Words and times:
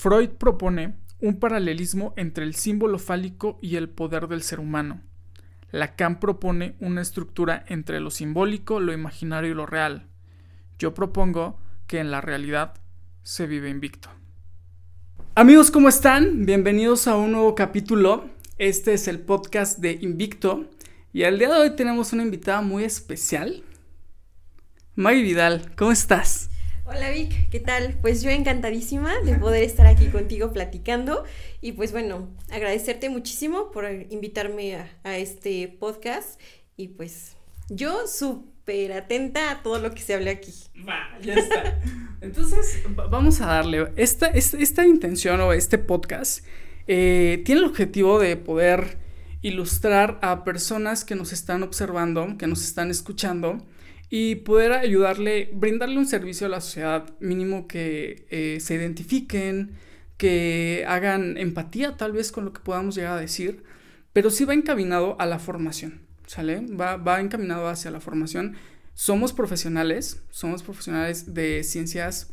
Freud 0.00 0.28
propone 0.38 0.94
un 1.18 1.40
paralelismo 1.40 2.14
entre 2.16 2.44
el 2.44 2.54
símbolo 2.54 3.00
fálico 3.00 3.58
y 3.60 3.74
el 3.74 3.88
poder 3.88 4.28
del 4.28 4.44
ser 4.44 4.60
humano. 4.60 5.02
Lacan 5.72 6.20
propone 6.20 6.76
una 6.78 7.02
estructura 7.02 7.64
entre 7.66 7.98
lo 7.98 8.12
simbólico, 8.12 8.78
lo 8.78 8.92
imaginario 8.92 9.50
y 9.50 9.54
lo 9.54 9.66
real. 9.66 10.06
Yo 10.78 10.94
propongo 10.94 11.58
que 11.88 11.98
en 11.98 12.12
la 12.12 12.20
realidad 12.20 12.74
se 13.24 13.48
vive 13.48 13.70
invicto. 13.70 14.08
Amigos, 15.34 15.72
¿cómo 15.72 15.88
están? 15.88 16.46
Bienvenidos 16.46 17.08
a 17.08 17.16
un 17.16 17.32
nuevo 17.32 17.56
capítulo. 17.56 18.30
Este 18.56 18.92
es 18.92 19.08
el 19.08 19.18
podcast 19.18 19.80
de 19.80 19.98
Invicto. 20.00 20.70
Y 21.12 21.24
al 21.24 21.40
día 21.40 21.48
de 21.48 21.58
hoy 21.58 21.74
tenemos 21.74 22.12
una 22.12 22.22
invitada 22.22 22.60
muy 22.60 22.84
especial. 22.84 23.64
Maggie 24.94 25.22
Vidal, 25.22 25.74
¿cómo 25.74 25.90
estás? 25.90 26.50
Hola 26.90 27.10
Vic, 27.10 27.50
¿qué 27.50 27.60
tal? 27.60 27.98
Pues 28.00 28.22
yo 28.22 28.30
encantadísima 28.30 29.12
de 29.22 29.34
poder 29.34 29.62
estar 29.62 29.86
aquí 29.86 30.06
contigo 30.06 30.54
platicando 30.54 31.24
y 31.60 31.72
pues 31.72 31.92
bueno, 31.92 32.30
agradecerte 32.50 33.10
muchísimo 33.10 33.70
por 33.70 33.84
invitarme 34.08 34.86
a, 35.04 35.18
este 35.18 35.68
podcast 35.68 36.40
y 36.78 36.88
pues 36.88 37.36
yo 37.68 38.06
súper 38.06 38.94
atenta 38.94 39.50
a 39.50 39.62
todo 39.62 39.78
lo 39.80 39.90
que 39.90 40.00
se 40.00 40.14
hable 40.14 40.30
aquí. 40.30 40.54
Va, 40.88 41.18
ya 41.20 41.34
está. 41.34 41.78
Entonces, 42.22 42.78
vamos 42.88 43.42
a 43.42 43.46
darle, 43.48 43.92
esta, 43.96 44.28
esta, 44.28 44.86
intención 44.86 45.42
o 45.42 45.52
este 45.52 45.76
podcast 45.76 46.42
eh, 46.86 47.42
tiene 47.44 47.60
el 47.60 47.66
objetivo 47.66 48.18
de 48.18 48.38
poder 48.38 48.96
ilustrar 49.42 50.18
a 50.22 50.42
personas 50.42 51.04
que 51.04 51.16
nos 51.16 51.34
están 51.34 51.62
observando, 51.62 52.38
que 52.38 52.46
nos 52.46 52.64
están 52.64 52.90
escuchando, 52.90 53.58
y 54.10 54.36
poder 54.36 54.72
ayudarle, 54.72 55.50
brindarle 55.52 55.98
un 55.98 56.06
servicio 56.06 56.46
a 56.46 56.50
la 56.50 56.60
sociedad 56.60 57.14
mínimo 57.20 57.68
que 57.68 58.26
eh, 58.30 58.58
se 58.60 58.74
identifiquen, 58.74 59.72
que 60.16 60.84
hagan 60.88 61.36
empatía 61.36 61.96
tal 61.96 62.12
vez 62.12 62.32
con 62.32 62.44
lo 62.44 62.52
que 62.52 62.60
podamos 62.60 62.94
llegar 62.94 63.18
a 63.18 63.20
decir, 63.20 63.64
pero 64.12 64.30
sí 64.30 64.44
va 64.44 64.54
encaminado 64.54 65.16
a 65.20 65.26
la 65.26 65.38
formación, 65.38 66.00
¿sale? 66.26 66.60
Va, 66.60 66.96
va 66.96 67.20
encaminado 67.20 67.68
hacia 67.68 67.90
la 67.90 68.00
formación. 68.00 68.56
Somos 68.94 69.32
profesionales, 69.32 70.22
somos 70.30 70.62
profesionales 70.62 71.34
de 71.34 71.62
ciencias 71.62 72.30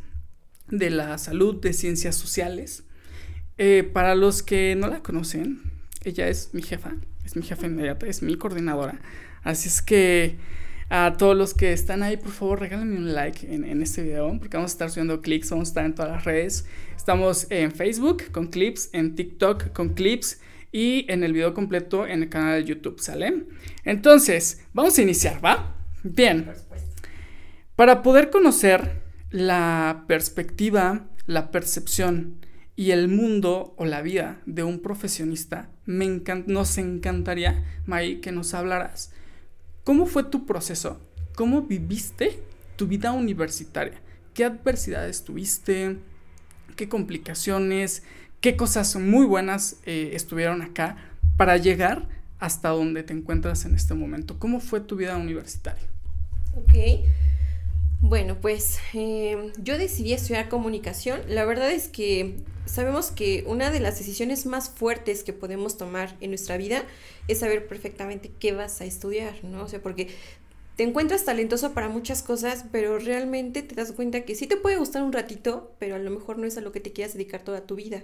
de 0.69 0.89
la 0.89 1.17
salud, 1.17 1.61
de 1.61 1.73
ciencias 1.73 2.15
sociales. 2.15 2.83
Eh, 3.57 3.89
para 3.93 4.15
los 4.15 4.43
que 4.43 4.75
no 4.75 4.87
la 4.87 5.03
conocen, 5.03 5.61
ella 6.03 6.27
es 6.27 6.53
mi 6.53 6.61
jefa, 6.61 6.95
es 7.23 7.35
mi 7.35 7.43
jefa 7.43 7.67
inmediata, 7.67 8.07
es 8.07 8.21
mi 8.21 8.35
coordinadora. 8.35 8.99
Así 9.43 9.67
es 9.67 9.81
que 9.81 10.37
a 10.89 11.15
todos 11.17 11.35
los 11.35 11.53
que 11.53 11.73
están 11.73 12.03
ahí, 12.03 12.17
por 12.17 12.31
favor, 12.31 12.59
regálenme 12.59 12.97
un 12.97 13.13
like 13.13 13.53
en, 13.53 13.81
este 13.81 14.03
video, 14.03 14.37
porque 14.37 14.57
vamos 14.57 14.71
a 14.71 14.73
estar 14.73 14.89
subiendo 14.91 15.21
clips, 15.21 15.49
vamos 15.49 15.69
a 15.69 15.71
estar 15.71 15.85
en 15.85 15.95
todas 15.95 16.11
las 16.11 16.25
redes. 16.25 16.65
Estamos 16.95 17.47
en 17.49 17.71
Facebook 17.71 18.31
con 18.31 18.47
clips, 18.47 18.89
en 18.93 19.15
TikTok 19.15 19.73
con 19.73 19.89
clips 19.89 20.39
y 20.71 21.05
en 21.11 21.23
el 21.23 21.33
video 21.33 21.53
completo 21.53 22.05
en 22.05 22.23
el 22.23 22.29
canal 22.29 22.61
de 22.61 22.69
YouTube, 22.69 22.99
¿sale? 22.99 23.45
Entonces, 23.83 24.63
vamos 24.73 24.97
a 24.97 25.01
iniciar, 25.01 25.43
¿va? 25.43 25.75
Bien. 26.03 26.51
Para 27.75 28.03
poder 28.03 28.29
conocer 28.29 29.01
la 29.31 30.05
perspectiva, 30.07 31.07
la 31.25 31.49
percepción 31.49 32.45
y 32.75 32.91
el 32.91 33.07
mundo 33.07 33.73
o 33.77 33.85
la 33.85 34.01
vida 34.01 34.41
de 34.45 34.63
un 34.63 34.81
profesionista, 34.81 35.69
nos 35.87 36.77
encantaría, 36.77 37.63
May, 37.85 38.21
que 38.21 38.31
nos 38.31 38.53
hablaras 38.53 39.11
¿Cómo 39.85 40.07
fue 40.07 40.23
tu 40.23 40.47
proceso? 40.47 40.99
¿Cómo 41.35 41.61
viviste 41.61 42.41
tu 42.75 42.87
vida 42.87 43.11
universitaria? 43.11 44.01
¿Qué 44.33 44.43
adversidades 44.43 45.23
tuviste? 45.23 45.99
¿Qué 46.75 46.89
complicaciones? 46.89 48.01
¿Qué 48.41 48.57
cosas 48.57 48.95
muy 48.95 49.27
buenas 49.27 49.77
eh, 49.85 50.09
estuvieron 50.13 50.63
acá 50.63 50.97
para 51.37 51.57
llegar 51.57 52.09
hasta 52.39 52.69
donde 52.69 53.03
te 53.03 53.13
encuentras 53.13 53.65
en 53.65 53.75
este 53.75 53.93
momento? 53.93 54.39
¿Cómo 54.39 54.59
fue 54.59 54.81
tu 54.81 54.95
vida 54.95 55.17
universitaria? 55.17 55.83
Ok. 56.55 56.73
Bueno, 58.01 58.39
pues 58.39 58.77
eh, 58.93 59.51
yo 59.57 59.77
decidí 59.77 60.13
estudiar 60.13 60.47
comunicación. 60.49 61.21
La 61.27 61.43
verdad 61.45 61.71
es 61.71 61.87
que 61.87 62.35
sabemos 62.65 63.11
que 63.11 63.43
una 63.47 63.71
de 63.71 63.79
las 63.79 63.97
decisiones 63.97 64.45
más 64.45 64.69
fuertes 64.69 65.23
que 65.23 65.33
podemos 65.33 65.77
tomar 65.77 66.15
en 66.21 66.29
nuestra 66.31 66.57
vida 66.57 66.83
es 67.27 67.39
saber 67.39 67.67
perfectamente 67.67 68.31
qué 68.39 68.53
vas 68.53 68.79
a 68.81 68.85
estudiar, 68.85 69.43
¿no? 69.43 69.63
O 69.63 69.67
sea, 69.67 69.81
porque 69.81 70.09
te 70.75 70.83
encuentras 70.83 71.25
talentoso 71.25 71.73
para 71.73 71.89
muchas 71.89 72.21
cosas, 72.21 72.65
pero 72.71 72.99
realmente 72.99 73.63
te 73.63 73.75
das 73.75 73.91
cuenta 73.93 74.21
que 74.25 74.35
sí 74.35 74.45
te 74.47 74.57
puede 74.57 74.77
gustar 74.77 75.03
un 75.03 75.13
ratito, 75.13 75.73
pero 75.79 75.95
a 75.95 75.99
lo 75.99 76.11
mejor 76.11 76.37
no 76.37 76.45
es 76.45 76.57
a 76.57 76.61
lo 76.61 76.71
que 76.71 76.81
te 76.81 76.91
quieras 76.91 77.13
dedicar 77.13 77.43
toda 77.43 77.65
tu 77.65 77.75
vida. 77.75 78.03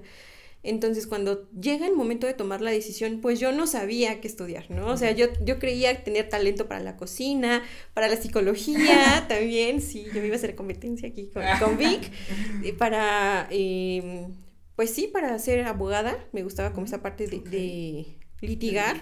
Entonces, 0.63 1.07
cuando 1.07 1.49
llega 1.51 1.87
el 1.87 1.95
momento 1.95 2.27
de 2.27 2.33
tomar 2.33 2.61
la 2.61 2.71
decisión, 2.71 3.19
pues 3.21 3.39
yo 3.39 3.51
no 3.51 3.65
sabía 3.65 4.21
qué 4.21 4.27
estudiar, 4.27 4.69
¿no? 4.69 4.87
O 4.87 4.97
sea, 4.97 5.11
yo, 5.11 5.27
yo 5.43 5.57
creía 5.57 6.03
tener 6.03 6.29
talento 6.29 6.67
para 6.67 6.81
la 6.81 6.97
cocina, 6.97 7.63
para 7.93 8.07
la 8.07 8.15
psicología 8.21 9.25
también, 9.27 9.81
sí, 9.81 10.05
yo 10.13 10.23
iba 10.23 10.35
a 10.35 10.37
hacer 10.37 10.55
competencia 10.55 11.09
aquí 11.09 11.31
con, 11.59 11.77
Vic, 11.77 12.11
para, 12.77 13.47
em, 13.49 14.35
pues 14.75 14.91
sí, 14.91 15.07
para 15.07 15.37
ser 15.39 15.65
abogada, 15.65 16.27
me 16.31 16.43
gustaba 16.43 16.73
como 16.73 16.85
esa 16.85 17.01
parte 17.01 17.27
de, 17.27 17.39
de 17.39 18.17
litigar. 18.41 19.01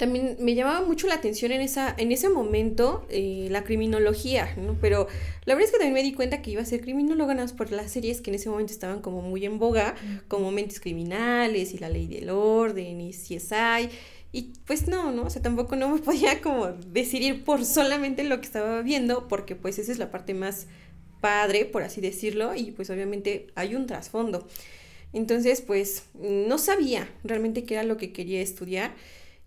También 0.00 0.38
me 0.40 0.54
llamaba 0.54 0.80
mucho 0.80 1.08
la 1.08 1.16
atención 1.16 1.52
en, 1.52 1.60
esa, 1.60 1.94
en 1.98 2.10
ese 2.10 2.30
momento 2.30 3.06
eh, 3.10 3.48
la 3.50 3.64
criminología, 3.64 4.54
¿no? 4.56 4.74
Pero 4.80 5.08
la 5.44 5.54
verdad 5.54 5.66
es 5.66 5.72
que 5.72 5.76
también 5.76 5.92
me 5.92 6.02
di 6.02 6.14
cuenta 6.14 6.40
que 6.40 6.52
iba 6.52 6.62
a 6.62 6.64
ser 6.64 6.80
criminóloga 6.80 7.34
nada 7.34 7.44
más 7.44 7.52
por 7.52 7.70
las 7.70 7.92
series 7.92 8.22
que 8.22 8.30
en 8.30 8.36
ese 8.36 8.48
momento 8.48 8.72
estaban 8.72 9.02
como 9.02 9.20
muy 9.20 9.44
en 9.44 9.58
boga, 9.58 9.94
como 10.26 10.52
Mentes 10.52 10.80
Criminales 10.80 11.74
y 11.74 11.78
La 11.78 11.90
Ley 11.90 12.06
del 12.06 12.30
Orden 12.30 12.98
y 13.02 13.10
CSI. 13.10 13.90
Y 14.32 14.52
pues 14.64 14.88
no, 14.88 15.12
¿no? 15.12 15.24
O 15.24 15.30
sea, 15.30 15.42
tampoco 15.42 15.76
no 15.76 15.90
me 15.90 15.98
podía 16.02 16.40
como 16.40 16.68
decidir 16.68 17.44
por 17.44 17.66
solamente 17.66 18.24
lo 18.24 18.40
que 18.40 18.46
estaba 18.46 18.80
viendo, 18.80 19.28
porque 19.28 19.54
pues 19.54 19.78
esa 19.78 19.92
es 19.92 19.98
la 19.98 20.10
parte 20.10 20.32
más 20.32 20.66
padre, 21.20 21.66
por 21.66 21.82
así 21.82 22.00
decirlo, 22.00 22.54
y 22.54 22.70
pues 22.70 22.88
obviamente 22.88 23.48
hay 23.54 23.74
un 23.74 23.86
trasfondo. 23.86 24.48
Entonces, 25.12 25.60
pues 25.60 26.04
no 26.14 26.56
sabía 26.56 27.06
realmente 27.22 27.64
qué 27.64 27.74
era 27.74 27.82
lo 27.82 27.98
que 27.98 28.14
quería 28.14 28.40
estudiar 28.40 28.94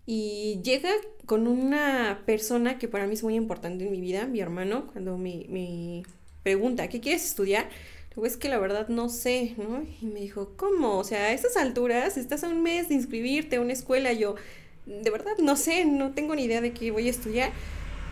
y 0.06 0.60
llega 0.62 0.90
con 1.26 1.46
una 1.46 2.22
persona 2.26 2.78
que 2.78 2.88
para 2.88 3.06
mí 3.06 3.14
es 3.14 3.22
muy 3.22 3.34
importante 3.34 3.84
en 3.84 3.92
mi 3.92 4.00
vida, 4.00 4.26
mi 4.26 4.40
hermano, 4.40 4.88
cuando 4.92 5.16
me, 5.16 6.02
pregunta, 6.42 6.88
¿qué 6.88 7.00
quieres 7.00 7.24
estudiar? 7.24 7.70
Digo, 8.10 8.26
es 8.26 8.36
que 8.36 8.48
la 8.48 8.58
verdad 8.58 8.88
no 8.88 9.08
sé, 9.08 9.54
¿no? 9.56 9.82
Y 10.02 10.06
me 10.06 10.20
dijo, 10.20 10.52
¿cómo? 10.56 10.98
O 10.98 11.04
sea, 11.04 11.24
a 11.24 11.32
estas 11.32 11.56
alturas 11.56 12.16
estás 12.18 12.44
a 12.44 12.48
un 12.48 12.62
mes 12.62 12.88
de 12.88 12.94
inscribirte 12.94 13.56
a 13.56 13.60
una 13.60 13.72
escuela. 13.72 14.12
Yo, 14.12 14.36
de 14.84 15.10
verdad, 15.10 15.32
no 15.38 15.56
sé, 15.56 15.86
no 15.86 16.12
tengo 16.12 16.34
ni 16.34 16.44
idea 16.44 16.60
de 16.60 16.72
qué 16.72 16.90
voy 16.90 17.08
a 17.08 17.10
estudiar. 17.10 17.50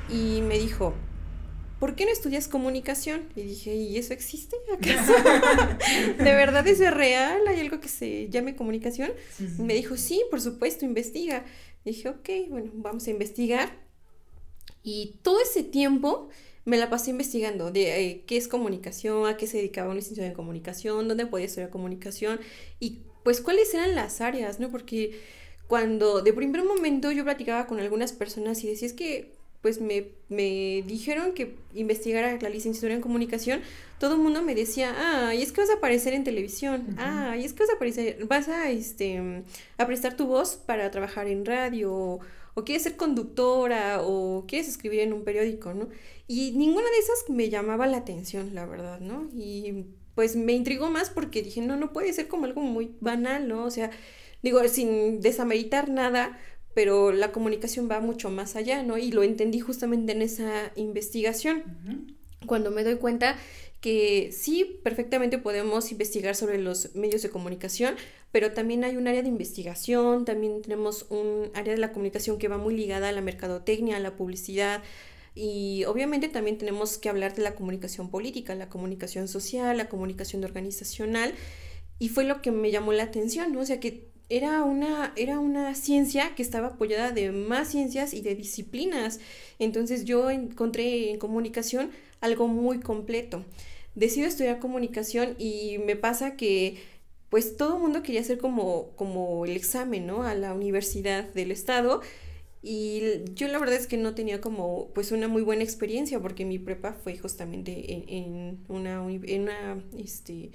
Y 0.09 0.41
me 0.41 0.59
dijo, 0.59 0.95
¿por 1.83 1.95
qué 1.95 2.05
no 2.05 2.13
estudias 2.13 2.49
comunicación? 2.49 3.25
Y 3.37 3.43
dije, 3.43 3.75
¿y 3.75 3.99
eso 3.99 4.15
existe 4.15 4.57
acaso? 4.73 5.13
¿De 6.19 6.33
verdad 6.33 6.67
eso 6.67 6.85
es 6.85 6.95
real? 6.95 7.41
¿Hay 7.47 7.61
algo 7.61 7.81
que 7.81 7.89
se 7.89 8.29
llame 8.29 8.57
comunicación? 8.57 9.11
Y 9.59 9.63
me 9.63 9.75
dijo, 9.75 9.97
sí, 9.97 10.23
por 10.31 10.41
supuesto, 10.41 10.85
investiga. 10.85 11.45
Dije, 11.84 12.09
ok, 12.09 12.28
bueno, 12.48 12.70
vamos 12.75 13.06
a 13.06 13.10
investigar. 13.10 13.81
Y 14.82 15.19
todo 15.22 15.41
ese 15.41 15.62
tiempo 15.62 16.28
me 16.65 16.76
la 16.76 16.91
pasé 16.91 17.10
investigando 17.10 17.70
de 17.70 18.06
eh, 18.06 18.25
qué 18.26 18.37
es 18.37 18.48
comunicación, 18.48 19.26
a 19.26 19.37
qué 19.37 19.47
se 19.47 19.59
dedicaba 19.59 19.88
una 19.88 19.98
institución 19.98 20.28
de 20.28 20.34
comunicación, 20.34 21.09
dónde 21.09 21.26
podía 21.26 21.47
estudiar 21.47 21.70
comunicación 21.70 22.41
y 22.78 23.00
pues 23.25 23.41
cuáles 23.41 23.72
eran 23.75 23.94
las 23.94 24.20
áreas, 24.20 24.60
¿no? 24.60 24.70
Porque 24.70 25.20
cuando 25.69 26.22
de 26.22 26.32
primer 26.32 26.65
momento 26.65 27.10
yo 27.12 27.25
platicaba 27.25 27.66
con 27.66 27.81
algunas 27.81 28.12
personas 28.12 28.62
y 28.62 28.69
decía, 28.69 28.87
es 28.87 28.93
que 28.93 29.32
pues 29.62 29.81
me, 29.81 30.09
me, 30.28 30.83
dijeron 30.87 31.33
que 31.33 31.55
investigara 31.73 32.37
la 32.41 32.49
licenciatura 32.49 32.95
en 32.95 33.00
comunicación, 33.00 33.61
todo 33.99 34.15
el 34.17 34.21
mundo 34.21 34.43
me 34.43 34.56
decía, 34.56 34.93
ah, 34.97 35.34
y 35.34 35.43
es 35.43 35.53
que 35.53 35.61
vas 35.61 35.71
a 35.71 35.75
aparecer 35.75 36.12
en 36.15 36.25
televisión, 36.25 36.97
ah, 36.99 37.37
y 37.38 37.44
es 37.44 37.53
que 37.53 37.62
vas 37.62 37.70
a 37.70 37.76
aparecer, 37.76 38.25
vas 38.26 38.49
a, 38.49 38.70
este, 38.70 39.44
a 39.79 39.87
prestar 39.87 40.17
tu 40.17 40.26
voz 40.26 40.56
para 40.56 40.91
trabajar 40.91 41.29
en 41.29 41.47
radio, 41.47 41.93
o, 41.94 42.20
o, 42.55 42.64
quieres 42.64 42.82
ser 42.82 42.97
conductora, 42.97 44.03
o 44.03 44.44
quieres 44.49 44.69
escribir 44.69 45.00
en 45.00 45.12
un 45.12 45.23
periódico, 45.23 45.73
¿no? 45.73 45.88
Y 46.26 46.53
ninguna 46.53 46.91
de 46.91 46.99
esas 46.99 47.31
me 47.31 47.49
llamaba 47.49 47.87
la 47.87 47.99
atención, 47.99 48.55
la 48.55 48.67
verdad, 48.67 48.99
¿no? 49.00 49.29
Y 49.32 49.87
pues 50.14 50.37
me 50.37 50.53
intrigó 50.53 50.91
más 50.91 51.11
porque 51.11 51.43
dije, 51.43 51.61
no, 51.61 51.76
no 51.76 51.93
puede 51.93 52.12
ser 52.12 52.29
como 52.29 52.47
algo 52.47 52.61
muy 52.61 52.97
banal, 53.00 53.49
¿no? 53.49 53.64
O 53.64 53.70
sea, 53.70 53.91
digo, 54.43 54.67
sin 54.69 55.20
desameritar 55.20 55.88
nada, 55.88 56.38
pero 56.75 57.13
la 57.13 57.33
comunicación 57.33 57.89
va 57.91 58.01
mucho 58.01 58.31
más 58.31 58.57
allá, 58.57 58.83
¿no? 58.83 58.99
Y 58.99 59.13
lo 59.13 59.23
entendí 59.23 59.61
justamente 59.61 60.13
en 60.13 60.23
esa 60.23 60.73
investigación, 60.77 62.17
cuando 62.47 62.71
me 62.71 62.83
doy 62.85 62.97
cuenta 62.97 63.37
que 63.81 64.31
sí, 64.33 64.81
perfectamente 64.85 65.39
podemos 65.39 65.91
investigar 65.91 66.35
sobre 66.35 66.59
los 66.59 66.95
medios 66.95 67.23
de 67.23 67.31
comunicación, 67.31 67.97
pero 68.31 68.53
también 68.53 68.85
hay 68.85 68.97
un 68.97 69.09
área 69.09 69.23
de 69.23 69.29
investigación, 69.29 70.25
también 70.25 70.63
tenemos 70.63 71.07
un 71.11 71.51
área 71.55 71.75
de 71.75 71.81
la 71.81 71.93
comunicación 71.93 72.39
que 72.39 72.49
va 72.49 72.59
muy 72.59 72.77
ligada 72.77 73.09
a 73.09 73.13
la 73.13 73.21
mercadotecnia, 73.21 73.97
a 73.97 74.01
la 74.01 74.17
publicidad, 74.17 74.83
Y 75.35 75.85
obviamente 75.85 76.29
también 76.29 76.59
tenemos 76.59 76.99
que 76.99 77.09
hablar 77.09 77.35
de 77.35 77.43
la 77.43 77.55
comunicación 77.55 78.11
política, 78.11 78.55
la 78.55 78.69
comunicación 78.69 79.29
social, 79.29 79.77
la 79.79 79.89
comunicación 79.89 80.45
organizacional. 80.45 81.35
Y 81.99 82.09
fue 82.11 82.25
lo 82.25 82.43
que 82.43 82.51
me 82.51 82.71
llamó 82.71 82.93
la 82.93 83.05
atención, 83.05 83.53
¿no? 83.53 83.61
O 83.61 83.67
sea, 83.67 83.81
que 83.81 84.12
era 84.29 84.65
una, 84.65 85.13
era 85.17 85.39
una 85.39 85.75
ciencia 85.75 86.35
que 86.35 86.43
estaba 86.43 86.69
apoyada 86.69 87.11
de 87.11 87.33
más 87.33 87.69
ciencias 87.69 88.15
y 88.15 88.23
de 88.23 88.35
disciplinas. 88.35 89.21
Entonces 89.59 90.05
yo 90.05 90.31
encontré 90.31 91.11
en 91.11 91.19
comunicación 91.19 91.91
algo 92.21 92.49
muy 92.49 92.81
completo. 92.81 93.45
Decido 93.95 94.27
estudiar 94.27 94.59
comunicación 94.59 95.35
y 95.39 95.79
me 95.85 95.97
pasa 95.97 96.37
que 96.37 96.77
pues 97.29 97.57
todo 97.57 97.77
el 97.77 97.83
mundo 97.83 98.03
quería 98.03 98.21
hacer 98.21 98.39
como, 98.39 98.91
como 98.97 99.45
el 99.47 99.57
examen, 99.57 100.07
¿no? 100.07 100.23
A 100.23 100.35
la 100.35 100.55
universidad 100.55 101.25
del 101.33 101.51
estado 101.51 102.03
y 102.63 103.25
yo 103.35 103.49
la 103.49 103.59
verdad 103.59 103.75
es 103.75 103.89
que 103.89 103.97
no 103.97 104.15
tenía 104.15 104.41
como 104.41 104.91
pues 104.95 105.11
una 105.11 105.27
muy 105.27 105.43
buena 105.43 105.65
experiencia 105.65 106.21
porque 106.21 106.45
mi 106.45 106.61
prepa 106.61 106.93
fue 106.93 107.19
justamente 107.19 107.93
en, 107.93 108.05
en 108.09 108.59
una, 108.69 109.05
en 109.11 109.43
una 109.43 109.83
este, 109.99 110.53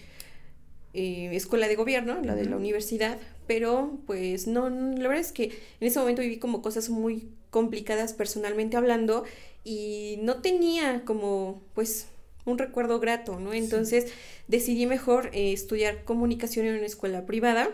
eh, 0.97 1.29
escuela 1.35 1.67
de 1.67 1.75
gobierno, 1.75 2.19
la 2.23 2.33
de 2.33 2.45
la 2.45 2.57
universidad, 2.57 3.19
pero 3.45 3.99
pues 4.07 4.47
no, 4.47 4.67
la 4.69 5.07
verdad 5.07 5.19
es 5.19 5.31
que 5.31 5.43
en 5.79 5.87
ese 5.87 5.99
momento 5.99 6.23
viví 6.23 6.39
como 6.39 6.63
cosas 6.63 6.89
muy 6.89 7.29
complicadas 7.51 8.13
personalmente 8.13 8.77
hablando 8.77 9.23
y 9.63 10.17
no 10.23 10.41
tenía 10.41 11.03
como 11.05 11.61
pues 11.75 12.07
un 12.45 12.57
recuerdo 12.57 12.99
grato, 12.99 13.39
¿no? 13.39 13.53
Entonces 13.53 14.11
decidí 14.47 14.87
mejor 14.87 15.29
eh, 15.33 15.53
estudiar 15.53 16.03
comunicación 16.03 16.65
en 16.65 16.77
una 16.77 16.87
escuela 16.87 17.27
privada 17.27 17.69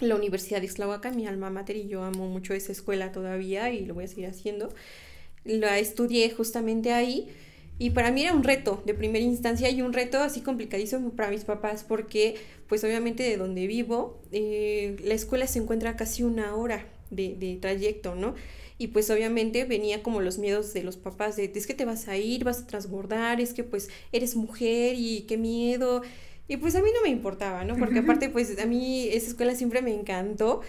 la 0.00 0.16
Universidad 0.16 0.58
de 0.58 0.66
Ixtlahuaca, 0.66 1.12
mi 1.12 1.28
alma 1.28 1.48
mater, 1.50 1.76
y 1.76 1.86
yo 1.86 2.02
amo 2.02 2.26
mucho 2.26 2.54
esa 2.54 2.72
escuela 2.72 3.12
todavía 3.12 3.70
y 3.70 3.86
lo 3.86 3.94
voy 3.94 4.04
a 4.04 4.08
seguir 4.08 4.26
haciendo. 4.26 4.74
La 5.44 5.78
estudié 5.78 6.28
justamente 6.30 6.92
ahí 6.92 7.28
y 7.82 7.90
para 7.90 8.12
mí 8.12 8.22
era 8.22 8.32
un 8.32 8.44
reto 8.44 8.80
de 8.86 8.94
primera 8.94 9.24
instancia 9.24 9.68
y 9.68 9.82
un 9.82 9.92
reto 9.92 10.20
así 10.20 10.40
complicadísimo 10.40 11.10
para 11.10 11.30
mis 11.30 11.42
papás 11.42 11.82
porque 11.82 12.36
pues 12.68 12.84
obviamente 12.84 13.24
de 13.24 13.36
donde 13.36 13.66
vivo 13.66 14.20
eh, 14.30 14.94
la 15.02 15.14
escuela 15.14 15.48
se 15.48 15.58
encuentra 15.58 15.96
casi 15.96 16.22
una 16.22 16.54
hora 16.54 16.86
de, 17.10 17.34
de 17.34 17.56
trayecto, 17.56 18.14
¿no? 18.14 18.36
Y 18.78 18.86
pues 18.88 19.10
obviamente 19.10 19.64
venía 19.64 20.00
como 20.04 20.20
los 20.20 20.38
miedos 20.38 20.72
de 20.72 20.84
los 20.84 20.96
papás 20.96 21.34
de 21.34 21.50
es 21.52 21.66
que 21.66 21.74
te 21.74 21.84
vas 21.84 22.06
a 22.06 22.16
ir, 22.16 22.44
vas 22.44 22.60
a 22.60 22.66
transbordar, 22.68 23.40
es 23.40 23.52
que 23.52 23.64
pues 23.64 23.90
eres 24.12 24.36
mujer 24.36 24.94
y 24.96 25.22
qué 25.22 25.36
miedo. 25.36 26.02
Y 26.46 26.58
pues 26.58 26.76
a 26.76 26.82
mí 26.82 26.88
no 26.94 27.02
me 27.02 27.08
importaba, 27.08 27.64
¿no? 27.64 27.76
Porque 27.76 27.98
aparte, 27.98 28.28
pues 28.28 28.60
a 28.60 28.66
mí 28.66 29.08
esa 29.08 29.26
escuela 29.26 29.56
siempre 29.56 29.82
me 29.82 29.92
encantó. 29.92 30.60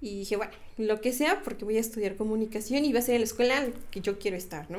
Y 0.00 0.18
dije, 0.20 0.36
bueno, 0.36 0.52
lo 0.78 1.00
que 1.00 1.12
sea, 1.12 1.42
porque 1.44 1.64
voy 1.64 1.76
a 1.76 1.80
estudiar 1.80 2.16
comunicación 2.16 2.84
y 2.84 2.92
va 2.92 2.98
a 2.98 3.02
ser 3.02 3.20
la 3.20 3.24
escuela 3.24 3.68
que 3.92 4.00
yo 4.00 4.18
quiero 4.18 4.36
estar, 4.36 4.68
¿no? 4.70 4.78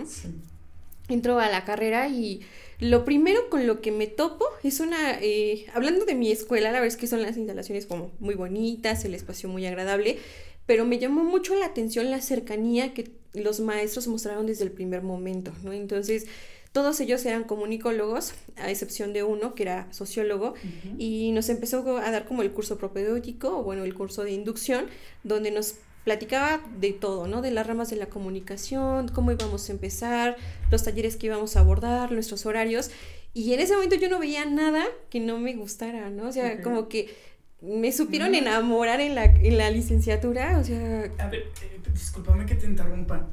Entro 1.10 1.40
a 1.40 1.50
la 1.50 1.64
carrera 1.64 2.10
y 2.10 2.42
lo 2.80 3.06
primero 3.06 3.50
con 3.50 3.66
lo 3.66 3.82
que 3.82 3.92
me 3.92 4.08
topo 4.08 4.46
es 4.64 4.80
una, 4.80 5.20
eh, 5.22 5.66
hablando 5.74 6.06
de 6.06 6.16
mi 6.16 6.32
escuela, 6.32 6.72
la 6.72 6.80
verdad 6.80 6.88
es 6.88 6.98
que 6.98 7.08
son 7.08 7.22
las 7.22 7.38
instalaciones 7.38 7.86
como 7.86 8.12
muy 8.20 8.36
bonitas, 8.36 9.04
el 9.06 9.14
espacio 9.14 9.50
muy 9.50 9.66
agradable, 9.66 10.20
pero 10.66 10.86
me 10.86 11.00
llamó 11.00 11.24
mucho 11.24 11.56
la 11.56 11.66
atención 11.66 12.12
la 12.12 12.22
cercanía 12.22 12.94
que 12.94 13.10
los 13.34 13.60
maestros 13.62 14.08
mostraron 14.08 14.46
desde 14.46 14.66
el 14.66 14.72
primer 14.72 15.02
momento, 15.02 15.54
¿no? 15.64 15.74
Entonces, 15.74 16.28
todos 16.72 17.00
ellos 17.00 17.26
eran 17.26 17.46
comunicólogos, 17.46 18.34
a 18.58 18.70
excepción 18.70 19.14
de 19.14 19.24
uno 19.24 19.56
que 19.56 19.64
era 19.64 19.92
sociólogo, 19.92 20.54
y 21.00 21.32
nos 21.32 21.50
empezó 21.50 21.98
a 21.98 22.12
dar 22.12 22.26
como 22.26 22.44
el 22.44 22.52
curso 22.52 22.78
propedéutico, 22.78 23.58
o 23.58 23.64
bueno, 23.64 23.84
el 23.84 23.96
curso 23.96 24.24
de 24.24 24.32
inducción, 24.32 24.86
donde 25.24 25.50
nos 25.50 25.76
platicaba 26.08 26.62
de 26.80 26.94
todo, 26.94 27.28
¿no? 27.28 27.42
De 27.42 27.52
las 27.52 27.68
ramas 27.68 27.90
de 27.90 27.98
la 27.98 28.06
comunicación, 28.06 29.10
cómo 29.10 29.34
íbamos 29.34 29.68
a 29.68 29.74
empezar, 29.74 30.38
los 30.72 30.82
talleres 30.82 31.18
que 31.18 31.26
íbamos 31.26 31.58
a 31.58 31.60
abordar, 31.60 32.14
nuestros 32.14 32.46
horarios. 32.46 32.92
Y 33.34 33.52
en 33.52 33.60
ese 33.60 33.74
momento 33.74 33.98
yo 33.98 34.08
no 34.08 34.18
veía 34.18 34.46
nada 34.46 34.86
que 35.10 35.20
no 35.20 35.38
me 35.38 35.54
gustara, 35.56 36.10
¿no? 36.10 36.30
O 36.30 36.32
sea, 36.32 36.62
como 36.62 36.88
que 36.88 37.14
me 37.60 37.92
supieron 37.92 38.36
enamorar 38.36 39.02
en 39.02 39.16
la, 39.16 39.26
en 39.26 39.58
la 39.58 39.70
licenciatura, 39.70 40.58
o 40.60 40.64
sea... 40.64 41.12
A 41.18 41.28
ver, 41.28 41.42
eh, 41.62 41.82
discúlpame 41.92 42.46
que 42.46 42.56
te 42.56 42.68
interrumpa. 42.68 43.28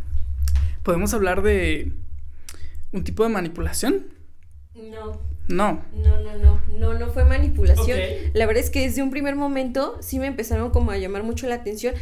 ¿Podemos 0.83 1.15
hablar 1.15 1.43
de 1.43 1.93
un 2.91 3.05
tipo 3.05 3.23
de 3.23 3.29
manipulación? 3.29 4.09
No. 4.75 5.21
No. 5.47 5.85
No, 5.95 6.21
no, 6.21 6.39
no, 6.39 6.61
no, 6.77 6.99
no 6.99 7.09
fue 7.11 7.25
manipulación. 7.25 8.01
La 8.33 8.47
verdad 8.47 8.65
es 8.65 8.71
que 8.71 8.81
desde 8.81 9.01
un 9.01 9.13
primer 9.13 9.37
momento 9.37 9.97
sí 10.01 10.19
me 10.19 10.27
empezaron 10.27 10.73
como 10.73 10.91
a 10.91 10.99
llamar 10.99 11.23
mucho 11.23 11.47
la 11.47 11.55
atención 11.55 11.95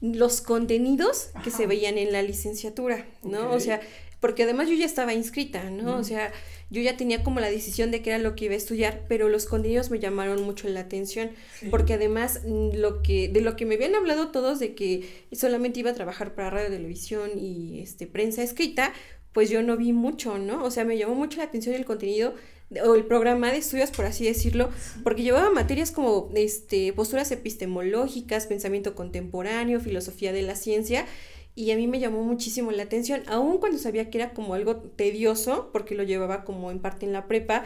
los 0.00 0.40
contenidos 0.40 1.30
que 1.44 1.50
se 1.50 1.66
veían 1.66 1.98
en 1.98 2.12
la 2.12 2.22
licenciatura, 2.22 3.06
¿no? 3.22 3.50
O 3.52 3.60
sea, 3.60 3.80
porque 4.20 4.42
además 4.42 4.68
yo 4.68 4.74
ya 4.74 4.86
estaba 4.86 5.14
inscrita, 5.14 5.70
¿no? 5.70 5.96
O 5.96 6.04
sea, 6.04 6.32
yo 6.70 6.80
ya 6.82 6.96
tenía 6.96 7.22
como 7.22 7.40
la 7.40 7.50
decisión 7.50 7.90
de 7.90 8.02
qué 8.02 8.10
era 8.10 8.18
lo 8.18 8.36
que 8.36 8.44
iba 8.46 8.54
a 8.54 8.58
estudiar, 8.58 9.04
pero 9.08 9.28
los 9.28 9.46
contenidos 9.46 9.90
me 9.90 9.98
llamaron 9.98 10.42
mucho 10.42 10.68
la 10.68 10.80
atención, 10.80 11.30
porque 11.70 11.94
además 11.94 12.42
mm, 12.46 12.76
lo 12.76 13.02
que, 13.02 13.28
de 13.28 13.40
lo 13.40 13.56
que 13.56 13.66
me 13.66 13.74
habían 13.74 13.94
hablado 13.94 14.30
todos 14.30 14.58
de 14.58 14.74
que 14.74 15.26
solamente 15.32 15.80
iba 15.80 15.90
a 15.90 15.94
trabajar 15.94 16.34
para 16.34 16.50
radio, 16.50 16.68
televisión 16.68 17.30
y 17.38 17.80
este, 17.80 18.06
prensa 18.06 18.42
escrita, 18.42 18.92
pues 19.32 19.48
yo 19.50 19.62
no 19.62 19.76
vi 19.76 19.92
mucho, 19.92 20.38
¿no? 20.38 20.64
O 20.64 20.70
sea, 20.70 20.84
me 20.84 20.98
llamó 20.98 21.14
mucho 21.14 21.38
la 21.38 21.44
atención 21.44 21.74
el 21.74 21.84
contenido 21.84 22.34
o 22.84 22.94
el 22.94 23.04
programa 23.04 23.50
de 23.50 23.58
estudios, 23.58 23.90
por 23.90 24.04
así 24.04 24.24
decirlo, 24.24 24.70
porque 25.02 25.22
llevaba 25.22 25.50
materias 25.50 25.90
como 25.90 26.30
este, 26.34 26.92
posturas 26.92 27.30
epistemológicas, 27.32 28.46
pensamiento 28.46 28.94
contemporáneo, 28.94 29.80
filosofía 29.80 30.32
de 30.32 30.42
la 30.42 30.54
ciencia, 30.54 31.06
y 31.54 31.72
a 31.72 31.76
mí 31.76 31.86
me 31.86 31.98
llamó 31.98 32.22
muchísimo 32.22 32.70
la 32.70 32.84
atención, 32.84 33.22
aun 33.26 33.58
cuando 33.58 33.78
sabía 33.78 34.08
que 34.08 34.18
era 34.18 34.32
como 34.32 34.54
algo 34.54 34.76
tedioso, 34.76 35.70
porque 35.72 35.94
lo 35.94 36.04
llevaba 36.04 36.44
como 36.44 36.70
en 36.70 36.78
parte 36.78 37.06
en 37.06 37.12
la 37.12 37.26
prepa, 37.26 37.64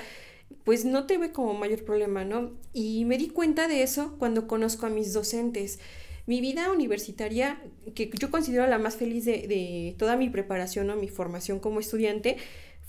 pues 0.64 0.84
no 0.84 1.06
tuve 1.06 1.32
como 1.32 1.54
mayor 1.54 1.84
problema, 1.84 2.24
¿no? 2.24 2.52
Y 2.72 3.04
me 3.04 3.18
di 3.18 3.28
cuenta 3.28 3.68
de 3.68 3.82
eso 3.82 4.16
cuando 4.18 4.46
conozco 4.46 4.86
a 4.86 4.90
mis 4.90 5.12
docentes. 5.12 5.78
Mi 6.26 6.40
vida 6.40 6.72
universitaria, 6.72 7.62
que 7.94 8.10
yo 8.18 8.30
considero 8.30 8.66
la 8.66 8.78
más 8.78 8.96
feliz 8.96 9.26
de, 9.26 9.94
toda 9.98 10.16
mi 10.16 10.30
preparación 10.30 10.88
o 10.88 10.96
mi 10.96 11.08
formación 11.08 11.60
como 11.60 11.80
estudiante, 11.80 12.38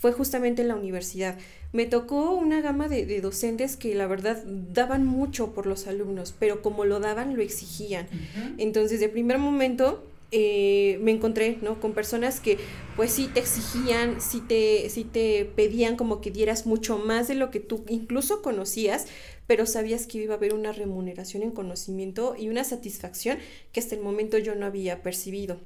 fue 0.06 0.12
justamente 0.12 0.62
en 0.62 0.68
la 0.68 0.76
universidad. 0.76 1.36
Me 1.74 1.88
tocó 1.88 2.30
una 2.34 2.62
gama 2.62 2.88
de, 2.88 3.22
docentes 3.22 3.76
que 3.76 3.96
la 3.96 4.06
verdad 4.06 4.44
daban 4.46 5.04
mucho 5.04 5.52
por 5.52 5.66
los 5.66 5.88
alumnos, 5.88 6.32
pero 6.38 6.62
como 6.62 6.86
lo 6.86 7.00
daban, 7.00 7.36
lo 7.36 7.42
exigían. 7.42 8.06
Entonces, 8.60 9.00
de 9.00 9.10
primer 9.10 9.40
momento, 9.40 10.04
eh, 10.30 11.00
me 11.02 11.10
encontré, 11.10 11.58
¿no? 11.64 11.80
Con 11.80 11.94
personas 11.94 12.40
que 12.40 12.60
pues 12.96 13.14
sí 13.14 13.32
te 13.34 13.40
exigían, 13.40 14.22
sí 14.22 14.42
te, 14.48 14.92
sí 14.92 15.06
te 15.06 15.44
pedían 15.44 15.96
como 15.96 16.22
que 16.22 16.30
dieras 16.30 16.68
mucho 16.68 17.00
más 17.00 17.28
de 17.28 17.34
lo 17.34 17.50
que 17.50 17.60
tú 17.60 17.84
incluso 17.90 18.44
conocías, 18.44 19.08
pero 19.48 19.66
sabías 19.66 20.06
que 20.06 20.20
iba 20.20 20.36
a 20.36 20.38
haber 20.38 20.54
una 20.54 20.72
remuneración 20.72 21.42
en 21.42 21.50
conocimiento 21.50 22.36
y 22.38 22.50
una 22.50 22.64
satisfacción 22.64 23.40
que 23.72 23.80
hasta 23.80 23.96
el 23.96 24.02
momento 24.02 24.38
yo 24.38 24.54
no 24.54 24.68
había 24.68 25.02
percibido. 25.02 25.58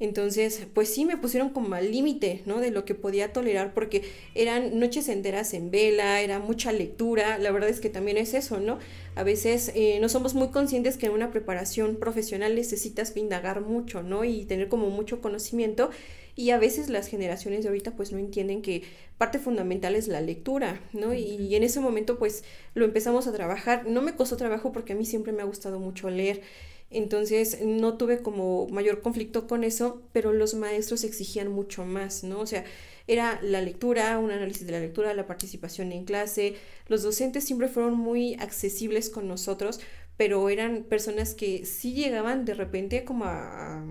Entonces, 0.00 0.66
pues 0.74 0.92
sí 0.94 1.04
me 1.04 1.16
pusieron 1.16 1.50
como 1.50 1.74
al 1.74 1.90
límite, 1.90 2.42
¿no? 2.46 2.60
De 2.60 2.70
lo 2.70 2.84
que 2.84 2.94
podía 2.94 3.32
tolerar 3.32 3.74
porque 3.74 4.02
eran 4.34 4.78
noches 4.78 5.08
enteras 5.08 5.54
en 5.54 5.70
vela, 5.70 6.20
era 6.20 6.38
mucha 6.38 6.70
lectura, 6.72 7.38
la 7.38 7.50
verdad 7.50 7.68
es 7.68 7.80
que 7.80 7.90
también 7.90 8.16
es 8.16 8.34
eso, 8.34 8.60
¿no? 8.60 8.78
A 9.16 9.24
veces 9.24 9.72
eh, 9.74 9.98
no 10.00 10.08
somos 10.08 10.34
muy 10.34 10.48
conscientes 10.48 10.96
que 10.96 11.06
en 11.06 11.12
una 11.12 11.30
preparación 11.30 11.96
profesional 11.96 12.54
necesitas 12.54 13.16
indagar 13.16 13.60
mucho, 13.60 14.02
¿no? 14.02 14.24
Y 14.24 14.44
tener 14.44 14.68
como 14.68 14.90
mucho 14.90 15.20
conocimiento 15.20 15.90
y 16.38 16.50
a 16.50 16.58
veces 16.58 16.88
las 16.88 17.08
generaciones 17.08 17.64
de 17.64 17.68
ahorita 17.68 17.96
pues 17.96 18.12
no 18.12 18.18
entienden 18.18 18.62
que 18.62 18.84
parte 19.18 19.40
fundamental 19.40 19.96
es 19.96 20.06
la 20.06 20.20
lectura, 20.20 20.80
¿no? 20.92 21.12
Y, 21.12 21.56
en 21.56 21.64
ese 21.64 21.80
momento 21.80 22.16
pues 22.16 22.44
lo 22.74 22.84
empezamos 22.84 23.26
a 23.26 23.32
trabajar. 23.32 23.86
No 23.88 24.02
me 24.02 24.14
costó 24.14 24.36
trabajo 24.36 24.70
porque 24.70 24.92
a 24.92 24.96
mí 24.96 25.04
siempre 25.04 25.32
me 25.32 25.42
ha 25.42 25.46
gustado 25.46 25.80
mucho 25.80 26.10
leer. 26.10 26.42
Entonces 26.90 27.58
no 27.62 27.98
tuve 27.98 28.22
como 28.22 28.66
mayor 28.68 29.02
conflicto 29.02 29.46
con 29.46 29.62
eso, 29.62 30.02
pero 30.12 30.32
los 30.32 30.54
maestros 30.54 31.04
exigían 31.04 31.48
mucho 31.48 31.84
más, 31.84 32.24
¿no? 32.24 32.40
O 32.40 32.46
sea, 32.46 32.64
era 33.06 33.40
la 33.42 33.60
lectura, 33.60 34.18
un 34.18 34.30
análisis 34.30 34.66
de 34.66 34.72
la 34.72 34.80
lectura, 34.80 35.14
la 35.14 35.26
participación 35.26 35.92
en 35.92 36.04
clase. 36.04 36.56
Los 36.86 37.02
docentes 37.02 37.44
siempre 37.44 37.68
fueron 37.68 37.94
muy 37.94 38.34
accesibles 38.34 39.10
con 39.10 39.28
nosotros, 39.28 39.80
pero 40.16 40.48
eran 40.48 40.84
personas 40.84 41.34
que 41.34 41.64
sí 41.64 41.92
llegaban 41.92 42.44
de 42.44 42.54
repente 42.54 43.04
como 43.04 43.24
a 43.26 43.84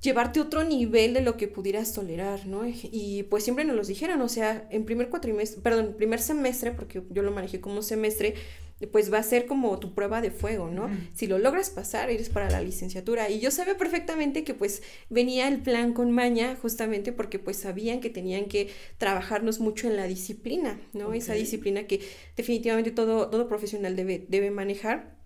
llevarte 0.00 0.38
a 0.38 0.42
otro 0.42 0.64
nivel 0.64 1.14
de 1.14 1.22
lo 1.22 1.36
que 1.36 1.48
pudieras 1.48 1.92
tolerar, 1.92 2.46
¿no? 2.46 2.62
Y 2.66 3.24
pues 3.24 3.44
siempre 3.44 3.64
nos 3.64 3.76
los 3.76 3.88
dijeron, 3.88 4.20
o 4.20 4.28
sea, 4.28 4.66
en 4.70 4.84
primer 4.84 5.10
cuatrimestre, 5.10 5.60
perdón, 5.60 5.94
primer 5.96 6.20
semestre, 6.20 6.72
porque 6.72 7.02
yo 7.10 7.22
lo 7.22 7.32
manejé 7.32 7.60
como 7.60 7.82
semestre, 7.82 8.34
pues 8.86 9.12
va 9.12 9.18
a 9.18 9.22
ser 9.24 9.46
como 9.46 9.78
tu 9.80 9.92
prueba 9.92 10.20
de 10.20 10.30
fuego, 10.30 10.70
¿no? 10.70 10.88
Si 11.12 11.26
lo 11.26 11.38
logras 11.38 11.70
pasar, 11.70 12.10
eres 12.10 12.28
para 12.28 12.48
la 12.48 12.62
licenciatura. 12.62 13.28
Y 13.28 13.40
yo 13.40 13.50
sabía 13.50 13.76
perfectamente 13.76 14.44
que 14.44 14.54
pues 14.54 14.82
venía 15.10 15.48
el 15.48 15.60
plan 15.60 15.92
con 15.92 16.12
maña, 16.12 16.56
justamente 16.62 17.12
porque 17.12 17.40
pues 17.40 17.56
sabían 17.56 18.00
que 18.00 18.10
tenían 18.10 18.46
que 18.46 18.68
trabajarnos 18.96 19.58
mucho 19.58 19.88
en 19.88 19.96
la 19.96 20.06
disciplina, 20.06 20.80
¿no? 20.92 21.12
Esa 21.12 21.34
disciplina 21.34 21.88
que 21.88 22.00
definitivamente 22.36 22.92
todo, 22.92 23.28
todo 23.28 23.48
profesional 23.48 23.96
debe, 23.96 24.24
debe 24.28 24.50
manejar 24.52 25.17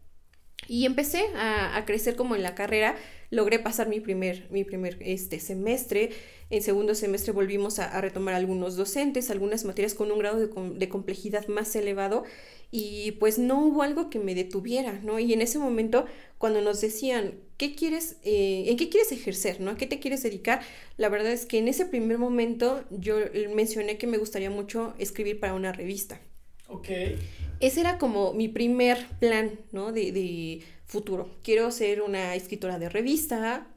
Y 0.69 0.87
empecé 0.87 1.25
a, 1.35 1.83
crecer 1.87 2.17
como 2.17 2.37
en 2.37 2.43
la 2.43 2.55
carrera, 2.55 2.97
logré 3.31 3.59
pasar 3.59 3.89
mi 3.89 4.01
primer, 4.01 4.47
mi 4.51 4.65
primer 4.65 4.99
este, 5.01 5.41
semestre, 5.41 6.11
en 6.51 6.63
segundo 6.63 6.95
semestre 6.95 7.33
volvimos 7.33 7.79
a, 7.79 8.01
retomar 8.01 8.35
algunos 8.35 8.77
docentes, 8.77 9.31
algunas 9.31 9.65
materias 9.65 9.95
con 9.95 10.13
un 10.13 10.19
grado 10.19 10.39
de, 10.39 10.89
complejidad 10.89 11.49
más 11.49 11.75
elevado 11.75 12.25
y 12.71 13.13
pues 13.13 13.39
no 13.39 13.65
hubo 13.65 13.83
algo 13.83 14.09
que 14.09 14.19
me 14.19 14.35
detuviera, 14.35 15.01
¿no? 15.03 15.19
Y 15.19 15.33
en 15.33 15.43
ese 15.43 15.59
momento, 15.59 16.07
cuando 16.39 16.61
nos 16.61 16.81
decían, 16.81 17.35
¿qué 17.59 17.75
quieres, 17.75 18.17
eh, 18.23 18.65
en 18.69 18.77
qué 18.77 18.89
quieres 18.89 19.13
ejercer, 19.13 19.61
¿no? 19.61 19.73
¿A 19.73 19.77
qué 19.77 19.87
te 19.87 19.99
quieres 19.99 20.23
dedicar? 20.23 20.63
La 20.97 21.09
verdad 21.09 21.33
es 21.33 21.45
que 21.45 21.59
en 21.59 21.69
ese 21.69 21.87
primer 21.87 22.19
momento 22.19 22.85
yo 22.91 23.17
mencioné 23.55 23.99
que 23.99 24.07
me 24.07 24.17
gustaría 24.17 24.51
mucho 24.51 24.95
escribir 24.99 25.41
para 25.41 25.55
una 25.55 25.73
revista. 25.73 26.21
Ok. 26.69 26.89
Ese 27.63 27.81
era 27.81 27.97
como 27.97 28.33
mi 28.35 28.49
primer 28.49 29.07
plan, 29.21 29.53
¿no? 29.71 29.93
De, 29.93 30.65
futuro. 30.85 31.31
Quiero 31.43 31.71
ser 31.71 32.03
una 32.03 32.35
escritora 32.35 32.79
de 32.79 32.91
revista, 32.91 33.69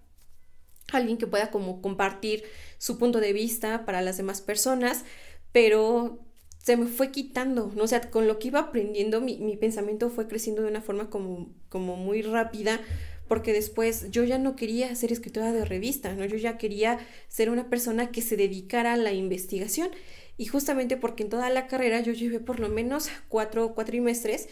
alguien 0.91 1.17
que 1.17 1.27
pueda 1.27 1.49
como 1.49 1.81
compartir 1.81 2.43
su 2.77 2.97
punto 2.97 3.21
de 3.21 3.31
vista 3.31 3.85
para 3.85 4.01
las 4.01 4.17
demás 4.17 4.41
personas, 4.41 5.05
pero 5.53 6.19
se 6.57 6.75
me 6.75 6.87
fue 6.87 7.11
quitando, 7.11 7.71
¿no? 7.73 7.83
O 7.83 7.87
sea, 7.87 8.09
con 8.09 8.27
lo 8.27 8.37
que 8.37 8.47
iba 8.47 8.59
aprendiendo, 8.59 9.21
mi, 9.21 9.37
mi 9.37 9.55
pensamiento 9.55 10.09
fue 10.09 10.27
creciendo 10.27 10.63
de 10.63 10.67
una 10.67 10.81
forma 10.81 11.09
como, 11.09 11.53
como 11.69 11.95
muy 11.95 12.23
rápida, 12.23 12.81
porque 13.27 13.53
después 13.53 14.09
yo 14.09 14.23
ya 14.23 14.39
no 14.39 14.55
quería 14.55 14.93
ser 14.95 15.11
escritora 15.11 15.51
de 15.51 15.63
revista, 15.63 16.15
¿no? 16.15 16.25
Yo 16.25 16.37
ya 16.37 16.57
quería 16.57 16.97
ser 17.27 17.49
una 17.51 17.69
persona 17.69 18.11
que 18.11 18.21
se 18.21 18.35
dedicara 18.35 18.93
a 18.93 18.97
la 18.97 19.13
investigación. 19.13 19.89
Y 20.37 20.45
justamente 20.47 20.97
porque 20.97 21.23
en 21.23 21.29
toda 21.29 21.49
la 21.49 21.67
carrera 21.67 22.01
yo 22.01 22.13
llevé 22.13 22.39
por 22.39 22.59
lo 22.59 22.69
menos 22.69 23.09
cuatro 23.29 23.73
cuatrimestres 23.73 24.49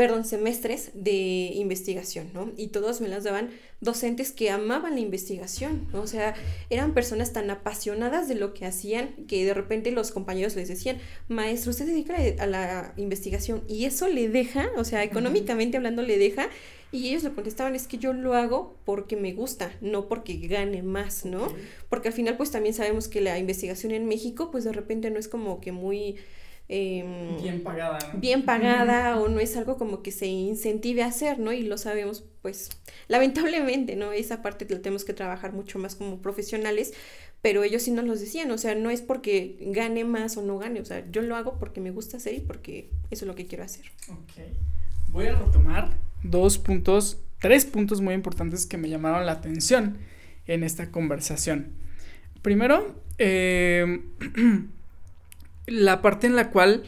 perdón, 0.00 0.24
semestres 0.24 0.92
de 0.94 1.50
investigación, 1.52 2.30
¿no? 2.32 2.52
Y 2.56 2.68
todos 2.68 3.02
me 3.02 3.08
las 3.08 3.22
daban 3.22 3.50
docentes 3.82 4.32
que 4.32 4.48
amaban 4.48 4.94
la 4.94 5.00
investigación, 5.00 5.88
¿no? 5.92 6.00
O 6.00 6.06
sea, 6.06 6.34
eran 6.70 6.94
personas 6.94 7.34
tan 7.34 7.50
apasionadas 7.50 8.26
de 8.26 8.34
lo 8.34 8.54
que 8.54 8.64
hacían 8.64 9.08
que 9.28 9.44
de 9.44 9.52
repente 9.52 9.90
los 9.90 10.10
compañeros 10.10 10.56
les 10.56 10.68
decían, 10.68 10.96
maestro, 11.28 11.72
usted 11.72 11.84
se 11.84 11.90
dedica 11.90 12.16
a 12.42 12.46
la 12.46 12.94
investigación 12.96 13.62
y 13.68 13.84
eso 13.84 14.08
le 14.08 14.30
deja, 14.30 14.70
o 14.78 14.84
sea, 14.84 15.04
económicamente 15.04 15.76
hablando 15.76 16.00
le 16.00 16.16
deja, 16.16 16.48
y 16.92 17.08
ellos 17.10 17.22
le 17.22 17.32
contestaban, 17.32 17.74
es 17.74 17.86
que 17.86 17.98
yo 17.98 18.14
lo 18.14 18.32
hago 18.32 18.78
porque 18.86 19.16
me 19.16 19.34
gusta, 19.34 19.70
no 19.82 20.08
porque 20.08 20.38
gane 20.38 20.82
más, 20.82 21.26
¿no? 21.26 21.46
Porque 21.90 22.08
al 22.08 22.14
final 22.14 22.38
pues 22.38 22.50
también 22.50 22.74
sabemos 22.74 23.06
que 23.06 23.20
la 23.20 23.38
investigación 23.38 23.92
en 23.92 24.06
México 24.06 24.50
pues 24.50 24.64
de 24.64 24.72
repente 24.72 25.10
no 25.10 25.18
es 25.18 25.28
como 25.28 25.60
que 25.60 25.72
muy 25.72 26.16
Em, 26.72 27.36
bien 27.42 27.64
pagada. 27.64 27.98
Bien 28.14 28.44
pagada 28.44 29.18
o 29.18 29.28
no 29.28 29.40
es 29.40 29.56
algo 29.56 29.76
como 29.76 30.02
que 30.04 30.12
se 30.12 30.26
incentive 30.26 31.02
a 31.02 31.06
hacer, 31.06 31.40
¿no? 31.40 31.52
Y 31.52 31.64
lo 31.64 31.76
sabemos, 31.76 32.22
pues, 32.42 32.70
lamentablemente, 33.08 33.96
¿no? 33.96 34.12
Esa 34.12 34.40
parte 34.40 34.68
la 34.68 34.80
tenemos 34.80 35.04
que 35.04 35.12
trabajar 35.12 35.52
mucho 35.52 35.80
más 35.80 35.96
como 35.96 36.22
profesionales, 36.22 36.94
pero 37.42 37.64
ellos 37.64 37.82
sí 37.82 37.90
nos 37.90 38.04
lo 38.04 38.14
decían, 38.14 38.52
o 38.52 38.58
sea, 38.58 38.76
no 38.76 38.90
es 38.90 39.02
porque 39.02 39.56
gane 39.60 40.04
más 40.04 40.36
o 40.36 40.42
no 40.42 40.58
gane, 40.58 40.80
o 40.80 40.84
sea, 40.84 41.04
yo 41.10 41.22
lo 41.22 41.34
hago 41.34 41.58
porque 41.58 41.80
me 41.80 41.90
gusta 41.90 42.18
hacer 42.18 42.34
y 42.34 42.40
porque 42.40 42.88
eso 43.10 43.24
es 43.24 43.26
lo 43.26 43.34
que 43.34 43.46
quiero 43.46 43.64
hacer. 43.64 43.86
Ok. 44.08 44.40
Voy 45.08 45.26
a 45.26 45.34
retomar 45.34 45.96
dos 46.22 46.58
puntos, 46.58 47.18
tres 47.40 47.64
puntos 47.64 48.00
muy 48.00 48.14
importantes 48.14 48.64
que 48.64 48.76
me 48.76 48.88
llamaron 48.88 49.26
la 49.26 49.32
atención 49.32 49.98
en 50.46 50.62
esta 50.62 50.92
conversación. 50.92 51.72
Primero, 52.42 52.94
eh, 53.18 54.04
la 55.70 56.02
parte 56.02 56.26
en 56.26 56.36
la 56.36 56.50
cual 56.50 56.82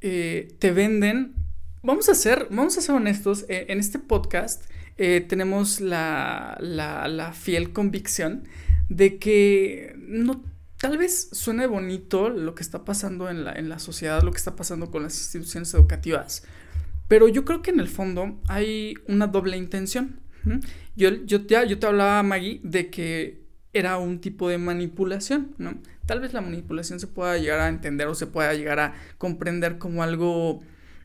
eh, 0.00 0.54
te 0.58 0.72
venden. 0.72 1.34
Vamos 1.82 2.08
a 2.08 2.14
ser, 2.14 2.46
vamos 2.50 2.78
a 2.78 2.80
ser 2.80 2.94
honestos, 2.94 3.44
eh, 3.48 3.66
en 3.68 3.78
este 3.78 3.98
podcast 3.98 4.64
eh, 4.96 5.24
tenemos 5.26 5.80
la, 5.80 6.58
la, 6.60 7.32
fiel 7.32 7.72
convicción 7.72 8.44
de 8.90 9.18
que 9.18 9.94
no, 9.96 10.44
tal 10.76 10.98
vez 10.98 11.30
suene 11.32 11.66
bonito 11.66 12.28
lo 12.28 12.54
que 12.54 12.62
está 12.62 12.84
pasando 12.84 13.30
en 13.30 13.44
la, 13.44 13.52
en 13.52 13.70
la 13.70 13.78
sociedad, 13.78 14.22
lo 14.22 14.30
que 14.30 14.36
está 14.36 14.56
pasando 14.56 14.90
con 14.90 15.02
las 15.02 15.16
instituciones 15.18 15.72
educativas, 15.72 16.44
pero 17.08 17.28
yo 17.28 17.46
creo 17.46 17.62
que 17.62 17.70
en 17.70 17.80
el 17.80 17.88
fondo 17.88 18.38
hay 18.46 18.94
una 19.08 19.26
doble 19.26 19.56
intención. 19.56 20.20
Yo, 20.96 21.10
yo, 21.24 21.46
te, 21.46 21.66
yo 21.68 21.78
te 21.78 21.86
hablaba, 21.86 22.22
Maggie, 22.22 22.60
de 22.62 22.90
que 22.90 23.42
era 23.72 23.98
un 23.98 24.20
tipo 24.20 24.48
de 24.48 24.58
manipulación, 24.58 25.54
¿no? 25.58 25.74
Tal 26.10 26.18
vez 26.18 26.32
la 26.32 26.40
manipulación 26.40 26.98
se 26.98 27.06
pueda 27.06 27.38
llegar 27.38 27.60
a 27.60 27.68
entender 27.68 28.08
o 28.08 28.16
se 28.16 28.26
pueda 28.26 28.52
llegar 28.52 28.80
a 28.80 28.94
comprender 29.16 29.78
como 29.78 30.02
algo 30.02 30.60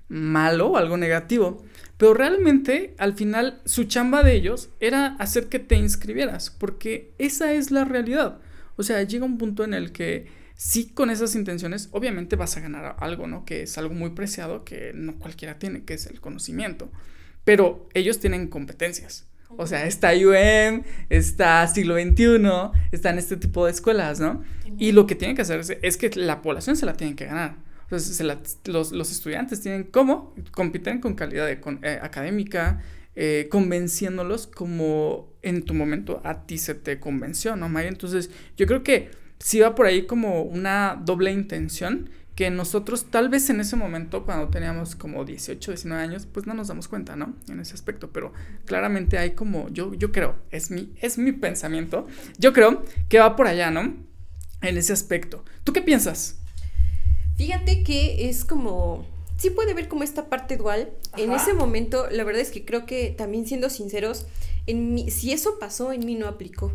malo 0.08 0.70
o 0.70 0.78
algo 0.78 0.98
negativo. 0.98 1.64
Pero 1.98 2.16
realmente, 2.16 2.96
al 2.98 3.14
final, 3.14 3.62
su 3.66 3.84
chamba 3.84 4.24
de 4.24 4.34
ellos 4.34 4.72
era 4.80 5.16
hacer 5.20 5.46
que 5.46 5.60
te 5.60 5.76
inscribieras, 5.76 6.50
porque 6.50 7.14
esa 7.20 7.54
es 7.54 7.70
la 7.70 7.86
realidad. 7.86 8.40
O 8.78 8.82
sea, 8.82 9.04
llega 9.04 9.26
un 9.26 9.38
punto 9.38 9.64
en 9.64 9.76
el 9.76 9.92
que 9.92 10.26
sí 10.56 10.90
con 10.90 11.12
esas 11.12 11.36
intenciones, 11.36 11.90
obviamente 11.92 12.36
vas 12.36 12.58
a 12.58 12.62
ganar 12.62 12.96
algo, 12.98 13.28
¿no? 13.28 13.46
Que 13.46 13.62
es 13.62 13.78
algo 13.78 13.94
muy 13.94 14.10
preciado 14.10 14.66
que 14.66 14.92
no 14.96 15.20
cualquiera 15.20 15.60
tiene, 15.60 15.84
que 15.84 15.94
es 15.94 16.08
el 16.08 16.20
conocimiento. 16.20 16.92
Pero 17.44 17.88
ellos 17.94 18.20
tienen 18.20 18.48
competencias. 18.48 19.28
O 19.58 19.68
sea, 19.68 19.86
está 19.86 20.12
UM, 20.14 20.84
está 21.10 21.68
siglo 21.68 21.96
XXI, 21.96 22.42
están 22.92 23.18
este 23.18 23.38
tipo 23.38 23.66
de 23.66 23.72
escuelas, 23.72 24.20
¿no? 24.20 24.44
Y 24.78 24.92
lo 24.92 25.08
que 25.08 25.16
tienen 25.16 25.36
que 25.36 25.42
hacer 25.42 25.62
es, 25.82 25.98
que 25.98 26.10
la 26.16 26.42
población 26.42 26.76
se 26.76 26.86
la 26.86 26.94
tiene 26.94 27.16
que 27.16 27.26
ganar. 27.26 27.56
los, 27.90 29.12
estudiantes 29.12 29.62
tienen 29.62 29.84
cómo 29.84 30.34
compiten 30.52 31.00
con 31.00 31.16
calidad 31.16 31.50
eh, 31.50 32.00
académica, 32.02 32.82
eh, 33.16 33.48
convenciéndolos 33.50 34.48
como 34.48 35.30
en 35.42 35.64
tu 35.64 35.74
momento 35.74 36.22
a 36.26 36.46
ti 36.46 36.58
se 36.58 36.76
te 36.76 37.00
convenció, 37.00 37.56
¿no, 37.56 37.70
Maya? 37.70 37.88
Entonces, 37.88 38.30
yo 38.58 38.66
creo 38.66 38.84
que 38.84 39.12
sí 39.40 39.60
va 39.60 39.76
por 39.76 39.86
ahí 39.86 40.06
como 40.06 40.42
una 40.42 41.02
doble 41.02 41.32
intención 41.32 42.10
que 42.36 42.50
nosotros 42.50 43.06
tal 43.10 43.30
vez 43.30 43.50
en 43.50 43.62
ese 43.62 43.78
momento, 43.78 44.26
cuando 44.26 44.50
teníamos 44.50 44.96
como 44.96 45.24
18, 45.24 45.72
19 45.72 46.04
años, 46.04 46.28
pues 46.32 46.46
no 46.46 46.54
nos 46.54 46.68
damos 46.68 46.90
cuenta, 46.90 47.16
¿no? 47.16 47.34
En 47.48 47.62
ese 47.62 47.74
aspecto, 47.74 48.12
pero 48.12 48.34
claramente 48.66 49.18
hay 49.18 49.32
como, 49.32 49.70
yo, 49.70 49.94
yo 49.94 50.12
creo, 50.12 50.36
es 50.52 50.70
mi, 50.70 50.94
es 51.02 51.18
mi 51.18 51.32
pensamiento, 51.32 52.08
yo 52.38 52.52
creo 52.52 52.84
que 53.08 53.20
va 53.20 53.38
por 53.38 53.48
allá, 53.48 53.72
¿no? 53.72 53.96
En 54.62 54.78
ese 54.78 54.92
aspecto. 54.92 55.46
¿Tú 55.64 55.72
qué 55.72 55.82
piensas? 55.82 56.38
Fíjate 57.38 57.84
que 57.84 58.30
es 58.30 58.44
como, 58.44 59.08
sí 59.38 59.50
puede 59.50 59.74
ver 59.74 59.88
como 59.88 60.04
esta 60.04 60.30
parte 60.30 60.58
dual. 60.58 60.92
En 61.18 61.32
ese 61.32 61.54
momento, 61.54 62.10
la 62.10 62.26
verdad 62.26 62.42
es 62.42 62.52
que 62.52 62.66
creo 62.66 62.86
que 62.86 63.12
también 63.12 63.48
siendo 63.48 63.70
sinceros, 63.70 64.28
en 64.68 64.94
mí, 64.94 65.10
si 65.10 65.32
eso 65.32 65.58
pasó, 65.60 65.94
en 65.94 66.06
mí 66.06 66.16
no 66.16 66.28
aplicó. 66.28 66.72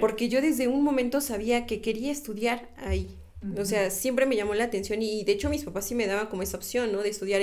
Porque 0.00 0.28
yo 0.28 0.42
desde 0.42 0.68
un 0.68 0.82
momento 0.82 1.20
sabía 1.20 1.64
que 1.64 1.80
quería 1.80 2.10
estudiar 2.10 2.68
ahí. 2.76 3.16
O 3.56 3.64
sea, 3.64 3.90
siempre 3.90 4.26
me 4.26 4.36
llamó 4.36 4.54
la 4.54 4.64
atención 4.64 5.00
y, 5.00 5.24
de 5.24 5.32
hecho 5.32 5.48
mis 5.48 5.64
papás 5.64 5.86
sí 5.86 5.94
me 5.94 6.06
daban 6.06 6.26
como 6.26 6.42
esa 6.42 6.56
opción, 6.56 6.92
¿no? 6.92 7.02
De 7.02 7.08
estudiar 7.08 7.40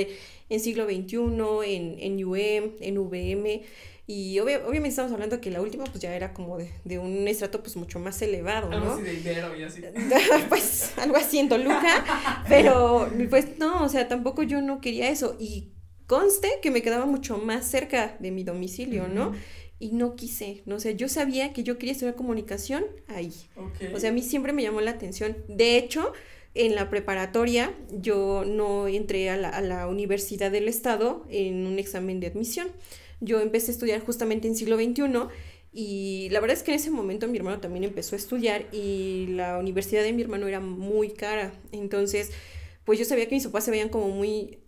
en, 0.49 0.59
siglo 0.59 0.85
XXI, 0.85 1.17
en, 1.65 1.95
en 1.99 2.23
UM, 2.23 2.71
en 2.79 2.97
VM. 2.97 3.63
Y 4.09 4.39
obviamente 4.39 4.87
estamos 4.87 5.11
hablando 5.11 5.41
que 5.41 5.51
la 5.51 5.61
última 5.61 5.83
pues 5.83 5.99
ya 5.99 6.15
era 6.15 6.33
como 6.33 6.57
de, 6.57 6.97
un 6.97 7.27
estrato 7.27 7.61
pues 7.61 7.75
mucho 7.75 7.99
más 7.99 8.21
elevado, 8.21 8.69
¿no? 8.69 8.77
Algo 8.77 8.93
así 8.93 9.01
de 9.01 9.13
Ibero 9.15 9.57
y 9.57 9.63
así. 9.63 9.81
pues 10.49 10.91
algo 10.97 11.17
así 11.17 11.39
en 11.39 11.49
Toluca, 11.49 12.05
pero 12.47 13.11
pues 13.29 13.57
no, 13.57 13.83
o 13.83 13.89
sea, 13.89 14.07
tampoco 14.07 14.43
yo 14.43 14.61
no 14.61 14.79
quería 14.79 15.09
eso. 15.09 15.35
Y 15.39 15.73
conste 16.05 16.47
que 16.61 16.71
me 16.71 16.81
quedaba 16.81 17.05
mucho 17.05 17.37
más 17.37 17.65
cerca 17.65 18.15
de 18.21 18.31
mi 18.31 18.45
domicilio, 18.45 19.09
¿no? 19.09 19.33
Y 19.79 19.91
no 19.91 20.15
quise, 20.15 20.63
¿no? 20.65 20.75
O 20.75 20.79
sea, 20.79 20.91
yo 20.91 21.07
sabía 21.07 21.53
que 21.53 21.63
yo 21.63 21.77
quería 21.77 21.93
estudiar 21.93 22.15
comunicación 22.15 22.85
ahí. 23.07 23.31
O 23.93 23.99
sea, 23.99 24.09
a 24.09 24.13
mí 24.13 24.21
siempre 24.21 24.53
me 24.53 24.63
llamó 24.63 24.81
la 24.81 24.91
atención. 24.91 25.37
De 25.47 25.77
hecho, 25.77 26.13
en 26.55 26.73
la 26.75 26.89
preparatoria 26.89 27.75
yo 27.91 28.43
no 28.45 28.87
entré 28.87 29.29
a 29.29 29.37
la, 29.37 29.49
a 29.49 29.61
la 29.61 29.87
Universidad 29.87 30.51
del 30.51 30.67
Estado 30.67 31.25
en 31.29 31.67
un 31.67 31.77
examen 31.77 32.19
de 32.19 32.27
admisión. 32.27 32.67
Yo 33.19 33.39
empecé 33.39 33.71
a 33.71 33.73
estudiar 33.73 34.01
justamente 34.01 34.47
en 34.47 34.55
siglo 34.55 34.77
XXI 34.77 35.03
y 35.71 36.29
la 36.31 36.39
verdad 36.39 36.57
es 36.57 36.63
que 36.63 36.71
en 36.71 36.77
ese 36.77 36.89
momento 36.89 37.27
mi 37.27 37.37
hermano 37.37 37.59
también 37.59 37.83
empezó 37.83 38.15
a 38.15 38.17
estudiar 38.17 38.65
y 38.71 39.27
la 39.29 39.59
universidad 39.59 40.01
de 40.01 40.13
mi 40.13 40.23
hermano 40.23 40.47
era 40.47 40.59
muy 40.59 41.09
cara. 41.11 41.53
Entonces, 41.71 42.31
pues 42.83 42.97
yo 42.97 43.05
sabía 43.05 43.27
que 43.27 43.35
mis 43.35 43.45
papás 43.45 43.65
se 43.65 43.71
veían 43.71 43.89
como 43.89 44.09
muy 44.09 44.59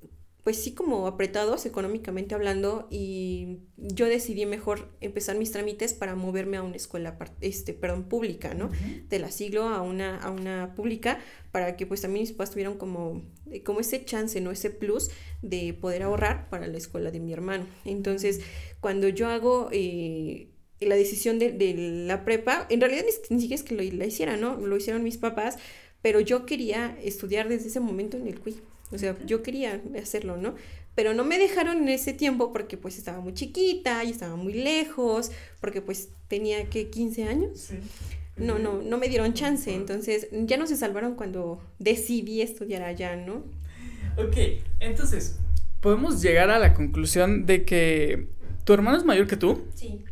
pues 0.49 0.63
sí 0.63 0.71
como 0.71 1.05
apretados 1.05 1.67
económicamente 1.67 2.33
hablando 2.33 2.87
y 2.89 3.59
yo 3.77 4.07
decidí 4.07 4.47
mejor 4.47 4.89
empezar 4.99 5.37
mis 5.37 5.51
trámites 5.51 5.93
para 5.93 6.15
moverme 6.15 6.57
a 6.57 6.63
una 6.63 6.75
escuela 6.75 7.19
este 7.39 7.75
perdón 7.75 8.05
pública 8.05 8.55
no 8.55 8.71
de 9.09 9.19
la 9.19 9.29
siglo 9.29 9.67
a 9.67 9.83
una 9.83 10.17
a 10.17 10.31
una 10.31 10.73
pública 10.73 11.19
para 11.51 11.77
que 11.77 11.85
pues 11.85 12.01
también 12.01 12.23
mis 12.23 12.31
papás 12.31 12.49
tuvieran 12.49 12.79
como 12.79 13.21
eh, 13.51 13.61
como 13.61 13.79
ese 13.79 14.03
chance 14.05 14.41
no 14.41 14.49
ese 14.49 14.71
plus 14.71 15.11
de 15.43 15.75
poder 15.75 16.01
ahorrar 16.01 16.49
para 16.49 16.65
la 16.65 16.79
escuela 16.79 17.11
de 17.11 17.19
mi 17.19 17.31
hermano. 17.31 17.67
Entonces 17.85 18.41
cuando 18.79 19.07
yo 19.07 19.27
hago 19.27 19.69
eh, 19.71 20.49
la 20.79 20.95
decisión 20.95 21.37
de, 21.37 21.51
de, 21.51 21.75
la 22.07 22.25
prepa 22.25 22.65
en 22.71 22.81
realidad 22.81 23.03
ni, 23.05 23.35
ni 23.35 23.41
siquiera 23.43 23.61
es 23.61 23.69
que 23.69 23.75
lo, 23.75 23.83
la 23.83 24.05
hiciera 24.07 24.35
no 24.35 24.55
lo 24.55 24.77
hicieron 24.77 25.03
mis 25.03 25.19
papás 25.19 25.59
pero 26.01 26.19
yo 26.19 26.47
quería 26.47 26.97
estudiar 27.03 27.49
desde 27.49 27.67
ese 27.67 27.79
momento 27.79 28.17
en 28.17 28.25
el 28.25 28.39
CUI 28.39 28.59
o 28.91 28.97
sea, 28.97 29.15
yo 29.25 29.43
quería 29.43 29.81
hacerlo, 29.97 30.37
¿no? 30.37 30.55
pero 30.99 31.13
no 31.13 31.23
me 31.23 31.37
dejaron 31.37 31.77
en 31.77 31.87
ese 31.87 32.11
tiempo 32.11 32.51
porque 32.51 32.75
pues 32.75 32.97
estaba 32.97 33.21
muy 33.21 33.33
chiquita 33.33 34.03
y 34.03 34.09
estaba 34.11 34.35
muy 34.35 34.51
lejos, 34.51 35.31
porque 35.61 35.81
pues 35.81 36.09
tenía 36.27 36.65
que 36.65 36.89
15 36.89 37.23
años. 37.23 37.69
No, 38.35 38.59
no, 38.59 38.81
no 38.81 38.97
me 38.97 39.07
dieron 39.07 39.33
chance, 39.33 39.73
entonces 39.73 40.27
ya 40.31 40.57
no 40.57 40.67
se 40.67 40.75
salvaron 40.75 41.15
cuando 41.15 41.63
decidí 41.79 42.41
estudiar 42.41 42.83
allá, 42.83 43.15
¿no? 43.15 43.45
Ok, 44.17 44.35
entonces, 44.81 45.39
podemos 45.79 46.21
llegar 46.21 46.49
a 46.49 46.59
la 46.59 46.73
conclusión 46.73 47.45
de 47.45 47.63
que 47.63 48.27
tu 48.65 48.73
hermano 48.73 48.97
es 48.97 49.05
mayor 49.05 49.25
que 49.25 49.37
tú. 49.37 49.61
Sí. 49.75 50.03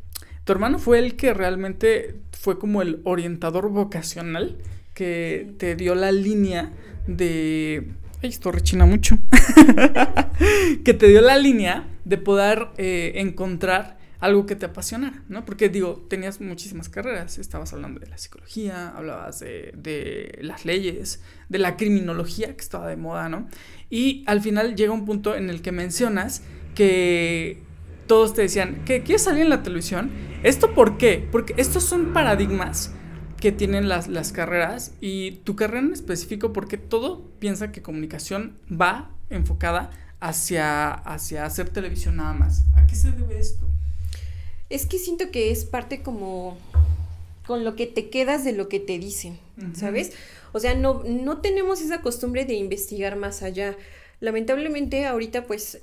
Tu 0.46 0.53
hermano 0.53 0.79
fue 0.79 1.00
el 1.00 1.17
que 1.17 1.34
realmente 1.34 2.15
fue 2.31 2.60
como 2.60 2.81
el 2.81 3.01
orientador 3.03 3.67
vocacional 3.67 4.57
que 4.93 5.53
te 5.57 5.75
dio 5.75 5.96
la 5.96 6.13
línea 6.13 6.72
de 7.07 7.91
Ay, 8.22 8.30
esto 8.30 8.52
rechina 8.52 8.86
mucho. 8.86 9.20
que 10.84 10.94
te 10.94 11.08
dio 11.08 11.22
la 11.22 11.38
línea 11.38 11.88
de 12.04 12.18
poder 12.18 12.70
eh, 12.78 13.14
encontrar 13.16 13.98
algo 14.20 14.48
que 14.48 14.56
te 14.56 14.66
apasionara, 14.66 15.24
¿no? 15.30 15.46
Porque 15.46 15.70
digo, 15.70 16.06
tenías 16.10 16.42
muchísimas 16.42 16.90
carreras, 16.90 17.38
estabas 17.38 17.74
hablando 17.74 18.00
de 18.00 18.08
la 18.08 18.18
psicología, 18.18 18.90
hablabas 18.90 19.40
de, 19.40 19.72
de, 19.78 20.40
las 20.42 20.66
leyes, 20.66 21.22
de 21.50 21.60
la 21.60 21.78
criminología 21.78 22.56
que 22.56 22.62
estaba 22.62 22.88
de 22.88 22.96
moda, 22.96 23.30
¿no? 23.30 23.48
Y 23.90 24.24
al 24.26 24.42
final 24.42 24.76
llega 24.76 24.92
un 24.92 25.06
punto 25.06 25.36
en 25.36 25.52
el 25.52 25.62
que 25.62 25.72
mencionas 25.72 26.42
que 26.74 27.62
todos 28.08 28.34
te 28.34 28.42
decían, 28.42 28.84
¿que 28.86 29.04
quieres 29.04 29.24
salir 29.24 29.44
en 29.44 29.50
la 29.50 29.62
televisión? 29.62 30.10
¿Esto 30.42 30.74
por 30.74 30.98
qué? 30.98 31.28
Porque 31.32 31.54
estos 31.58 31.84
son 31.84 32.14
paradigmas 32.14 32.94
que 33.39 33.51
tienen 33.51 33.88
las, 33.88 34.08
las 34.08 34.32
carreras 34.32 34.91
y 35.00 35.32
tu 35.44 35.56
carrera 35.56 35.86
en 35.86 35.94
específico, 35.94 36.53
porque 36.53 36.77
todo 36.77 37.22
piensa 37.39 37.72
que 37.72 37.82
comunicación 37.82 38.58
va 38.70 39.12
enfocada 39.29 39.91
hacia, 40.20 40.94
hacia 40.94 41.46
hacer 41.46 41.70
televisión 41.70 42.17
nada 42.17 42.34
más. 42.34 42.63
¿A 42.75 42.88
qué 42.88 42.96
se 42.96 43.12
debe 43.12 43.39
esto? 43.39 43.67
Es 44.70 44.86
que 44.86 44.98
siento 44.98 45.32
que 45.32 45.51
es 45.51 45.65
parte 45.65 46.01
como 46.01 46.58
con 47.46 47.63
lo 47.63 47.75
que 47.75 47.88
te 47.88 48.10
quedas 48.10 48.44
de 48.44 48.51
lo 48.51 48.67
que 48.67 48.79
te 48.79 49.00
dicen, 49.00 49.39
¿sabes? 49.74 50.12
O 50.51 50.60
sea, 50.60 50.75
no, 50.75 51.03
no 51.06 51.38
tenemos 51.38 51.82
esa 51.82 52.01
costumbre 52.01 52.44
de 52.44 52.56
investigar 52.56 53.15
más 53.15 53.41
allá. 53.41 53.77
Lamentablemente 54.20 55.06
ahorita 55.06 55.46
pues 55.46 55.79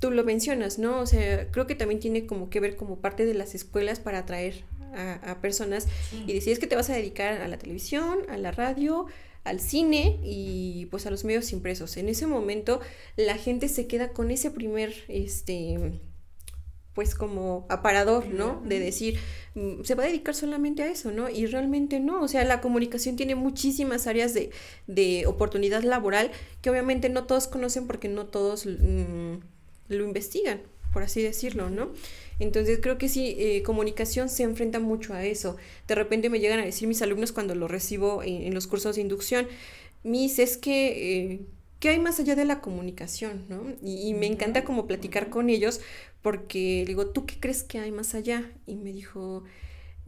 tú 0.00 0.10
lo 0.10 0.24
mencionas, 0.24 0.78
¿no? 0.78 0.98
O 1.00 1.06
sea, 1.06 1.50
creo 1.50 1.66
que 1.66 1.74
también 1.74 2.00
tiene 2.00 2.26
como 2.26 2.50
que 2.50 2.60
ver 2.60 2.76
como 2.76 2.96
parte 2.96 3.24
de 3.24 3.34
las 3.34 3.54
escuelas 3.54 4.00
para 4.00 4.18
atraer 4.18 4.64
a, 4.94 5.38
personas 5.40 5.86
y 6.26 6.32
decides 6.32 6.58
que 6.58 6.66
te 6.66 6.76
vas 6.76 6.90
a 6.90 6.94
dedicar 6.94 7.40
a 7.40 7.48
la 7.48 7.58
televisión, 7.58 8.20
a 8.28 8.36
la 8.36 8.52
radio, 8.52 9.06
al 9.44 9.60
cine 9.60 10.18
y 10.22 10.86
pues 10.90 11.06
a 11.06 11.10
los 11.10 11.24
medios 11.24 11.52
impresos. 11.52 11.96
En 11.96 12.08
ese 12.08 12.26
momento 12.26 12.80
la 13.16 13.36
gente 13.36 13.68
se 13.68 13.86
queda 13.86 14.10
con 14.10 14.30
ese 14.30 14.50
primer, 14.50 14.94
este, 15.08 16.00
pues 16.94 17.14
como 17.14 17.66
aparador, 17.68 18.26
¿no? 18.26 18.62
De 18.64 18.78
decir, 18.78 19.18
mm, 19.54 19.82
se 19.84 19.94
va 19.94 20.04
a 20.04 20.06
dedicar 20.06 20.34
solamente 20.34 20.82
a 20.82 20.90
eso, 20.90 21.12
¿no? 21.12 21.30
Y 21.30 21.46
realmente 21.46 22.00
no, 22.00 22.22
o 22.22 22.28
sea, 22.28 22.44
la 22.44 22.60
comunicación 22.60 23.16
tiene 23.16 23.34
muchísimas 23.34 24.06
áreas 24.06 24.34
de, 24.34 24.50
de 24.86 25.26
oportunidad 25.26 25.82
laboral 25.82 26.30
que 26.60 26.70
obviamente 26.70 27.08
no 27.08 27.24
todos 27.24 27.46
conocen 27.46 27.86
porque 27.86 28.08
no 28.08 28.26
todos 28.26 28.66
mm, 28.66 29.36
lo 29.88 30.04
investigan, 30.04 30.60
por 30.92 31.02
así 31.02 31.22
decirlo, 31.22 31.70
¿no? 31.70 31.90
Entonces 32.40 32.80
creo 32.82 32.98
que 32.98 33.08
sí, 33.08 33.36
eh, 33.38 33.62
comunicación 33.62 34.28
se 34.28 34.42
enfrenta 34.42 34.80
mucho 34.80 35.14
a 35.14 35.24
eso. 35.24 35.56
De 35.86 35.94
repente 35.94 36.30
me 36.30 36.40
llegan 36.40 36.58
a 36.58 36.64
decir 36.64 36.88
mis 36.88 37.02
alumnos 37.02 37.32
cuando 37.32 37.54
lo 37.54 37.68
recibo 37.68 38.22
en, 38.24 38.52
los 38.54 38.66
cursos 38.66 38.96
de 38.96 39.02
inducción, 39.02 39.46
mis, 40.02 40.40
es 40.40 40.56
que... 40.56 41.32
Eh, 41.32 41.40
¿Qué 41.78 41.88
hay 41.88 41.98
más 41.98 42.20
allá 42.20 42.34
de 42.34 42.44
la 42.44 42.60
comunicación? 42.60 43.46
¿no? 43.48 43.64
Y, 43.82 44.12
me 44.12 44.26
encanta 44.26 44.64
como 44.64 44.86
platicar 44.86 45.30
con 45.30 45.48
ellos 45.48 45.80
porque 46.20 46.84
digo, 46.86 47.06
¿tú 47.06 47.24
qué 47.24 47.40
crees 47.40 47.62
que 47.62 47.78
hay 47.78 47.90
más 47.90 48.14
allá? 48.14 48.52
Y 48.66 48.76
me 48.76 48.92
dijo, 48.92 49.44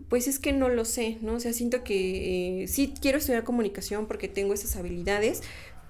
pues 0.08 0.28
es 0.28 0.38
que 0.38 0.52
no 0.52 0.68
lo 0.68 0.84
sé, 0.84 1.16
¿no? 1.22 1.34
O 1.34 1.40
sea, 1.40 1.54
siento 1.54 1.82
que 1.82 2.64
eh, 2.64 2.68
sí 2.68 2.92
quiero 3.00 3.16
estudiar 3.16 3.44
comunicación 3.44 4.06
porque 4.06 4.28
tengo 4.28 4.52
esas 4.52 4.76
habilidades, 4.76 5.42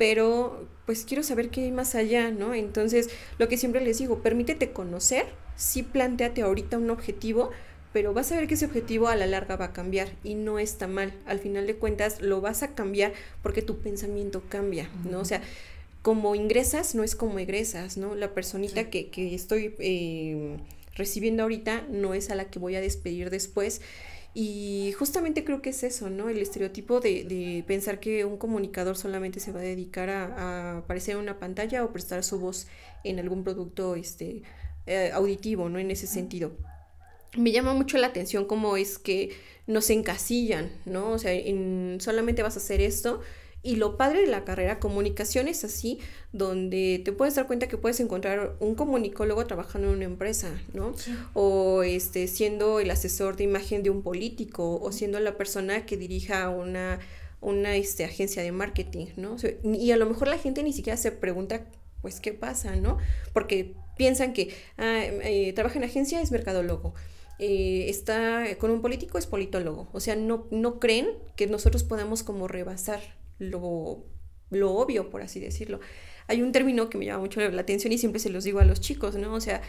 pero 0.02 0.66
pues 0.84 1.04
quiero 1.04 1.22
saber 1.22 1.50
qué 1.50 1.62
hay 1.62 1.70
más 1.70 1.94
allá, 1.94 2.32
¿no? 2.32 2.54
Entonces, 2.54 3.08
lo 3.38 3.46
que 3.46 3.56
siempre 3.56 3.80
les 3.80 3.98
digo, 3.98 4.20
permítete 4.20 4.72
conocer 4.72 5.26
sí 5.54 5.84
planteate 5.84 6.42
ahorita 6.42 6.76
un 6.76 6.90
objetivo, 6.90 7.50
pero 7.92 8.12
vas 8.12 8.32
a 8.32 8.36
ver 8.36 8.48
que 8.48 8.54
ese 8.54 8.64
objetivo 8.64 9.06
a 9.06 9.14
la 9.14 9.28
larga 9.28 9.54
va 9.54 9.66
a 9.66 9.72
cambiar 9.72 10.08
y 10.24 10.34
no 10.34 10.58
está 10.58 10.88
mal. 10.88 11.14
Al 11.24 11.38
final 11.38 11.68
de 11.68 11.76
cuentas 11.76 12.20
lo 12.20 12.40
vas 12.40 12.64
a 12.64 12.74
cambiar 12.74 13.12
porque 13.44 13.62
tu 13.62 13.78
pensamiento 13.78 14.42
cambia, 14.48 14.90
¿no? 15.08 15.20
O 15.20 15.24
sea, 15.24 15.40
como 16.02 16.34
ingresas 16.34 16.96
no 16.96 17.04
es 17.04 17.14
como 17.14 17.38
egresas, 17.38 17.96
¿no? 17.96 18.16
La 18.16 18.34
personita 18.34 18.90
que, 18.90 19.08
que, 19.08 19.36
estoy 19.36 19.76
eh, 19.78 20.56
recibiendo 20.96 21.44
ahorita 21.44 21.86
no 21.88 22.14
es 22.14 22.28
a 22.30 22.34
la 22.34 22.46
que 22.46 22.58
voy 22.58 22.74
a 22.74 22.80
despedir 22.80 23.30
después. 23.30 23.80
Y 24.34 24.92
justamente 24.98 25.44
creo 25.44 25.60
que 25.60 25.70
es 25.70 25.82
eso, 25.82 26.08
¿no? 26.08 26.30
El 26.30 26.38
estereotipo 26.38 27.00
de, 27.00 27.24
de 27.24 27.64
pensar 27.66 28.00
que 28.00 28.24
un 28.24 28.38
comunicador 28.38 28.96
solamente 28.96 29.40
se 29.40 29.52
va 29.52 29.60
a 29.60 29.62
dedicar 29.62 30.08
a, 30.08 30.24
a, 30.24 30.78
aparecer 30.78 31.16
en 31.16 31.20
una 31.20 31.38
pantalla 31.38 31.84
o 31.84 31.92
prestar 31.92 32.24
su 32.24 32.40
voz 32.40 32.66
en 33.04 33.18
algún 33.18 33.44
producto 33.44 33.94
este, 33.94 34.42
eh, 34.86 35.10
auditivo, 35.12 35.68
¿no? 35.68 35.78
En 35.78 35.90
ese 35.90 36.06
sentido. 36.06 36.52
Me 37.36 37.52
llama 37.52 37.72
mucho 37.72 37.98
la 37.98 38.08
atención 38.08 38.46
cómo 38.46 38.76
es 38.76 38.98
que 38.98 39.30
nos 39.66 39.88
encasillan, 39.90 40.72
¿no? 40.86 41.10
O 41.10 41.18
sea, 41.18 41.32
en, 41.32 41.98
solamente 42.00 42.42
vas 42.42 42.56
a 42.56 42.58
hacer 42.58 42.80
esto. 42.80 43.20
Y 43.64 43.76
lo 43.76 43.96
padre 43.96 44.22
de 44.22 44.26
la 44.26 44.44
carrera 44.44 44.80
comunicación 44.80 45.46
es 45.46 45.62
así, 45.62 46.00
donde 46.32 47.00
te 47.04 47.12
puedes 47.12 47.36
dar 47.36 47.46
cuenta 47.46 47.68
que 47.68 47.76
puedes 47.76 48.00
encontrar 48.00 48.56
un 48.58 48.74
comunicólogo 48.74 49.46
trabajando 49.46 49.88
en 49.88 49.94
una 49.94 50.04
empresa, 50.04 50.50
¿no? 50.74 50.94
O 51.32 51.84
este, 51.84 52.26
siendo 52.26 52.80
el 52.80 52.90
asesor 52.90 53.36
de 53.36 53.44
imagen 53.44 53.84
de 53.84 53.90
un 53.90 54.02
político, 54.02 54.80
o 54.80 54.90
siendo 54.90 55.20
la 55.20 55.36
persona 55.36 55.86
que 55.86 55.96
dirija 55.96 56.48
una, 56.48 56.98
una 57.40 57.76
este, 57.76 58.04
agencia 58.04 58.42
de 58.42 58.50
marketing, 58.50 59.06
¿no? 59.16 59.36
y 59.62 59.92
a 59.92 59.96
lo 59.96 60.06
mejor 60.06 60.28
la 60.28 60.38
gente 60.38 60.64
ni 60.64 60.72
siquiera 60.72 60.96
se 60.96 61.12
pregunta, 61.12 61.64
pues, 62.00 62.18
¿qué 62.18 62.32
pasa, 62.32 62.74
no? 62.74 62.98
Porque 63.32 63.74
piensan 63.96 64.32
que 64.32 64.52
ah, 64.76 65.04
eh, 65.04 65.52
trabaja 65.52 65.78
en 65.78 65.84
agencia, 65.84 66.20
es 66.20 66.32
mercadólogo. 66.32 66.94
Eh, 67.38 67.86
está 67.88 68.44
con 68.58 68.72
un 68.72 68.82
político, 68.82 69.18
es 69.18 69.26
politólogo. 69.26 69.88
O 69.92 70.00
sea, 70.00 70.16
no, 70.16 70.46
no 70.50 70.80
creen 70.80 71.08
que 71.36 71.46
nosotros 71.46 71.84
podamos 71.84 72.24
como 72.24 72.48
rebasar 72.48 73.00
lo, 73.42 74.06
lo 74.50 74.72
obvio, 74.74 75.10
por 75.10 75.22
así 75.22 75.40
decirlo. 75.40 75.80
Hay 76.28 76.42
un 76.42 76.52
término 76.52 76.88
que 76.88 76.98
me 76.98 77.04
llama 77.04 77.20
mucho 77.20 77.40
la 77.40 77.60
atención 77.60 77.92
y 77.92 77.98
siempre 77.98 78.20
se 78.20 78.30
los 78.30 78.44
digo 78.44 78.60
a 78.60 78.64
los 78.64 78.80
chicos, 78.80 79.16
¿no? 79.16 79.34
O 79.34 79.40
sea, 79.40 79.62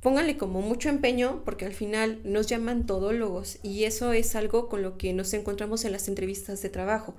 pónganle 0.00 0.36
como 0.36 0.60
mucho 0.60 0.88
empeño 0.88 1.42
porque 1.44 1.64
al 1.64 1.72
final 1.72 2.20
nos 2.24 2.46
llaman 2.46 2.86
todólogos 2.86 3.58
y 3.62 3.84
eso 3.84 4.12
es 4.12 4.34
algo 4.34 4.68
con 4.68 4.82
lo 4.82 4.98
que 4.98 5.12
nos 5.12 5.32
encontramos 5.34 5.84
en 5.84 5.92
las 5.92 6.08
entrevistas 6.08 6.62
de 6.62 6.68
trabajo. 6.68 7.16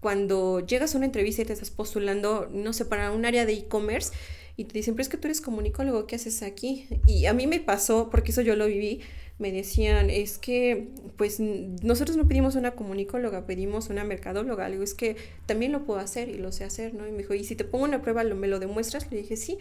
Cuando 0.00 0.64
llegas 0.64 0.94
a 0.94 0.98
una 0.98 1.06
entrevista 1.06 1.42
y 1.42 1.44
te 1.46 1.52
estás 1.52 1.70
postulando, 1.70 2.48
no 2.52 2.72
sé, 2.72 2.84
para 2.84 3.10
un 3.10 3.24
área 3.24 3.44
de 3.46 3.54
e-commerce, 3.54 4.12
y 4.56 4.64
te 4.64 4.74
dicen, 4.74 4.94
pero 4.94 5.02
es 5.02 5.08
que 5.08 5.16
tú 5.16 5.28
eres 5.28 5.40
comunicólogo, 5.40 6.06
¿qué 6.08 6.16
haces 6.16 6.42
aquí? 6.42 6.88
Y 7.06 7.26
a 7.26 7.32
mí 7.32 7.46
me 7.46 7.60
pasó, 7.60 8.10
porque 8.10 8.32
eso 8.32 8.42
yo 8.42 8.56
lo 8.56 8.66
viví, 8.66 9.02
me 9.38 9.52
decían, 9.52 10.10
es 10.10 10.38
que, 10.38 10.88
pues, 11.16 11.38
nosotros 11.38 12.16
no 12.16 12.26
pedimos 12.26 12.56
una 12.56 12.72
comunicóloga, 12.72 13.46
pedimos 13.46 13.88
una 13.88 14.02
mercadóloga. 14.04 14.68
Digo, 14.68 14.82
es 14.82 14.94
que 14.94 15.16
también 15.46 15.70
lo 15.72 15.84
puedo 15.84 16.00
hacer 16.00 16.28
y 16.28 16.38
lo 16.38 16.50
sé 16.50 16.64
hacer, 16.64 16.94
¿no? 16.94 17.06
Y 17.06 17.12
me 17.12 17.18
dijo, 17.18 17.34
¿y 17.34 17.44
si 17.44 17.54
te 17.54 17.64
pongo 17.64 17.84
una 17.84 18.02
prueba, 18.02 18.24
¿me 18.24 18.48
lo 18.48 18.58
demuestras? 18.58 19.10
Le 19.10 19.18
dije, 19.18 19.36
sí. 19.36 19.58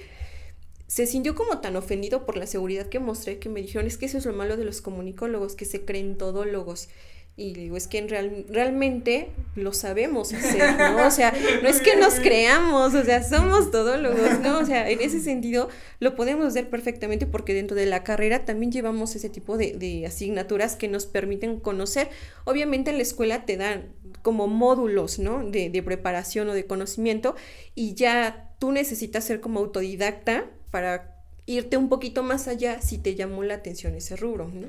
Se 0.88 1.06
sintió 1.06 1.36
como 1.36 1.60
tan 1.60 1.76
ofendido 1.76 2.26
por 2.26 2.38
la 2.38 2.48
seguridad 2.48 2.88
que 2.88 3.00
mostré 3.00 3.40
que 3.40 3.50
me 3.50 3.62
dijeron, 3.62 3.88
es 3.88 3.98
que 3.98 4.06
eso 4.06 4.18
es 4.18 4.26
lo 4.26 4.34
malo 4.34 4.58
de 4.58 4.64
los 4.64 4.82
comunicólogos, 4.82 5.56
que 5.56 5.66
se 5.66 5.86
creen 5.86 6.18
todólogos. 6.18 6.90
Y 7.40 7.54
digo, 7.54 7.78
es 7.78 7.88
que 7.88 8.00
en 8.00 8.10
real, 8.10 8.46
realmente 8.50 9.30
lo 9.56 9.72
sabemos 9.72 10.34
hacer, 10.34 10.76
¿no? 10.76 11.06
O 11.06 11.12
sea, 11.12 11.32
no 11.62 11.70
es 11.70 11.82
que 11.82 11.96
nos 11.96 12.16
creamos, 12.16 12.96
o 12.96 13.04
sea, 13.04 13.22
somos 13.24 13.70
todólogos, 13.70 14.40
¿no? 14.40 14.58
O 14.58 14.66
sea, 14.66 14.90
en 14.90 15.00
ese 15.02 15.20
sentido 15.20 15.70
lo 16.00 16.16
podemos 16.16 16.48
hacer 16.48 16.68
perfectamente 16.68 17.28
porque 17.28 17.54
dentro 17.54 17.78
de 17.78 17.86
la 17.86 18.04
carrera 18.04 18.44
también 18.44 18.72
llevamos 18.72 19.16
ese 19.16 19.30
tipo 19.30 19.56
de, 19.56 19.74
de 19.74 20.08
asignaturas 20.08 20.76
que 20.76 20.88
nos 20.88 21.06
permiten 21.06 21.60
conocer. 21.60 22.10
Obviamente 22.44 22.90
en 22.90 22.98
la 22.98 23.04
escuela 23.04 23.46
te 23.46 23.56
dan 23.56 23.94
como 24.24 24.48
módulos, 24.48 25.20
¿no? 25.20 25.48
De, 25.48 25.70
de 25.70 25.84
preparación 25.84 26.50
o 26.50 26.54
de 26.56 26.66
conocimiento 26.66 27.36
y 27.76 27.94
ya 27.94 28.56
tú 28.58 28.72
necesitas 28.72 29.24
ser 29.24 29.42
como 29.42 29.60
autodidacta 29.60 30.46
para 30.72 31.14
irte 31.46 31.78
un 31.78 31.88
poquito 31.88 32.24
más 32.24 32.48
allá 32.48 32.82
si 32.82 32.98
te 32.98 33.16
llamó 33.16 33.44
la 33.44 33.54
atención 33.54 33.94
ese 33.96 34.16
rubro, 34.16 34.48
¿no? 34.48 34.68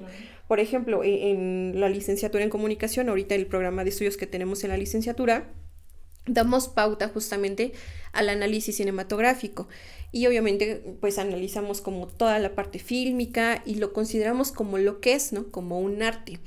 Por 0.48 0.58
ejemplo, 0.58 1.04
e, 1.04 1.30
en, 1.30 1.78
la 1.78 1.88
licenciatura 1.88 2.42
en 2.42 2.50
comunicación, 2.50 3.08
ahorita 3.08 3.37
el 3.37 3.46
programa 3.46 3.84
de 3.84 3.90
estudios 3.90 4.16
que 4.16 4.26
tenemos 4.26 4.64
en 4.64 4.70
la 4.70 4.76
licenciatura, 4.76 5.52
damos 6.26 6.68
pauta 6.68 7.08
justamente 7.08 7.72
al 8.12 8.28
análisis 8.28 8.76
cinematográfico 8.76 9.68
y 10.12 10.26
obviamente 10.26 10.82
pues 11.00 11.18
analizamos 11.18 11.80
como 11.80 12.06
toda 12.06 12.38
la 12.38 12.54
parte 12.54 12.78
fílmica 12.78 13.62
y 13.64 13.76
lo 13.76 13.92
consideramos 13.92 14.52
como 14.52 14.78
lo 14.78 15.00
que 15.00 15.14
es, 15.14 15.32
¿no? 15.32 15.50
Como 15.50 15.78
un 15.78 16.02
arte. 16.02 16.40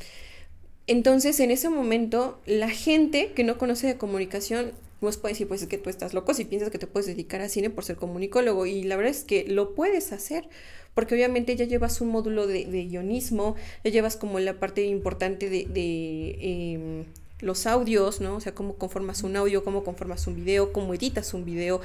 Entonces, 0.87 1.39
en 1.39 1.51
ese 1.51 1.69
momento, 1.69 2.41
la 2.45 2.69
gente 2.69 3.31
que 3.33 3.43
no 3.43 3.57
conoce 3.57 3.87
de 3.87 3.97
comunicación 3.97 4.73
nos 5.07 5.17
pueden 5.17 5.33
decir, 5.33 5.47
pues 5.47 5.61
es 5.63 5.67
que 5.67 5.77
tú 5.77 5.89
estás 5.89 6.13
loco 6.13 6.33
si 6.33 6.45
piensas 6.45 6.69
que 6.69 6.77
te 6.77 6.87
puedes 6.87 7.07
dedicar 7.07 7.41
a 7.41 7.49
cine 7.49 7.69
por 7.69 7.83
ser 7.83 7.95
comunicólogo. 7.95 8.65
Y 8.65 8.83
la 8.83 8.95
verdad 8.95 9.11
es 9.11 9.23
que 9.23 9.45
lo 9.47 9.73
puedes 9.73 10.11
hacer, 10.11 10.47
porque 10.93 11.15
obviamente 11.15 11.55
ya 11.55 11.65
llevas 11.65 12.01
un 12.01 12.09
módulo 12.09 12.47
de, 12.47 12.65
guionismo, 12.65 13.55
ya 13.83 13.91
llevas 13.91 14.15
como 14.15 14.39
la 14.39 14.59
parte 14.59 14.83
importante 14.83 15.49
de, 15.49 16.37
em, 16.39 17.05
los 17.39 17.65
audios, 17.65 18.21
¿no? 18.21 18.35
O 18.35 18.41
sea, 18.41 18.53
cómo 18.53 18.75
conformas 18.75 19.23
un 19.23 19.35
audio, 19.35 19.63
cómo 19.63 19.83
conformas 19.83 20.27
un 20.27 20.35
video, 20.35 20.71
cómo 20.71 20.93
editas 20.93 21.33
un 21.33 21.45
video, 21.45 21.81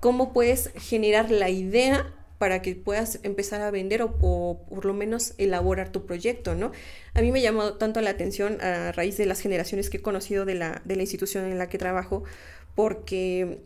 cómo 0.00 0.34
puedes 0.34 0.70
generar 0.76 1.30
la 1.30 1.48
idea 1.48 2.12
para 2.38 2.62
que 2.62 2.74
puedas 2.76 3.18
empezar 3.24 3.60
a 3.62 3.70
vender 3.70 4.02
o, 4.02 4.60
por 4.68 4.84
lo 4.84 4.94
menos 4.94 5.34
elaborar 5.38 5.90
tu 5.90 6.06
proyecto, 6.06 6.54
¿no? 6.54 6.72
A 7.14 7.20
mí 7.20 7.32
me 7.32 7.42
llamó 7.42 7.74
tanto 7.74 8.00
la 8.00 8.10
atención 8.10 8.60
a 8.60 8.92
raíz 8.92 9.16
de 9.16 9.26
las 9.26 9.40
generaciones 9.40 9.90
que 9.90 9.96
he 9.96 10.02
conocido 10.02 10.44
de 10.44 10.54
la, 10.54 10.80
de 10.84 10.96
la 10.96 11.02
institución 11.02 11.44
en 11.46 11.58
la 11.58 11.68
que 11.68 11.78
trabajo, 11.78 12.22
porque 12.78 13.58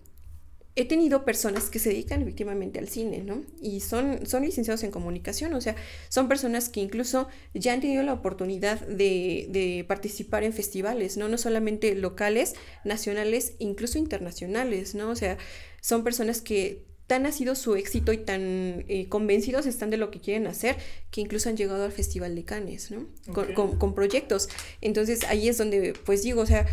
he 0.75 0.87
tenido 0.87 1.27
personas 1.27 1.69
que 1.69 1.79
se 1.79 1.91
dedican 1.91 2.23
efectivamente 2.23 2.79
al 2.79 2.89
cine, 2.89 3.19
¿no? 3.19 3.45
Y 3.61 3.81
son, 3.81 4.27
son 4.27 4.43
licenciados 4.43 4.83
en 4.85 4.91
comunicación, 4.91 5.53
o 5.53 5.61
sea, 5.61 5.77
son 6.09 6.29
personas 6.29 6.71
que 6.71 6.81
incluso 6.81 7.29
ya 7.53 7.75
han 7.75 7.83
tenido 7.83 8.03
la 8.05 8.15
oportunidad 8.15 8.81
de, 8.81 9.49
de, 9.51 9.85
participar 9.87 10.45
en 10.45 10.55
festivales, 10.55 11.19
¿no? 11.19 11.29
No 11.29 11.37
solamente 11.37 11.95
locales, 11.95 12.55
nacionales, 12.87 13.53
incluso 13.59 13.99
internacionales, 13.99 14.95
¿no? 14.95 15.11
O 15.11 15.15
sea, 15.15 15.37
son 15.83 16.05
personas 16.05 16.41
que 16.41 16.87
tan 17.07 17.27
ha 17.27 17.33
sido 17.33 17.55
su 17.55 17.77
éxito 17.77 18.15
y 18.15 18.17
tan 18.17 18.87
eh, 18.89 19.09
convencidos 19.11 19.67
están 19.67 19.91
de 19.91 19.99
lo 19.99 20.11
que 20.11 20.21
quieren 20.21 20.47
hacer 20.47 20.77
que 21.11 21.21
incluso 21.21 21.51
han 21.51 21.59
llegado 21.59 21.85
al 21.85 21.93
Festival 21.93 22.35
de 22.35 22.45
Cannes, 22.45 22.91
¿no? 22.91 23.07
Con, 23.35 23.77
con, 23.77 23.95
proyectos. 23.95 24.49
Entonces 24.81 25.25
ahí 25.25 25.49
es 25.49 25.59
donde, 25.59 25.93
pues 26.07 26.23
digo, 26.23 26.41
o 26.41 26.47
sea, 26.47 26.67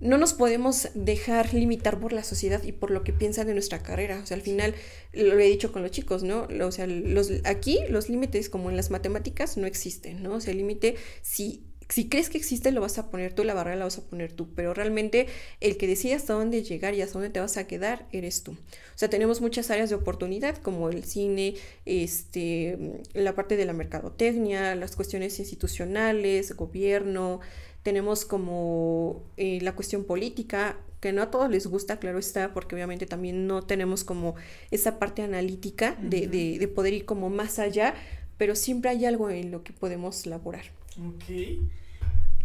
no 0.00 0.16
nos 0.16 0.32
podemos 0.32 0.88
dejar 0.94 1.52
limitar 1.52 2.00
por 2.00 2.12
la 2.12 2.24
sociedad 2.24 2.62
y 2.62 2.72
por 2.72 2.90
lo 2.90 3.04
que 3.04 3.12
piensan 3.12 3.46
de 3.46 3.52
nuestra 3.52 3.82
carrera. 3.82 4.20
O 4.22 4.26
sea, 4.26 4.36
al 4.36 4.42
final, 4.42 4.74
lo 5.12 5.38
he 5.38 5.46
dicho 5.46 5.72
con 5.72 5.82
los 5.82 5.90
chicos, 5.90 6.22
¿no? 6.22 6.48
O 6.62 6.72
sea, 6.72 6.86
los, 6.86 7.30
aquí 7.44 7.80
los 7.88 8.08
límites, 8.08 8.48
como 8.48 8.70
en 8.70 8.76
las 8.76 8.90
matemáticas, 8.90 9.56
no 9.56 9.66
existen, 9.66 10.22
¿no? 10.22 10.34
O 10.34 10.40
sea, 10.40 10.52
el 10.52 10.58
límite, 10.58 10.96
si, 11.20 11.64
si 11.90 12.08
crees 12.08 12.30
que 12.30 12.38
existe, 12.38 12.72
lo 12.72 12.80
vas 12.80 12.96
a 12.98 13.10
poner 13.10 13.34
tú, 13.34 13.44
la 13.44 13.52
barrera 13.52 13.76
la 13.76 13.84
vas 13.84 13.98
a 13.98 14.04
poner 14.04 14.32
tú, 14.32 14.54
pero 14.54 14.72
realmente 14.72 15.26
el 15.60 15.76
que 15.76 15.86
decide 15.86 16.14
hasta 16.14 16.32
dónde 16.32 16.62
llegar 16.62 16.94
y 16.94 17.02
hasta 17.02 17.14
dónde 17.14 17.30
te 17.30 17.40
vas 17.40 17.58
a 17.58 17.66
quedar, 17.66 18.06
eres 18.10 18.42
tú. 18.42 18.52
O 18.52 18.98
sea, 19.00 19.10
tenemos 19.10 19.42
muchas 19.42 19.70
áreas 19.70 19.90
de 19.90 19.96
oportunidad, 19.96 20.56
como 20.58 20.88
el 20.88 21.04
cine, 21.04 21.54
este, 21.84 23.02
la 23.12 23.34
parte 23.34 23.56
de 23.56 23.66
la 23.66 23.74
mercadotecnia, 23.74 24.74
las 24.76 24.96
cuestiones 24.96 25.38
institucionales, 25.40 26.56
gobierno, 26.56 27.40
tenemos 27.82 28.24
como 28.24 29.22
eh, 29.36 29.58
la 29.62 29.72
cuestión 29.72 30.04
política, 30.04 30.76
que 31.00 31.12
no 31.12 31.22
a 31.22 31.30
todos 31.30 31.50
les 31.50 31.66
gusta, 31.66 31.98
claro 31.98 32.18
está, 32.18 32.52
porque 32.52 32.74
obviamente 32.74 33.06
también 33.06 33.46
no 33.46 33.62
tenemos 33.62 34.04
como 34.04 34.34
esa 34.70 34.98
parte 34.98 35.22
analítica 35.22 35.96
de, 36.00 36.28
de, 36.28 36.68
poder 36.68 36.92
ir 36.92 37.04
como 37.06 37.30
más 37.30 37.58
allá, 37.58 37.94
pero 38.36 38.54
siempre 38.54 38.90
hay 38.90 39.06
algo 39.06 39.30
en 39.30 39.50
lo 39.50 39.62
que 39.62 39.72
podemos 39.72 40.26
laborar. 40.26 40.64
Ok. 40.98 41.24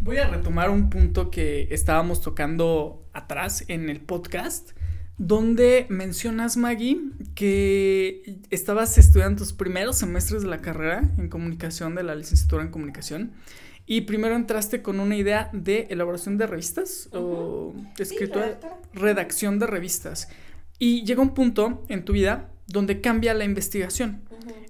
Voy 0.00 0.18
a 0.18 0.28
retomar 0.28 0.70
un 0.70 0.88
punto 0.88 1.30
que 1.30 1.68
estábamos 1.70 2.22
tocando 2.22 3.04
atrás 3.12 3.64
en 3.68 3.90
el 3.90 4.00
podcast, 4.00 4.70
donde 5.18 5.86
mencionas, 5.88 6.56
Maggie, 6.56 7.00
que 7.34 8.38
estabas 8.50 8.98
estudiando 8.98 9.42
tus 9.42 9.52
primeros 9.52 9.96
semestres 9.96 10.42
de 10.42 10.48
la 10.48 10.58
carrera 10.58 11.10
en 11.18 11.28
comunicación, 11.28 11.94
de 11.94 12.02
la 12.02 12.14
licenciatura 12.14 12.62
en 12.62 12.70
comunicación, 12.70 13.32
y 13.86 14.02
primero 14.02 14.34
entraste 14.34 14.82
con 14.82 14.98
una 14.98 15.16
idea 15.16 15.48
de 15.52 15.86
elaboración 15.90 16.38
de 16.38 16.46
revistas 16.46 17.08
o 17.12 17.72
escritura, 17.98 18.58
redacción 18.92 19.58
de 19.60 19.66
revistas. 19.66 20.28
Y 20.78 21.04
llega 21.04 21.22
un 21.22 21.34
punto 21.34 21.84
en 21.88 22.04
tu 22.04 22.12
vida 22.12 22.50
donde 22.66 23.00
cambia 23.00 23.32
la 23.32 23.44
investigación. 23.44 24.22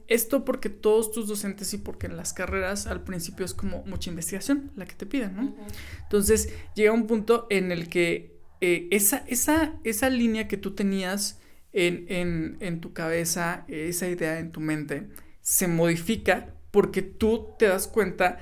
Esto 0.07 0.45
porque 0.45 0.69
todos 0.69 1.11
tus 1.11 1.27
docentes 1.27 1.73
y 1.73 1.79
porque 1.79 2.07
en 2.07 2.17
las 2.17 2.33
carreras 2.33 2.87
al 2.87 3.03
principio 3.03 3.45
es 3.45 3.55
como 3.55 3.83
mucha 3.87 4.11
investigación 4.11 4.71
la 4.77 4.85
que 4.85 4.95
te 4.95 5.07
piden, 5.07 5.35
¿no? 5.35 5.57
Entonces 6.03 6.53
llega 6.75 6.93
un 6.93 7.07
punto 7.07 7.47
en 7.51 7.73
el 7.73 7.89
que 7.89 8.37
eh, 8.61 8.87
esa, 8.91 9.25
esa, 9.27 9.75
esa 9.83 10.11
línea 10.11 10.47
que 10.47 10.59
tú 10.59 10.75
tenías 10.75 11.41
en, 11.73 12.07
en, 12.09 12.57
en 12.61 12.81
tu 12.81 12.93
cabeza, 12.93 13.65
esa 13.69 14.09
idea 14.09 14.39
en 14.39 14.53
tu 14.53 14.61
mente, 14.61 15.09
se 15.41 15.67
modifica 15.69 16.55
porque 16.71 17.03
tú 17.03 17.49
te 17.59 17.67
das 17.67 17.89
cuenta 17.89 18.39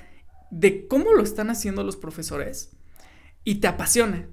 de 0.54 0.86
cómo 0.86 1.12
lo 1.12 1.22
están 1.22 1.50
haciendo 1.50 1.82
los 1.82 1.96
profesores 1.96 2.70
y 3.42 3.56
te 3.56 3.66
apasiona. 3.66 4.28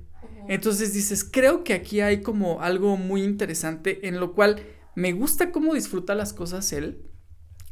Entonces 0.48 0.94
dices, 0.94 1.24
creo 1.24 1.64
que 1.64 1.74
aquí 1.74 2.02
hay 2.02 2.22
como 2.22 2.62
algo 2.62 2.96
muy 2.96 3.24
interesante 3.24 4.08
en 4.08 4.20
lo 4.20 4.34
cual 4.34 4.62
me 4.96 5.14
gusta 5.14 5.52
cómo 5.52 5.74
disfruta 5.74 6.14
las 6.14 6.34
cosas 6.34 6.74
él. 6.74 7.02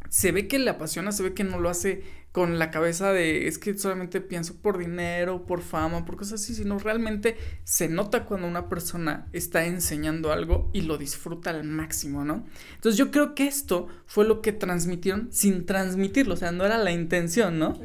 Se 0.10 0.32
ve 0.32 0.48
que 0.48 0.58
le 0.58 0.72
apasiona, 0.72 1.12
se 1.12 1.22
ve 1.22 1.36
que 1.36 1.44
no 1.44 1.60
lo 1.60 1.70
hace 1.70 2.02
con 2.32 2.58
la 2.58 2.72
cabeza 2.72 3.14
de 3.14 3.48
es 3.48 3.60
que 3.60 3.78
solamente 3.78 4.22
pienso 4.22 4.56
por 4.56 4.80
dinero, 4.80 5.46
por 5.46 5.62
fama, 5.62 6.06
por 6.06 6.18
cosas 6.18 6.42
así, 6.42 6.56
sino 6.56 6.80
realmente 6.80 7.38
se 7.64 7.88
nota 7.88 8.26
cuando 8.26 8.48
una 8.48 8.70
persona 8.70 9.28
está 9.34 9.66
enseñando 9.66 10.32
algo 10.32 10.72
y 10.74 10.82
lo 10.82 10.98
disfruta 10.98 11.52
al 11.52 11.64
máximo, 11.64 12.26
¿no? 12.26 12.46
Entonces 12.76 12.98
yo 12.98 13.12
creo 13.12 13.36
que 13.36 13.46
esto 13.46 13.88
fue 14.08 14.26
lo 14.26 14.42
que 14.42 14.52
transmitieron 14.52 15.30
sin 15.32 15.68
transmitirlo, 15.68 16.34
o 16.34 16.38
sea, 16.38 16.52
no 16.52 16.66
era 16.66 16.78
la 16.80 16.92
intención, 16.92 17.60
¿no? 17.60 17.80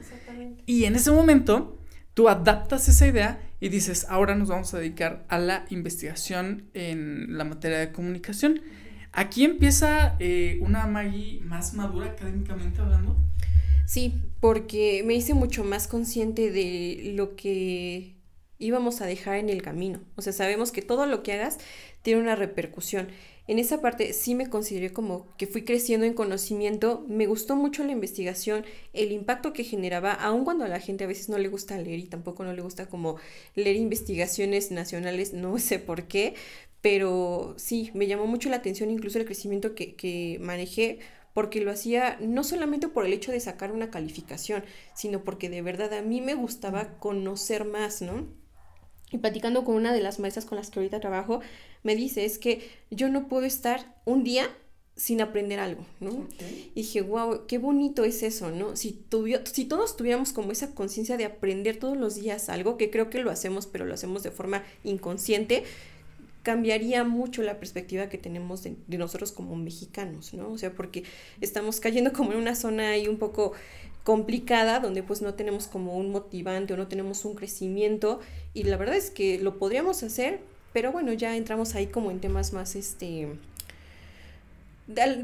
Y 0.67 0.85
en 0.85 0.97
ese 0.97 1.11
momento 1.11 1.79
tú 2.15 2.29
adaptas 2.29 2.89
esa 2.89 3.07
idea 3.07 3.41
y 3.61 3.69
dices, 3.69 4.07
ahora 4.09 4.35
nos 4.35 4.49
vamos 4.49 4.73
a 4.75 4.79
dedicar 4.79 5.25
a 5.29 5.39
la 5.39 5.65
investigación 5.71 6.71
en 6.75 7.37
la 7.37 7.45
materia 7.45 7.79
de 7.79 7.93
comunicación. 7.93 8.61
Aquí 9.13 9.45
empieza 9.45 10.17
eh, 10.19 10.59
una 10.61 10.87
Maggie 10.87 11.41
más 11.45 11.75
madura 11.75 12.07
académicamente 12.07 12.81
hablando. 12.81 13.17
Sí, 13.87 14.15
porque 14.41 15.03
me 15.05 15.15
hice 15.15 15.35
mucho 15.35 15.63
más 15.63 15.87
consciente 15.87 16.51
de 16.51 17.13
lo 17.15 17.37
que 17.37 18.17
íbamos 18.59 19.01
a 19.01 19.07
dejar 19.07 19.37
en 19.37 19.49
el 19.51 19.63
camino. 19.63 20.01
O 20.17 20.23
sea, 20.23 20.33
sabemos 20.33 20.73
que 20.73 20.83
todo 20.83 21.07
lo 21.07 21.23
que 21.23 21.35
hagas 21.35 21.59
tiene 22.03 22.21
una 22.21 22.35
repercusión 22.37 23.09
en 23.47 23.59
esa 23.59 23.81
parte 23.81 24.13
sí 24.13 24.35
me 24.35 24.49
consideré 24.49 24.93
como 24.93 25.27
que 25.37 25.47
fui 25.47 25.65
creciendo 25.65 26.07
en 26.07 26.15
conocimiento, 26.15 27.05
me 27.09 27.27
gustó 27.27 27.57
mucho 27.57 27.85
la 27.85 27.93
investigación, 27.93 28.65
el 28.93 29.13
impacto 29.13 29.53
que 29.53 29.65
generaba, 29.65 30.13
aun 30.13 30.45
cuando 30.45 30.65
a 30.65 30.69
la 30.69 30.81
gente 30.81 31.05
a 31.05 31.07
veces 31.07 31.29
no 31.29 31.39
le 31.39 31.49
gusta 31.49 31.77
leer 31.79 31.99
y 31.99 32.07
tampoco 32.07 32.45
no 32.45 32.53
le 32.53 32.63
gusta 32.63 32.89
como 32.89 33.17
leer 33.55 33.77
investigaciones 33.77 34.71
nacionales, 34.71 35.33
no 35.35 35.59
sé 35.59 35.79
por 35.79 36.05
qué, 36.09 36.35
pero 36.81 37.55
sí, 37.59 37.91
me 37.95 38.07
llamó 38.07 38.27
mucho 38.27 38.49
la 38.49 38.57
atención 38.57 38.91
incluso 38.91 39.19
el 39.19 39.25
crecimiento 39.25 39.75
que, 39.75 39.95
que 39.95 40.39
manejé 40.41 41.01
porque 41.35 41.61
lo 41.61 41.71
hacía 41.73 42.17
no 42.21 42.45
solamente 42.45 42.89
por 42.89 43.05
el 43.05 43.13
hecho 43.13 43.33
de 43.33 43.41
sacar 43.41 43.73
una 43.73 43.91
calificación, 43.91 44.65
sino 44.95 45.25
porque 45.25 45.51
de 45.51 45.63
verdad 45.63 45.93
a 45.95 46.03
mí 46.03 46.21
me 46.21 46.35
gustaba 46.35 46.99
conocer 46.99 47.65
más, 47.65 48.03
¿no? 48.03 48.29
Y 49.15 49.19
platicando 49.19 49.65
con 49.65 49.77
una 49.77 49.93
de 49.93 50.01
las 50.01 50.19
maestras 50.19 50.45
con 50.45 50.57
las 50.57 50.71
que 50.71 50.81
ahorita 50.81 50.99
trabajo, 50.99 51.39
me 51.85 51.95
dice, 51.95 52.25
es 52.25 52.37
que 52.37 52.69
yo 52.91 53.09
no 53.09 53.29
puedo 53.29 53.47
estar 53.47 53.95
un 54.05 54.25
día 54.25 54.51
sin 54.97 55.21
aprender 55.21 55.61
algo, 55.61 55.87
¿no? 56.01 56.27
Y 56.75 56.83
dije, 56.83 57.01
wow, 57.01 57.47
qué 57.47 57.59
bonito 57.59 58.03
es 58.03 58.25
eso, 58.25 58.51
¿no? 58.51 58.75
Si, 58.75 59.05
si 59.53 59.67
todos 59.67 59.97
tuviéramos 59.97 60.33
como 60.33 60.51
esa 60.51 60.75
conciencia 60.75 61.17
de 61.17 61.27
aprender 61.27 61.77
todos 61.77 61.97
los 61.97 62.17
días 62.17 62.49
algo, 62.49 62.77
que 62.77 62.91
creo 62.91 63.09
que 63.09 63.21
lo 63.21 63.31
hacemos, 63.31 63.69
pero 63.69 63.85
lo 63.85 63.95
hacemos 63.95 64.25
de 64.25 64.33
forma 64.33 64.65
inconsciente, 64.83 65.63
cambiaría 66.43 67.05
mucho 67.05 67.43
la 67.43 67.61
perspectiva 67.61 68.09
que 68.09 68.19
tenemos 68.19 68.65
de, 68.65 68.75
de, 68.89 68.99
nosotros 68.99 69.31
como 69.31 69.55
mexicanos, 69.55 70.35
¿no? 70.35 70.51
O 70.51 70.59
sea, 70.59 70.73
porque 70.73 71.05
estamos 71.41 71.79
cayendo 71.79 72.13
como 72.13 72.33
en 72.33 72.39
una 72.39 72.57
zona 72.57 72.91
ahí 72.91 73.07
un 73.07 73.19
poco 73.19 73.53
complicada, 74.05 74.81
donde 74.81 75.03
pues 75.03 75.23
no 75.23 75.35
tenemos 75.35 75.67
como 75.67 75.97
un 75.97 76.13
motivante 76.13 76.75
o 76.75 76.77
no 76.77 76.87
tenemos 76.87 77.25
un 77.25 77.35
crecimiento, 77.35 78.21
y 78.53 78.65
la 78.65 78.77
verdad 78.77 78.97
es 78.97 79.11
que 79.11 79.39
lo 79.39 79.59
podríamos 79.59 80.03
hacer, 80.03 80.41
pero 80.73 80.93
bueno, 80.93 81.13
ya 81.15 81.37
entramos 81.37 81.75
ahí 81.75 81.87
como 81.87 82.11
en 82.11 82.21
temas 82.21 82.53
más, 82.53 82.77
este, 82.77 83.29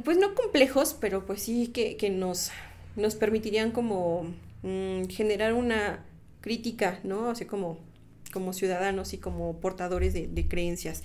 pues 0.04 0.16
no 0.16 0.34
complejos, 0.34 0.96
pero 0.98 1.26
pues 1.26 1.42
sí 1.42 1.68
que, 1.68 1.96
que 1.96 2.08
nos, 2.08 2.50
nos 2.96 3.14
permitirían 3.14 3.70
como 3.70 4.32
mm, 4.62 5.04
generar 5.08 5.52
una 5.52 6.04
crítica, 6.40 7.00
¿no? 7.04 7.30
O 7.30 7.34
como, 7.46 7.78
como 8.32 8.54
ciudadanos 8.54 9.12
y 9.12 9.18
como 9.18 9.60
portadores 9.60 10.14
de 10.14 10.48
creencias 10.48 11.02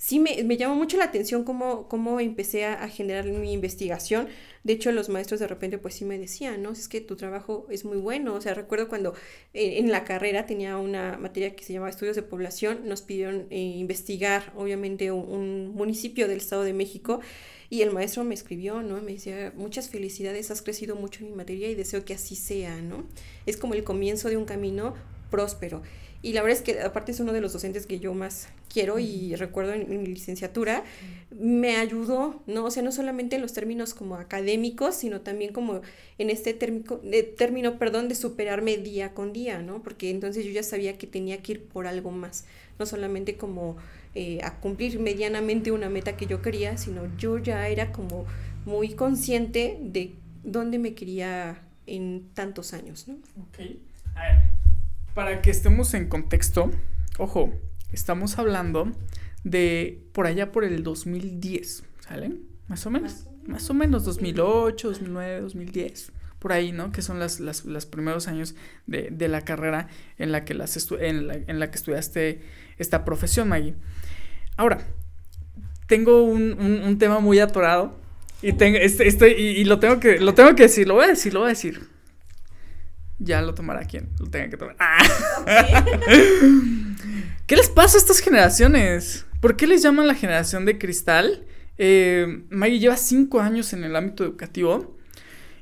sí 0.00 0.18
me, 0.18 0.42
me, 0.44 0.56
llamó 0.56 0.74
mucho 0.76 0.96
la 0.96 1.04
atención 1.04 1.44
cómo, 1.44 1.86
cómo 1.86 2.20
empecé 2.20 2.64
a, 2.64 2.88
generar 2.88 3.26
mi 3.26 3.52
investigación. 3.52 4.28
De 4.64 4.72
hecho, 4.72 4.92
los 4.92 5.10
maestros 5.10 5.40
de 5.40 5.46
repente 5.46 5.76
pues 5.76 5.94
sí 5.94 6.06
me 6.06 6.18
decían, 6.18 6.62
¿no? 6.62 6.72
Es 6.72 6.88
que 6.88 7.02
tu 7.02 7.16
trabajo 7.16 7.66
es 7.68 7.84
muy 7.84 7.98
bueno. 7.98 8.34
O 8.34 8.40
sea, 8.40 8.54
recuerdo 8.54 8.88
cuando 8.88 9.12
eh, 9.52 9.78
en 9.78 9.90
la 9.90 10.04
carrera 10.04 10.46
tenía 10.46 10.78
una 10.78 11.18
materia 11.18 11.54
que 11.54 11.64
se 11.64 11.74
llamaba 11.74 11.90
Estudios 11.90 12.16
de 12.16 12.22
Población, 12.22 12.88
nos 12.88 13.02
pidieron 13.02 13.46
eh, 13.50 13.58
investigar, 13.58 14.54
obviamente, 14.56 15.12
un, 15.12 15.68
municipio 15.74 16.28
del 16.28 16.38
Estado 16.38 16.62
de 16.62 16.72
México. 16.72 17.20
Y 17.68 17.82
el 17.82 17.92
maestro 17.92 18.24
me 18.24 18.34
escribió, 18.34 18.82
¿no? 18.82 19.02
Me 19.02 19.12
decía, 19.12 19.52
muchas 19.54 19.90
felicidades, 19.90 20.50
has 20.50 20.62
crecido 20.62 20.96
mucho 20.96 21.22
en 21.22 21.30
mi 21.30 21.36
materia 21.36 21.68
y 21.68 21.74
deseo 21.74 22.06
que 22.06 22.14
así 22.14 22.36
sea, 22.36 22.80
¿no? 22.80 23.04
Es 23.44 23.58
como 23.58 23.74
el 23.74 23.84
comienzo 23.84 24.30
de 24.30 24.38
un 24.38 24.46
camino 24.46 24.94
próspero. 25.30 25.82
Y 26.22 26.34
la 26.34 26.42
verdad 26.42 26.58
es 26.58 26.62
que 26.62 26.80
aparte 26.82 27.12
es 27.12 27.20
uno 27.20 27.32
de 27.32 27.40
los 27.40 27.52
docentes 27.54 27.86
que 27.86 27.98
yo 27.98 28.12
más 28.12 28.48
quiero 28.68 28.98
y 28.98 29.34
recuerdo 29.36 29.72
en, 29.72 29.88
mi 30.02 30.06
licenciatura, 30.06 30.84
me 31.30 31.76
ayudó, 31.76 32.42
¿no? 32.46 32.66
O 32.66 32.70
sea, 32.70 32.82
no 32.82 32.92
solamente 32.92 33.36
en 33.36 33.42
los 33.42 33.54
términos 33.54 33.94
como 33.94 34.16
académicos, 34.16 34.94
sino 34.96 35.22
también 35.22 35.52
como 35.52 35.80
en 36.18 36.28
este 36.28 36.52
término, 36.52 37.00
término, 37.38 37.78
perdón, 37.78 38.08
de 38.08 38.14
superarme 38.14 38.76
día 38.76 39.14
con 39.14 39.32
día, 39.32 39.62
¿no? 39.62 39.82
Porque 39.82 40.10
entonces 40.10 40.44
yo 40.44 40.50
ya 40.50 40.62
sabía 40.62 40.98
que 40.98 41.06
tenía 41.06 41.42
que 41.42 41.52
ir 41.52 41.64
por 41.64 41.86
algo 41.86 42.10
más, 42.10 42.44
no 42.78 42.84
solamente 42.84 43.36
como 43.36 43.78
eh, 44.14 44.40
a 44.42 44.60
cumplir 44.60 44.98
medianamente 45.00 45.72
una 45.72 45.88
meta 45.88 46.18
que 46.18 46.26
yo 46.26 46.42
quería, 46.42 46.76
sino 46.76 47.16
yo 47.16 47.38
ya 47.38 47.66
era 47.68 47.92
como 47.92 48.26
muy 48.66 48.92
consciente 48.92 49.78
de 49.80 50.12
dónde 50.44 50.78
me 50.78 50.94
quería 50.94 51.62
en 51.86 52.28
tantos 52.34 52.74
años, 52.74 53.08
¿no? 53.08 53.14
Ok. 53.14 53.58
A 54.14 54.22
ver, 54.22 54.59
para 55.14 55.42
que 55.42 55.50
estemos 55.50 55.94
en 55.94 56.08
contexto, 56.08 56.70
ojo, 57.18 57.52
estamos 57.92 58.38
hablando 58.38 58.92
de 59.44 60.02
por 60.12 60.26
allá 60.26 60.52
por 60.52 60.64
el 60.64 60.82
2010, 60.82 61.84
¿sale? 62.00 62.36
Más 62.68 62.86
o 62.86 62.90
menos. 62.90 63.26
Más 63.46 63.68
o 63.70 63.74
menos, 63.74 64.04
2008, 64.04 64.88
2009, 64.88 65.40
2010 65.40 66.12
por 66.40 66.52
ahí, 66.52 66.72
¿no? 66.72 66.90
Que 66.90 67.02
son 67.02 67.18
las, 67.18 67.38
las, 67.38 67.64
los 67.66 67.86
primeros 67.86 68.26
años 68.26 68.54
de, 68.86 69.10
de, 69.10 69.28
la 69.28 69.42
carrera 69.42 69.88
en 70.16 70.32
la, 70.32 70.44
que 70.44 70.54
las 70.54 70.90
en, 70.98 71.28
la, 71.28 71.34
en 71.34 71.60
la 71.60 71.70
que 71.70 71.76
estudiaste 71.76 72.40
esta 72.78 73.04
profesión, 73.04 73.48
Maggie. 73.48 73.74
Ahora, 74.56 74.86
tengo 75.86 76.22
un, 76.22 76.54
un, 76.58 76.82
un 76.82 76.98
tema 76.98 77.20
muy 77.20 77.38
atorado 77.40 78.00
y, 78.40 78.54
tengo, 78.54 78.78
este, 78.78 79.06
estoy, 79.06 79.32
y, 79.32 79.60
y, 79.60 79.64
lo, 79.64 79.78
tengo 79.80 80.00
que, 80.00 80.18
lo 80.18 80.32
tengo 80.32 80.54
que 80.54 80.62
decir, 80.64 80.88
lo 80.88 80.94
voy 80.94 81.04
a 81.04 81.08
decir, 81.08 81.34
lo 81.34 81.40
voy 81.40 81.48
a 81.48 81.50
decir. 81.50 81.88
Ya 83.22 83.42
lo 83.42 83.54
tomará 83.54 83.84
quien 83.84 84.08
lo 84.18 84.26
tenga 84.26 84.48
que 84.48 84.56
tomar. 84.56 84.76
Ah. 84.78 84.98
¿Qué 87.46 87.54
les 87.54 87.68
pasa 87.68 87.98
a 87.98 88.00
estas 88.00 88.20
generaciones? 88.20 89.26
¿Por 89.40 89.56
qué 89.56 89.66
les 89.66 89.82
llaman 89.82 90.06
la 90.06 90.14
generación 90.14 90.64
de 90.64 90.78
cristal? 90.78 91.46
Eh, 91.76 92.44
Maggie 92.48 92.78
lleva 92.78 92.96
cinco 92.96 93.40
años 93.40 93.72
en 93.74 93.84
el 93.84 93.94
ámbito 93.94 94.24
educativo 94.24 94.96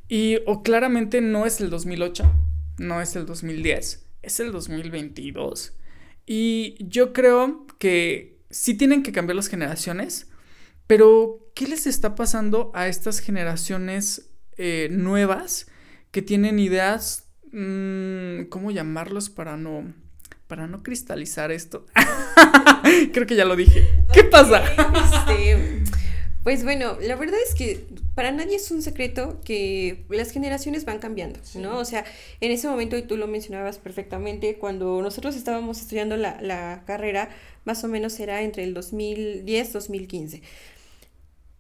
y 0.09 0.39
o 0.47 0.63
claramente 0.63 1.21
no 1.21 1.47
es 1.47 1.61
el 1.61 1.69
2008, 1.69 2.33
no 2.79 3.01
es 3.01 3.17
el 3.17 3.27
2010, 3.27 4.07
es 4.23 4.41
el 4.41 4.53
2022. 4.53 5.75
Y 6.27 6.77
yo 6.81 7.13
creo 7.13 7.67
que 7.79 8.39
sí 8.51 8.75
tienen 8.75 9.03
que 9.03 9.13
cambiar 9.13 9.37
las 9.37 9.49
generaciones, 9.49 10.29
pero 10.87 11.51
¿qué 11.55 11.67
les 11.67 11.87
está 11.87 12.15
pasando 12.15 12.71
a 12.75 12.89
estas 12.89 13.21
generaciones 13.21 14.31
eh, 14.57 14.89
nuevas 14.91 15.67
que 16.11 16.23
tienen 16.23 16.59
ideas 16.59 17.28
¿cómo 17.51 18.71
llamarlos 18.71 19.31
para 19.31 19.57
no 19.57 19.93
para 20.47 20.67
no 20.67 20.83
cristalizar 20.83 21.53
esto? 21.53 21.87
Creo 23.13 23.27
que 23.27 23.37
ya 23.37 23.45
lo 23.45 23.55
dije. 23.55 23.87
¿Qué 24.13 24.25
pasa? 24.25 24.63
Este, 24.65 25.83
pues 26.43 26.65
bueno, 26.65 26.97
la 27.01 27.17
verdad 27.17 27.39
es 27.47 27.55
que 27.55 27.87
para 28.15 28.33
nadie 28.33 28.57
es 28.57 28.71
un 28.71 28.83
secreto 28.83 29.41
que 29.45 30.05
las 30.09 30.31
generaciones 30.31 30.87
van 30.87 30.99
cambiando, 30.99 31.39
¿no? 31.55 31.79
O 31.79 31.85
sea, 31.85 32.05
en 32.41 32.51
ese 32.51 32.67
momento, 32.67 32.97
y 32.97 33.03
tú 33.03 33.17
lo 33.17 33.27
mencionabas 33.27 33.79
perfectamente, 33.79 34.57
cuando 34.57 35.03
nosotros 35.03 35.37
estábamos 35.37 35.81
estudiando 35.81 36.17
la, 36.17 36.41
la 36.41 36.83
carrera, 36.87 37.29
más 37.65 37.85
o 37.85 37.89
menos 37.89 38.19
era 38.19 38.41
entre 38.43 38.65
el 38.65 38.75
2010-2015 38.75 40.41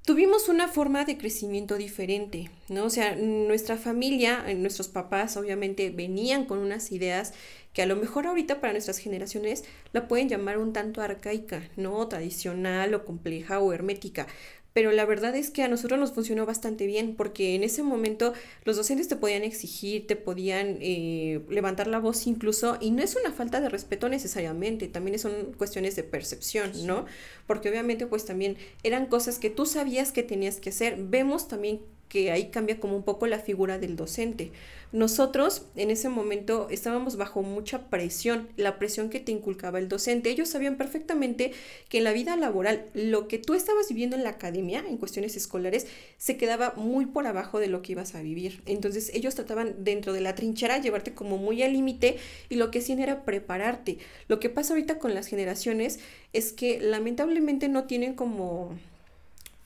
tuvimos 0.08 0.48
una 0.48 0.68
forma 0.68 1.04
de 1.04 1.18
crecimiento 1.18 1.76
diferente, 1.76 2.50
¿no? 2.70 2.86
O 2.86 2.88
sea, 2.88 3.14
nuestra 3.14 3.76
familia, 3.76 4.42
eh, 4.46 4.54
nuestros 4.54 4.88
papás 4.88 5.36
obviamente 5.36 5.90
venían 5.90 6.46
con 6.46 6.60
unas 6.60 6.92
ideas 6.92 7.34
que 7.74 7.82
a 7.82 7.86
lo 7.86 7.94
mejor 7.94 8.26
ahorita 8.26 8.58
para 8.58 8.72
nuestras 8.72 8.96
generaciones 8.96 9.64
la 9.92 10.08
pueden 10.08 10.30
llamar 10.30 10.56
un 10.56 10.72
tanto 10.72 11.02
arcaica, 11.02 11.68
¿no? 11.76 12.08
Tradicional 12.08 12.94
o 12.94 13.04
compleja 13.04 13.58
o 13.60 13.70
hermética 13.74 14.26
pero 14.72 14.92
la 14.92 15.04
verdad 15.04 15.34
es 15.34 15.50
que 15.50 15.62
a 15.62 15.68
nosotros 15.68 15.98
nos 15.98 16.12
funcionó 16.12 16.46
bastante 16.46 16.86
bien 16.86 17.16
porque 17.16 17.54
en 17.54 17.64
ese 17.64 17.82
momento 17.82 18.32
los 18.64 18.76
docentes 18.76 19.08
te 19.08 19.16
podían 19.16 19.42
exigir, 19.42 20.06
te 20.06 20.16
podían 20.16 20.78
eh, 20.80 21.40
levantar 21.48 21.86
la 21.86 21.98
voz 21.98 22.26
incluso, 22.26 22.76
y 22.80 22.90
no 22.90 23.02
es 23.02 23.16
una 23.16 23.32
falta 23.32 23.60
de 23.60 23.68
respeto 23.68 24.08
necesariamente, 24.08 24.88
también 24.88 25.18
son 25.18 25.52
cuestiones 25.56 25.96
de 25.96 26.04
percepción, 26.04 26.70
¿no? 26.86 27.06
Porque 27.46 27.68
obviamente 27.68 28.06
pues 28.06 28.24
también 28.24 28.56
eran 28.82 29.06
cosas 29.06 29.38
que 29.38 29.50
tú 29.50 29.66
sabías 29.66 30.12
que 30.12 30.22
tenías 30.22 30.60
que 30.60 30.70
hacer. 30.70 30.96
Vemos 30.98 31.48
también 31.48 31.80
que 32.08 32.30
ahí 32.30 32.48
cambia 32.50 32.80
como 32.80 32.96
un 32.96 33.02
poco 33.02 33.26
la 33.26 33.38
figura 33.38 33.78
del 33.78 33.96
docente. 33.96 34.50
Nosotros 34.90 35.66
en 35.76 35.90
ese 35.90 36.08
momento 36.08 36.68
estábamos 36.70 37.16
bajo 37.16 37.42
mucha 37.42 37.90
presión, 37.90 38.48
la 38.56 38.78
presión 38.78 39.10
que 39.10 39.20
te 39.20 39.32
inculcaba 39.32 39.78
el 39.78 39.88
docente. 39.88 40.30
Ellos 40.30 40.48
sabían 40.48 40.78
perfectamente 40.78 41.52
que 41.90 41.98
en 41.98 42.04
la 42.04 42.14
vida 42.14 42.36
laboral 42.36 42.86
lo 42.94 43.28
que 43.28 43.38
tú 43.38 43.52
estabas 43.52 43.88
viviendo 43.88 44.16
en 44.16 44.24
la 44.24 44.30
academia, 44.30 44.82
en 44.88 44.96
cuestiones 44.96 45.36
escolares, 45.36 45.86
se 46.16 46.38
quedaba 46.38 46.72
muy 46.76 47.04
por 47.04 47.26
abajo 47.26 47.60
de 47.60 47.66
lo 47.66 47.82
que 47.82 47.92
ibas 47.92 48.14
a 48.14 48.22
vivir. 48.22 48.62
Entonces 48.64 49.10
ellos 49.12 49.34
trataban 49.34 49.84
dentro 49.84 50.14
de 50.14 50.22
la 50.22 50.34
trinchera 50.34 50.78
llevarte 50.78 51.12
como 51.12 51.36
muy 51.36 51.62
al 51.62 51.74
límite 51.74 52.16
y 52.48 52.54
lo 52.54 52.70
que 52.70 52.78
hacían 52.78 53.00
era 53.00 53.26
prepararte. 53.26 53.98
Lo 54.26 54.40
que 54.40 54.48
pasa 54.48 54.72
ahorita 54.72 54.98
con 54.98 55.14
las 55.14 55.26
generaciones 55.26 56.00
es 56.32 56.54
que 56.54 56.80
lamentablemente 56.80 57.68
no 57.68 57.84
tienen 57.84 58.14
como 58.14 58.74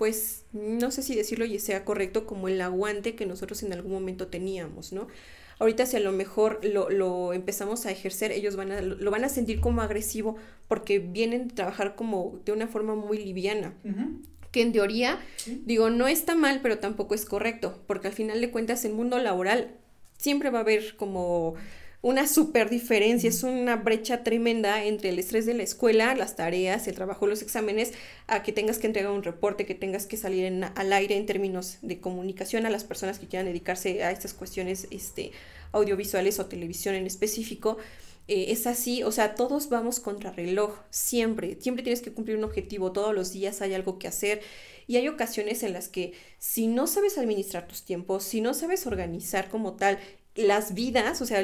pues 0.02 0.46
no 0.52 0.90
sé 0.90 1.00
si 1.00 1.14
decirlo 1.14 1.44
y 1.44 1.60
sea 1.60 1.84
correcto, 1.84 2.26
como 2.26 2.48
el 2.48 2.60
aguante 2.60 3.14
que 3.14 3.24
nosotros 3.24 3.62
en 3.62 3.72
algún 3.72 3.92
momento 3.92 4.26
teníamos, 4.26 4.92
¿no? 4.92 5.06
Ahorita 5.60 5.86
si 5.86 5.96
a 5.96 6.00
lo 6.00 6.10
mejor 6.10 6.58
lo, 6.64 6.90
lo 6.90 7.32
empezamos 7.32 7.86
a 7.86 7.92
ejercer, 7.92 8.32
ellos 8.32 8.56
van 8.56 8.72
a, 8.72 8.80
lo 8.82 9.10
van 9.12 9.24
a 9.24 9.28
sentir 9.28 9.60
como 9.60 9.80
agresivo 9.80 10.34
porque 10.66 10.98
vienen 10.98 11.42
a 11.52 11.54
trabajar 11.54 11.94
como 11.94 12.40
de 12.44 12.50
una 12.50 12.66
forma 12.66 12.96
muy 12.96 13.16
liviana. 13.16 13.74
que 14.50 14.62
en 14.62 14.72
teoría, 14.72 15.20
digo, 15.46 15.88
no 15.88 16.08
está 16.08 16.34
mal, 16.34 16.58
pero 16.64 16.80
tampoco 16.80 17.14
es 17.14 17.24
correcto, 17.24 17.80
porque 17.86 18.08
al 18.08 18.12
final 18.12 18.40
de 18.40 18.50
cuentas, 18.50 18.84
el 18.84 18.94
mundo 18.94 19.20
laboral 19.20 19.76
siempre 20.18 20.50
va 20.50 20.58
a 20.58 20.62
haber 20.62 20.96
como 20.96 21.54
una 22.02 22.26
super 22.26 22.68
diferencia, 22.68 23.28
es 23.28 23.44
una 23.44 23.76
brecha 23.76 24.24
tremenda 24.24 24.84
entre 24.84 25.10
el 25.10 25.20
estrés 25.20 25.46
de 25.46 25.54
la 25.54 25.62
escuela, 25.62 26.16
las 26.16 26.34
tareas, 26.34 26.88
el 26.88 26.96
trabajo, 26.96 27.28
los 27.28 27.42
exámenes, 27.42 27.92
a 28.26 28.42
que 28.42 28.50
tengas 28.50 28.80
que 28.80 28.88
entregar 28.88 29.12
un 29.12 29.22
reporte, 29.22 29.66
que 29.66 29.76
tengas 29.76 30.06
que 30.06 30.16
salir 30.16 30.64
al 30.74 30.92
aire 30.92 31.16
en 31.16 31.26
términos 31.26 31.78
de 31.80 32.00
comunicación 32.00 32.66
a 32.66 32.70
las 32.70 32.82
personas 32.82 33.20
que 33.20 33.28
quieran 33.28 33.46
dedicarse 33.46 34.02
a 34.02 34.10
estas 34.10 34.34
cuestiones 34.34 34.88
este, 34.90 35.30
audiovisuales 35.70 36.40
o 36.40 36.46
televisión 36.46 36.96
en 36.96 37.06
específico. 37.06 37.78
Eh, 38.26 38.46
es 38.48 38.66
así, 38.66 39.04
o 39.04 39.12
sea, 39.12 39.36
todos 39.36 39.68
vamos 39.68 40.00
contra 40.00 40.32
reloj, 40.32 40.74
siempre, 40.90 41.56
siempre 41.60 41.84
tienes 41.84 42.02
que 42.02 42.12
cumplir 42.12 42.36
un 42.36 42.44
objetivo, 42.44 42.90
todos 42.90 43.14
los 43.14 43.32
días 43.32 43.62
hay 43.62 43.74
algo 43.74 43.98
que 44.00 44.08
hacer 44.08 44.40
y 44.88 44.96
hay 44.96 45.08
ocasiones 45.08 45.62
en 45.62 45.72
las 45.72 45.88
que 45.88 46.14
si 46.38 46.66
no 46.66 46.86
sabes 46.86 47.18
administrar 47.18 47.66
tus 47.66 47.82
tiempos, 47.82 48.24
si 48.24 48.40
no 48.40 48.54
sabes 48.54 48.86
organizar 48.86 49.48
como 49.48 49.74
tal 49.74 49.98
las 50.34 50.74
vidas, 50.74 51.20
o 51.20 51.26
sea, 51.26 51.42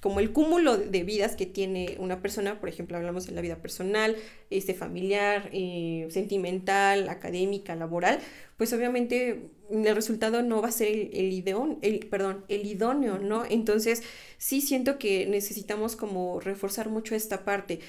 como 0.00 0.18
el 0.18 0.32
cúmulo 0.32 0.76
de 0.76 1.04
vidas 1.04 1.36
que 1.36 1.46
tiene 1.46 1.96
una 2.00 2.20
persona, 2.20 2.58
por 2.58 2.68
ejemplo, 2.68 2.96
hablamos 2.96 3.26
de 3.26 3.32
la 3.32 3.40
vida 3.40 3.62
personal, 3.62 4.16
este, 4.50 4.74
familiar, 4.74 5.48
eh, 5.52 6.08
sentimental, 6.10 7.08
académica, 7.08 7.76
laboral, 7.76 8.18
pues 8.56 8.72
obviamente 8.72 9.50
el 9.70 9.94
resultado 9.94 10.42
no 10.42 10.60
va 10.60 10.68
a 10.68 10.72
ser 10.72 10.88
el, 10.88 11.44
el, 11.44 11.78
el, 11.82 12.06
perdón, 12.08 12.44
el 12.48 12.66
idóneo, 12.66 13.18
¿no? 13.18 13.44
Entonces, 13.48 14.02
sí 14.38 14.60
siento 14.60 14.98
que 14.98 15.26
necesitamos 15.26 15.94
como 15.94 16.40
reforzar 16.40 16.88
mucho 16.88 17.14
esta 17.14 17.44
parte. 17.44 17.80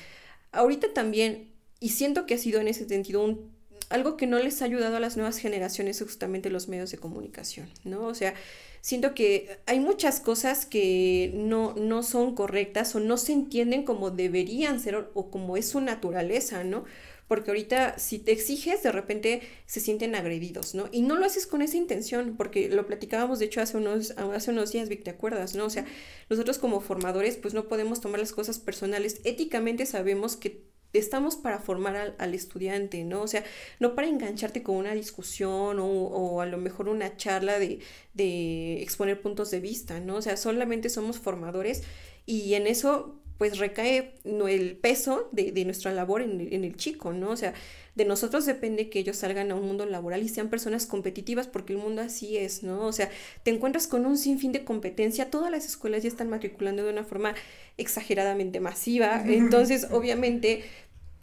Ahorita 0.51 0.93
también, 0.93 1.51
y 1.79 1.89
siento 1.89 2.25
que 2.25 2.35
ha 2.35 2.37
sido 2.37 2.61
en 2.61 2.67
ese 2.67 2.87
sentido 2.87 3.23
un 3.23 3.51
algo 3.89 4.17
que 4.17 4.27
no 4.27 4.39
les 4.39 4.61
ha 4.61 4.65
ayudado 4.65 4.95
a 4.97 4.99
las 4.99 5.17
nuevas 5.17 5.37
generaciones 5.37 6.01
es 6.01 6.07
justamente 6.07 6.49
los 6.49 6.67
medios 6.67 6.89
de 6.91 6.97
comunicación, 6.97 7.69
¿no? 7.83 8.07
O 8.07 8.15
sea, 8.15 8.33
siento 8.83 9.15
que 9.15 9.61
hay 9.65 9.79
muchas 9.79 10.19
cosas 10.19 10.65
que 10.65 11.31
no, 11.35 11.73
no 11.75 12.03
son 12.03 12.35
correctas 12.35 12.93
o 12.95 12.99
no 12.99 13.15
se 13.17 13.31
entienden 13.31 13.83
como 13.85 14.11
deberían 14.11 14.81
ser 14.81 15.09
o, 15.13 15.31
como 15.31 15.55
es 15.55 15.69
su 15.69 15.79
naturaleza, 15.79 16.65
¿no? 16.65 16.83
Porque 17.29 17.49
ahorita 17.51 17.97
si 17.97 18.19
te 18.19 18.33
exiges, 18.33 18.83
de 18.83 18.91
repente 18.91 19.41
se 19.65 19.79
sienten 19.79 20.15
agredidos, 20.15 20.75
¿no? 20.75 20.89
Y 20.91 21.01
no 21.03 21.15
lo 21.15 21.25
haces 21.25 21.47
con 21.47 21.61
esa 21.61 21.77
intención, 21.77 22.35
porque 22.35 22.67
lo 22.67 22.85
platicábamos, 22.85 23.39
de 23.39 23.45
hecho, 23.45 23.61
hace 23.61 23.77
unos, 23.77 24.11
hace 24.17 24.51
unos 24.51 24.73
días, 24.73 24.89
Vic, 24.89 25.03
¿te 25.03 25.11
acuerdas, 25.11 25.55
no? 25.55 25.65
O 25.65 25.69
sea, 25.69 25.85
nosotros 26.29 26.57
como 26.59 26.81
formadores, 26.81 27.37
pues 27.37 27.53
no 27.53 27.69
podemos 27.69 28.01
tomar 28.01 28.19
las 28.19 28.33
cosas 28.33 28.59
personales. 28.59 29.21
Éticamente 29.23 29.85
sabemos 29.85 30.35
que 30.35 30.72
estamos 30.93 31.35
para 31.35 31.59
formar 31.59 32.15
al, 32.17 32.33
estudiante, 32.33 33.03
¿no? 33.03 33.21
O 33.23 33.27
sea, 33.27 33.43
no 33.79 33.95
para 33.95 34.07
engancharte 34.07 34.63
con 34.63 34.75
una 34.75 34.93
discusión 34.93 35.77
o, 35.79 36.41
a 36.41 36.45
lo 36.45 36.57
mejor 36.57 36.89
una 36.89 37.17
charla 37.17 37.59
de, 37.59 37.79
de, 38.13 38.81
exponer 38.81 39.21
puntos 39.21 39.51
de 39.51 39.59
vista, 39.59 39.99
¿no? 39.99 40.15
O 40.17 40.21
sea, 40.21 40.37
solamente 40.37 40.89
somos 40.89 41.19
formadores 41.19 41.83
y 42.25 42.53
en 42.53 42.67
eso 42.67 43.22
pues 43.43 43.57
recae 43.57 44.13
el 44.23 44.77
peso 44.77 45.27
de, 45.33 45.65
nuestra 45.65 45.91
labor 45.91 46.21
en, 46.21 46.39
en, 46.53 46.63
el 46.63 46.77
chico, 46.77 47.11
¿no? 47.11 47.31
O 47.31 47.35
sea, 47.35 47.53
de 47.93 48.05
nosotros 48.05 48.45
depende 48.45 48.89
que 48.89 48.99
ellos 48.99 49.17
salgan 49.17 49.51
a 49.51 49.55
un 49.55 49.67
mundo 49.67 49.85
laboral 49.85 50.23
y 50.23 50.29
sean 50.29 50.49
personas 50.49 50.85
competitivas 50.85 51.47
porque 51.47 51.73
el 51.73 51.79
mundo 51.79 52.01
así 52.01 52.37
es, 52.37 52.63
¿no? 52.63 52.85
O 52.85 52.93
sea, 52.93 53.09
te 53.43 53.51
encuentras 53.51 53.85
con 53.85 54.05
un 54.05 54.17
sinfín 54.17 54.53
de 54.53 54.63
competencia, 54.63 55.29
todas 55.29 55.51
las 55.51 55.65
escuelas 55.65 56.03
ya 56.03 56.07
están 56.07 56.29
matriculando 56.29 56.85
de 56.85 56.91
una 56.93 57.03
forma 57.03 57.35
exageradamente 57.75 58.61
masiva, 58.61 59.21
entonces 59.27 59.87
obviamente 59.91 60.63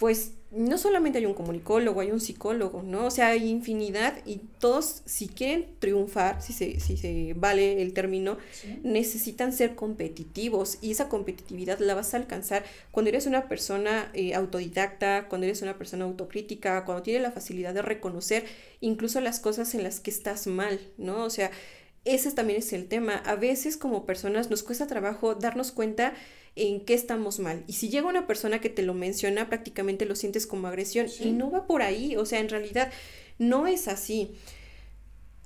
pues 0.01 0.33
no 0.51 0.79
solamente 0.79 1.19
hay 1.19 1.27
un 1.27 1.35
comunicólogo, 1.35 2.01
hay 2.01 2.11
un 2.11 2.21
psicólogo, 2.21 2.83
¿no? 2.83 3.05
O 3.05 3.11
sea, 3.11 3.29
hay 3.29 3.49
infinidad 3.51 4.15
y 4.25 4.41
todos, 4.59 5.03
si 5.05 5.29
quieren 5.29 5.67
triunfar, 5.79 6.41
si 6.41 6.55
se, 6.55 6.81
si 6.81 6.97
se 6.97 7.35
vale 7.37 7.83
el 7.83 7.93
término, 7.93 8.39
necesitan 8.83 9.53
ser 9.53 9.77
competitivos 9.77 10.79
y 10.81 10.91
esa 10.91 11.11
competitividad 11.11 11.79
la 11.81 11.95
vas 11.95 12.15
a 12.15 12.17
alcanzar 12.17 12.65
cuando 12.91 13.11
eres 13.11 13.27
una 13.27 13.47
persona 13.47 14.11
eh, 14.15 14.35
autodidacta, 14.35 15.29
cuando 15.29 15.47
eres 15.47 15.61
una 15.61 15.77
persona 15.77 16.07
autocrítica, 16.07 16.85
cuando 16.87 17.03
tienes 17.03 17.23
la 17.23 17.31
facilidad 17.31 17.75
de 17.75 17.83
reconocer 17.83 18.47
incluso 18.81 19.21
las 19.21 19.39
cosas 19.39 19.75
en 19.75 19.83
las 19.83 20.01
que 20.01 20.11
estás 20.11 20.47
mal, 20.47 20.81
¿no? 20.97 21.25
O 21.25 21.31
sea, 21.31 21.51
ese 22.07 22.33
también 22.33 22.61
es 22.61 22.73
el 22.73 22.89
tema. 22.89 23.17
A 23.17 23.37
veces 23.37 23.77
como 23.77 24.07
personas 24.07 24.49
nos 24.49 24.63
cuesta 24.63 24.87
trabajo 24.87 25.35
darnos 25.35 25.73
cuenta 25.73 26.15
en 26.57 26.85
qué 26.85 26.95
estamos 26.95 27.39
mal. 27.39 27.65
Y 27.67 27.75
si 27.75 27.89
llega 27.89 28.09
una 28.09 28.27
persona 28.27 28.61
que 28.61 28.71
te 28.71 28.83
lo 28.83 28.95
menciona, 28.95 29.49
prácticamente 29.49 30.07
lo 30.07 30.17
sientes 30.17 30.47
como 30.47 30.69
agresión 30.69 31.07
y 31.21 31.31
no 31.31 31.51
va 31.51 31.67
por 31.67 31.83
ahí, 31.83 32.17
o 32.17 32.27
sea, 32.27 32.41
en 32.41 32.49
realidad 32.49 32.93
no 33.39 33.67
es 33.67 33.89
así. 33.89 34.33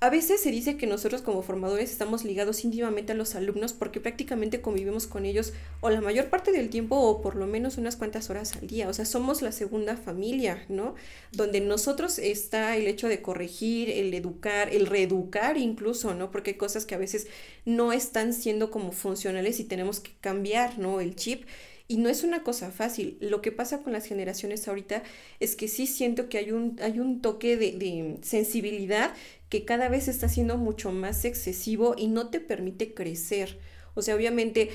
A 0.01 0.09
veces 0.09 0.41
se 0.41 0.51
dice 0.51 0.77
que 0.77 0.87
nosotros 0.87 1.21
como 1.21 1.41
formadores 1.41 1.89
estamos 1.89 2.25
ligados 2.25 2.63
íntimamente 2.65 3.13
a 3.13 3.15
los 3.15 3.33
alumnos 3.33 3.73
porque 3.73 4.01
prácticamente 4.01 4.61
convivimos 4.61 5.07
con 5.07 5.25
ellos 5.25 5.53
o 5.79 5.89
la 5.89 6.01
mayor 6.01 6.29
parte 6.29 6.51
del 6.51 6.69
tiempo 6.69 6.97
o 6.97 7.21
por 7.21 7.35
lo 7.35 7.47
menos 7.47 7.77
unas 7.77 7.95
cuantas 7.95 8.29
horas 8.29 8.55
al 8.55 8.67
día. 8.67 8.89
O 8.89 8.93
sea, 8.93 9.05
somos 9.05 9.41
la 9.41 9.53
segunda 9.53 9.95
familia, 9.95 10.63
¿no? 10.67 10.95
Donde 11.31 11.61
nosotros 11.61 12.19
está 12.19 12.75
el 12.75 12.87
hecho 12.87 13.07
de 13.07 13.21
corregir, 13.21 13.89
el 13.89 14.13
educar, 14.13 14.69
el 14.69 14.85
reeducar 14.85 15.57
incluso, 15.57 16.13
¿no? 16.13 16.29
Porque 16.29 16.51
hay 16.51 16.57
cosas 16.57 16.85
que 16.85 16.93
a 16.93 16.99
veces 16.99 17.27
no 17.63 17.93
están 17.93 18.33
siendo 18.33 18.69
como 18.71 18.91
funcionales 18.91 19.59
y 19.59 19.63
tenemos 19.63 20.01
que 20.01 20.11
cambiar, 20.19 20.77
¿no? 20.77 20.99
El 20.99 21.15
chip. 21.15 21.45
Y 21.87 21.97
no 21.97 22.09
es 22.09 22.23
una 22.23 22.43
cosa 22.43 22.71
fácil. 22.71 23.17
Lo 23.21 23.41
que 23.41 23.51
pasa 23.51 23.83
con 23.83 23.93
las 23.93 24.05
generaciones 24.05 24.67
ahorita 24.67 25.03
es 25.39 25.55
que 25.55 25.67
sí 25.67 25.85
siento 25.85 26.29
que 26.29 26.39
hay 26.39 26.51
un, 26.51 26.79
hay 26.81 26.99
un 26.99 27.21
toque 27.21 27.57
de, 27.57 27.73
de 27.73 28.17
sensibilidad 28.23 29.13
que 29.49 29.65
cada 29.65 29.89
vez 29.89 30.07
está 30.07 30.27
siendo 30.27 30.57
mucho 30.57 30.91
más 30.91 31.25
excesivo 31.25 31.95
y 31.97 32.07
no 32.07 32.29
te 32.29 32.39
permite 32.39 32.93
crecer. 32.93 33.59
O 33.93 34.01
sea, 34.01 34.15
obviamente 34.15 34.69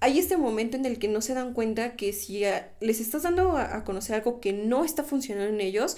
hay 0.00 0.18
este 0.18 0.36
momento 0.36 0.76
en 0.76 0.84
el 0.84 0.98
que 0.98 1.08
no 1.08 1.20
se 1.20 1.34
dan 1.34 1.54
cuenta 1.54 1.96
que 1.96 2.12
si 2.12 2.42
les 2.80 3.00
estás 3.00 3.22
dando 3.22 3.56
a, 3.56 3.84
conocer 3.84 4.16
algo 4.16 4.40
que 4.40 4.52
no 4.52 4.84
está 4.84 5.02
funcionando 5.02 5.52
en 5.52 5.60
ellos, 5.60 5.96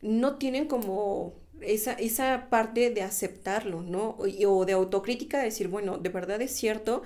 no 0.00 0.36
tienen 0.36 0.66
como 0.66 1.34
esa, 1.60 1.92
esa 1.92 2.48
parte 2.50 2.90
de 2.90 3.02
aceptarlo, 3.02 3.82
¿no? 3.82 4.16
O, 4.18 4.64
de 4.64 4.72
autocrítica, 4.72 5.38
de 5.38 5.44
decir, 5.44 5.68
bueno, 5.68 5.98
de 5.98 6.08
verdad 6.08 6.40
es 6.40 6.52
cierto, 6.52 7.02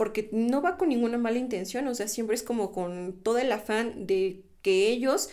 porque 0.00 0.30
no 0.32 0.62
va 0.62 0.78
con 0.78 0.88
ninguna 0.88 1.18
mala 1.18 1.36
intención, 1.36 1.86
o 1.86 1.94
sea, 1.94 2.08
siempre 2.08 2.34
es 2.34 2.42
como 2.42 2.72
con 2.72 3.20
todo 3.22 3.36
el 3.36 3.52
afán 3.52 4.06
de 4.06 4.40
que 4.62 4.88
ellos 4.88 5.28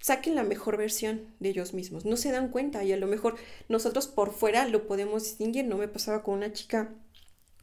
saquen 0.00 0.34
la 0.34 0.44
mejor 0.44 0.78
versión 0.78 1.26
de 1.40 1.50
ellos 1.50 1.74
mismos. 1.74 2.06
No 2.06 2.16
se 2.16 2.32
dan 2.32 2.48
cuenta 2.48 2.82
y 2.84 2.92
a 2.92 2.96
lo 2.96 3.06
mejor 3.06 3.34
nosotros 3.68 4.06
por 4.06 4.32
fuera 4.32 4.66
lo 4.66 4.86
podemos 4.86 5.24
distinguir. 5.24 5.66
No 5.66 5.76
me 5.76 5.88
pasaba 5.88 6.22
con 6.22 6.38
una 6.38 6.54
chica 6.54 6.94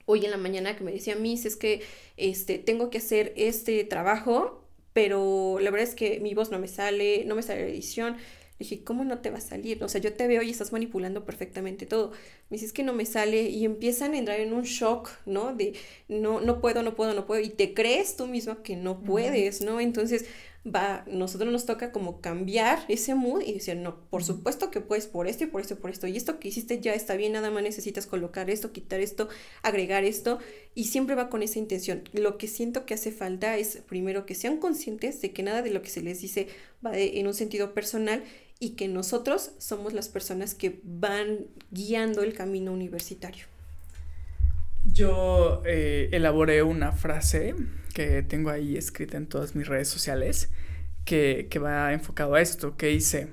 hoy 0.06 0.24
en 0.24 0.30
la 0.30 0.38
mañana 0.38 0.76
que 0.76 0.84
me 0.84 0.92
decía, 0.92 1.16
Miss, 1.16 1.46
es 1.48 1.56
que 1.56 1.82
este, 2.16 2.60
tengo 2.60 2.92
que 2.92 3.00
hacer 3.00 3.34
este 3.36 3.84
trabajo, 3.84 4.64
pero 4.94 5.58
la 5.60 5.72
verdad 5.72 5.90
es 5.90 5.96
que 5.96 6.20
mi 6.20 6.36
voz 6.36 6.52
no 6.52 6.60
me 6.60 6.68
sale, 6.68 7.26
no 7.26 7.34
me 7.34 7.42
sale 7.42 7.62
la 7.62 7.70
edición. 7.70 8.18
Dije, 8.60 8.84
¿cómo 8.84 9.06
no 9.06 9.20
te 9.20 9.32
va 9.32 9.38
a 9.38 9.42
salir? 9.42 9.82
O 9.84 9.90
sea, 9.90 10.02
yo 10.02 10.14
te 10.14 10.28
veo 10.28 10.42
y 10.42 10.50
estás 10.50 10.74
manipulando 10.74 11.26
perfectamente 11.26 11.86
todo. 11.86 12.12
Me 12.50 12.56
dice, 12.56 12.66
es 12.66 12.74
que 12.74 12.84
no 12.84 12.94
me 12.94 13.06
sale 13.06 13.44
y 13.44 13.64
empiezan 13.64 14.14
a 14.14 14.18
entrar 14.18 14.40
en 14.42 14.54
un 14.54 14.64
shock, 14.64 15.10
¿no? 15.26 15.56
De 15.56 15.74
no, 16.10 16.42
no 16.42 16.60
puedo, 16.60 16.84
no 16.84 16.94
puedo, 16.94 17.14
no 17.14 17.26
puedo. 17.26 17.42
Y 17.42 17.50
te 17.50 17.74
crees 17.74 18.18
tú 18.18 18.28
mismo 18.28 18.62
que 18.62 18.76
no 18.76 19.00
puedes, 19.02 19.62
¿no? 19.62 19.80
Entonces, 19.80 20.26
va, 20.66 21.06
nosotros 21.08 21.52
nos 21.52 21.66
toca 21.66 21.92
como 21.92 22.22
cambiar 22.22 22.80
ese 22.88 23.16
mood 23.16 23.42
y 23.42 23.54
decir, 23.54 23.78
no, 23.78 24.02
por 24.10 24.24
supuesto 24.24 24.72
que 24.72 24.82
puedes 24.82 25.08
por 25.08 25.28
esto 25.28 25.46
y 25.46 25.48
por 25.48 25.62
esto 25.62 25.76
y 25.76 25.78
por 25.78 25.90
esto, 25.90 26.08
y 26.08 26.18
esto 26.18 26.40
que 26.40 26.50
hiciste 26.50 26.82
ya 26.82 26.94
está 26.94 27.16
bien, 27.16 27.34
nada 27.34 27.52
más 27.52 27.64
necesitas 27.64 28.06
colocar 28.08 28.50
esto, 28.50 28.72
quitar 28.72 29.00
esto, 29.00 29.30
agregar 29.62 30.04
esto, 30.04 30.40
y 30.76 30.86
siempre 30.86 31.16
va 31.16 31.30
con 31.30 31.44
esa 31.44 31.60
intención. 31.60 32.04
Lo 32.14 32.38
que 32.38 32.48
siento 32.48 32.86
que 32.86 32.94
hace 32.94 33.12
falta 33.12 33.58
es, 33.58 33.78
primero, 33.88 34.26
que 34.26 34.36
sean 34.36 34.58
conscientes 34.58 35.22
de 35.22 35.32
que 35.32 35.44
nada 35.44 35.62
de 35.62 35.72
lo 35.72 35.82
que 35.82 35.90
se 35.90 36.02
les 36.02 36.22
dice 36.22 36.48
va 36.86 36.98
en 36.98 37.28
un 37.28 37.34
sentido 37.34 37.74
personal 37.74 38.24
y 38.60 38.72
que 38.72 38.88
nosotros 38.88 39.52
somos 39.58 39.94
las 39.94 40.10
personas 40.10 40.54
que 40.54 40.82
van 40.84 41.48
guiando 41.72 42.24
el 42.24 42.34
camino 42.34 42.74
universitario. 42.74 43.46
Yo 44.86 45.62
eh, 45.66 46.10
elaboré 46.12 46.62
una 46.64 46.92
frase 46.92 47.56
que 47.94 48.22
tengo 48.24 48.50
ahí 48.50 48.76
escrita 48.78 49.18
en 49.18 49.28
todas 49.28 49.56
mis 49.56 49.68
redes 49.68 49.88
sociales 49.88 50.50
que, 51.06 51.48
que 51.50 51.60
va 51.60 51.94
enfocado 51.94 52.36
a 52.36 52.42
esto, 52.42 52.76
que 52.76 52.88
dice, 52.88 53.30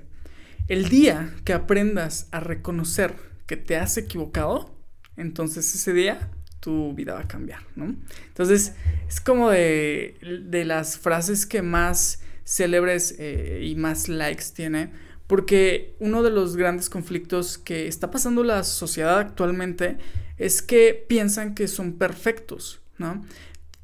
el 0.67 0.89
día 0.89 1.33
que 1.43 1.53
aprendas 1.53 2.27
a 2.31 2.39
reconocer 2.39 3.15
que 3.45 3.57
te 3.57 3.77
has 3.77 3.97
equivocado, 3.97 4.75
entonces 5.15 5.73
ese 5.73 5.93
día 5.93 6.31
tu 6.59 6.93
vida 6.93 7.13
va 7.13 7.21
a 7.21 7.27
cambiar, 7.27 7.61
¿no? 7.75 7.95
Entonces 8.27 8.73
es 9.07 9.21
como 9.21 9.49
de, 9.49 10.17
de 10.45 10.65
las 10.65 10.97
frases 10.97 11.45
que 11.45 11.61
más 11.61 12.21
célebres 12.45 13.15
eh, 13.19 13.61
y 13.63 13.75
más 13.75 14.09
likes 14.09 14.45
tiene, 14.53 14.91
porque 15.27 15.95
uno 15.99 16.23
de 16.23 16.31
los 16.31 16.55
grandes 16.55 16.89
conflictos 16.89 17.57
que 17.57 17.87
está 17.87 18.09
pasando 18.09 18.43
la 18.43 18.63
sociedad 18.63 19.19
actualmente 19.19 19.97
es 20.37 20.61
que 20.61 21.05
piensan 21.07 21.53
que 21.53 21.67
son 21.67 21.93
perfectos, 21.93 22.81
¿no? 22.97 23.25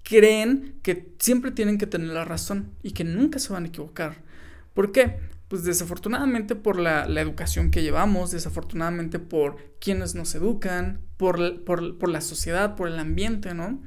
Creen 0.04 0.76
que 0.84 1.14
siempre 1.20 1.52
tienen 1.52 1.78
que 1.78 1.88
tener 1.88 2.10
la 2.10 2.26
razón 2.26 2.72
y 2.82 2.92
que 2.92 3.04
nunca 3.04 3.40
se 3.40 3.54
van 3.54 3.66
a 3.66 3.68
equivocar. 3.68 4.18
¿Por 4.74 4.92
qué? 4.92 5.18
Pues 5.48 5.64
desafortunadamente 5.64 6.56
por 6.56 6.80
la, 6.80 7.06
educación 7.22 7.70
que 7.70 7.84
llevamos, 7.84 8.32
desafortunadamente 8.32 9.20
por 9.20 9.58
quienes 9.80 10.16
nos 10.16 10.34
educan, 10.36 11.02
por, 11.18 11.64
por, 11.64 12.10
la 12.10 12.22
sociedad, 12.22 12.76
por 12.76 12.88
el 12.88 12.98
ambiente, 12.98 13.54
¿no? 13.54 13.82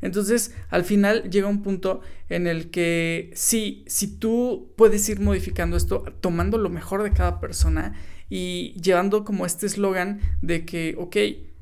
Entonces, 0.00 0.54
al 0.70 0.84
final 0.84 1.30
llega 1.30 1.46
un 1.46 1.62
punto 1.62 2.00
en 2.28 2.46
el 2.46 2.70
que 2.70 3.32
sí, 3.34 3.84
si 3.86 4.18
tú 4.18 4.72
puedes 4.76 5.06
ir 5.08 5.20
modificando 5.20 5.76
esto, 5.76 6.04
tomando 6.20 6.56
lo 6.56 6.70
mejor 6.70 7.02
de 7.02 7.12
cada 7.12 7.38
persona 7.38 7.94
y 8.30 8.80
llevando 8.80 9.24
como 9.24 9.44
este 9.44 9.66
eslogan 9.66 10.20
de 10.40 10.64
que, 10.64 10.94
ok, 10.96 11.16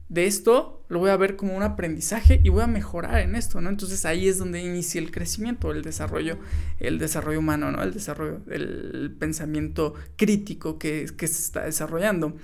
de 0.09 0.27
esto 0.27 0.83
lo 0.89 0.99
voy 1.01 1.11
a 1.11 1.17
ver 1.17 1.37
como 1.37 1.55
un 1.55 1.63
aprendizaje 1.63 2.41
y 2.43 2.49
voy 2.49 2.63
a 2.63 2.67
mejorar 2.67 3.21
en 3.21 3.35
esto, 3.35 3.61
¿no? 3.61 3.69
Entonces 3.69 4.07
ahí 4.07 4.27
es 4.27 4.39
donde 4.39 4.63
inicia 4.63 5.01
el 5.01 5.11
crecimiento, 5.11 5.71
el 5.71 5.83
desarrollo, 5.83 6.39
el 6.81 6.99
desarrollo 6.99 7.41
humano, 7.41 7.71
¿no? 7.71 7.83
El 7.83 7.93
desarrollo, 7.93 8.41
el 8.51 9.15
pensamiento 9.19 9.95
crítico 10.17 10.79
que, 10.79 11.07
que 11.17 11.27
se 11.27 11.43
está 11.43 11.65
desarrollando. 11.65 12.37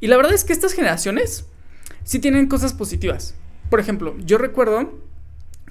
Y 0.00 0.06
la 0.06 0.16
verdad 0.16 0.32
es 0.32 0.44
que 0.44 0.52
estas 0.52 0.74
generaciones 0.74 1.46
sí 2.04 2.20
tienen 2.20 2.46
cosas 2.46 2.72
positivas. 2.72 3.34
Por 3.68 3.80
ejemplo, 3.80 4.16
yo 4.18 4.38
recuerdo 4.38 5.02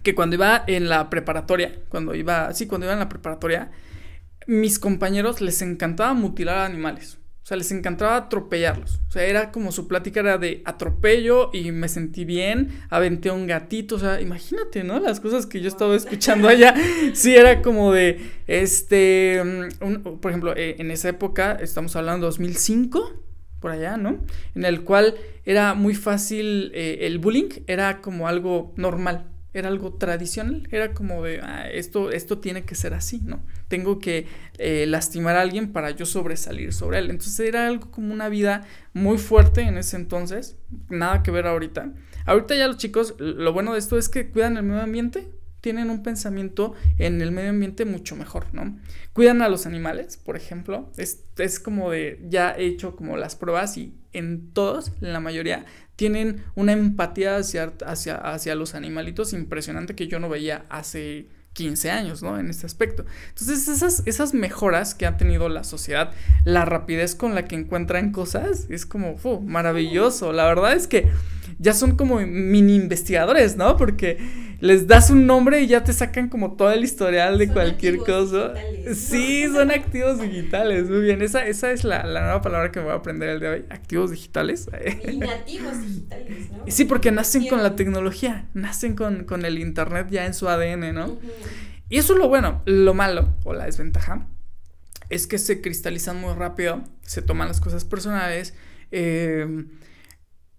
que 0.03 0.15
cuando 0.15 0.35
iba 0.35 0.63
en 0.67 0.89
la 0.89 1.09
preparatoria, 1.09 1.79
cuando 1.89 2.13
iba, 2.13 2.53
sí, 2.53 2.67
cuando 2.67 2.85
iba 2.85 2.93
en 2.93 2.99
la 2.99 3.09
preparatoria, 3.09 3.71
mis 4.47 4.79
compañeros 4.79 5.41
les 5.41 5.61
encantaba 5.61 6.13
mutilar 6.13 6.59
animales. 6.59 7.16
O 7.47 7.49
sea, 7.49 7.55
les 7.55 7.71
encantaba 7.71 8.17
atropellarlos. 8.17 8.99
O 9.07 9.11
sea, 9.13 9.23
era 9.23 9.53
como 9.53 9.71
su 9.71 9.87
plática 9.87 10.19
era 10.19 10.37
de 10.37 10.61
atropello 10.65 11.49
y 11.53 11.71
me 11.71 11.87
sentí 11.87 12.25
bien, 12.25 12.81
aventé 12.89 13.29
a 13.29 13.33
un 13.33 13.47
gatito. 13.47 13.95
O 13.95 13.99
sea, 13.99 14.19
imagínate, 14.19 14.83
¿no? 14.83 14.99
Las 14.99 15.21
cosas 15.21 15.45
que 15.45 15.61
yo 15.61 15.69
estaba 15.69 15.95
escuchando 15.95 16.49
allá. 16.49 16.75
Sí, 17.13 17.33
era 17.33 17.61
como 17.61 17.93
de, 17.93 18.19
este, 18.47 19.41
mm, 19.79 20.19
por 20.19 20.29
ejemplo, 20.29 20.57
eh, 20.57 20.75
en 20.79 20.91
esa 20.91 21.07
época, 21.07 21.53
estamos 21.53 21.95
hablando 21.95 22.25
de 22.25 22.31
2005, 22.31 23.13
por 23.61 23.71
allá, 23.71 23.95
¿no? 23.95 24.19
En 24.53 24.65
el 24.65 24.81
cual 24.83 25.15
era 25.45 25.73
muy 25.73 25.95
fácil, 25.95 26.69
eh, 26.73 26.97
el 27.03 27.17
bullying 27.17 27.63
era 27.65 28.01
como 28.01 28.27
algo 28.27 28.73
normal 28.75 29.23
era 29.59 29.69
algo 29.69 29.93
tradicional, 29.93 30.67
era 30.71 30.93
como 30.93 31.23
de, 31.23 31.41
ah, 31.41 31.69
esto, 31.69 32.11
esto 32.11 32.39
tiene 32.39 32.63
que 32.63 32.75
ser 32.75 32.93
así, 32.93 33.21
¿no? 33.23 33.43
Tengo 33.67 33.99
que 33.99 34.27
eh, 34.57 34.85
lastimar 34.87 35.35
a 35.35 35.41
alguien 35.41 35.71
para 35.71 35.91
yo 35.91 36.05
sobresalir 36.05 36.73
sobre 36.73 36.99
él. 36.99 37.09
Entonces 37.09 37.39
era 37.39 37.67
algo 37.67 37.91
como 37.91 38.13
una 38.13 38.29
vida 38.29 38.65
muy 38.93 39.17
fuerte 39.17 39.61
en 39.61 39.77
ese 39.77 39.97
entonces, 39.97 40.57
nada 40.89 41.23
que 41.23 41.31
ver 41.31 41.47
ahorita. 41.47 41.93
Ahorita 42.25 42.55
ya 42.55 42.67
los 42.67 42.77
chicos, 42.77 43.15
lo 43.19 43.53
bueno 43.53 43.73
de 43.73 43.79
esto 43.79 43.97
es 43.97 44.09
que 44.09 44.29
cuidan 44.29 44.57
el 44.57 44.63
medio 44.63 44.81
ambiente, 44.81 45.29
tienen 45.67 45.89
un 45.89 46.01
pensamiento 46.01 46.75
en 46.97 47.21
el 47.21 47.33
medio 47.33 47.49
ambiente 47.49 47.83
mucho 47.83 48.15
mejor, 48.15 48.45
¿no? 48.53 48.79
Cuidan 49.11 49.41
a 49.41 49.49
los 49.49 49.65
animales, 49.65 50.15
por 50.15 50.37
ejemplo, 50.37 50.89
es, 50.95 51.25
es 51.37 51.59
como 51.59 51.91
de, 51.91 52.21
ya 52.29 52.55
he 52.57 52.67
hecho 52.67 52.95
como 52.95 53.17
las 53.17 53.35
pruebas 53.35 53.75
y 53.75 53.93
en 54.13 54.53
todos, 54.53 54.93
en 55.01 55.11
la 55.11 55.19
mayoría, 55.19 55.65
tienen 55.97 56.41
una 56.55 56.71
empatía 56.71 57.35
hacia, 57.35 57.73
hacia, 57.85 58.15
hacia 58.15 58.55
los 58.55 58.75
animalitos 58.75 59.33
impresionante 59.33 59.93
que 59.93 60.07
yo 60.07 60.21
no 60.21 60.29
veía 60.29 60.65
hace 60.69 61.27
15 61.51 61.91
años, 61.91 62.23
¿no? 62.23 62.39
En 62.39 62.49
este 62.49 62.65
aspecto. 62.65 63.03
Entonces, 63.27 63.67
esas, 63.67 64.03
esas 64.05 64.33
mejoras 64.33 64.95
que 64.95 65.05
ha 65.05 65.17
tenido 65.17 65.49
la 65.49 65.65
sociedad, 65.65 66.13
la 66.45 66.63
rapidez 66.63 67.13
con 67.13 67.35
la 67.35 67.43
que 67.43 67.55
encuentran 67.55 68.13
cosas, 68.13 68.67
es 68.69 68.85
como, 68.85 69.17
maravilloso. 69.41 70.31
La 70.31 70.45
verdad 70.45 70.71
es 70.71 70.87
que 70.87 71.09
ya 71.59 71.73
son 71.73 71.95
como 71.95 72.19
mini 72.19 72.75
investigadores, 72.75 73.57
¿no? 73.57 73.77
Porque 73.77 74.17
les 74.59 74.87
das 74.87 75.09
un 75.09 75.25
nombre 75.25 75.61
y 75.61 75.67
ya 75.67 75.83
te 75.83 75.93
sacan 75.93 76.29
como 76.29 76.53
todo 76.53 76.71
el 76.71 76.83
historial 76.83 77.37
de 77.37 77.47
cualquier 77.47 77.97
cosa. 77.97 78.53
Sí, 78.93 79.45
son 79.51 79.71
activos 79.71 80.21
digitales, 80.21 80.89
muy 80.89 81.01
bien. 81.01 81.21
Esa, 81.21 81.45
esa 81.45 81.71
es 81.71 81.83
la, 81.83 82.03
nueva 82.03 82.41
palabra 82.41 82.71
que 82.71 82.79
voy 82.79 82.91
a 82.91 82.95
aprender 82.95 83.29
el 83.29 83.39
día 83.39 83.49
de 83.49 83.55
hoy, 83.57 83.65
activos 83.69 84.11
digitales. 84.11 84.69
Y 85.07 85.17
nativos 85.17 85.81
digitales, 85.81 86.51
¿no? 86.51 86.63
Sí, 86.67 86.85
porque 86.85 87.11
nacen 87.11 87.47
con 87.47 87.63
la 87.63 87.75
tecnología, 87.75 88.47
nacen 88.53 88.95
con, 88.95 89.25
con 89.25 89.45
el 89.45 89.59
internet 89.59 90.07
ya 90.09 90.25
en 90.25 90.33
su 90.33 90.47
ADN, 90.47 90.93
¿no? 90.93 91.17
Y 91.89 91.97
eso 91.97 92.13
es 92.13 92.19
lo 92.19 92.27
bueno, 92.27 92.61
lo 92.65 92.93
malo 92.93 93.35
o 93.43 93.53
la 93.53 93.65
desventaja 93.65 94.27
es 95.09 95.27
que 95.27 95.37
se 95.37 95.61
cristalizan 95.61 96.19
muy 96.19 96.33
rápido, 96.33 96.83
se 97.01 97.21
toman 97.21 97.47
las 97.47 97.61
cosas 97.61 97.85
personales, 97.85 98.53
eh, 98.91 99.65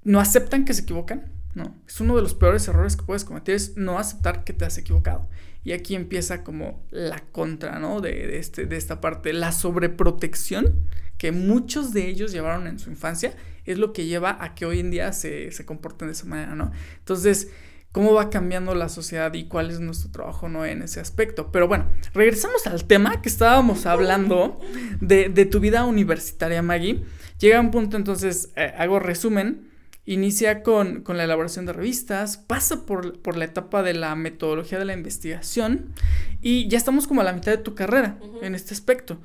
no 0.09 0.21
aceptan 0.21 0.65
que 0.65 0.73
se 0.73 0.83
equivocan, 0.83 1.31
¿no? 1.55 1.77
Es 1.87 2.01
uno 2.01 2.17
de 2.17 2.23
los 2.23 2.33
peores 2.33 2.67
errores 2.67 2.97
que 2.97 3.03
puedes 3.03 3.27
cometer, 3.27 3.55
es 3.55 3.77
no 3.77 3.99
aceptar 3.99 4.43
que 4.43 4.55
te 4.55 4.65
has 4.65 4.79
equivocado. 4.79 5.29
Y 5.65 5.73
aquí 5.73 5.95
empieza 5.95 6.45
como 6.45 6.83
la 6.91 7.19
contra, 7.31 7.79
¿no? 7.79 8.01
De, 8.01 8.39
este, 8.39 8.65
de 8.65 8.79
esta 8.79 9.03
parte, 9.03 9.35
la 9.35 9.53
sobreprotección 9.53 10.87
que 11.19 11.31
muchos 11.31 11.93
de 11.93 12.09
ellos 12.09 12.33
llevaron 12.33 12.67
en 12.67 12.79
su 12.79 12.89
infancia, 12.89 13.35
es 13.67 13.77
lo 13.77 13.93
que 13.93 14.07
lleva 14.07 14.43
a 14.43 14.55
que 14.55 14.65
hoy 14.65 14.81
en 14.81 14.91
día 14.91 15.13
se, 15.13 15.53
se 15.53 15.67
comporten 15.67 16.09
de 16.09 16.13
esa 16.13 16.25
manera, 16.25 16.55
¿no? 16.55 16.73
Entonces, 17.01 17.51
cómo 17.93 18.15
va 18.15 18.31
cambiando 18.31 18.75
la 18.75 18.89
sociedad 18.89 19.35
y 19.35 19.45
cuál 19.45 19.71
es 19.71 19.79
nuestro 19.79 20.11
trabajo 20.11 20.49
no 20.49 20.65
en 20.65 20.81
ese 20.81 21.01
aspecto. 21.01 21.53
Pero 21.53 21.69
bueno, 21.69 21.85
regresamos 22.15 22.67
al 22.67 22.85
tema 22.85 23.21
que 23.21 23.29
estábamos 23.29 23.85
hablando 23.85 24.59
de, 25.03 25.29
de 25.29 25.45
tu 25.45 25.61
vida 25.61 25.85
universitaria, 25.85 26.63
Maggie. 26.63 27.05
Llega 27.39 27.61
un 27.61 27.71
punto 27.71 27.99
entonces, 27.99 28.53
eh, 28.57 28.73
hago 28.79 29.01
resumen, 29.01 29.69
inicia 30.09 30.63
con, 30.63 31.03
con, 31.03 31.19
la 31.19 31.25
elaboración 31.25 31.67
de 31.67 31.75
revistas, 31.75 32.39
pasa 32.39 32.87
por, 32.87 33.21
por, 33.21 33.37
la 33.37 33.45
etapa 33.45 33.83
de 33.83 33.93
la 33.93 34.15
metodología 34.15 34.79
de 34.79 34.87
la 34.87 34.95
investigación 34.95 35.93
y 36.41 36.67
ya 36.69 36.79
estamos 36.79 37.07
como 37.07 37.21
a 37.21 37.25
la 37.25 37.35
mitad 37.35 37.53
de 37.53 37.59
tu 37.59 37.75
carrera 37.75 38.19
en 38.41 38.55
este 38.55 38.73
aspecto. 38.73 39.21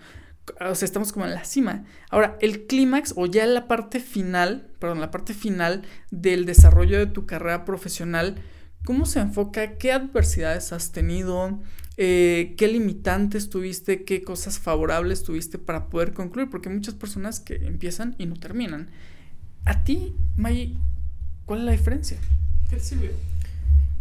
O 0.59 0.75
sea, 0.75 0.85
estamos 0.85 1.13
como 1.13 1.25
en 1.25 1.33
la 1.33 1.45
cima. 1.45 1.85
Ahora, 2.09 2.37
el 2.41 2.65
clímax 2.67 3.13
o 3.15 3.27
ya 3.27 3.45
la 3.45 3.69
parte 3.69 4.01
final, 4.01 4.67
perdón, 4.79 4.99
la 4.99 5.09
parte 5.09 5.33
final 5.33 5.83
del 6.11 6.45
desarrollo 6.45 6.99
de 6.99 7.07
tu 7.07 7.25
carrera 7.25 7.63
profesional, 7.63 8.35
¿cómo 8.83 9.05
se 9.05 9.21
enfoca? 9.21 9.77
¿Qué 9.77 9.93
adversidades 9.93 10.73
has 10.73 10.91
tenido? 10.91 11.61
Eh, 11.95 12.55
¿Qué 12.57 12.67
limitantes 12.67 13.49
tuviste? 13.49 14.03
¿Qué 14.03 14.21
cosas 14.21 14.59
favorables 14.59 15.23
tuviste 15.23 15.59
para 15.59 15.87
poder 15.87 16.11
concluir? 16.11 16.49
Porque 16.49 16.67
hay 16.67 16.75
muchas 16.75 16.95
personas 16.95 17.39
que 17.39 17.55
empiezan 17.65 18.15
y 18.17 18.25
no 18.25 18.35
terminan. 18.35 18.91
A 19.65 19.81
ti, 19.85 20.13
May, 20.35 20.75
¿cuál 21.45 21.59
es 21.59 21.65
la 21.65 21.71
diferencia? 21.71 22.17
¿Qué 22.69 22.75
te 22.75 22.81
sirvió? 22.83 23.11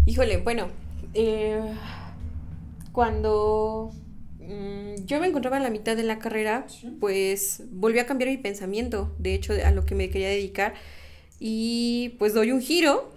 Híjole, 0.07 0.39
bueno, 0.39 0.67
eh, 1.15 1.61
cuando 2.91 3.93
mm, 4.41 5.05
yo 5.05 5.21
me 5.21 5.29
encontraba 5.29 5.59
en 5.59 5.63
la 5.63 5.71
mitad 5.71 5.97
de 5.97 6.03
la 6.03 6.19
carrera, 6.19 6.67
pues 6.99 7.63
volví 7.71 8.01
a 8.01 8.07
cambiar 8.07 8.31
mi 8.31 8.39
pensamiento, 8.39 9.15
de 9.21 9.35
hecho, 9.35 9.53
a 9.53 9.71
lo 9.71 9.87
que 9.87 9.95
me 9.95 10.11
quería 10.11 10.31
dedicar, 10.31 10.75
y 11.39 12.17
pues 12.19 12.35
doy 12.35 12.51
un 12.51 12.61
giro, 12.61 13.13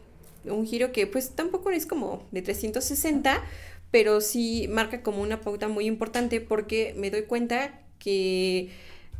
un 0.46 0.68
giro 0.68 0.91
que 0.91 1.08
pues 1.08 1.32
tampoco 1.32 1.72
es 1.72 1.88
como 1.88 2.28
de 2.32 2.43
360, 2.43 3.41
pero 3.89 4.22
sí 4.22 4.68
marca 4.70 5.02
como 5.02 5.24
una 5.24 5.41
pauta 5.41 5.68
muy 5.68 5.88
importante 5.88 6.41
porque 6.41 6.93
me 6.96 7.10
doy 7.10 7.24
cuenta 7.24 7.80
que 7.98 8.70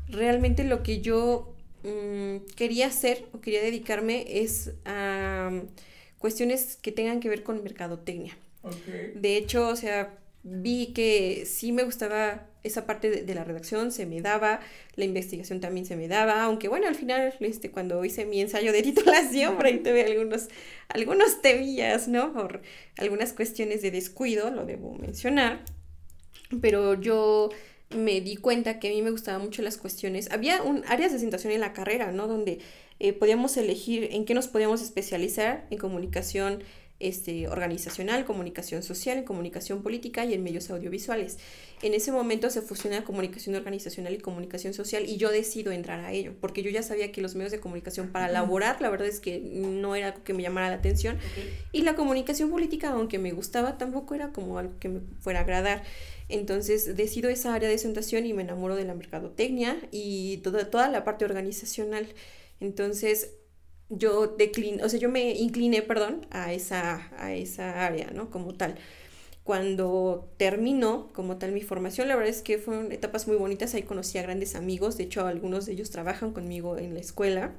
realmente 0.10 0.64
lo 0.64 0.84
que 0.84 1.02
yo 1.02 1.55
Mm, 1.86 2.38
quería 2.56 2.88
hacer 2.88 3.26
o 3.32 3.42
quería 3.42 3.62
dedicarme 3.62 4.26
es 4.28 4.72
a 4.86 5.50
mm, 5.52 5.68
cuestiones 6.18 6.78
que 6.82 6.92
tengan 6.92 7.20
que 7.20 7.30
ver 7.30 7.44
con 7.44 7.62
mercadotecnia. 7.64 8.38
De 9.14 9.38
hecho, 9.38 9.68
o 9.68 9.76
sea, 9.76 10.18
vi 10.42 10.88
que 10.88 11.46
sí 11.46 11.72
me 11.72 11.84
gustaba 11.84 12.48
esa 12.64 12.88
parte 12.88 13.12
de, 13.22 13.36
la 13.36 13.44
redacción, 13.44 13.92
se 13.92 14.08
me 14.08 14.22
daba, 14.22 14.60
la 14.96 15.06
investigación 15.06 15.62
también 15.62 15.86
se 15.86 15.96
me 15.96 16.08
daba, 16.08 16.42
aunque 16.42 16.68
bueno, 16.68 16.88
al 16.88 16.96
final, 16.96 17.32
este, 17.42 17.70
cuando 17.70 18.04
hice 18.04 18.26
mi 18.26 18.42
ensayo 18.42 18.74
de 18.74 18.82
titulación, 18.82 19.56
por 19.56 19.68
ahí 19.68 19.78
tuve 19.78 20.04
algunos, 20.04 20.48
algunos 20.90 21.44
temillas, 21.44 22.08
¿no? 22.08 22.34
Por 22.34 22.64
algunas 22.98 23.34
cuestiones 23.34 23.84
de 23.84 23.92
descuido, 23.92 24.50
lo 24.50 24.66
debo 24.66 24.96
mencionar, 24.96 25.64
pero 26.60 27.00
yo 27.00 27.50
me 27.90 28.22
di 28.22 28.36
cuenta 28.36 28.80
que 28.80 28.90
a 28.90 28.92
mí 28.92 29.02
me 29.02 29.12
gustaban 29.12 29.42
mucho 29.42 29.62
las 29.62 29.78
cuestiones. 29.78 30.32
Había 30.32 30.62
un 30.64 30.84
áreas 30.88 31.12
de 31.12 31.20
sensación 31.20 31.54
en 31.54 31.62
la 31.62 31.74
carrera, 31.74 32.12
¿no? 32.12 32.28
Donde 32.28 32.60
eh, 33.00 33.14
podíamos 33.14 33.58
elegir 33.58 34.10
en 34.12 34.26
qué 34.26 34.34
nos 34.34 34.48
podíamos 34.48 34.82
especializar 34.82 35.68
en 35.70 35.78
comunicación 35.78 36.64
este, 37.00 37.50
organizacional, 37.50 38.24
comunicación 38.24 38.82
social, 38.82 39.18
en 39.18 39.26
comunicación 39.26 39.84
política 39.84 40.24
y 40.24 40.34
en 40.34 40.44
medios 40.44 40.70
audiovisuales. 40.70 41.38
En 41.82 41.94
ese 41.94 42.14
momento 42.14 42.50
se 42.50 42.62
fusiona 42.62 43.04
comunicación 43.04 43.56
organizacional 43.56 44.14
y 44.14 44.18
comunicación 44.20 44.74
social 44.74 45.04
y 45.06 45.18
yo 45.18 45.30
decido 45.30 45.74
entrar 45.74 46.00
a 46.00 46.14
ello, 46.14 46.34
porque 46.40 46.64
yo 46.64 46.70
ya 46.70 46.84
sabía 46.84 47.12
que 47.12 47.22
los 47.22 47.36
medios 47.36 47.52
de 47.52 47.60
comunicación 47.60 48.14
para 48.14 48.30
laborar, 48.30 48.82
la 48.82 48.90
verdad 48.90 49.08
es 49.08 49.20
que 49.20 49.40
no 49.40 49.96
era 49.96 50.08
algo 50.08 50.24
que 50.24 50.34
me 50.34 50.42
llamara 50.42 50.70
la 50.70 50.76
atención, 50.76 51.18
y 51.74 51.82
la 51.82 51.96
comunicación 51.96 52.50
política, 52.50 52.92
aunque 52.92 53.20
me 53.20 53.34
gustaba, 53.34 53.78
tampoco 53.78 54.16
era 54.16 54.30
como 54.30 54.58
algo 54.58 54.80
que 54.80 54.88
me 54.88 55.02
fuera 55.20 55.40
a 55.40 55.44
agradar. 55.44 55.84
Entonces 56.30 56.96
decido 56.96 57.30
esa 57.30 57.54
área 57.54 57.70
de 57.70 57.78
sentación 57.78 58.26
y 58.26 58.34
me 58.34 58.42
enamoro 58.44 58.76
de 58.76 58.86
la 58.86 58.96
mercadotecnia 58.96 59.78
y 59.92 60.38
toda, 60.38 60.70
toda 60.70 60.90
la 60.90 61.04
parte 61.04 61.26
organizacional. 61.26 62.08
Entonces 62.60 63.32
yo 63.90 64.28
decliné, 64.28 64.84
o 64.84 64.90
sea, 64.90 65.00
yo 65.00 65.10
me 65.10 65.32
incliné, 65.32 65.82
perdón, 65.82 66.26
a 66.32 66.54
esa, 66.54 67.12
a 67.18 67.34
esa 67.34 67.86
área, 67.86 68.12
¿no? 68.12 68.30
Como 68.30 68.56
tal. 68.56 68.76
Cuando 69.44 70.34
terminó 70.38 71.14
como 71.14 71.38
tal 71.38 71.52
mi 71.52 71.62
formación, 71.62 72.08
la 72.08 72.16
verdad 72.16 72.32
es 72.32 72.42
que 72.42 72.58
fueron 72.58 72.92
etapas 72.92 73.28
muy 73.28 73.38
bonitas, 73.38 73.76
ahí 73.76 73.84
conocí 73.84 74.18
a 74.18 74.24
grandes 74.24 74.56
amigos, 74.56 74.98
de 74.98 75.04
hecho 75.04 75.28
algunos 75.28 75.68
de 75.68 75.74
ellos 75.74 75.92
trabajan 75.92 76.34
conmigo 76.34 76.80
en 76.80 76.96
la 76.96 77.00
escuela. 77.00 77.56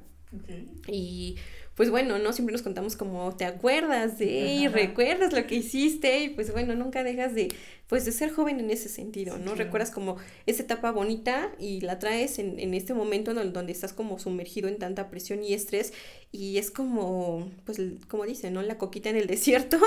Y 0.87 1.37
pues 1.77 1.91
bueno, 1.91 2.17
¿no? 2.17 2.33
Siempre 2.33 2.53
nos 2.53 2.63
contamos 2.63 2.95
como, 2.95 3.35
¿te 3.35 3.45
acuerdas 3.45 4.17
de? 4.17 4.25
Y 4.25 4.67
recuerdas 4.67 5.31
lo 5.31 5.45
que 5.45 5.53
hiciste, 5.53 6.23
y 6.23 6.29
pues 6.29 6.51
bueno, 6.51 6.73
nunca 6.73 7.03
dejas 7.03 7.35
de, 7.35 7.53
pues 7.85 8.03
de 8.03 8.11
ser 8.11 8.31
joven 8.31 8.59
en 8.59 8.71
ese 8.71 8.89
sentido, 8.89 9.37
¿no? 9.37 9.53
Recuerdas 9.53 9.91
como 9.91 10.17
esa 10.47 10.63
etapa 10.63 10.91
bonita 10.91 11.51
y 11.59 11.81
la 11.81 11.99
traes 11.99 12.39
en, 12.39 12.59
en 12.59 12.73
este 12.73 12.95
momento 12.95 13.29
en 13.29 13.53
donde 13.53 13.71
estás 13.73 13.93
como 13.93 14.17
sumergido 14.17 14.67
en 14.67 14.79
tanta 14.79 15.11
presión 15.11 15.43
y 15.43 15.53
estrés, 15.53 15.93
y 16.31 16.57
es 16.57 16.71
como, 16.71 17.47
pues, 17.63 17.79
como 18.07 18.25
dicen, 18.25 18.55
¿no? 18.55 18.63
La 18.63 18.79
coquita 18.79 19.11
en 19.11 19.17
el 19.17 19.27
desierto, 19.27 19.77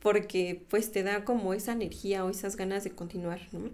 porque 0.00 0.64
pues 0.70 0.90
te 0.90 1.02
da 1.02 1.26
como 1.26 1.52
esa 1.52 1.72
energía 1.72 2.24
o 2.24 2.30
esas 2.30 2.56
ganas 2.56 2.82
de 2.82 2.92
continuar, 2.92 3.42
¿no? 3.52 3.68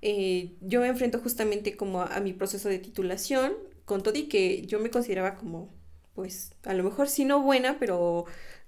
Eh, 0.00 0.52
yo 0.62 0.80
me 0.80 0.86
enfrento 0.86 1.18
justamente 1.18 1.76
como 1.76 2.00
a, 2.00 2.16
a 2.16 2.20
mi 2.20 2.32
proceso 2.32 2.70
de 2.70 2.78
titulación, 2.78 3.52
con 3.84 4.02
todo 4.02 4.18
y 4.18 4.22
que 4.24 4.62
yo 4.64 4.80
me 4.80 4.88
consideraba 4.88 5.34
como 5.34 5.76
pues 6.18 6.50
a 6.64 6.74
lo 6.74 6.82
mejor 6.82 7.08
sí 7.08 7.24
no 7.24 7.40
buena, 7.40 7.78
pero 7.78 8.24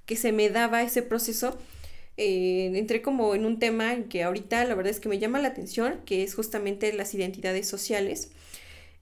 que 0.06 0.14
se 0.14 0.30
me 0.30 0.50
daba 0.50 0.84
ese 0.84 1.02
proceso, 1.02 1.58
eh, 2.16 2.70
entré 2.76 3.02
como 3.02 3.34
en 3.34 3.44
un 3.44 3.58
tema 3.58 4.04
que 4.08 4.22
ahorita 4.22 4.64
la 4.66 4.76
verdad 4.76 4.92
es 4.92 5.00
que 5.00 5.08
me 5.08 5.18
llama 5.18 5.40
la 5.40 5.48
atención, 5.48 6.00
que 6.06 6.22
es 6.22 6.36
justamente 6.36 6.92
las 6.92 7.12
identidades 7.12 7.66
sociales. 7.66 8.30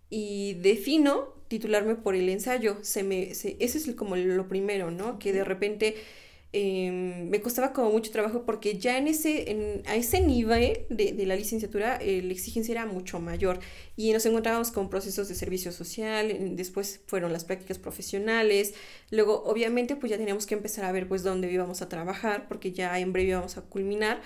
Y 0.09 0.55
defino 0.63 1.35
titularme 1.49 1.95
por 1.95 2.15
el 2.15 2.31
ensayo. 2.31 2.79
Se 2.81 3.03
me, 3.03 3.33
ese 3.33 3.59
es 3.61 3.95
como 3.95 4.17
lo 4.17 4.49
primero, 4.49 4.91
¿no? 4.91 5.19
Que 5.19 5.35
de 5.35 5.45
repente 5.45 5.97
Em, 6.53 7.29
me 7.29 7.43
costaba 7.43 7.75
como 7.75 7.91
mucho 7.93 8.11
trabajo 8.11 8.47
porque 8.47 8.79
ya 8.79 8.97
en 8.97 9.07
ese, 9.07 9.51
en, 9.51 9.83
a 9.87 9.97
ese 9.97 10.23
nivel 10.23 10.87
de, 10.89 11.13
de 11.13 11.27
la 11.27 11.37
licenciatura 11.37 11.99
eh, 12.01 12.23
la 12.23 12.33
exigencia 12.33 12.73
era 12.73 12.87
mucho 12.87 13.21
mayor 13.21 13.61
y 13.97 14.15
nos 14.15 14.25
encontrábamos 14.25 14.71
con 14.71 14.89
procesos 14.89 15.29
de 15.29 15.35
servicio 15.35 15.73
social, 15.73 16.57
después 16.57 17.03
fueron 17.07 17.35
las 17.35 17.45
prácticas 17.45 17.79
profesionales, 17.79 18.73
luego 19.11 19.43
obviamente 19.45 19.95
pues 19.95 20.09
ya 20.09 20.17
teníamos 20.17 20.47
que 20.47 20.55
empezar 20.55 20.87
a 20.87 20.93
ver 20.93 21.07
pues 21.07 21.23
dónde 21.23 21.53
íbamos 21.53 21.83
a 21.83 21.89
trabajar 21.91 22.49
porque 22.49 22.73
ya 22.73 22.99
en 22.99 23.13
breve 23.13 23.31
íbamos 23.31 23.59
a 23.59 23.63
culminar. 23.63 24.23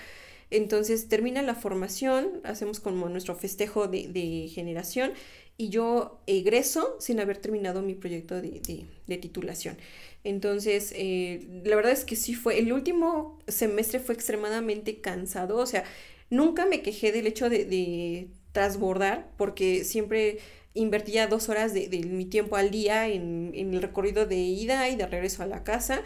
Entonces 0.49 1.09
termina 1.09 1.41
la 1.41 1.55
formación, 1.55 2.39
hacemos 2.43 2.79
como 2.79 3.09
nuestro 3.09 3.35
festejo 3.35 3.87
de, 3.87 4.07
de 4.07 4.47
generación 4.53 5.13
y 5.57 5.69
yo 5.69 6.21
egreso 6.27 6.95
sin 6.99 7.19
haber 7.19 7.37
terminado 7.37 7.81
mi 7.81 7.95
proyecto 7.95 8.35
de, 8.41 8.59
de, 8.61 8.85
de 9.07 9.17
titulación. 9.17 9.77
Entonces, 10.23 10.93
eh, 10.95 11.47
la 11.65 11.75
verdad 11.75 11.91
es 11.91 12.05
que 12.05 12.15
sí 12.15 12.33
fue, 12.33 12.59
el 12.59 12.71
último 12.71 13.39
semestre 13.47 13.99
fue 13.99 14.15
extremadamente 14.15 15.01
cansado, 15.01 15.57
o 15.57 15.65
sea, 15.65 15.83
nunca 16.29 16.65
me 16.65 16.81
quejé 16.81 17.11
del 17.11 17.27
hecho 17.27 17.49
de, 17.49 17.65
de 17.65 18.27
transbordar, 18.53 19.29
porque 19.37 19.83
siempre 19.83 20.39
invertía 20.73 21.27
dos 21.27 21.49
horas 21.49 21.73
de, 21.73 21.87
mi 22.09 22.25
tiempo 22.25 22.55
al 22.55 22.71
día 22.71 23.07
en, 23.07 23.51
en, 23.53 23.73
el 23.73 23.81
recorrido 23.81 24.25
de 24.25 24.37
ida 24.37 24.89
y 24.89 24.95
de 24.95 25.05
regreso 25.05 25.43
a 25.43 25.47
la 25.47 25.63
casa. 25.63 26.01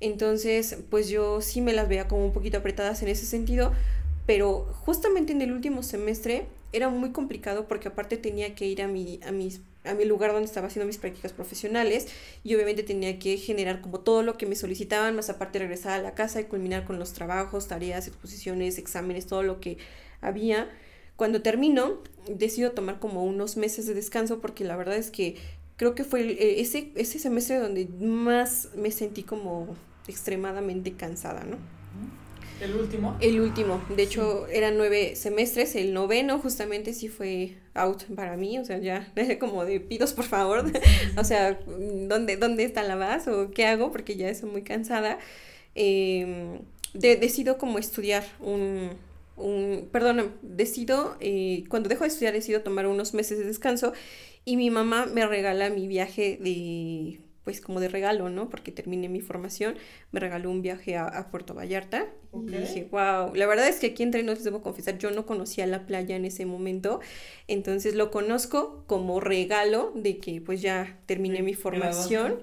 Entonces, 0.00 0.78
pues 0.90 1.08
yo 1.08 1.40
sí 1.40 1.60
me 1.60 1.72
las 1.72 1.88
veía 1.88 2.08
como 2.08 2.24
un 2.24 2.32
poquito 2.32 2.58
apretadas 2.58 3.02
en 3.02 3.08
ese 3.08 3.26
sentido, 3.26 3.72
pero 4.26 4.66
justamente 4.84 5.32
en 5.32 5.42
el 5.42 5.52
último 5.52 5.82
semestre 5.82 6.46
era 6.72 6.88
muy 6.88 7.10
complicado 7.10 7.66
porque 7.66 7.88
aparte 7.88 8.16
tenía 8.16 8.54
que 8.54 8.66
ir 8.66 8.82
a 8.82 8.88
mi, 8.88 9.20
a 9.26 9.32
mis 9.32 9.60
a 9.88 9.94
mi 9.94 10.04
lugar 10.04 10.32
donde 10.32 10.46
estaba 10.46 10.66
haciendo 10.66 10.86
mis 10.86 10.98
prácticas 10.98 11.32
profesionales 11.32 12.08
y 12.44 12.54
obviamente 12.54 12.82
tenía 12.82 13.18
que 13.18 13.36
generar 13.36 13.80
como 13.80 14.00
todo 14.00 14.22
lo 14.22 14.36
que 14.36 14.46
me 14.46 14.54
solicitaban, 14.54 15.16
más 15.16 15.30
aparte 15.30 15.58
regresar 15.58 15.98
a 15.98 16.02
la 16.02 16.14
casa 16.14 16.40
y 16.40 16.44
culminar 16.44 16.84
con 16.84 16.98
los 16.98 17.12
trabajos, 17.12 17.68
tareas, 17.68 18.06
exposiciones, 18.06 18.78
exámenes, 18.78 19.26
todo 19.26 19.42
lo 19.42 19.60
que 19.60 19.78
había. 20.20 20.70
Cuando 21.16 21.42
termino, 21.42 22.02
decido 22.28 22.72
tomar 22.72 23.00
como 23.00 23.24
unos 23.24 23.56
meses 23.56 23.86
de 23.86 23.94
descanso 23.94 24.40
porque 24.40 24.64
la 24.64 24.76
verdad 24.76 24.96
es 24.96 25.10
que 25.10 25.36
creo 25.76 25.94
que 25.94 26.04
fue 26.04 26.20
eh, 26.20 26.60
ese, 26.60 26.92
ese 26.94 27.18
semestre 27.18 27.58
donde 27.58 27.86
más 27.86 28.68
me 28.76 28.90
sentí 28.90 29.22
como 29.22 29.76
extremadamente 30.06 30.92
cansada, 30.92 31.44
¿no? 31.44 31.77
¿El 32.60 32.74
último? 32.74 33.16
El 33.20 33.40
último. 33.40 33.80
De 33.94 34.02
hecho, 34.02 34.46
eran 34.48 34.76
nueve 34.76 35.14
semestres. 35.14 35.76
El 35.76 35.94
noveno 35.94 36.38
justamente 36.38 36.92
sí 36.92 37.08
fue 37.08 37.54
out 37.74 38.04
para 38.14 38.36
mí. 38.36 38.58
O 38.58 38.64
sea, 38.64 38.78
ya 38.78 39.12
como 39.40 39.64
de 39.64 39.80
pidos, 39.80 40.12
por 40.12 40.24
favor. 40.24 40.64
o 41.16 41.24
sea, 41.24 41.58
¿dónde, 41.66 42.36
¿dónde 42.36 42.64
está 42.64 42.82
la 42.82 42.96
base 42.96 43.30
o 43.30 43.50
qué 43.50 43.66
hago? 43.66 43.92
Porque 43.92 44.16
ya 44.16 44.28
estoy 44.28 44.50
muy 44.50 44.62
cansada. 44.62 45.18
Eh, 45.74 46.60
decido 46.94 47.58
como 47.58 47.78
estudiar 47.78 48.24
un, 48.40 48.90
un 49.36 49.88
perdón, 49.92 50.32
decido, 50.42 51.16
eh, 51.20 51.64
cuando 51.68 51.88
dejo 51.88 52.02
de 52.02 52.08
estudiar, 52.08 52.32
decido 52.32 52.62
tomar 52.62 52.86
unos 52.86 53.14
meses 53.14 53.38
de 53.38 53.44
descanso 53.44 53.92
y 54.44 54.56
mi 54.56 54.70
mamá 54.70 55.06
me 55.06 55.26
regala 55.26 55.70
mi 55.70 55.86
viaje 55.86 56.38
de 56.40 57.20
pues 57.48 57.62
como 57.62 57.80
de 57.80 57.88
regalo, 57.88 58.28
¿no? 58.28 58.50
Porque 58.50 58.72
terminé 58.72 59.08
mi 59.08 59.22
formación, 59.22 59.76
me 60.12 60.20
regaló 60.20 60.50
un 60.50 60.60
viaje 60.60 60.98
a, 60.98 61.30
Puerto 61.30 61.54
Vallarta 61.54 62.06
y 62.46 62.50
dije, 62.50 62.88
wow, 62.90 63.34
la 63.34 63.46
verdad 63.46 63.66
es 63.68 63.80
que 63.80 63.86
aquí 63.86 64.02
entre 64.02 64.22
nos 64.22 64.44
debo 64.44 64.60
confesar, 64.60 64.98
yo 64.98 65.10
no 65.12 65.24
conocía 65.24 65.66
la 65.66 65.86
playa 65.86 66.14
en 66.14 66.26
ese 66.26 66.44
momento, 66.44 67.00
entonces 67.46 67.94
lo 67.94 68.10
conozco 68.10 68.84
como 68.86 69.18
regalo 69.18 69.92
de 69.94 70.18
que 70.18 70.42
pues 70.42 70.60
ya 70.60 70.98
terminé 71.06 71.40
mi 71.40 71.54
formación. 71.54 72.42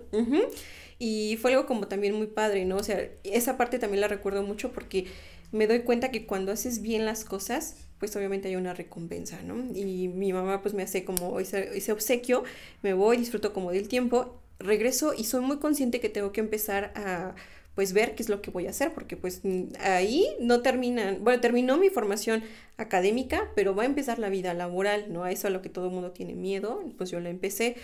Y 0.97 1.37
fue 1.39 1.51
algo 1.51 1.67
como 1.67 1.87
también 1.87 2.15
muy 2.15 2.25
padre, 2.25 2.65
¿no? 2.65 2.77
O 2.77 2.83
sea, 2.83 3.07
esa 3.23 3.57
parte 3.57 3.77
también 3.77 4.01
la 4.01 4.07
recuerdo 4.07 4.41
mucho 4.41 4.71
porque 4.71 5.05
me 5.51 5.67
doy 5.67 5.81
cuenta 5.81 6.09
que 6.09 6.25
cuando 6.25 6.51
haces 6.51 6.81
bien 6.81 7.05
las 7.05 7.25
cosas, 7.25 7.75
pues 7.99 8.15
obviamente 8.15 8.47
hay 8.47 8.55
una 8.55 8.73
recompensa, 8.73 9.43
¿no? 9.43 9.71
Y 9.75 10.07
mi 10.07 10.33
mamá 10.33 10.63
pues 10.63 10.73
me 10.73 10.81
hace 10.81 11.05
como 11.05 11.39
ese, 11.39 11.77
ese 11.77 11.91
obsequio, 11.91 12.43
me 12.81 12.95
voy, 12.95 13.17
disfruto 13.17 13.53
como 13.53 13.71
del 13.71 13.87
tiempo 13.87 14.41
regreso 14.59 15.13
y 15.17 15.25
soy 15.25 15.41
muy 15.41 15.57
consciente 15.57 15.99
que 15.99 16.09
tengo 16.09 16.31
que 16.31 16.41
empezar 16.41 16.91
a 16.95 17.35
pues 17.75 17.91
ver 17.91 18.15
qué 18.15 18.23
es 18.23 18.29
lo 18.29 18.41
que 18.41 18.51
voy 18.51 18.67
a 18.67 18.69
hacer, 18.69 18.93
porque 18.93 19.17
pues 19.17 19.41
ahí 19.81 20.25
no 20.39 20.61
terminan, 20.61 21.19
bueno, 21.21 21.41
terminó 21.41 21.77
mi 21.77 21.89
formación 21.89 22.41
académica, 22.77 23.51
pero 23.53 23.75
va 23.75 23.83
a 23.83 23.85
empezar 23.85 24.17
la 24.17 24.29
vida 24.29 24.53
laboral, 24.53 25.11
¿no? 25.11 25.25
A 25.25 25.31
eso 25.31 25.47
a 25.47 25.51
lo 25.51 25.61
que 25.61 25.67
todo 25.67 25.87
el 25.87 25.91
mundo 25.91 26.11
tiene 26.11 26.35
miedo, 26.35 26.81
pues 26.97 27.11
yo 27.11 27.19
la 27.19 27.29
empecé. 27.29 27.75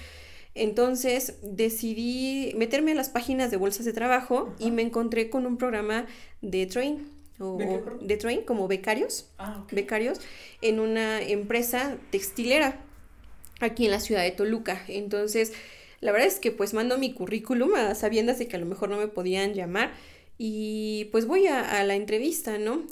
Entonces 0.56 1.36
decidí 1.44 2.54
meterme 2.56 2.94
a 2.94 2.96
las 2.96 3.10
páginas 3.10 3.52
de 3.52 3.58
bolsas 3.58 3.86
de 3.86 3.92
trabajo 3.92 4.54
y 4.60 4.72
me 4.72 4.82
encontré 4.82 5.30
con 5.30 5.46
un 5.46 5.58
programa 5.58 6.06
de 6.42 6.66
train 6.66 7.10
o 7.40 7.58
¿De, 8.02 8.18
train 8.18 8.44
como 8.44 8.68
becarios, 8.68 9.30
ah, 9.40 9.66
becarios 9.72 10.22
en 10.62 10.80
una 10.80 11.22
empresa 11.22 11.98
textilera 12.12 12.80
aquí 13.60 13.86
en 13.86 13.92
la 13.92 14.00
ciudad 14.00 14.22
de 14.22 14.32
Toluca. 14.32 14.84
Entonces, 14.88 15.54
la 16.02 16.12
verdad 16.12 16.28
es 16.28 16.40
que 16.40 16.52
pues 16.52 16.74
mando 16.74 16.98
mi 16.98 17.14
currículum 17.14 17.76
a 17.76 17.96
sabiendas 17.96 18.40
de 18.40 18.48
que 18.48 18.56
a 18.56 18.60
lo 18.60 18.66
mejor 18.66 18.90
no 18.90 18.98
me 18.98 19.08
podían 19.08 19.54
llamar 19.54 19.94
y 20.38 21.06
pues 21.12 21.28
voy 21.28 21.46
a, 21.48 21.84
la 21.84 21.94
entrevista, 21.96 22.58
¿no? 22.58 22.88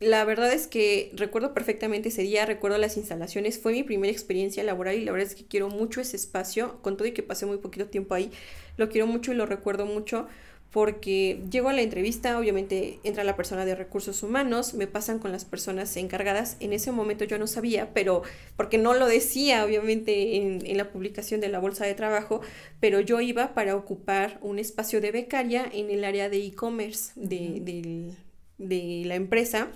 La 0.00 0.24
verdad 0.24 0.52
es 0.52 0.66
que 0.66 1.10
recuerdo 1.14 1.52
perfectamente 1.52 2.08
ese 2.08 2.22
día, 2.22 2.46
recuerdo 2.46 2.78
las 2.78 2.96
instalaciones, 2.96 3.58
fue 3.58 3.72
mi 3.72 3.82
primera 3.82 4.12
experiencia 4.12 4.62
laboral 4.62 4.94
y 4.96 5.04
la 5.04 5.12
verdad 5.12 5.28
es 5.28 5.34
que 5.34 5.46
quiero 5.46 5.68
mucho 5.68 6.00
ese 6.00 6.16
espacio, 6.16 6.80
con 6.80 6.96
todo 6.96 7.06
y 7.06 7.12
que 7.12 7.22
pasé 7.22 7.44
muy 7.46 7.58
poquito 7.58 7.86
tiempo 7.88 8.14
ahí, 8.14 8.30
lo 8.78 8.88
quiero 8.88 9.06
mucho 9.06 9.32
y 9.32 9.34
lo 9.34 9.44
recuerdo 9.44 9.84
mucho 9.84 10.28
porque 10.70 11.40
llego 11.50 11.70
a 11.70 11.72
la 11.72 11.80
entrevista, 11.80 12.38
obviamente 12.38 12.98
entra 13.02 13.24
la 13.24 13.36
persona 13.36 13.64
de 13.64 13.74
recursos 13.74 14.22
humanos, 14.22 14.74
me 14.74 14.86
pasan 14.86 15.18
con 15.18 15.32
las 15.32 15.46
personas 15.46 15.96
encargadas, 15.96 16.56
en 16.60 16.74
ese 16.74 16.92
momento 16.92 17.24
yo 17.24 17.38
no 17.38 17.46
sabía, 17.46 17.94
pero 17.94 18.22
porque 18.56 18.76
no 18.76 18.92
lo 18.92 19.06
decía 19.06 19.64
obviamente 19.64 20.36
en, 20.36 20.76
la 20.76 20.90
publicación 20.90 21.40
de 21.40 21.48
la 21.48 21.58
bolsa 21.58 21.86
de 21.86 21.94
trabajo, 21.94 22.42
pero 22.80 23.00
yo 23.00 23.20
iba 23.20 23.54
para 23.54 23.76
ocupar 23.76 24.38
un 24.42 24.58
espacio 24.58 25.00
de 25.00 25.10
becaria 25.10 25.68
en 25.72 25.90
el 25.90 26.04
área 26.04 26.28
de 26.28 26.44
e-commerce 26.44 27.12
de, 27.16 28.14
la 28.58 29.14
empresa. 29.14 29.68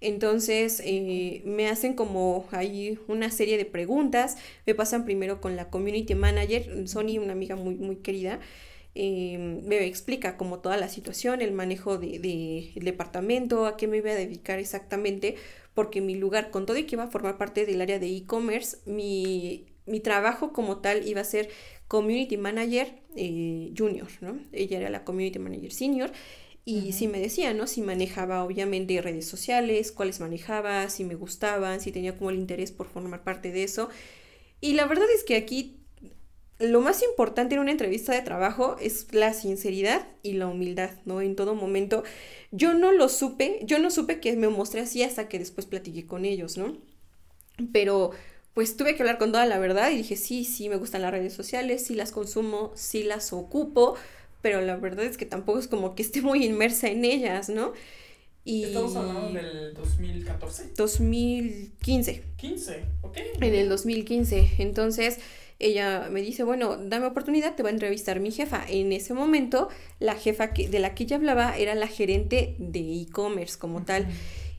Entonces 0.00 0.82
eh, 0.84 1.42
me 1.44 1.68
hacen 1.68 1.94
como 1.94 2.46
ahí 2.50 2.98
una 3.06 3.30
serie 3.30 3.56
de 3.56 3.64
preguntas, 3.64 4.36
me 4.66 4.74
pasan 4.74 5.04
primero 5.04 5.40
con 5.40 5.54
la 5.54 5.70
community 5.70 6.16
manager, 6.16 6.88
Sony, 6.88 7.18
una 7.22 7.34
amiga 7.34 7.54
muy, 7.54 7.76
muy 7.76 7.96
querida, 7.96 8.40
Em, 8.94 9.62
me 9.66 9.86
explica 9.86 10.36
como 10.36 10.58
toda 10.58 10.76
la 10.76 10.88
situación, 10.88 11.40
el 11.40 11.52
manejo 11.52 11.96
del 11.96 12.20
de, 12.20 12.72
departamento, 12.76 13.64
a 13.66 13.76
qué 13.76 13.88
me 13.88 13.98
iba 13.98 14.10
a 14.10 14.14
dedicar 14.14 14.58
exactamente, 14.58 15.36
porque 15.74 16.00
mi 16.02 16.14
lugar, 16.14 16.50
con 16.50 16.66
todo 16.66 16.76
y 16.76 16.84
que 16.84 16.96
iba 16.96 17.04
a 17.04 17.08
formar 17.10 17.38
parte 17.38 17.64
del 17.64 17.80
área 17.80 17.98
de 17.98 18.14
e-commerce, 18.14 18.78
mi, 18.84 19.66
mi, 19.86 20.00
trabajo 20.00 20.52
como 20.52 20.78
tal 20.78 21.08
iba 21.08 21.22
a 21.22 21.24
ser 21.24 21.48
community 21.88 22.36
manager 22.36 23.02
eh, 23.16 23.72
junior, 23.76 24.08
¿no? 24.20 24.38
Ella 24.52 24.78
era 24.78 24.90
la 24.90 25.04
community 25.04 25.38
manager 25.38 25.72
senior. 25.72 26.12
Y 26.64 26.92
si 26.92 27.08
me 27.08 27.18
decía, 27.18 27.54
¿no? 27.54 27.66
Si 27.66 27.82
manejaba 27.82 28.44
obviamente 28.44 29.00
redes 29.02 29.26
sociales, 29.26 29.90
cuáles 29.90 30.20
manejaba, 30.20 30.88
si 30.90 31.04
me 31.04 31.16
gustaban, 31.16 31.80
si 31.80 31.92
tenía 31.92 32.16
como 32.16 32.30
el 32.30 32.38
interés 32.38 32.72
por 32.72 32.88
formar 32.88 33.24
parte 33.24 33.50
de 33.50 33.64
eso. 33.64 33.88
Y 34.60 34.74
la 34.74 34.86
verdad 34.86 35.06
es 35.14 35.24
que 35.24 35.34
aquí 35.36 35.81
lo 36.62 36.80
más 36.80 37.02
importante 37.02 37.54
en 37.54 37.60
una 37.60 37.70
entrevista 37.70 38.12
de 38.12 38.22
trabajo 38.22 38.76
es 38.80 39.12
la 39.12 39.34
sinceridad 39.34 40.06
y 40.22 40.34
la 40.34 40.46
humildad, 40.46 40.90
¿no? 41.04 41.20
En 41.20 41.36
todo 41.36 41.54
momento. 41.54 42.04
Yo 42.50 42.74
no 42.74 42.92
lo 42.92 43.08
supe, 43.08 43.60
yo 43.64 43.78
no 43.78 43.90
supe 43.90 44.20
que 44.20 44.36
me 44.36 44.48
mostré 44.48 44.80
así 44.80 45.02
hasta 45.02 45.28
que 45.28 45.38
después 45.38 45.66
platiqué 45.66 46.06
con 46.06 46.24
ellos, 46.24 46.56
¿no? 46.56 46.76
Pero 47.72 48.12
pues 48.54 48.76
tuve 48.76 48.94
que 48.94 49.02
hablar 49.02 49.18
con 49.18 49.32
toda 49.32 49.46
la 49.46 49.58
verdad 49.58 49.90
y 49.90 49.96
dije, 49.96 50.16
sí, 50.16 50.44
sí, 50.44 50.68
me 50.68 50.76
gustan 50.76 51.02
las 51.02 51.10
redes 51.10 51.32
sociales, 51.32 51.86
sí 51.86 51.94
las 51.94 52.12
consumo, 52.12 52.72
sí 52.74 53.02
las 53.02 53.32
ocupo, 53.32 53.94
pero 54.42 54.60
la 54.60 54.76
verdad 54.76 55.06
es 55.06 55.16
que 55.16 55.26
tampoco 55.26 55.58
es 55.58 55.68
como 55.68 55.94
que 55.94 56.02
esté 56.02 56.20
muy 56.20 56.44
inmersa 56.44 56.88
en 56.88 57.04
ellas, 57.04 57.48
¿no? 57.48 57.72
Y 58.44 58.64
Estamos 58.64 58.96
hablando 58.96 59.32
del 59.32 59.72
2014. 59.74 60.72
2015. 60.76 62.22
15, 62.36 62.84
ok. 63.02 63.18
En 63.40 63.54
el 63.54 63.68
2015. 63.68 64.50
Entonces, 64.58 65.18
ella 65.62 66.08
me 66.10 66.20
dice, 66.20 66.42
bueno, 66.44 66.76
dame 66.76 67.06
oportunidad, 67.06 67.54
te 67.54 67.62
va 67.62 67.70
a 67.70 67.72
entrevistar 67.72 68.20
mi 68.20 68.30
jefa. 68.30 68.64
En 68.68 68.92
ese 68.92 69.14
momento, 69.14 69.68
la 69.98 70.14
jefa 70.14 70.52
que, 70.52 70.68
de 70.68 70.78
la 70.78 70.94
que 70.94 71.04
ella 71.04 71.16
hablaba 71.16 71.56
era 71.56 71.74
la 71.74 71.88
gerente 71.88 72.56
de 72.58 72.80
e-commerce 73.02 73.58
como 73.58 73.84
tal. 73.84 74.06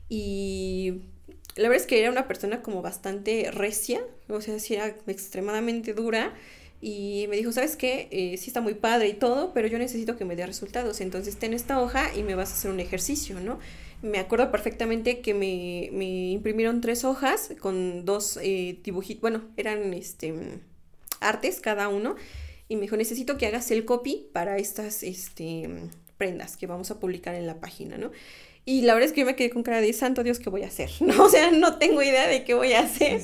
Y 0.08 1.02
la 1.56 1.68
verdad 1.68 1.82
es 1.82 1.86
que 1.86 2.00
era 2.00 2.10
una 2.10 2.26
persona 2.26 2.62
como 2.62 2.82
bastante 2.82 3.50
recia, 3.50 4.02
o 4.28 4.40
sea, 4.40 4.58
sí 4.58 4.74
era 4.74 4.96
extremadamente 5.06 5.94
dura. 5.94 6.34
Y 6.80 7.26
me 7.30 7.36
dijo, 7.36 7.50
¿sabes 7.50 7.76
qué? 7.76 8.08
Eh, 8.10 8.36
sí 8.36 8.48
está 8.48 8.60
muy 8.60 8.74
padre 8.74 9.08
y 9.08 9.14
todo, 9.14 9.54
pero 9.54 9.68
yo 9.68 9.78
necesito 9.78 10.16
que 10.16 10.26
me 10.26 10.36
dé 10.36 10.44
resultados. 10.44 11.00
Entonces 11.00 11.36
ten 11.38 11.54
esta 11.54 11.80
hoja 11.80 12.10
y 12.14 12.22
me 12.22 12.34
vas 12.34 12.50
a 12.50 12.54
hacer 12.54 12.70
un 12.70 12.80
ejercicio, 12.80 13.40
¿no? 13.40 13.58
Me 14.02 14.18
acuerdo 14.18 14.50
perfectamente 14.50 15.20
que 15.20 15.32
me, 15.32 15.88
me 15.92 16.32
imprimieron 16.32 16.82
tres 16.82 17.04
hojas 17.04 17.52
con 17.58 18.04
dos 18.04 18.38
eh, 18.42 18.78
dibujitos, 18.84 19.22
bueno, 19.22 19.44
eran 19.56 19.94
este 19.94 20.34
artes 21.24 21.60
cada 21.60 21.88
uno 21.88 22.16
y 22.68 22.76
me 22.76 22.82
dijo, 22.82 22.96
necesito 22.96 23.36
que 23.36 23.46
hagas 23.46 23.70
el 23.70 23.84
copy 23.84 24.28
para 24.32 24.56
estas 24.58 25.02
este, 25.02 25.68
prendas 26.16 26.56
que 26.56 26.66
vamos 26.66 26.90
a 26.90 27.00
publicar 27.00 27.34
en 27.34 27.46
la 27.46 27.60
página, 27.60 27.98
¿no? 27.98 28.10
Y 28.66 28.80
la 28.80 28.94
verdad 28.94 29.08
es 29.08 29.12
que 29.12 29.20
yo 29.20 29.26
me 29.26 29.36
quedé 29.36 29.50
con 29.50 29.62
cara 29.62 29.82
de 29.82 29.92
santo 29.92 30.22
Dios, 30.22 30.38
¿qué 30.38 30.48
voy 30.48 30.62
a 30.62 30.68
hacer? 30.68 30.90
¿No? 31.00 31.24
O 31.24 31.28
sea, 31.28 31.50
no 31.50 31.76
tengo 31.76 32.02
idea 32.02 32.26
de 32.26 32.44
qué 32.44 32.54
voy 32.54 32.72
a 32.72 32.80
hacer. 32.80 33.20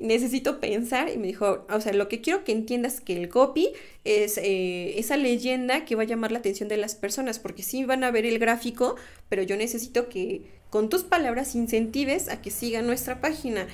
Necesito 0.00 0.58
pensar. 0.58 1.08
Y 1.08 1.18
me 1.18 1.28
dijo, 1.28 1.64
o 1.70 1.80
sea, 1.80 1.92
lo 1.92 2.08
que 2.08 2.20
quiero 2.20 2.42
que 2.42 2.50
entiendas 2.50 3.00
que 3.00 3.16
el 3.16 3.28
copy 3.28 3.72
es 4.04 4.38
eh, 4.38 4.98
esa 4.98 5.16
leyenda 5.16 5.84
que 5.84 5.94
va 5.94 6.02
a 6.02 6.06
llamar 6.06 6.32
la 6.32 6.40
atención 6.40 6.68
de 6.68 6.78
las 6.78 6.96
personas, 6.96 7.38
porque 7.38 7.62
sí 7.62 7.84
van 7.84 8.02
a 8.02 8.10
ver 8.10 8.26
el 8.26 8.40
gráfico, 8.40 8.96
pero 9.28 9.44
yo 9.44 9.56
necesito 9.56 10.08
que 10.08 10.42
con 10.68 10.88
tus 10.88 11.04
palabras 11.04 11.54
incentives 11.54 12.28
a 12.28 12.42
que 12.42 12.50
sigan 12.50 12.86
nuestra 12.86 13.20
página. 13.20 13.68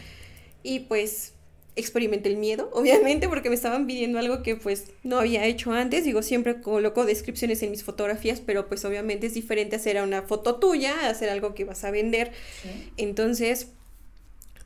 Y 0.62 0.80
pues 0.80 1.32
experimenté 1.78 2.28
el 2.28 2.36
miedo, 2.36 2.70
obviamente, 2.74 3.28
porque 3.28 3.48
me 3.48 3.54
estaban 3.54 3.86
pidiendo 3.86 4.18
algo 4.18 4.42
que 4.42 4.56
pues 4.56 4.88
no 5.02 5.18
había 5.18 5.44
hecho 5.46 5.72
antes. 5.72 6.04
Digo, 6.04 6.22
siempre 6.22 6.60
coloco 6.60 7.04
descripciones 7.04 7.62
en 7.62 7.70
mis 7.70 7.84
fotografías, 7.84 8.40
pero 8.44 8.68
pues 8.68 8.84
obviamente 8.84 9.26
es 9.26 9.34
diferente 9.34 9.76
hacer 9.76 10.00
una 10.02 10.22
foto 10.22 10.56
tuya, 10.56 11.08
hacer 11.08 11.30
algo 11.30 11.54
que 11.54 11.64
vas 11.64 11.84
a 11.84 11.90
vender. 11.90 12.32
Entonces, 12.96 13.68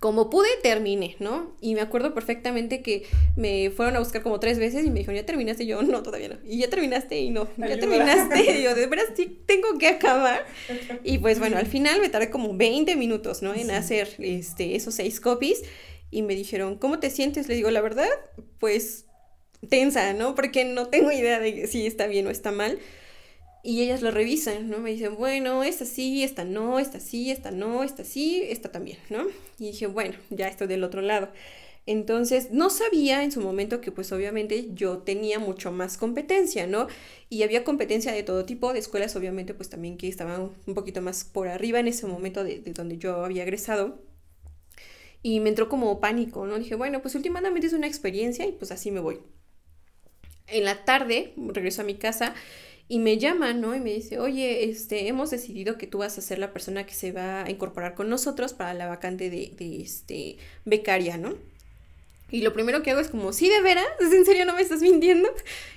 como 0.03 0.31
pude, 0.31 0.49
terminé, 0.65 1.15
¿no? 1.21 1.53
Y 1.61 1.77
me 1.77 1.81
acuerdo 1.81 2.13
perfectamente 2.13 2.83
que 2.83 3.05
me 3.37 3.71
fueron 3.71 3.95
a 3.95 4.01
buscar 4.01 4.21
como 4.21 4.41
tres 4.41 4.59
veces 4.59 4.85
y 4.85 4.91
me 4.91 4.99
dijeron, 4.99 5.15
¿ya 5.15 5.25
terminaste? 5.25 5.63
Y 5.63 5.69
yo, 5.69 5.81
no, 5.85 6.03
todavía 6.03 6.29
no. 6.29 6.39
Y 6.45 6.59
ya 6.59 6.69
terminaste 6.69 7.21
y 7.21 7.31
no, 7.31 7.47
ya 7.57 7.79
terminaste. 7.79 8.59
Y 8.59 8.65
yo, 8.65 8.75
de 8.75 8.89
veras, 8.89 9.07
sí, 9.17 9.39
tengo 9.47 9.79
que 9.79 9.87
acabar. 9.87 10.45
Y 11.05 11.19
pues 11.19 11.39
bueno, 11.39 11.57
al 11.57 11.67
final 11.67 12.01
me 12.01 12.09
tardé 12.09 12.31
como 12.31 12.53
20 12.57 12.97
minutos, 12.97 13.43
¿no? 13.43 13.55
En 13.55 13.71
hacer 13.71 14.09
este, 14.19 14.75
esos 14.75 14.97
seis 14.97 15.21
copies. 15.21 15.63
Y 16.13 16.23
me 16.23 16.37
dijeron, 16.37 16.79
¿cómo 16.79 17.01
te 17.01 17.11
sientes? 17.11 17.49
Le 17.49 17.57
digo, 17.57 17.73
la 17.73 17.81
verdad, 17.81 18.09
pues 18.61 19.07
tensa, 19.69 20.13
¿no? 20.13 20.37
Porque 20.37 20.65
no 20.65 20.87
tengo 20.89 21.11
idea 21.11 21.41
de 21.41 21.67
si 21.67 21.87
está 21.87 22.07
bien 22.07 22.29
o 22.29 22.31
está 22.31 22.53
mal 22.53 22.79
y 23.63 23.83
ellas 23.83 24.03
lo 24.03 24.11
revisan, 24.11 24.69
¿no? 24.69 24.79
Me 24.79 24.91
dicen, 24.91 25.17
bueno, 25.17 25.63
esta 25.63 25.85
sí, 25.85 26.25
esta 26.25 26.45
no, 26.45 26.79
esta 26.81 26.99
sí, 27.01 27.31
esta 27.31 27.51
no, 27.53 27.85
esta 27.85 28.05
sí, 28.05 28.43
esta 28.49 28.73
también, 28.73 28.99
¿no? 29.09 29.27
Y 29.59 29.67
dije, 29.67 29.87
bueno, 29.87 30.15
ya 30.31 30.49
estoy 30.49 30.67
del 30.67 30.83
otro 30.85 31.01
lado. 31.01 31.31
Entonces, 31.87 32.51
no 32.53 32.71
sabía 32.71 33.25
en 33.25 33.33
su 33.33 33.41
momento 33.41 33.81
que 33.81 33.91
pues 33.93 34.13
obviamente 34.13 34.69
yo 34.75 34.99
tenía 34.99 35.39
mucho 35.41 35.73
más 35.73 35.97
competencia, 35.97 36.67
¿no? 36.67 36.89
Y 37.29 37.43
había 37.43 37.65
competencia 37.65 38.13
de 38.13 38.23
todo 38.23 38.45
tipo, 38.45 38.73
de 38.73 38.79
escuelas 38.81 39.17
obviamente 39.17 39.55
pues 39.55 39.69
también 39.69 39.97
que 39.97 40.09
estaban 40.09 40.51
un 40.67 40.75
poquito 40.75 41.01
más 41.03 41.25
por 41.25 41.49
arriba 41.49 41.81
en 41.81 41.89
ese 41.89 42.07
momento 42.07 42.45
de, 42.45 42.61
de 42.61 42.73
donde 42.73 42.99
yo 42.99 43.25
había 43.25 43.43
egresado. 43.45 43.99
Y 45.23 45.41
me 45.41 45.51
entró 45.51 45.69
como 45.69 46.01
pánico, 46.01 46.47
¿no? 46.47 46.59
Dije, 46.59 46.75
bueno, 46.75 47.01
pues 47.03 47.15
últimamente 47.15 47.67
es 47.67 47.73
una 47.73 47.87
experiencia 47.87 48.47
y 48.47 48.53
pues 48.53 48.73
así 48.73 48.91
me 48.91 49.01
voy. 49.01 49.21
En 50.47 50.65
la 50.65 50.85
tarde 50.85 51.33
regreso 51.37 51.83
a 51.83 51.85
mi 51.85 51.95
casa 51.95 52.35
y 52.89 52.99
me 52.99 53.19
llama, 53.19 53.55
¿no? 53.55 53.75
Y 53.75 53.81
me 53.81 53.93
dice, 53.95 54.19
oye, 54.19 54.65
este, 54.69 55.09
hemos 55.09 55.31
decidido 55.31 55.79
que 55.79 55.87
tú 55.87 55.99
vas 55.99 56.19
a 56.19 56.23
ser 56.23 56.39
la 56.39 56.53
persona 56.53 56.85
que 56.87 56.95
se 56.95 57.13
va 57.13 57.45
a 57.45 57.51
incorporar 57.51 57.95
con 57.95 58.11
nosotros 58.11 58.53
para 58.53 58.75
la 58.75 58.89
vacante 58.89 59.31
de, 59.31 59.55
de 59.57 59.81
este, 59.83 60.37
becaria, 60.65 61.17
¿no? 61.19 61.35
Y 62.33 62.41
lo 62.41 62.53
primero 62.53 62.83
que 62.83 62.91
hago 62.91 63.01
es 63.01 63.09
como, 63.09 63.33
¿sí 63.33 63.49
de 63.49 63.61
veras? 63.61 63.85
¿En 64.01 64.25
serio 64.25 64.45
no 64.45 64.57
me 64.57 64.63
estás 64.63 64.81
mintiendo? 64.81 65.29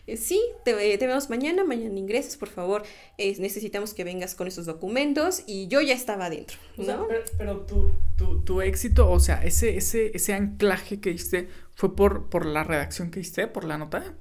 Eh, 0.08 0.18
sí, 0.18 0.42
te, 0.64 0.98
te, 0.98 1.06
vemos 1.06 1.30
mañana, 1.30 1.64
mañana 1.66 2.00
ingreses, 2.00 2.38
por 2.38 2.50
favor. 2.50 2.84
necesitamos 3.18 3.94
que 3.94 4.04
vengas 4.04 4.34
con 4.34 4.48
esos 4.48 4.66
documentos 4.66 5.44
y 5.46 5.68
yo 5.68 5.82
ya 5.82 5.94
estaba 5.94 6.26
adentro. 6.26 6.58
¿no? 6.78 7.08
pero, 7.38 7.62
tu, 7.62 7.92
tu, 8.18 8.42
tu, 8.42 8.62
éxito, 8.62 9.12
o 9.12 9.20
sea, 9.20 9.44
ese, 9.44 9.78
ese, 9.78 10.12
ese 10.16 10.34
anclaje 10.34 11.00
que 11.00 11.12
hiciste, 11.12 11.50
¿fue 11.76 11.96
por, 11.96 12.30
por 12.30 12.46
la 12.46 12.64
redacción 12.64 13.12
que 13.12 13.20
hiciste, 13.20 13.48
por 13.48 13.66
la 13.66 13.78
nota? 13.78 14.16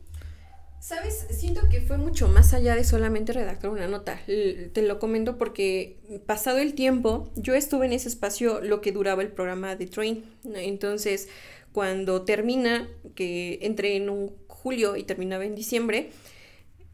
Sabes, 0.85 1.26
siento 1.30 1.62
que 1.70 1.80
fue 1.80 1.97
mucho 1.97 2.28
más 2.28 2.53
allá 2.53 2.74
de 2.74 2.85
solamente 2.85 3.32
redactar 3.32 3.70
una 3.70 3.89
nota. 3.89 4.20
Te 4.26 4.82
lo 4.82 4.99
comento 4.99 5.39
porque 5.39 5.97
pasado 6.26 6.59
el 6.59 6.74
tiempo, 6.74 7.32
yo 7.37 7.55
estuve 7.55 7.87
en 7.87 7.95
ese 7.95 8.11
espacio 8.11 8.61
lo 8.61 8.82
que 8.82 8.93
duraba 8.93 9.22
el 9.22 9.28
programa 9.28 9.76
de 9.76 9.87
Train. 9.87 10.26
Entonces, 10.45 11.30
cuando 11.74 12.22
termina, 12.22 12.88
que 13.16 13.58
entré 13.62 13.96
en 13.96 14.08
un 14.08 14.32
julio 14.46 14.94
y 14.96 15.02
terminaba 15.02 15.44
en 15.44 15.56
diciembre, 15.56 16.10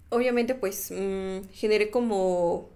obviamente 0.08 0.54
pues 0.54 0.90
mmm, 0.90 1.46
generé 1.52 1.90
como 1.90 2.70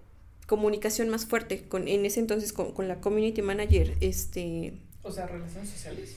comunicación 0.45 1.09
más 1.09 1.25
fuerte 1.25 1.63
con, 1.67 1.87
en 1.87 2.05
ese 2.05 2.19
entonces 2.19 2.53
con, 2.53 2.73
con 2.73 2.87
la 2.87 3.01
community 3.01 3.41
manager. 3.41 3.97
Este, 4.01 4.73
o 5.01 5.11
sea, 5.11 5.25
relaciones 5.25 5.67
sociales. 5.67 6.15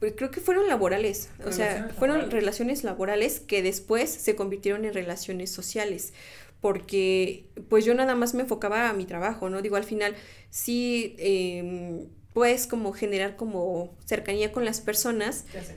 Pues 0.00 0.12
creo 0.14 0.30
que 0.30 0.40
fueron 0.40 0.68
laborales, 0.68 1.30
o 1.46 1.50
sea, 1.50 1.90
fueron 1.98 2.30
relaciones 2.30 2.84
laborales 2.84 3.40
que 3.40 3.62
después 3.62 4.10
se 4.10 4.36
convirtieron 4.36 4.84
en 4.84 4.92
relaciones 4.92 5.50
sociales, 5.50 6.12
porque 6.60 7.46
pues 7.70 7.86
yo 7.86 7.94
nada 7.94 8.14
más 8.14 8.34
me 8.34 8.42
enfocaba 8.42 8.90
a 8.90 8.92
mi 8.92 9.06
trabajo, 9.06 9.48
¿no? 9.48 9.62
Digo, 9.62 9.76
al 9.76 9.84
final 9.84 10.14
sí 10.50 11.16
eh, 11.18 12.06
puedes 12.36 12.66
como 12.66 12.92
generar 12.92 13.34
como 13.36 13.96
cercanía 14.04 14.52
con 14.52 14.66
las 14.66 14.82
personas. 14.82 15.46
Ya 15.54 15.64
sé. 15.64 15.76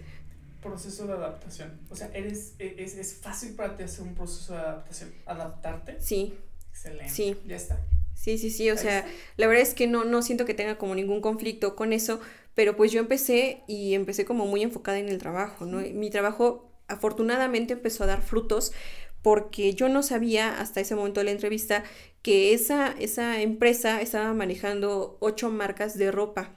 Proceso 0.61 1.07
de 1.07 1.13
adaptación. 1.13 1.79
O 1.89 1.95
sea, 1.95 2.11
eres, 2.13 2.55
e, 2.59 2.75
es, 2.79 2.97
es 2.97 3.13
fácil 3.13 3.55
para 3.55 3.77
ti 3.77 3.83
hacer 3.83 4.01
un 4.01 4.13
proceso 4.13 4.51
de 4.51 4.59
adaptación, 4.59 5.13
adaptarte. 5.25 6.01
Sí. 6.01 6.33
Excelente. 6.69 7.13
Sí. 7.13 7.37
Ya 7.47 7.55
está. 7.55 7.79
Sí, 8.13 8.37
sí, 8.37 8.49
sí, 8.49 8.69
o 8.71 8.75
sea, 8.75 9.07
la 9.37 9.47
verdad 9.47 9.63
es 9.63 9.73
que 9.73 9.87
no, 9.87 10.03
no 10.03 10.21
siento 10.21 10.43
que 10.43 10.53
tenga 10.53 10.77
como 10.77 10.95
ningún 10.95 11.21
conflicto 11.21 11.77
con 11.77 11.93
eso, 11.93 12.19
pero 12.55 12.75
pues 12.75 12.91
yo 12.91 12.99
empecé 12.99 13.63
y 13.65 13.93
empecé 13.93 14.25
como 14.25 14.45
muy 14.45 14.61
enfocada 14.61 14.99
en 14.99 15.07
el 15.07 15.17
trabajo, 15.17 15.65
¿no? 15.65 15.77
Mi 15.77 16.09
trabajo 16.09 16.73
afortunadamente 16.89 17.71
empezó 17.71 18.03
a 18.03 18.07
dar 18.07 18.21
frutos 18.21 18.73
porque 19.21 19.73
yo 19.73 19.89
no 19.89 20.03
sabía 20.03 20.59
hasta 20.59 20.81
ese 20.81 20.95
momento 20.95 21.19
de 21.19 21.25
la 21.25 21.31
entrevista 21.31 21.83
que 22.21 22.53
esa, 22.53 22.93
esa 22.99 23.41
empresa 23.41 24.01
estaba 24.01 24.33
manejando 24.33 25.17
ocho 25.19 25.49
marcas 25.49 25.97
de 25.97 26.11
ropa 26.11 26.51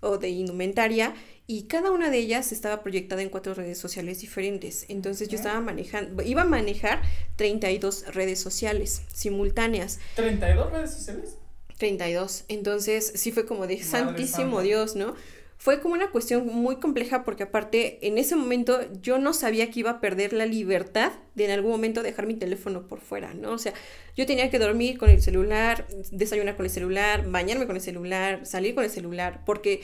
o 0.00 0.18
de 0.18 0.28
indumentaria 0.28 1.14
y 1.46 1.62
cada 1.62 1.90
una 1.90 2.10
de 2.10 2.18
ellas 2.18 2.52
estaba 2.52 2.82
proyectada 2.82 3.22
en 3.22 3.30
cuatro 3.30 3.54
redes 3.54 3.78
sociales 3.78 4.20
diferentes. 4.20 4.84
Entonces 4.88 5.28
yo 5.28 5.36
estaba 5.36 5.60
manejando, 5.60 6.22
iba 6.22 6.42
a 6.42 6.44
manejar 6.44 7.02
32 7.36 8.14
redes 8.14 8.38
sociales 8.38 9.02
simultáneas. 9.12 9.98
¿32 10.16 10.70
redes 10.70 10.92
sociales? 10.92 11.36
32. 11.78 12.44
Entonces 12.48 13.12
sí 13.14 13.32
fue 13.32 13.46
como 13.46 13.66
de 13.66 13.82
santísimo 13.82 14.60
Dios, 14.60 14.94
¿no? 14.94 15.14
Fue 15.58 15.80
como 15.80 15.94
una 15.94 16.10
cuestión 16.10 16.46
muy 16.46 16.76
compleja 16.76 17.24
porque 17.24 17.42
aparte 17.42 18.06
en 18.06 18.16
ese 18.16 18.36
momento 18.36 18.80
yo 19.02 19.18
no 19.18 19.34
sabía 19.34 19.70
que 19.70 19.80
iba 19.80 19.90
a 19.90 20.00
perder 20.00 20.32
la 20.32 20.46
libertad 20.46 21.12
de 21.34 21.46
en 21.46 21.50
algún 21.50 21.72
momento 21.72 22.04
dejar 22.04 22.26
mi 22.26 22.34
teléfono 22.34 22.86
por 22.86 23.00
fuera, 23.00 23.34
¿no? 23.34 23.52
O 23.52 23.58
sea, 23.58 23.74
yo 24.16 24.24
tenía 24.24 24.50
que 24.50 24.60
dormir 24.60 24.98
con 24.98 25.10
el 25.10 25.20
celular, 25.20 25.86
desayunar 26.12 26.56
con 26.56 26.64
el 26.64 26.70
celular, 26.70 27.28
bañarme 27.28 27.66
con 27.66 27.74
el 27.74 27.82
celular, 27.82 28.46
salir 28.46 28.76
con 28.76 28.84
el 28.84 28.90
celular, 28.90 29.42
porque 29.44 29.82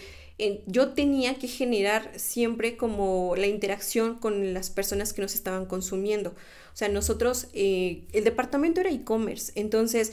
yo 0.67 0.95
tenía 0.95 1.37
que 1.37 1.49
generar 1.49 2.11
siempre 2.17 2.77
como 2.77 3.35
la 3.37 3.47
interacción 3.47 4.19
con 4.19 4.53
las 4.53 4.71
personas 4.71 5.13
que 5.13 5.23
nos 5.23 5.35
estaban 5.35 5.67
consumiendo. 5.67 6.31
O 6.31 6.77
sea, 6.77 6.89
nosotros, 6.89 7.49
eh, 7.53 8.03
el 8.13 8.25
departamento 8.25 8.81
era 8.81 8.91
e-commerce, 8.91 9.53
entonces 9.55 10.13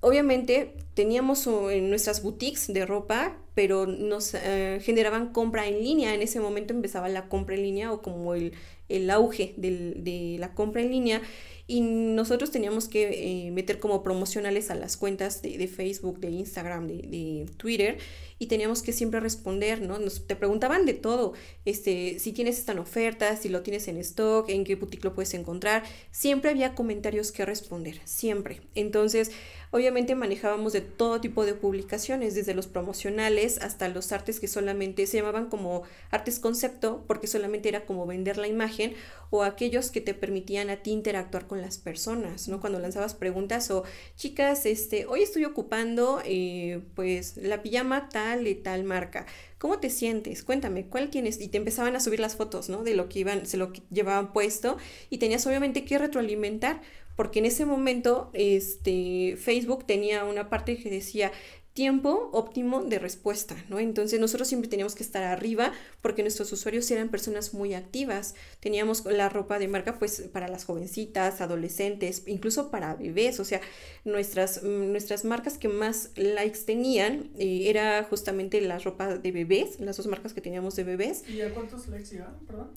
obviamente 0.00 0.76
teníamos 0.94 1.46
en 1.46 1.90
nuestras 1.90 2.22
boutiques 2.22 2.72
de 2.72 2.86
ropa, 2.86 3.36
pero 3.54 3.86
nos 3.86 4.34
eh, 4.34 4.80
generaban 4.82 5.32
compra 5.32 5.66
en 5.66 5.82
línea. 5.82 6.14
En 6.14 6.22
ese 6.22 6.40
momento 6.40 6.72
empezaba 6.74 7.08
la 7.08 7.28
compra 7.28 7.54
en 7.54 7.62
línea 7.62 7.92
o 7.92 8.02
como 8.02 8.34
el, 8.34 8.52
el 8.88 9.10
auge 9.10 9.54
del, 9.56 10.04
de 10.04 10.36
la 10.38 10.54
compra 10.54 10.82
en 10.82 10.90
línea 10.90 11.22
y 11.70 11.82
nosotros 11.82 12.50
teníamos 12.50 12.88
que 12.88 13.46
eh, 13.46 13.50
meter 13.50 13.78
como 13.78 14.02
promocionales 14.02 14.70
a 14.70 14.74
las 14.74 14.96
cuentas 14.96 15.42
de, 15.42 15.58
de 15.58 15.68
Facebook, 15.68 16.18
de 16.18 16.30
Instagram, 16.30 16.86
de, 16.88 16.94
de, 16.94 17.46
Twitter 17.58 17.98
y 18.38 18.46
teníamos 18.46 18.82
que 18.82 18.92
siempre 18.92 19.20
responder, 19.20 19.82
¿no? 19.82 19.98
Nos, 19.98 20.26
te 20.26 20.36
preguntaban 20.36 20.86
de 20.86 20.94
todo, 20.94 21.32
este, 21.64 22.18
si 22.18 22.32
tienes 22.32 22.58
esta 22.58 22.78
oferta, 22.78 23.36
si 23.36 23.48
lo 23.48 23.62
tienes 23.62 23.88
en 23.88 23.96
stock, 23.98 24.48
en 24.48 24.64
qué 24.64 24.76
boutique 24.76 25.04
lo 25.04 25.14
puedes 25.14 25.34
encontrar, 25.34 25.82
siempre 26.10 26.50
había 26.50 26.74
comentarios 26.74 27.32
que 27.32 27.44
responder, 27.44 28.00
siempre. 28.04 28.60
Entonces, 28.74 29.32
obviamente 29.70 30.14
manejábamos 30.14 30.72
de 30.72 30.80
todo 30.80 31.20
tipo 31.20 31.44
de 31.44 31.54
publicaciones, 31.54 32.34
desde 32.34 32.54
los 32.54 32.66
promocionales 32.66 33.58
hasta 33.58 33.88
los 33.88 34.12
artes 34.12 34.38
que 34.38 34.46
solamente 34.46 35.06
se 35.06 35.18
llamaban 35.18 35.48
como 35.48 35.82
artes 36.10 36.38
concepto, 36.38 37.04
porque 37.06 37.26
solamente 37.26 37.68
era 37.68 37.86
como 37.86 38.06
vender 38.06 38.36
la 38.38 38.46
imagen, 38.46 38.94
o 39.30 39.42
aquellos 39.42 39.90
que 39.90 40.00
te 40.00 40.14
permitían 40.14 40.70
a 40.70 40.76
ti 40.76 40.90
interactuar 40.90 41.46
con 41.46 41.60
las 41.60 41.78
personas, 41.78 42.48
¿no? 42.48 42.60
Cuando 42.60 42.78
lanzabas 42.78 43.14
preguntas 43.14 43.70
o, 43.70 43.84
chicas, 44.16 44.64
este, 44.64 45.06
hoy 45.06 45.22
estoy 45.22 45.44
ocupando, 45.44 46.22
eh, 46.24 46.80
pues, 46.94 47.36
la 47.36 47.62
pijama 47.62 48.08
tal 48.08 48.27
y 48.36 48.54
tal 48.54 48.84
marca. 48.84 49.26
¿Cómo 49.58 49.78
te 49.78 49.90
sientes? 49.90 50.42
Cuéntame, 50.42 50.86
¿cuál 50.86 51.10
tienes? 51.10 51.40
Y 51.40 51.48
te 51.48 51.56
empezaban 51.56 51.96
a 51.96 52.00
subir 52.00 52.20
las 52.20 52.36
fotos, 52.36 52.68
¿no? 52.68 52.82
De 52.82 52.94
lo 52.94 53.08
que 53.08 53.20
iban, 53.20 53.42
de 53.44 53.56
lo 53.56 53.72
llevaban 53.90 54.32
puesto 54.32 54.76
y 55.10 55.18
tenías 55.18 55.46
obviamente 55.46 55.84
que 55.84 55.98
retroalimentar 55.98 56.80
porque 57.18 57.40
en 57.40 57.46
ese 57.46 57.64
momento 57.64 58.30
este, 58.32 59.36
Facebook 59.38 59.84
tenía 59.84 60.22
una 60.22 60.48
parte 60.48 60.76
que 60.76 60.88
decía 60.88 61.32
tiempo 61.78 62.28
óptimo 62.32 62.82
de 62.82 62.98
respuesta, 62.98 63.54
¿no? 63.68 63.78
Entonces 63.78 64.18
nosotros 64.18 64.48
siempre 64.48 64.68
teníamos 64.68 64.96
que 64.96 65.04
estar 65.04 65.22
arriba 65.22 65.72
porque 66.02 66.22
nuestros 66.22 66.52
usuarios 66.52 66.90
eran 66.90 67.08
personas 67.08 67.54
muy 67.54 67.72
activas. 67.72 68.34
Teníamos 68.58 69.04
la 69.04 69.28
ropa 69.28 69.60
de 69.60 69.68
marca 69.68 69.96
pues 69.96 70.22
para 70.32 70.48
las 70.48 70.64
jovencitas, 70.64 71.40
adolescentes, 71.40 72.24
incluso 72.26 72.72
para 72.72 72.96
bebés, 72.96 73.38
o 73.38 73.44
sea, 73.44 73.60
nuestras, 74.04 74.64
mm, 74.64 74.90
nuestras 74.90 75.24
marcas 75.24 75.56
que 75.56 75.68
más 75.68 76.10
likes 76.16 76.62
tenían 76.66 77.30
eh, 77.38 77.70
era 77.70 78.02
justamente 78.02 78.60
la 78.60 78.80
ropa 78.80 79.16
de 79.16 79.30
bebés, 79.30 79.78
las 79.78 79.98
dos 79.98 80.08
marcas 80.08 80.32
que 80.32 80.40
teníamos 80.40 80.74
de 80.74 80.82
bebés. 80.82 81.22
¿Y 81.28 81.42
a 81.42 81.54
cuántos 81.54 81.86
likes 81.86 82.10
llegaban, 82.10 82.40
perdón? 82.44 82.72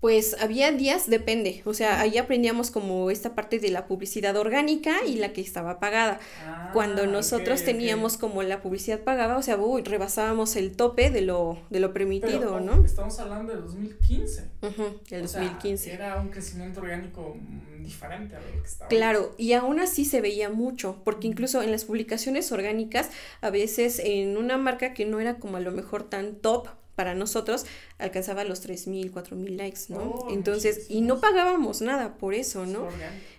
Pues 0.00 0.36
había 0.40 0.70
días, 0.70 1.10
depende, 1.10 1.62
o 1.64 1.74
sea, 1.74 2.00
ahí 2.00 2.18
aprendíamos 2.18 2.70
como 2.70 3.10
esta 3.10 3.34
parte 3.34 3.58
de 3.58 3.70
la 3.70 3.88
publicidad 3.88 4.36
orgánica 4.36 5.04
y 5.04 5.16
la 5.16 5.32
que 5.32 5.40
estaba 5.40 5.80
pagada. 5.80 6.20
Ah, 6.46 6.70
Cuando 6.72 7.06
nosotros 7.06 7.64
teníamos 7.64 8.16
como 8.16 8.44
la 8.44 8.62
publicidad 8.62 9.00
pagada, 9.00 9.36
o 9.36 9.42
sea, 9.42 9.56
uy, 9.56 9.82
rebasábamos 9.82 10.54
el 10.54 10.76
tope 10.76 11.10
de 11.10 11.22
lo, 11.22 11.58
de 11.70 11.80
lo 11.80 11.92
permitido, 11.92 12.60
¿no? 12.60 12.84
Estamos 12.84 13.18
hablando 13.18 13.52
de 13.52 13.60
2015. 13.60 14.50
Uh 14.62 14.68
el 15.10 15.22
2015. 15.22 15.92
era 15.92 16.20
un 16.20 16.28
crecimiento 16.28 16.80
orgánico 16.80 17.36
mm, 17.36 17.82
diferente 17.82 18.36
a 18.36 18.40
lo 18.40 18.62
que 18.62 18.68
estaba. 18.68 18.88
Claro, 18.88 19.34
y 19.36 19.52
aún 19.54 19.80
así 19.80 20.04
se 20.04 20.20
veía 20.20 20.48
mucho, 20.48 21.02
porque 21.04 21.26
incluso 21.26 21.60
en 21.62 21.72
las 21.72 21.84
publicaciones 21.84 22.52
orgánicas, 22.52 23.10
a 23.40 23.50
veces 23.50 23.98
en 23.98 24.36
una 24.36 24.58
marca 24.58 24.94
que 24.94 25.06
no 25.06 25.18
era 25.18 25.38
como 25.38 25.56
a 25.56 25.60
lo 25.60 25.72
mejor 25.72 26.04
tan 26.04 26.36
top, 26.36 26.68
para 26.98 27.14
nosotros 27.14 27.64
alcanzaba 27.98 28.42
los 28.42 28.68
3.000, 28.68 29.12
4.000 29.12 29.56
likes, 29.56 29.80
¿no? 29.88 29.98
Oh, 30.00 30.32
Entonces, 30.32 30.86
y 30.88 31.00
no 31.00 31.20
pagábamos 31.20 31.80
nada 31.80 32.18
por 32.18 32.34
eso, 32.34 32.66
¿no? 32.66 32.88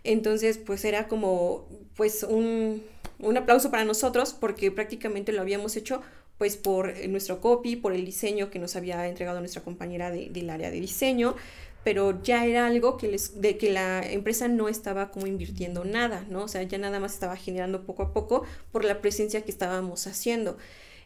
Entonces, 0.05 0.57
pues 0.57 0.85
era 0.85 1.09
como, 1.09 1.67
pues 1.97 2.23
un, 2.23 2.81
un 3.19 3.35
aplauso 3.35 3.69
para 3.69 3.83
nosotros 3.83 4.33
porque 4.33 4.71
prácticamente 4.71 5.33
lo 5.33 5.41
habíamos 5.41 5.75
hecho 5.75 6.01
pues 6.37 6.55
por 6.55 6.97
nuestro 7.09 7.41
copy, 7.41 7.75
por 7.75 7.91
el 7.91 8.05
diseño 8.05 8.49
que 8.49 8.59
nos 8.59 8.77
había 8.77 9.05
entregado 9.09 9.41
nuestra 9.41 9.61
compañera 9.61 10.09
del 10.09 10.49
área 10.49 10.71
de 10.71 10.79
diseño, 10.79 11.35
pero 11.83 12.23
ya 12.23 12.45
era 12.45 12.65
algo 12.65 12.95
que 12.95 13.09
les, 13.09 13.41
de 13.41 13.57
que 13.57 13.73
la 13.73 14.09
empresa 14.09 14.47
no 14.47 14.69
estaba 14.69 15.11
como 15.11 15.27
invirtiendo 15.27 15.83
nada, 15.83 16.25
¿no? 16.29 16.43
O 16.43 16.47
sea, 16.47 16.63
ya 16.63 16.77
nada 16.77 17.01
más 17.01 17.13
estaba 17.13 17.35
generando 17.35 17.85
poco 17.85 18.03
a 18.03 18.13
poco 18.13 18.45
por 18.71 18.85
la 18.85 19.01
presencia 19.01 19.41
que 19.41 19.51
estábamos 19.51 20.07
haciendo. 20.07 20.55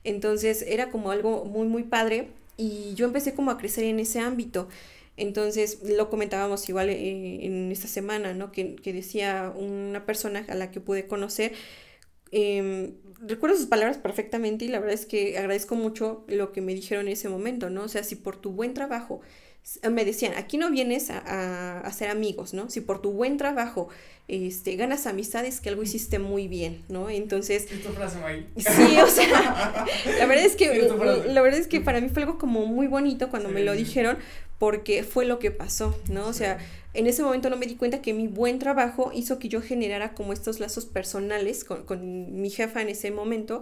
Entonces 0.03 0.63
era 0.67 0.91
como 0.91 1.11
algo 1.11 1.45
muy, 1.45 1.67
muy 1.67 1.83
padre 1.83 2.29
y 2.57 2.93
yo 2.95 3.05
empecé 3.05 3.33
como 3.33 3.51
a 3.51 3.57
crecer 3.57 3.85
en 3.85 3.99
ese 3.99 4.19
ámbito. 4.19 4.67
Entonces 5.17 5.79
lo 5.83 6.09
comentábamos 6.09 6.67
igual 6.69 6.89
eh, 6.89 7.45
en 7.45 7.71
esta 7.71 7.87
semana, 7.87 8.33
¿no? 8.33 8.51
Que, 8.51 8.75
que, 8.75 8.93
decía 8.93 9.53
una 9.55 10.05
persona 10.05 10.45
a 10.49 10.55
la 10.55 10.71
que 10.71 10.79
pude 10.79 11.07
conocer, 11.07 11.53
eh, 12.31 12.93
recuerdo 13.21 13.55
sus 13.55 13.67
palabras 13.67 13.99
perfectamente 13.99 14.65
y 14.65 14.67
la 14.67 14.79
verdad 14.79 14.95
es 14.95 15.05
que 15.05 15.37
agradezco 15.37 15.75
mucho 15.75 16.25
lo 16.27 16.51
que 16.51 16.61
me 16.61 16.73
dijeron 16.73 17.05
en 17.05 17.13
ese 17.13 17.29
momento, 17.29 17.69
¿no? 17.69 17.83
O 17.83 17.87
sea, 17.87 18.03
si 18.03 18.15
por 18.15 18.37
tu 18.37 18.51
buen 18.51 18.73
trabajo 18.73 19.21
me 19.89 20.05
decían, 20.05 20.33
aquí 20.35 20.57
no 20.57 20.69
vienes 20.69 21.09
a, 21.09 21.79
a, 21.79 21.91
ser 21.93 22.09
amigos, 22.09 22.53
¿no? 22.53 22.69
Si 22.69 22.81
por 22.81 23.01
tu 23.01 23.11
buen 23.11 23.37
trabajo 23.37 23.87
este, 24.27 24.75
ganas 24.75 25.07
amistades, 25.07 25.61
que 25.61 25.69
algo 25.69 25.83
hiciste 25.83 26.19
muy 26.19 26.47
bien, 26.47 26.83
¿no? 26.89 27.09
Entonces... 27.09 27.67
Sí, 28.57 28.97
o 29.01 29.07
sea, 29.07 29.85
la 30.19 30.25
verdad 30.25 30.45
es 30.45 30.55
que, 30.55 30.89
la 31.27 31.41
verdad 31.41 31.59
es 31.59 31.67
que 31.67 31.81
para 31.81 32.01
mí 32.01 32.09
fue 32.09 32.23
algo 32.23 32.37
como 32.37 32.65
muy 32.65 32.87
bonito 32.87 33.29
cuando 33.29 33.49
me 33.49 33.63
lo 33.63 33.73
dijeron, 33.73 34.17
porque 34.59 35.03
fue 35.03 35.25
lo 35.25 35.39
que 35.39 35.51
pasó, 35.51 35.97
¿no? 36.09 36.27
O 36.27 36.33
sea, 36.33 36.57
en 36.93 37.07
ese 37.07 37.23
momento 37.23 37.49
no 37.49 37.55
me 37.55 37.65
di 37.65 37.75
cuenta 37.75 38.01
que 38.01 38.13
mi 38.13 38.27
buen 38.27 38.59
trabajo 38.59 39.11
hizo 39.13 39.39
que 39.39 39.49
yo 39.49 39.61
generara 39.61 40.13
como 40.13 40.33
estos 40.33 40.59
lazos 40.59 40.85
personales 40.85 41.63
con, 41.63 41.83
con 41.85 42.41
mi 42.41 42.49
jefa 42.49 42.81
en 42.81 42.89
ese 42.89 43.11
momento 43.11 43.61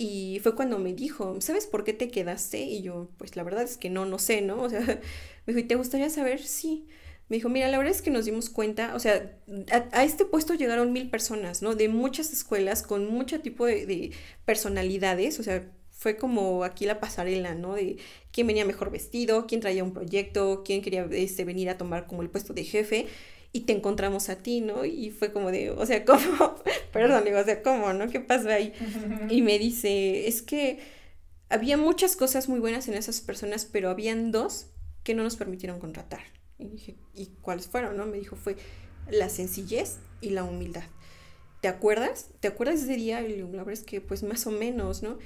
y 0.00 0.38
fue 0.44 0.54
cuando 0.54 0.78
me 0.78 0.94
dijo, 0.94 1.40
¿sabes 1.40 1.66
por 1.66 1.82
qué 1.82 1.92
te 1.92 2.08
quedaste? 2.08 2.60
Y 2.60 2.82
yo, 2.82 3.08
pues 3.18 3.34
la 3.34 3.42
verdad 3.42 3.64
es 3.64 3.76
que 3.76 3.90
no, 3.90 4.06
no 4.06 4.20
sé, 4.20 4.42
¿no? 4.42 4.62
O 4.62 4.70
sea, 4.70 5.00
me 5.48 5.54
dijo, 5.54 5.64
¿y 5.64 5.68
te 5.68 5.76
gustaría 5.76 6.10
saber? 6.10 6.42
Sí. 6.42 6.86
Me 7.30 7.36
dijo, 7.36 7.48
mira, 7.48 7.68
la 7.68 7.78
verdad 7.78 7.94
es 7.94 8.02
que 8.02 8.10
nos 8.10 8.26
dimos 8.26 8.50
cuenta, 8.50 8.94
o 8.94 8.98
sea, 8.98 9.34
a, 9.92 10.04
este 10.04 10.26
puesto 10.26 10.52
llegaron 10.52 10.92
mil 10.92 11.08
personas, 11.08 11.62
¿no? 11.62 11.74
De 11.74 11.88
muchas 11.88 12.34
escuelas, 12.34 12.82
con 12.82 13.10
mucho 13.10 13.40
tipo 13.40 13.64
de, 13.64 13.86
de, 13.86 14.12
personalidades, 14.44 15.40
o 15.40 15.42
sea, 15.42 15.66
fue 15.90 16.16
como 16.16 16.64
aquí 16.64 16.84
la 16.84 17.00
pasarela, 17.00 17.54
¿no? 17.54 17.76
De 17.76 17.96
quién 18.30 18.46
venía 18.46 18.66
mejor 18.66 18.90
vestido, 18.90 19.46
quién 19.46 19.62
traía 19.62 19.84
un 19.84 19.94
proyecto, 19.94 20.62
quién 20.66 20.82
quería 20.82 21.08
este, 21.12 21.46
venir 21.46 21.70
a 21.70 21.78
tomar 21.78 22.06
como 22.06 22.20
el 22.20 22.28
puesto 22.28 22.52
de 22.52 22.64
jefe 22.64 23.06
y 23.50 23.60
te 23.60 23.72
encontramos 23.72 24.28
a 24.28 24.36
ti, 24.36 24.60
¿no? 24.60 24.84
Y 24.84 25.10
fue 25.10 25.32
como 25.32 25.50
de, 25.50 25.70
o 25.70 25.86
sea, 25.86 26.04
¿cómo? 26.04 26.56
Perdón, 26.92 27.24
digo, 27.24 27.38
o 27.38 27.44
sea, 27.44 27.62
¿cómo, 27.62 27.94
no? 27.94 28.10
¿Qué 28.10 28.20
pasó 28.20 28.50
ahí? 28.50 28.74
Y 29.30 29.40
me 29.40 29.58
dice, 29.58 30.28
es 30.28 30.42
que 30.42 30.80
había 31.48 31.78
muchas 31.78 32.16
cosas 32.16 32.50
muy 32.50 32.60
buenas 32.60 32.86
en 32.88 32.94
esas 32.94 33.22
personas, 33.22 33.64
pero 33.64 33.88
habían 33.88 34.30
dos 34.30 34.66
que 35.08 35.14
no 35.14 35.22
nos 35.22 35.36
permitieron 35.36 35.80
contratar. 35.80 36.20
Y 36.58 36.68
dije, 36.68 36.94
¿y 37.14 37.28
cuáles 37.40 37.66
fueron, 37.66 37.96
no? 37.96 38.04
Me 38.04 38.18
dijo, 38.18 38.36
fue 38.36 38.56
la 39.10 39.30
sencillez 39.30 40.00
y 40.20 40.28
la 40.28 40.44
humildad. 40.44 40.84
¿Te 41.62 41.68
acuerdas? 41.68 42.28
¿Te 42.40 42.48
acuerdas 42.48 42.80
de 42.80 42.92
ese 42.92 43.00
día? 43.00 43.26
Y 43.26 43.38
la 43.38 43.46
verdad 43.46 43.72
es 43.72 43.84
que, 43.84 44.02
pues, 44.02 44.22
más 44.22 44.46
o 44.46 44.50
menos, 44.50 45.02
¿no? 45.02 45.18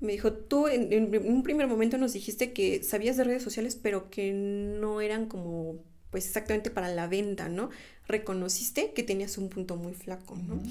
Me 0.00 0.12
dijo, 0.12 0.32
tú 0.32 0.68
en, 0.68 0.90
en 0.90 1.30
un 1.30 1.42
primer 1.42 1.66
momento 1.66 1.98
nos 1.98 2.14
dijiste 2.14 2.54
que 2.54 2.82
sabías 2.82 3.18
de 3.18 3.24
redes 3.24 3.42
sociales, 3.42 3.76
pero 3.76 4.08
que 4.08 4.32
no 4.32 5.02
eran 5.02 5.26
como 5.26 5.84
pues 6.10 6.24
exactamente 6.28 6.70
para 6.70 6.88
la 6.88 7.08
venta, 7.08 7.50
¿no? 7.50 7.68
Reconociste 8.08 8.92
que 8.94 9.02
tenías 9.02 9.36
un 9.36 9.50
punto 9.50 9.76
muy 9.76 9.92
flaco, 9.92 10.34
¿no? 10.36 10.62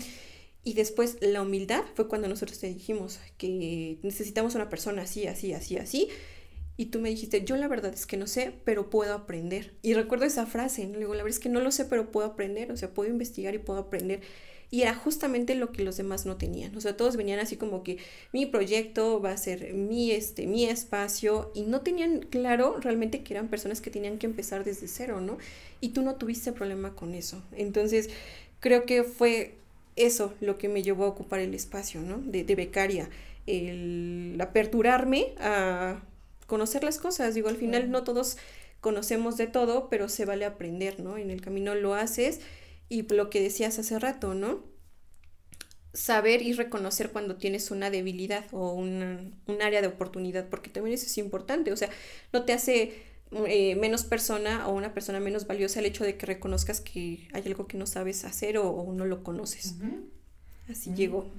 Y 0.64 0.74
después 0.74 1.18
la 1.22 1.44
humildad 1.44 1.84
fue 1.94 2.08
cuando 2.08 2.28
nosotros 2.28 2.58
te 2.58 2.66
dijimos 2.66 3.20
que 3.38 4.00
necesitamos 4.02 4.56
una 4.56 4.70
persona 4.70 5.04
así, 5.04 5.28
así, 5.28 5.54
así, 5.54 5.78
así. 5.78 6.08
Y 6.78 6.88
tú 6.88 7.00
me 7.00 7.10
dijiste, 7.10 7.44
yo 7.46 7.56
la 7.56 7.68
verdad 7.68 7.94
es 7.94 8.06
que 8.06 8.18
no 8.18 8.28
sé, 8.28 8.54
pero 8.66 8.90
puedo 8.90 9.14
aprender. 9.14 9.74
Y 9.82 9.94
recuerdo 9.94 10.26
esa 10.26 10.46
frase, 10.46 10.86
¿no? 10.86 11.00
Le 11.00 11.06
la 11.06 11.10
verdad 11.10 11.30
es 11.30 11.40
que 11.40 11.50
no 11.50 11.62
lo 11.62 11.72
sé, 11.72 11.86
pero 11.86 12.12
puedo 12.12 12.28
aprender, 12.28 12.72
o 12.72 12.78
sea, 12.78 12.90
puedo 12.90 13.10
investigar 13.10 13.56
y 13.56 13.60
puedo 13.60 13.80
aprender. 13.80 14.22
Y 14.72 14.82
era 14.82 14.94
justamente 14.94 15.56
lo 15.56 15.72
que 15.72 15.84
los 15.84 15.96
demás 15.96 16.26
no 16.26 16.38
tenían. 16.38 16.76
O 16.76 16.82
sea, 16.82 16.98
todos 16.98 17.16
venían 17.16 17.40
así 17.40 17.56
como 17.56 17.84
que 17.84 17.98
mi 18.34 18.46
proyecto 18.46 19.22
va 19.22 19.32
a 19.32 19.38
ser 19.38 19.74
mi, 19.74 20.12
este, 20.12 20.48
mi 20.48 20.66
espacio 20.66 21.52
y 21.56 21.62
no 21.62 21.82
tenían 21.82 22.22
claro 22.22 22.78
realmente 22.82 23.24
que 23.24 23.34
eran 23.36 23.48
personas 23.48 23.80
que 23.80 23.92
tenían 23.92 24.18
que 24.18 24.26
empezar 24.26 24.66
desde 24.66 24.88
cero, 24.88 25.22
¿no? 25.22 25.38
Y 25.80 25.90
tú 25.90 26.02
no 26.02 26.16
tuviste 26.16 26.52
problema 26.52 26.94
con 26.94 27.14
eso. 27.14 27.42
Entonces, 27.54 28.10
creo 28.60 28.86
que 28.86 29.04
fue 29.04 29.56
eso 29.96 30.34
lo 30.42 30.58
que 30.58 30.68
me 30.68 30.84
llevó 30.84 31.06
a 31.06 31.10
ocupar 31.10 31.40
el 31.40 31.54
espacio, 31.54 32.02
¿no? 32.02 32.18
De, 32.18 32.44
de 32.44 32.56
becaria, 32.56 33.10
el 33.48 34.38
aperturarme 34.42 35.36
a 35.38 36.02
conocer 36.46 36.84
las 36.84 36.98
cosas. 36.98 37.34
Digo, 37.34 37.50
al 37.50 37.58
final 37.58 37.92
no 37.92 38.04
todos 38.04 38.38
conocemos 38.82 39.38
de 39.38 39.48
todo, 39.48 39.90
pero 39.90 40.10
se 40.10 40.26
vale 40.26 40.46
aprender, 40.46 41.00
¿no? 41.00 41.18
En 41.18 41.32
el 41.32 41.42
camino 41.42 41.76
lo 41.76 41.96
haces 41.96 42.42
y 42.90 43.02
lo 43.14 43.30
que 43.30 43.42
decías 43.42 43.80
hace 43.80 43.98
rato, 44.00 44.34
¿no? 44.34 44.64
Saber 45.94 46.42
y 46.42 46.54
reconocer 46.54 47.12
cuando 47.12 47.38
tienes 47.38 47.72
una 47.72 47.90
debilidad 47.90 48.46
o 48.52 48.74
un 48.74 49.38
área 49.62 49.82
de 49.82 49.88
oportunidad, 49.88 50.50
porque 50.50 50.70
también 50.70 50.94
eso 50.94 51.06
es 51.06 51.18
importante, 51.18 51.72
o 51.72 51.78
sea, 51.78 51.90
no 52.34 52.44
te 52.44 52.54
hace 52.54 52.94
eh, 53.48 53.76
menos 53.76 54.04
persona 54.04 54.68
o 54.68 54.74
una 54.74 54.94
persona 54.94 55.20
menos 55.20 55.48
valiosa 55.48 55.80
el 55.80 55.88
hecho 55.88 56.04
de 56.04 56.16
que 56.16 56.26
reconozcas 56.26 56.80
que 56.80 57.28
hay 57.34 57.44
algo 57.46 57.68
que 57.68 57.78
no 57.78 57.86
sabes 57.86 58.24
hacer 58.24 58.58
o, 58.58 58.94
no 58.94 59.06
lo 59.06 59.24
conoces. 59.24 59.76
Así 60.70 60.94
llegó. 60.94 61.32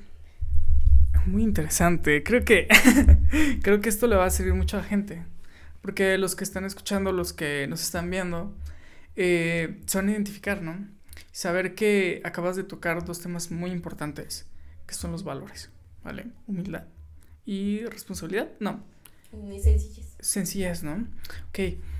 Muy 1.27 1.43
interesante. 1.43 2.23
Creo 2.23 2.45
que 2.45 2.69
creo 3.63 3.81
que 3.81 3.89
esto 3.89 4.07
le 4.07 4.17
va 4.17 4.27
a 4.27 4.31
servir 4.31 4.55
mucho 4.55 4.77
a 4.77 4.81
la 4.81 4.87
gente. 4.87 5.25
Porque 5.83 6.19
los 6.19 6.35
que 6.35 6.45
están 6.45 6.65
escuchando, 6.65 7.13
los 7.13 7.33
que 7.33 7.67
nos 7.69 7.83
están 7.83 8.11
viendo, 8.11 8.55
eh, 9.15 9.81
se 9.87 9.99
van 9.99 10.09
a 10.09 10.13
identificar, 10.13 10.63
¿no? 10.63 10.97
saber 11.37 11.75
que 11.75 12.23
acabas 12.25 12.57
de 12.57 12.65
tocar 12.65 13.05
dos 13.05 13.21
temas 13.21 13.51
muy 13.51 13.71
importantes, 13.71 14.47
que 14.87 14.95
son 14.95 15.13
los 15.13 15.23
valores, 15.23 15.69
¿vale? 16.03 16.29
Humildad 16.47 16.85
y 17.45 17.85
responsabilidad, 17.85 18.53
no. 18.59 18.83
Y 19.33 19.61
sencillez. 19.61 20.17
Sencillez, 20.19 20.83
¿no? 20.83 21.07
Ok, 21.51 21.59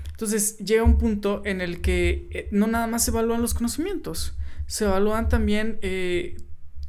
entonces 0.09 0.57
llega 0.57 0.81
un 0.81 0.97
punto 0.97 1.43
en 1.45 1.61
el 1.61 1.81
que 1.81 2.27
eh, 2.31 2.49
no 2.51 2.65
nada 2.65 2.87
más 2.87 3.05
se 3.05 3.11
evalúan 3.11 3.43
los 3.43 3.53
conocimientos, 3.53 4.35
se 4.65 4.85
evalúan 4.85 5.29
también 5.29 5.77
eh, 5.83 6.37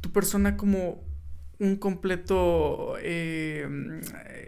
tu 0.01 0.11
persona 0.11 0.57
como 0.57 1.03
un 1.59 1.75
completo 1.75 2.95
eh, 3.01 4.01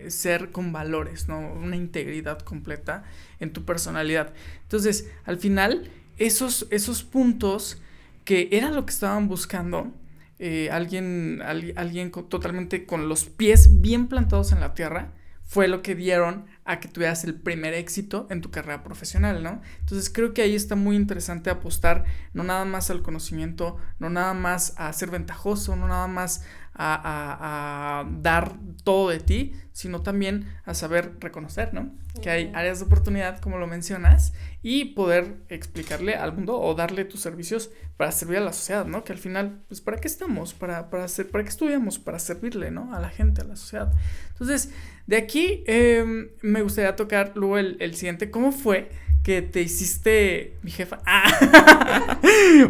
ser 0.07 0.51
con 0.51 0.71
valores, 0.71 1.27
¿no? 1.27 1.39
Una 1.53 1.75
integridad 1.75 2.39
completa 2.39 3.03
en 3.39 3.51
tu 3.53 3.65
personalidad. 3.65 4.33
Entonces, 4.63 5.09
al 5.25 5.37
final, 5.37 5.89
esos, 6.17 6.67
esos 6.71 7.03
puntos 7.03 7.81
que 8.23 8.49
era 8.51 8.69
lo 8.69 8.85
que 8.85 8.93
estaban 8.93 9.27
buscando. 9.27 9.91
Eh, 10.39 10.69
alguien, 10.71 11.39
alguien 11.43 12.11
totalmente 12.11 12.87
con 12.87 13.07
los 13.07 13.25
pies 13.25 13.81
bien 13.81 14.07
plantados 14.07 14.51
en 14.51 14.59
la 14.59 14.73
tierra, 14.73 15.11
fue 15.51 15.67
lo 15.67 15.81
que 15.81 15.95
dieron 15.95 16.45
a 16.63 16.79
que 16.79 16.87
tuvieras 16.87 17.25
el 17.25 17.35
primer 17.35 17.73
éxito 17.73 18.25
en 18.29 18.39
tu 18.39 18.51
carrera 18.51 18.83
profesional, 18.83 19.43
¿no? 19.43 19.61
Entonces 19.81 20.09
creo 20.09 20.33
que 20.33 20.41
ahí 20.41 20.55
está 20.55 20.77
muy 20.77 20.95
interesante 20.95 21.49
apostar 21.49 22.05
no 22.33 22.43
nada 22.43 22.63
más 22.63 22.89
al 22.89 23.01
conocimiento, 23.01 23.75
no 23.99 24.09
nada 24.09 24.33
más 24.33 24.73
a 24.77 24.93
ser 24.93 25.11
ventajoso, 25.11 25.75
no 25.75 25.89
nada 25.89 26.07
más 26.07 26.45
a, 26.73 28.05
dar 28.21 28.53
todo 28.83 29.09
de 29.09 29.19
ti, 29.19 29.53
sino 29.71 30.01
también 30.01 30.47
a 30.65 30.73
saber 30.73 31.17
reconocer, 31.19 31.73
¿no? 31.73 31.91
Que 32.21 32.29
hay 32.29 32.51
áreas 32.53 32.79
de 32.79 32.85
oportunidad, 32.85 33.39
como 33.39 33.57
lo 33.57 33.67
mencionas, 33.67 34.33
y 34.61 34.85
poder 34.85 35.37
explicarle 35.49 36.15
al 36.15 36.33
mundo 36.33 36.59
o 36.59 36.73
darle 36.75 37.05
tus 37.05 37.21
servicios 37.21 37.71
para 37.97 38.11
servir 38.11 38.37
a 38.37 38.41
la 38.41 38.53
sociedad, 38.53 38.85
¿no? 38.85 39.03
Que 39.03 39.13
al 39.13 39.19
final, 39.19 39.61
pues, 39.67 39.81
¿para 39.81 39.97
qué 39.97 40.07
estamos? 40.07 40.53
Para, 40.53 40.89
para, 40.89 41.05
hacer, 41.05 41.29
¿para 41.29 41.43
qué 41.43 41.49
estudiamos? 41.49 41.99
Para 41.99 42.19
servirle, 42.19 42.71
¿no? 42.71 42.93
A 42.93 42.99
la 42.99 43.09
gente, 43.09 43.41
a 43.41 43.45
la 43.45 43.55
sociedad. 43.55 43.93
Entonces, 44.29 44.71
de 45.07 45.17
aquí 45.17 45.63
em, 45.67 46.29
me 46.41 46.61
gustaría 46.61 46.95
tocar 46.95 47.33
luego 47.35 47.57
el, 47.57 47.77
el 47.79 47.95
siguiente, 47.95 48.31
¿cómo 48.31 48.51
fue? 48.51 48.89
Que 49.23 49.41
te 49.41 49.61
hiciste 49.61 50.57
mi 50.63 50.71
jefa. 50.71 50.99
Ah. 51.05 52.19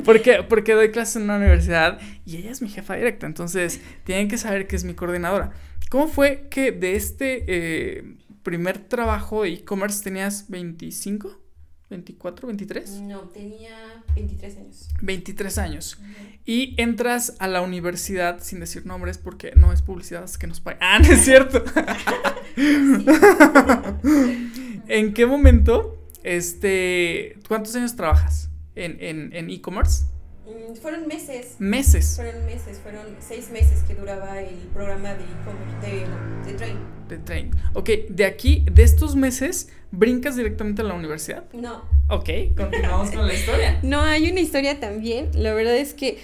porque, 0.03 0.43
porque 0.47 0.73
doy 0.73 0.91
clases 0.91 1.17
en 1.17 1.23
una 1.23 1.37
universidad 1.37 1.99
y 2.25 2.37
ella 2.37 2.51
es 2.51 2.61
mi 2.61 2.69
jefa 2.69 2.95
directa. 2.95 3.25
Entonces, 3.25 3.81
tienen 4.03 4.27
que 4.27 4.37
saber 4.37 4.67
que 4.67 4.75
es 4.75 4.83
mi 4.83 4.93
coordinadora. 4.93 5.51
¿Cómo 5.89 6.07
fue 6.07 6.47
que 6.49 6.71
de 6.71 6.95
este 6.95 7.43
eh, 7.47 8.15
primer 8.43 8.79
trabajo 8.79 9.43
de 9.43 9.49
e-commerce 9.49 10.03
tenías 10.03 10.49
25 10.49 11.41
¿24, 11.91 12.47
23? 12.47 12.89
No, 13.01 13.27
tenía 13.29 14.03
23 14.15 14.57
años. 14.57 14.89
23 15.01 15.57
años. 15.57 15.99
Y 16.45 16.81
entras 16.81 17.35
a 17.39 17.49
la 17.49 17.61
universidad, 17.61 18.41
sin 18.41 18.61
decir 18.61 18.85
nombres, 18.85 19.17
porque 19.17 19.51
no 19.55 19.73
es 19.73 19.81
publicidad 19.81 20.29
que 20.31 20.47
nos 20.47 20.61
pagan. 20.61 20.79
Ah, 20.91 20.99
no 20.99 21.11
es 21.11 21.23
cierto. 21.23 21.63
¿En 24.87 25.13
qué 25.13 25.25
momento, 25.25 26.00
este, 26.23 27.37
cuántos 27.47 27.75
años 27.75 27.95
trabajas 27.95 28.49
en 28.75 29.49
e-commerce? 29.49 30.05
Mm, 30.51 30.75
fueron 30.75 31.07
meses. 31.07 31.55
Meses. 31.59 32.15
Fueron 32.15 32.45
meses, 32.45 32.79
fueron 32.79 33.05
seis 33.19 33.49
meses 33.51 33.83
que 33.83 33.95
duraba 33.95 34.41
el 34.41 34.55
programa 34.73 35.13
de 35.13 35.23
e-commerce, 35.23 36.45
de, 36.45 36.51
de 36.51 36.57
Train. 36.57 36.77
De 37.07 37.17
Train. 37.17 37.51
Ok, 37.73 37.89
de 38.09 38.25
aquí, 38.25 38.65
de 38.71 38.83
estos 38.83 39.15
meses, 39.15 39.69
¿brincas 39.91 40.35
directamente 40.35 40.81
a 40.81 40.85
la 40.85 40.93
universidad? 40.93 41.45
No. 41.53 41.83
Ok, 42.09 42.29
continuamos 42.57 43.11
con 43.11 43.27
la 43.27 43.33
historia. 43.33 43.79
No, 43.83 44.01
hay 44.01 44.29
una 44.29 44.39
historia 44.39 44.79
también. 44.79 45.29
La 45.33 45.53
verdad 45.53 45.77
es 45.77 45.93
que 45.93 46.17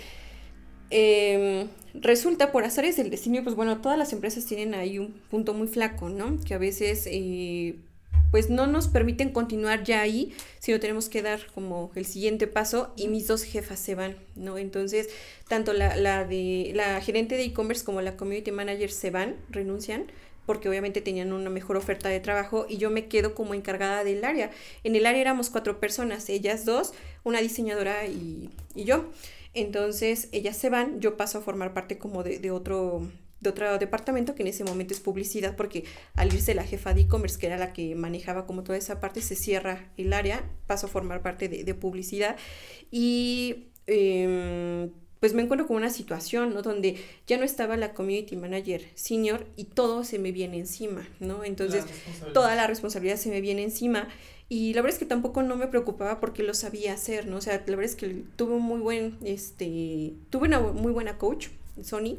em, 0.89 1.67
resulta 1.93 2.51
por 2.51 2.63
azares 2.63 2.97
del 2.97 3.09
destino, 3.09 3.43
pues 3.43 3.55
bueno, 3.55 3.81
todas 3.81 3.97
las 3.97 4.13
empresas 4.13 4.45
tienen 4.45 4.73
ahí 4.73 4.99
un 4.99 5.13
punto 5.29 5.53
muy 5.53 5.67
flaco, 5.67 6.09
¿no? 6.09 6.37
Que 6.43 6.53
a 6.53 6.57
veces 6.57 7.07
eh, 7.09 7.75
pues 8.31 8.49
no 8.49 8.67
nos 8.67 8.87
permiten 8.87 9.31
continuar 9.31 9.83
ya 9.83 10.01
ahí, 10.01 10.33
sino 10.59 10.79
tenemos 10.79 11.09
que 11.09 11.21
dar 11.21 11.39
como 11.53 11.91
el 11.95 12.05
siguiente 12.05 12.47
paso 12.47 12.93
y 12.95 13.07
mis 13.07 13.27
dos 13.27 13.43
jefas 13.43 13.79
se 13.79 13.95
van, 13.95 14.15
¿no? 14.35 14.57
Entonces, 14.57 15.09
tanto 15.47 15.73
la, 15.73 15.95
la 15.95 16.25
de 16.25 16.71
la 16.75 16.99
gerente 17.01 17.35
de 17.35 17.43
e-commerce 17.43 17.85
como 17.85 18.01
la 18.01 18.17
community 18.17 18.51
manager 18.51 18.91
se 18.91 19.11
van, 19.11 19.35
renuncian, 19.49 20.07
porque 20.45 20.69
obviamente 20.69 21.01
tenían 21.01 21.33
una 21.33 21.49
mejor 21.49 21.75
oferta 21.75 22.07
de 22.09 22.21
trabajo 22.21 22.65
y 22.69 22.77
yo 22.77 22.89
me 22.89 23.07
quedo 23.07 23.35
como 23.35 23.53
encargada 23.53 24.03
del 24.03 24.23
área. 24.23 24.49
En 24.83 24.95
el 24.95 25.05
área 25.05 25.21
éramos 25.21 25.49
cuatro 25.49 25.79
personas, 25.79 26.29
ellas 26.29 26.63
dos, 26.65 26.93
una 27.23 27.41
diseñadora 27.41 28.07
y, 28.07 28.49
y 28.73 28.85
yo. 28.85 29.11
Entonces, 29.53 30.29
ellas 30.31 30.55
se 30.55 30.69
van, 30.69 31.01
yo 31.01 31.17
paso 31.17 31.39
a 31.39 31.41
formar 31.41 31.73
parte 31.73 31.97
como 31.97 32.23
de, 32.23 32.39
de 32.39 32.51
otro 32.51 33.09
de 33.39 33.49
otro 33.49 33.77
departamento 33.77 34.35
que 34.35 34.43
en 34.43 34.47
ese 34.47 34.63
momento 34.63 34.93
es 34.93 34.99
publicidad 34.99 35.55
porque 35.55 35.83
al 36.15 36.33
irse 36.33 36.55
la 36.55 36.63
jefa 36.63 36.93
de 36.93 37.01
e-commerce 37.01 37.37
que 37.37 37.47
era 37.47 37.57
la 37.57 37.73
que 37.73 37.95
manejaba 37.95 38.45
como 38.45 38.63
toda 38.63 38.77
esa 38.77 38.99
parte 38.99 39.21
se 39.21 39.35
cierra 39.35 39.91
el 39.97 40.13
área 40.13 40.43
paso 40.65 40.87
a 40.87 40.89
formar 40.89 41.21
parte 41.21 41.47
de, 41.47 41.73
publicidad. 41.75 42.35
Y 42.89 43.67
em, 43.85 44.89
pues 45.19 45.33
me 45.33 45.41
encuentro 45.41 45.67
con 45.67 45.77
una 45.77 45.89
situación 45.89 46.53
¿no? 46.53 46.61
donde 46.61 46.97
ya 47.25 47.37
no 47.37 47.43
estaba 47.43 47.77
la 47.77 47.93
community 47.93 48.35
manager 48.35 48.85
senior 48.95 49.47
y 49.55 49.65
todo 49.65 50.03
se 50.03 50.19
me 50.19 50.31
viene 50.31 50.57
encima 50.57 51.07
no 51.19 51.43
entonces 51.43 51.85
toda 52.33 52.55
la 52.55 52.67
responsabilidad 52.67 53.17
se 53.17 53.29
me 53.29 53.41
viene 53.41 53.63
encima 53.63 54.07
y 54.49 54.73
la 54.73 54.81
verdad 54.81 54.95
es 54.95 54.99
que 54.99 55.05
tampoco 55.05 55.43
no 55.43 55.55
me 55.55 55.67
preocupaba 55.67 56.19
porque 56.19 56.43
lo 56.43 56.53
sabía 56.53 56.93
hacer 56.93 57.27
no 57.27 57.37
o 57.37 57.41
sea 57.41 57.63
la 57.65 57.75
verdad 57.75 57.85
es 57.85 57.95
que 57.95 58.23
tuve 58.35 58.53
un 58.53 58.63
muy 58.63 58.79
buen 58.79 59.17
este 59.23 60.13
tuve 60.29 60.47
una 60.47 60.59
muy 60.59 60.91
buena 60.91 61.17
coach 61.17 61.47
Sony 61.81 62.17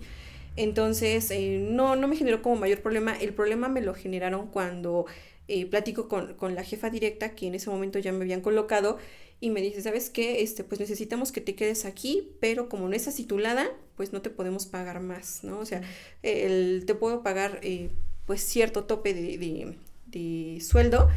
entonces, 0.59 1.30
eh, 1.30 1.59
no, 1.61 1.96
no 1.96 2.09
me 2.09 2.16
generó 2.16 2.42
como 2.42 2.56
mayor 2.56 2.80
problema. 2.80 3.16
El 3.16 3.32
problema 3.32 3.68
me 3.68 3.80
lo 3.80 3.94
generaron 3.94 4.48
cuando 4.48 5.06
eh, 5.46 5.66
platico 5.66 6.09
con, 6.09 6.34
con, 6.34 6.54
la 6.54 6.64
jefa 6.64 6.90
directa, 6.90 7.34
que 7.34 7.46
en 7.46 7.54
ese 7.54 7.70
momento 7.70 7.98
ya 7.98 8.12
me 8.12 8.24
habían 8.24 8.40
colocado, 8.40 8.98
y 9.40 9.50
me 9.50 9.62
dice, 9.62 9.80
¿sabes 9.82 10.11
qué? 10.11 10.42
Este, 10.42 10.64
pues 10.64 10.80
necesitamos 10.80 11.30
que 11.30 11.40
te 11.40 11.54
quedes 11.54 11.84
aquí, 11.84 12.32
pero 12.40 12.68
como 12.68 12.88
no 12.88 12.94
estás 12.94 13.14
titulada, 13.14 13.70
pues 13.96 14.12
no 14.12 14.20
te 14.20 14.30
podemos 14.30 14.66
pagar 14.66 15.00
más, 15.00 15.44
¿no? 15.44 15.59
O 15.61 15.64
sea, 15.64 15.80
el, 16.22 16.84
te 16.86 16.94
puedo 16.94 17.22
pagar 17.22 17.61
eh, 17.62 17.90
pues 18.26 18.42
cierto 18.42 18.84
tope 18.84 19.14
de, 19.14 19.38
de, 19.38 19.76
de 20.06 20.61
sueldo, 20.61 21.09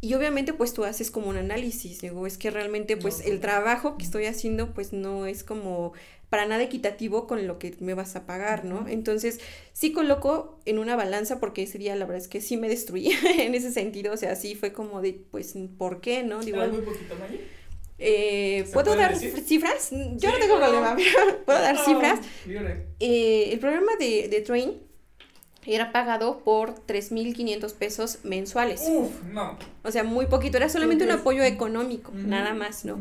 y 0.00 0.14
obviamente 0.14 0.52
pues 0.52 0.72
tú 0.72 0.84
haces 0.84 1.10
como 1.10 1.28
un 1.28 1.36
análisis, 1.36 2.00
digo, 2.00 2.26
es 2.26 2.38
que 2.38 2.50
realmente 2.50 2.96
pues 2.96 3.24
el 3.26 3.40
trabajo 3.40 3.96
que 3.96 4.04
estoy 4.04 4.26
haciendo 4.26 4.72
pues 4.74 4.92
no 4.92 5.26
es 5.26 5.42
como 5.42 5.94
para 6.28 6.46
nada 6.46 6.62
equitativo 6.62 7.26
con 7.26 7.46
lo 7.46 7.58
que 7.58 7.76
me 7.80 7.94
vas 7.94 8.16
a 8.16 8.26
pagar, 8.26 8.64
¿no? 8.64 8.88
Entonces 8.88 9.40
sí 9.72 9.92
coloco 9.92 10.58
en 10.64 10.78
una 10.78 10.96
balanza 10.96 11.38
porque 11.38 11.62
ese 11.62 11.78
día 11.78 11.94
la 11.96 12.04
verdad 12.04 12.22
es 12.22 12.28
que 12.28 12.40
sí 12.40 12.56
me 12.56 12.68
destruí 12.68 13.12
en 13.38 13.54
ese 13.54 13.72
sentido, 13.72 14.12
o 14.12 14.16
sea, 14.16 14.34
sí 14.36 14.54
fue 14.54 14.72
como 14.72 15.00
de 15.00 15.20
pues 15.30 15.54
¿por 15.78 16.00
qué, 16.00 16.22
no? 16.22 16.40
Digo, 16.40 16.66
muy 16.66 16.80
poquito, 16.80 17.14
eh, 17.98 18.68
¿Puedo 18.72 18.94
dar 18.96 19.16
cifras? 19.16 19.90
Yo 19.90 20.30
no 20.30 20.38
tengo 20.38 20.56
problema, 20.56 20.96
puedo 21.44 21.58
dar 21.58 21.78
cifras. 21.78 22.20
Eh, 23.00 23.50
el 23.52 23.58
programa 23.58 23.92
de, 23.98 24.28
de 24.28 24.40
Train 24.40 24.86
era 25.66 25.92
pagado 25.92 26.44
por 26.44 26.74
3.500 26.86 27.72
pesos 27.74 28.18
mensuales. 28.22 28.82
Uf, 28.88 29.22
no. 29.32 29.58
O 29.82 29.90
sea, 29.90 30.04
muy 30.04 30.26
poquito, 30.26 30.56
era 30.56 30.68
solamente 30.68 31.04
un 31.04 31.10
apoyo 31.10 31.42
económico, 31.42 32.12
nada 32.14 32.54
más, 32.54 32.84
¿no? 32.84 33.00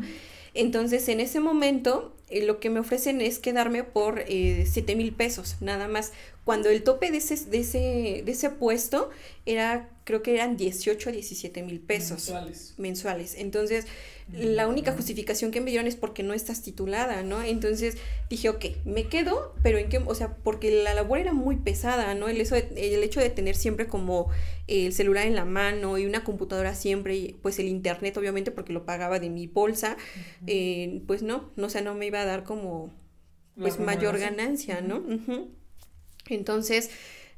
Entonces, 0.54 1.08
en 1.10 1.20
ese 1.20 1.40
momento, 1.40 2.15
eh, 2.30 2.46
lo 2.46 2.60
que 2.60 2.70
me 2.70 2.80
ofrecen 2.80 3.22
es 3.22 3.40
quedarme 3.40 3.84
por 3.84 4.24
eh, 4.28 4.66
7 4.66 4.96
mil 4.96 5.14
pesos, 5.14 5.58
nada 5.62 5.88
más. 5.88 6.12
Cuando 6.46 6.70
el 6.70 6.84
tope 6.84 7.10
de 7.10 7.18
ese, 7.18 7.36
de 7.50 7.60
ese, 7.60 8.22
de 8.24 8.32
ese 8.32 8.52
puesto 8.52 9.10
era, 9.48 9.90
creo 10.04 10.22
que 10.22 10.36
eran 10.36 10.58
18 10.58 11.10
a 11.10 11.12
17 11.12 11.64
mil 11.64 11.80
pesos. 11.80 12.30
Mensuales. 12.30 12.74
Mensuales. 12.78 13.36
Entonces, 13.36 13.88
la 14.32 14.68
única 14.68 14.92
justificación 14.92 15.50
que 15.50 15.60
me 15.60 15.72
dieron 15.72 15.88
es 15.88 15.96
porque 15.96 16.22
no 16.22 16.36
estás 16.36 16.62
titulada, 16.62 17.24
¿no? 17.24 17.42
Entonces 17.42 17.98
dije, 18.30 18.50
ok, 18.50 18.66
me 18.86 19.08
quedo, 19.08 19.56
pero 19.64 19.80
en 19.80 19.90
qué, 19.90 19.98
o 19.98 20.16
sea, 20.16 20.36
porque 20.38 20.84
la 20.84 20.94
labor 20.94 21.18
era 21.18 21.34
muy 21.34 21.58
pesada, 21.58 22.14
¿no? 22.14 22.28
El, 22.28 22.40
eso 22.40 22.56
el 22.56 23.04
hecho 23.04 23.20
de 23.20 23.32
tener 23.32 23.56
siempre 23.56 23.88
como 23.88 24.30
el 24.68 24.94
celular 24.94 25.26
en 25.26 25.36
la 25.36 25.46
mano 25.46 25.98
y 25.98 26.06
una 26.06 26.24
computadora 26.24 26.76
siempre, 26.76 27.16
y 27.16 27.34
pues 27.42 27.58
el 27.58 27.68
internet 27.68 28.16
obviamente 28.18 28.52
porque 28.52 28.72
lo 28.72 28.86
pagaba 28.86 29.20
de 29.20 29.32
mi 29.32 29.48
bolsa, 29.48 29.98
eh, 30.46 31.02
pues 31.08 31.24
no, 31.24 31.52
no, 31.56 31.66
o 31.68 31.70
sea, 31.70 31.82
no 31.82 31.96
me 31.96 32.06
iba 32.06 32.22
a 32.22 32.26
dar 32.26 32.44
como 32.44 32.94
pues 33.58 33.80
mayor 33.80 34.20
ganancia, 34.20 34.82
¿no? 34.82 35.04
Entonces, 36.30 36.90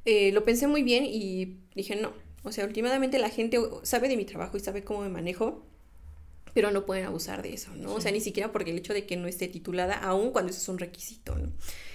eh, 0.06 0.32
lo 0.32 0.44
pensé 0.44 0.68
muy 0.68 0.84
bien 0.84 1.06
y 1.06 1.58
dije, 1.76 1.96
no, 1.96 2.14
o 2.44 2.52
sea, 2.52 2.66
últimamente 2.66 3.20
la 3.20 3.30
gente 3.30 3.60
sabe 3.84 4.08
de 4.08 4.18
mi 4.18 4.26
trabajo 4.26 4.58
y 4.58 4.60
sabe 4.60 4.84
cómo 4.84 5.02
me 5.02 5.10
manejo 5.10 5.64
pero 6.58 6.72
no 6.72 6.88
pueden 6.88 7.06
abusar 7.06 7.44
de 7.44 7.54
eso, 7.54 7.70
¿no? 7.76 7.94
O 7.94 8.02
sea, 8.02 8.12
ni 8.12 8.20
siquiera 8.20 8.52
porque 8.52 8.72
el 8.72 8.80
hecho 8.80 8.92
de 8.92 9.06
que 9.06 9.16
no 9.16 9.28
esté 9.28 9.48
titulada, 9.48 9.94
aún 9.94 10.32
cuando 10.32 10.50
eso 10.50 10.60
es 10.60 10.68
un 10.68 10.80
requisito, 10.80 11.36
¿no? 11.36 11.52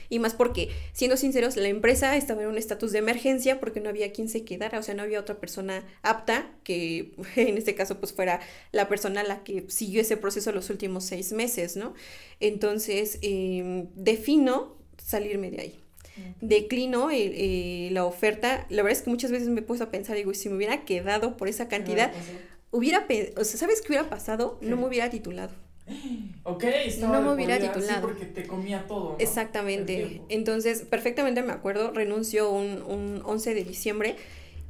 Y 0.08 0.20
más 0.20 0.34
porque, 0.34 0.68
siendo 0.92 1.16
sinceros, 1.16 1.56
la 1.56 1.66
empresa 1.66 2.16
estaba 2.16 2.42
en 2.42 2.48
un 2.48 2.56
estatus 2.56 2.92
de 2.92 3.00
emergencia 3.00 3.58
porque 3.58 3.80
no 3.80 3.88
había 3.88 4.12
quien 4.12 4.28
se 4.28 4.44
quedara, 4.44 4.78
o 4.78 4.82
sea, 4.84 4.94
no 4.94 5.02
había 5.02 5.18
otra 5.18 5.40
persona 5.40 5.84
apta 6.02 6.48
que 6.62 7.12
en 7.34 7.58
este 7.58 7.74
caso 7.74 7.98
pues 7.98 8.12
fuera 8.12 8.38
la 8.70 8.88
persona 8.88 9.22
a 9.22 9.24
la 9.24 9.42
que 9.42 9.64
siguió 9.66 10.00
ese 10.00 10.16
proceso 10.16 10.52
los 10.52 10.70
últimos 10.70 11.02
seis 11.02 11.32
meses, 11.32 11.74
¿no? 11.74 11.94
Entonces, 12.38 13.18
em, 13.22 13.88
defino 13.96 14.76
salirme 14.96 15.50
de 15.50 15.60
ahí. 15.60 15.81
Declino 16.40 17.10
eh, 17.10 17.32
eh, 17.34 17.88
la 17.92 18.04
oferta. 18.04 18.66
La 18.68 18.82
verdad 18.82 18.98
es 18.98 19.02
que 19.02 19.10
muchas 19.10 19.30
veces 19.30 19.48
me 19.48 19.60
he 19.60 19.62
puesto 19.62 19.84
a 19.84 19.90
pensar, 19.90 20.16
digo, 20.16 20.34
si 20.34 20.48
me 20.48 20.56
hubiera 20.56 20.84
quedado 20.84 21.36
por 21.36 21.48
esa 21.48 21.68
cantidad, 21.68 22.12
hubiera, 22.70 23.06
o 23.36 23.44
sea, 23.44 23.58
¿sabes 23.58 23.80
qué 23.80 23.88
hubiera 23.88 24.08
pasado? 24.08 24.58
No 24.60 24.76
me 24.76 24.86
hubiera 24.86 25.10
titulado. 25.10 25.52
Ok, 26.44 26.64
no 27.00 27.22
me 27.22 27.32
hubiera 27.32 27.58
titulado. 27.58 28.02
porque 28.02 28.26
te 28.26 28.46
comía 28.46 28.86
todo. 28.86 29.16
Exactamente. 29.18 30.22
Entonces, 30.28 30.82
perfectamente 30.82 31.42
me 31.42 31.52
acuerdo, 31.52 31.92
renuncio 31.92 32.50
un, 32.50 32.82
un 32.82 33.22
11 33.24 33.54
de 33.54 33.64
diciembre 33.64 34.16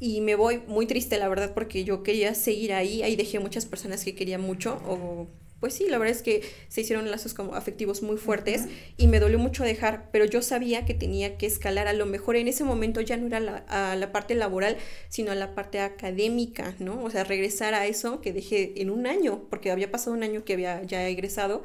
y 0.01 0.20
me 0.20 0.34
voy 0.34 0.61
muy 0.66 0.86
triste, 0.86 1.16
la 1.18 1.28
verdad, 1.28 1.55
porque 1.55 1.84
yo 1.84 2.03
quería 2.03 2.34
seguir 2.34 2.72
ahí. 2.72 3.03
Ahí 3.03 3.14
dejé 3.14 3.38
muchas 3.38 3.66
personas 3.66 4.05
que 4.05 4.14
quería 4.14 4.38
mucho 4.38 4.82
o 4.86 5.28
pues 5.63 5.75
sí, 5.75 5.87
la 5.89 5.97
verdad 5.99 6.17
es 6.17 6.25
que 6.25 6.43
se 6.67 6.81
hicieron 6.81 7.09
lazos 7.09 7.35
como 7.35 7.55
afectivos 7.55 8.03
muy 8.03 8.17
fuertes 8.17 8.63
y 8.97 9.07
me 9.07 9.21
dolió 9.21 9.39
mucho 9.39 9.63
dejar, 9.63 10.09
pero 10.11 10.25
yo 10.25 10.43
sabía 10.43 10.85
que 10.85 10.93
tenía 10.93 11.39
que 11.39 11.47
escalar. 11.47 11.87
A 11.87 11.93
lo 11.93 12.05
mejor 12.05 12.35
en 12.35 12.49
ese 12.49 12.65
momento 12.65 13.01
ya 13.01 13.17
no 13.17 13.29
era 13.29 13.39
la, 13.39 13.59
a 13.69 13.95
la 13.95 14.11
parte 14.11 14.35
laboral, 14.35 14.77
sino 15.09 15.31
a 15.31 15.37
la 15.37 15.55
parte 15.55 15.79
académica, 15.79 16.75
¿no? 16.81 17.05
O 17.05 17.11
sea, 17.11 17.23
regresar 17.23 17.75
a 17.75 17.87
eso 17.87 18.21
que 18.21 18.33
dejé 18.33 18.73
en 18.83 18.91
un 18.91 19.07
año, 19.07 19.45
porque 19.51 19.71
había 19.71 19.89
pasado 19.89 20.17
un 20.17 20.25
año 20.25 20.45
que 20.45 20.55
había 20.55 20.83
ya 20.83 21.07
egresado 21.07 21.63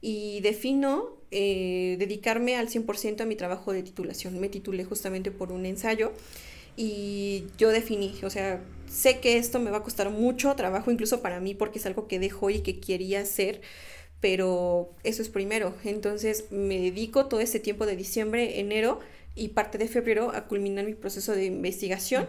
y 0.00 0.40
defino 0.42 1.16
eh, 1.32 1.96
dedicarme 1.98 2.54
al 2.54 2.68
100% 2.68 3.22
a 3.22 3.26
mi 3.26 3.34
trabajo 3.34 3.72
de 3.72 3.82
titulación. 3.82 4.38
Me 4.38 4.50
titulé 4.50 4.84
justamente 4.84 5.32
por 5.32 5.50
un 5.50 5.66
ensayo 5.66 6.12
y 6.76 7.46
yo 7.58 7.70
definí, 7.70 8.14
o 8.22 8.30
sea, 8.30 8.62
sé 8.92 9.20
que 9.20 9.38
esto 9.38 9.58
me 9.58 9.70
va 9.70 9.78
a 9.78 9.82
costar 9.82 10.10
mucho 10.10 10.54
trabajo 10.54 10.90
incluso 10.90 11.22
para 11.22 11.40
mí 11.40 11.54
porque 11.54 11.78
es 11.78 11.86
algo 11.86 12.06
que 12.06 12.18
dejo 12.18 12.50
y 12.50 12.60
que 12.60 12.78
quería 12.78 13.20
hacer, 13.20 13.62
pero 14.20 14.94
eso 15.02 15.22
es 15.22 15.30
primero. 15.30 15.74
Entonces 15.84 16.44
me 16.50 16.78
dedico 16.78 17.26
todo 17.26 17.40
ese 17.40 17.58
tiempo 17.58 17.86
de 17.86 17.96
diciembre, 17.96 18.60
enero 18.60 19.00
y 19.34 19.48
parte 19.48 19.78
de 19.78 19.88
febrero 19.88 20.30
a 20.34 20.46
culminar 20.46 20.84
mi 20.84 20.94
proceso 20.94 21.32
de 21.32 21.46
investigación, 21.46 22.26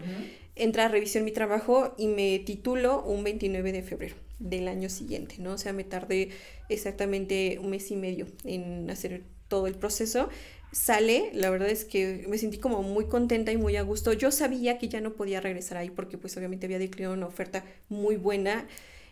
entra 0.55 0.85
a 0.85 0.87
revisión 0.87 1.25
mi 1.25 1.31
trabajo 1.31 1.93
y 1.97 2.07
me 2.07 2.39
titulo 2.39 3.03
un 3.03 3.25
29 3.25 3.73
de 3.73 3.83
febrero 3.83 4.15
del 4.39 4.69
año 4.69 4.89
siguiente, 4.89 5.35
¿no? 5.39 5.53
O 5.53 5.57
sea, 5.57 5.73
me 5.73 5.83
tardé 5.83 6.29
exactamente 6.69 7.59
un 7.61 7.71
mes 7.71 7.91
y 7.91 7.97
medio 7.97 8.27
en 8.45 8.89
hacer 8.89 9.23
todo 9.49 9.67
el 9.67 9.75
proceso 9.75 10.29
sale, 10.73 11.31
la 11.33 11.49
verdad 11.51 11.69
es 11.69 11.85
que 11.85 12.25
me 12.27 12.37
sentí 12.37 12.57
como 12.59 12.83
muy 12.83 13.07
contenta 13.07 13.51
y 13.51 13.57
muy 13.57 13.77
a 13.77 13.83
gusto. 13.83 14.13
Yo 14.13 14.31
sabía 14.31 14.77
que 14.79 14.89
ya 14.89 15.01
no 15.01 15.13
podía 15.13 15.41
regresar 15.41 15.77
ahí 15.77 15.91
porque 15.91 16.17
pues 16.17 16.35
obviamente 16.37 16.65
había 16.67 16.79
declinado 16.79 17.15
una 17.15 17.27
oferta 17.27 17.65
muy 17.89 18.17
buena 18.17 18.67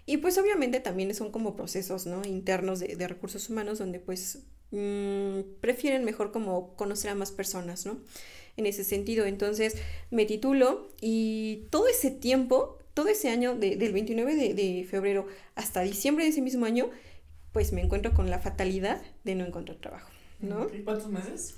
Y 0.08 0.18
pues 0.18 0.38
obviamente 0.40 0.82
también 0.82 1.16
son 1.16 1.32
como 1.32 1.56
procesos, 1.56 2.08
¿no? 2.08 2.24
Internos 2.26 2.82
de, 2.82 2.98
de 2.98 3.08
recursos 3.10 3.50
humanos 3.50 3.80
donde 3.80 4.00
pues 4.02 4.40
mmm, 4.72 5.42
prefieren 5.62 6.06
mejor 6.06 6.32
como 6.34 6.76
conocer 6.78 7.12
a 7.12 7.16
más 7.16 7.32
personas, 7.34 7.86
¿no? 7.88 8.00
En 8.58 8.66
ese 8.68 8.84
sentido, 8.84 9.26
entonces 9.26 9.78
me 10.12 10.26
titulo 10.26 10.90
y 11.02 11.68
todo 11.72 11.88
ese 11.88 12.12
tiempo, 12.12 12.80
todo 12.94 13.08
ese 13.10 13.30
año, 13.30 13.56
de, 13.56 13.78
del 13.78 13.94
29 13.94 14.36
de, 14.36 14.54
de 14.54 14.86
febrero 14.90 15.28
hasta 15.56 15.82
diciembre 15.82 16.26
de 16.26 16.32
ese 16.32 16.42
mismo 16.42 16.66
año, 16.66 16.90
pues 17.54 17.74
me 17.74 17.82
encuentro 17.82 18.14
con 18.14 18.30
la 18.30 18.40
fatalidad 18.40 19.02
de 19.24 19.36
no 19.36 19.46
encontrar 19.46 19.80
trabajo, 19.80 20.11
¿no? 20.42 20.68
¿Y 20.74 20.82
cuántos 20.82 21.08
meses? 21.08 21.56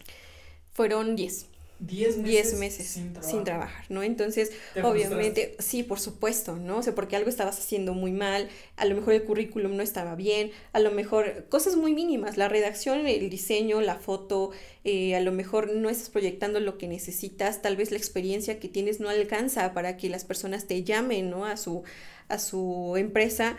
Fueron 0.72 1.16
10. 1.16 1.48
10 1.80 2.18
meses, 2.18 2.24
Diez 2.24 2.60
meses 2.60 2.88
sin, 2.88 3.44
trabajar, 3.44 3.86
¿no? 3.90 4.04
Entonces, 4.04 4.52
obviamente, 4.82 5.56
sí, 5.60 5.84
por 5.84 6.00
supuesto, 6.00 6.56
¿no? 6.56 6.78
O 6.78 6.84
sea, 6.84 6.96
porque 6.96 7.18
algo 7.18 7.30
estabas 7.30 7.60
haciendo 7.60 7.94
muy 7.94 8.14
mal, 8.14 8.48
a 8.78 8.86
lo 8.86 8.96
mejor 8.96 9.14
el 9.14 9.24
currículum 9.24 9.76
no 9.76 9.84
estaba 9.84 10.16
bien, 10.16 10.52
a 10.72 10.80
lo 10.80 10.92
mejor 10.92 11.46
cosas 11.50 11.76
muy 11.76 11.94
mínimas, 11.94 12.38
la 12.38 12.48
redacción, 12.48 13.06
el 13.06 13.30
diseño, 13.30 13.82
la 13.82 13.96
foto, 13.96 14.52
eh, 14.86 15.16
a 15.16 15.20
lo 15.20 15.34
mejor 15.34 15.74
no 15.74 15.90
estás 15.90 16.10
proyectando 16.10 16.62
lo 16.62 16.78
que 16.78 16.88
necesitas, 16.88 17.62
tal 17.62 17.76
vez 17.76 17.92
la 17.92 17.98
experiencia 17.98 18.60
que 18.60 18.70
tienes 18.70 19.02
no 19.02 19.10
alcanza 19.10 19.74
para 19.74 19.98
que 19.98 20.10
las 20.10 20.24
personas 20.24 20.68
te 20.68 20.84
llamen, 20.84 21.30
¿no? 21.30 21.46
A 21.46 21.58
su, 21.58 21.84
a 22.30 22.40
su 22.40 22.96
empresa 22.98 23.58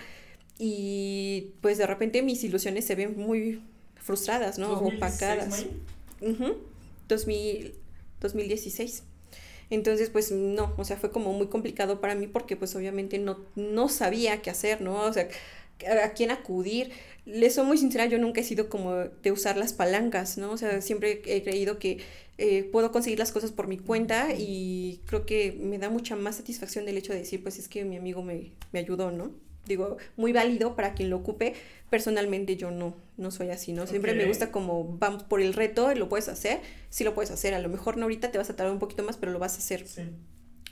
y 0.58 1.52
pues 1.60 1.78
de 1.78 1.86
repente 1.86 2.22
mis 2.22 2.42
ilusiones 2.44 2.86
se 2.86 2.94
ven 2.94 3.18
muy 3.18 3.60
frustradas, 4.04 4.58
¿no? 4.58 4.78
Opacadas. 4.78 5.66
Uh 6.20 6.54
2000, 7.08 7.74
2016. 8.20 9.02
Entonces, 9.70 10.10
pues 10.10 10.30
no, 10.30 10.74
o 10.76 10.84
sea, 10.84 10.96
fue 10.96 11.10
como 11.10 11.32
muy 11.32 11.48
complicado 11.48 12.00
para 12.00 12.14
mí 12.14 12.26
porque 12.26 12.56
pues 12.56 12.74
obviamente 12.76 13.18
no, 13.18 13.38
no 13.56 13.88
sabía 13.88 14.40
qué 14.40 14.50
hacer, 14.50 14.80
¿no? 14.80 15.02
O 15.02 15.12
sea, 15.12 15.28
a 16.02 16.12
quién 16.12 16.30
acudir. 16.30 16.92
Les 17.26 17.54
soy 17.54 17.66
muy 17.66 17.78
sincera, 17.78 18.06
yo 18.06 18.18
nunca 18.18 18.40
he 18.40 18.44
sido 18.44 18.68
como 18.68 18.94
de 18.94 19.32
usar 19.32 19.56
las 19.56 19.72
palancas, 19.72 20.38
¿no? 20.38 20.52
O 20.52 20.56
sea, 20.58 20.80
siempre 20.82 21.22
he 21.26 21.42
creído 21.42 21.78
que 21.78 21.98
eh, 22.36 22.64
puedo 22.64 22.92
conseguir 22.92 23.18
las 23.18 23.32
cosas 23.32 23.52
por 23.52 23.66
mi 23.66 23.78
cuenta 23.78 24.34
y 24.36 25.00
creo 25.06 25.24
que 25.24 25.52
me 25.52 25.78
da 25.78 25.88
mucha 25.88 26.16
más 26.16 26.36
satisfacción 26.36 26.84
del 26.84 26.98
hecho 26.98 27.12
de 27.12 27.20
decir, 27.20 27.42
pues 27.42 27.58
es 27.58 27.68
que 27.68 27.84
mi 27.84 27.96
amigo 27.96 28.22
me, 28.22 28.52
me 28.72 28.80
ayudó, 28.80 29.10
¿no? 29.10 29.32
Digo, 29.66 29.96
muy 30.16 30.32
válido 30.32 30.76
para 30.76 30.94
quien 30.94 31.10
lo 31.10 31.16
ocupe. 31.16 31.54
Personalmente 31.90 32.56
yo 32.56 32.70
no, 32.70 32.94
no 33.16 33.30
soy 33.30 33.50
así, 33.50 33.72
¿no? 33.72 33.86
Siempre 33.86 34.14
me 34.14 34.24
gusta 34.26 34.50
como 34.50 34.96
vamos 34.98 35.22
por 35.22 35.40
el 35.40 35.54
reto, 35.54 35.94
lo 35.94 36.08
puedes 36.08 36.28
hacer, 36.28 36.60
sí 36.90 37.04
lo 37.04 37.14
puedes 37.14 37.30
hacer, 37.30 37.54
a 37.54 37.58
lo 37.58 37.68
mejor 37.68 37.96
no 37.96 38.04
ahorita 38.04 38.30
te 38.30 38.38
vas 38.38 38.50
a 38.50 38.56
tardar 38.56 38.72
un 38.72 38.78
poquito 38.78 39.02
más, 39.02 39.16
pero 39.16 39.32
lo 39.32 39.38
vas 39.38 39.54
a 39.54 39.58
hacer. 39.58 39.84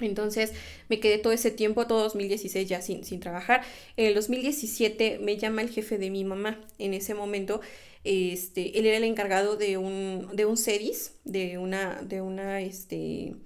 Entonces 0.00 0.52
me 0.88 1.00
quedé 1.00 1.18
todo 1.18 1.32
ese 1.32 1.50
tiempo, 1.50 1.86
todo 1.86 2.00
2016 2.02 2.68
ya 2.68 2.80
sin, 2.82 3.04
sin 3.04 3.20
trabajar. 3.20 3.62
En 3.96 4.06
el 4.06 4.14
2017 4.14 5.18
me 5.20 5.36
llama 5.36 5.62
el 5.62 5.70
jefe 5.70 5.98
de 5.98 6.10
mi 6.10 6.24
mamá. 6.24 6.60
En 6.78 6.94
ese 6.94 7.14
momento, 7.14 7.60
este, 8.04 8.78
él 8.78 8.86
era 8.86 8.96
el 8.96 9.04
encargado 9.04 9.56
de 9.56 9.76
un, 9.76 10.28
de 10.34 10.44
un 10.44 10.56
CEDIS, 10.56 11.12
de 11.24 11.58
una, 11.58 12.02
de 12.02 12.20
una, 12.20 12.60
este, 12.60 13.36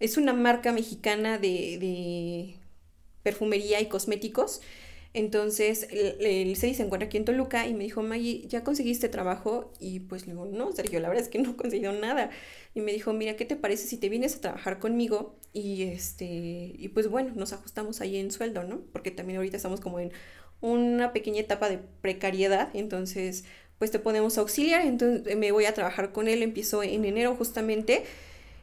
es 0.00 0.16
una 0.16 0.32
marca 0.32 0.72
mexicana 0.72 1.38
de, 1.38 1.78
de 1.78 2.57
perfumería 3.28 3.78
y 3.80 3.86
cosméticos. 3.86 4.60
Entonces, 5.14 5.88
el, 5.90 6.24
el 6.24 6.56
se 6.56 6.68
encuentra 6.82 7.06
aquí 7.06 7.16
en 7.16 7.24
Toluca 7.24 7.66
y 7.66 7.74
me 7.74 7.84
dijo, 7.84 8.02
Maggie, 8.02 8.46
¿ya 8.46 8.62
conseguiste 8.62 9.08
trabajo? 9.08 9.72
Y 9.80 10.00
pues 10.00 10.26
le 10.26 10.32
digo, 10.32 10.46
no, 10.46 10.72
Sergio, 10.72 11.00
la 11.00 11.08
verdad 11.08 11.24
es 11.24 11.30
que 11.30 11.38
no 11.38 11.50
he 11.50 11.56
conseguido 11.56 11.92
nada. 11.92 12.30
Y 12.74 12.80
me 12.80 12.92
dijo, 12.92 13.12
mira, 13.12 13.36
¿qué 13.36 13.44
te 13.44 13.56
parece 13.56 13.86
si 13.86 13.96
te 13.96 14.08
vienes 14.08 14.36
a 14.36 14.40
trabajar 14.40 14.78
conmigo? 14.78 15.36
Y 15.52 15.82
este, 15.84 16.26
y 16.78 16.88
pues 16.88 17.08
bueno, 17.08 17.32
nos 17.34 17.52
ajustamos 17.52 18.00
ahí 18.00 18.16
en 18.16 18.30
sueldo, 18.30 18.64
¿no? 18.64 18.80
Porque 18.92 19.10
también 19.10 19.38
ahorita 19.38 19.56
estamos 19.56 19.80
como 19.80 19.98
en 19.98 20.12
una 20.60 21.12
pequeña 21.12 21.40
etapa 21.40 21.68
de 21.68 21.78
precariedad, 22.00 22.70
entonces, 22.74 23.44
pues 23.78 23.90
te 23.90 23.98
podemos 23.98 24.38
auxiliar. 24.38 24.86
Entonces, 24.86 25.36
me 25.36 25.52
voy 25.52 25.64
a 25.64 25.74
trabajar 25.74 26.12
con 26.12 26.28
él, 26.28 26.42
empiezo 26.42 26.82
en 26.82 27.04
enero 27.04 27.34
justamente 27.34 28.04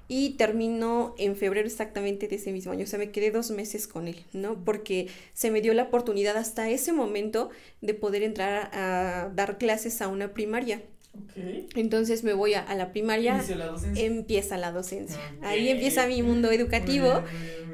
y 0.08 0.32
terminó 0.38 1.16
en 1.18 1.36
febrero 1.36 1.68
exactamente 1.68 2.28
de 2.28 2.36
ese 2.36 2.51
mismo 2.51 2.72
año. 2.72 2.84
O 2.84 2.88
sea, 2.88 2.99
me 2.99 3.12
quedé 3.12 3.32
dos 3.32 3.51
meses 3.51 3.88
con 3.88 4.08
él, 4.08 4.26
¿no? 4.34 4.64
Porque 4.64 5.08
se 5.34 5.51
me 5.51 5.62
dio 5.62 5.74
la 5.74 5.84
oportunidad 5.84 6.38
hasta 6.38 6.70
ese 6.70 6.93
momento 6.93 7.49
de 7.82 7.93
poder 7.93 8.24
entrar 8.24 8.70
a 8.74 9.32
dar 9.34 9.58
clases 9.58 10.01
a 10.01 10.08
una 10.08 10.34
primaria. 10.34 10.82
Entonces 11.76 12.24
me 12.24 12.34
voy 12.34 12.53
a, 12.53 12.74
la 12.76 12.91
primaria, 12.91 13.43
empieza 13.95 14.57
la 14.57 14.72
docencia. 14.72 15.20
Ahí 15.41 15.70
empieza 15.70 16.07
mi 16.07 16.22
mundo 16.22 16.51
educativo. 16.51 17.24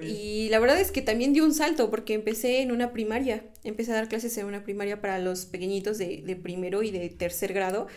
y 0.01 0.49
la 0.49 0.59
verdad 0.59 0.79
es 0.79 0.91
que 0.91 1.01
también 1.01 1.33
dio 1.33 1.45
un 1.45 1.53
salto 1.53 1.89
porque 1.91 2.13
empecé 2.13 2.61
en 2.61 2.71
una 2.71 2.91
primaria, 2.91 3.43
empecé 3.63 3.91
a 3.91 3.95
dar 3.95 4.07
clases 4.07 4.35
en 4.37 4.45
una 4.45 4.63
primaria 4.63 4.99
para 4.99 5.19
los 5.19 5.45
pequeñitos 5.45 5.97
de, 5.97 6.23
de 6.25 6.35
primero 6.35 6.81
y 6.83 6.91
de 6.91 7.09
tercer 7.09 7.53
grado. 7.53 7.87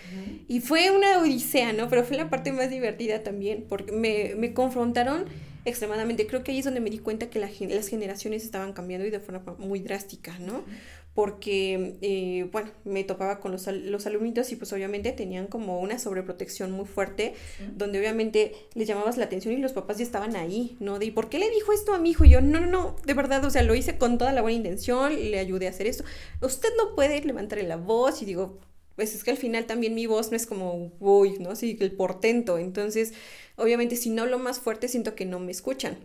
Y 0.48 0.60
fue 0.60 0.90
una 0.90 1.18
odisea, 1.18 1.72
¿no? 1.72 1.88
Pero 1.88 2.04
fue 2.04 2.16
la 2.16 2.28
parte 2.28 2.52
más 2.52 2.70
divertida 2.70 3.22
también 3.22 3.64
porque 3.68 3.92
me, 3.92 4.34
me 4.36 4.52
confrontaron 4.52 5.24
extremadamente. 5.64 6.26
Creo 6.26 6.44
que 6.44 6.52
ahí 6.52 6.58
es 6.58 6.64
donde 6.64 6.80
me 6.80 6.90
di 6.90 6.98
cuenta 6.98 7.30
que 7.30 7.38
la, 7.38 7.48
las 7.68 7.88
generaciones 7.88 8.44
estaban 8.44 8.72
cambiando 8.72 9.06
y 9.06 9.10
de 9.10 9.20
forma 9.20 9.56
muy 9.58 9.80
drástica, 9.80 10.38
¿no? 10.38 10.64
Porque, 11.14 11.96
eh, 12.02 12.48
bueno, 12.50 12.70
me 12.84 13.04
topaba 13.04 13.38
con 13.38 13.52
los, 13.52 13.66
los 13.68 14.06
alumnitos 14.06 14.50
y 14.50 14.56
pues 14.56 14.72
obviamente 14.72 15.12
tenían 15.12 15.46
como 15.46 15.80
una 15.80 15.98
sobreprotección 16.00 16.72
muy 16.72 16.86
fuerte, 16.86 17.34
donde 17.76 18.00
obviamente 18.00 18.52
les 18.74 18.88
llamabas 18.88 19.16
la 19.16 19.26
atención 19.26 19.54
y 19.54 19.58
los 19.58 19.72
papás 19.72 19.98
ya 19.98 20.04
estaban 20.04 20.34
ahí, 20.34 20.76
¿no? 20.80 20.98
De, 20.98 21.06
¿y 21.06 21.10
por 21.12 21.28
qué 21.28 21.38
le 21.38 21.48
dijo 21.50 21.72
esto 21.72 21.94
a 21.94 21.98
mi 21.98 22.10
hijo? 22.10 22.24
Y 22.24 22.30
yo, 22.30 22.40
no, 22.40 22.58
no, 22.58 22.66
no, 22.66 22.96
de 23.06 23.14
verdad, 23.14 23.44
o 23.44 23.50
sea, 23.50 23.62
lo 23.62 23.76
hice 23.76 23.96
con 23.96 24.18
toda 24.18 24.32
la 24.32 24.42
buena 24.42 24.56
intención, 24.56 25.14
le 25.14 25.38
ayudé 25.38 25.68
a 25.68 25.70
hacer 25.70 25.86
esto. 25.86 26.02
Usted 26.42 26.70
no 26.76 26.96
puede 26.96 27.20
levantarle 27.20 27.64
la 27.64 27.76
voz 27.76 28.20
y 28.20 28.24
digo, 28.24 28.58
pues 28.96 29.14
es 29.14 29.22
que 29.22 29.30
al 29.30 29.36
final 29.36 29.66
también 29.66 29.94
mi 29.94 30.06
voz 30.06 30.30
no 30.30 30.36
es 30.36 30.46
como, 30.46 30.92
uy, 30.98 31.38
¿no? 31.38 31.54
Sí, 31.54 31.76
el 31.80 31.92
portento. 31.92 32.58
Entonces, 32.58 33.12
obviamente, 33.56 33.94
si 33.94 34.10
no 34.10 34.22
hablo 34.22 34.40
más 34.40 34.58
fuerte, 34.58 34.88
siento 34.88 35.14
que 35.14 35.26
no 35.26 35.38
me 35.38 35.52
escuchan. 35.52 35.96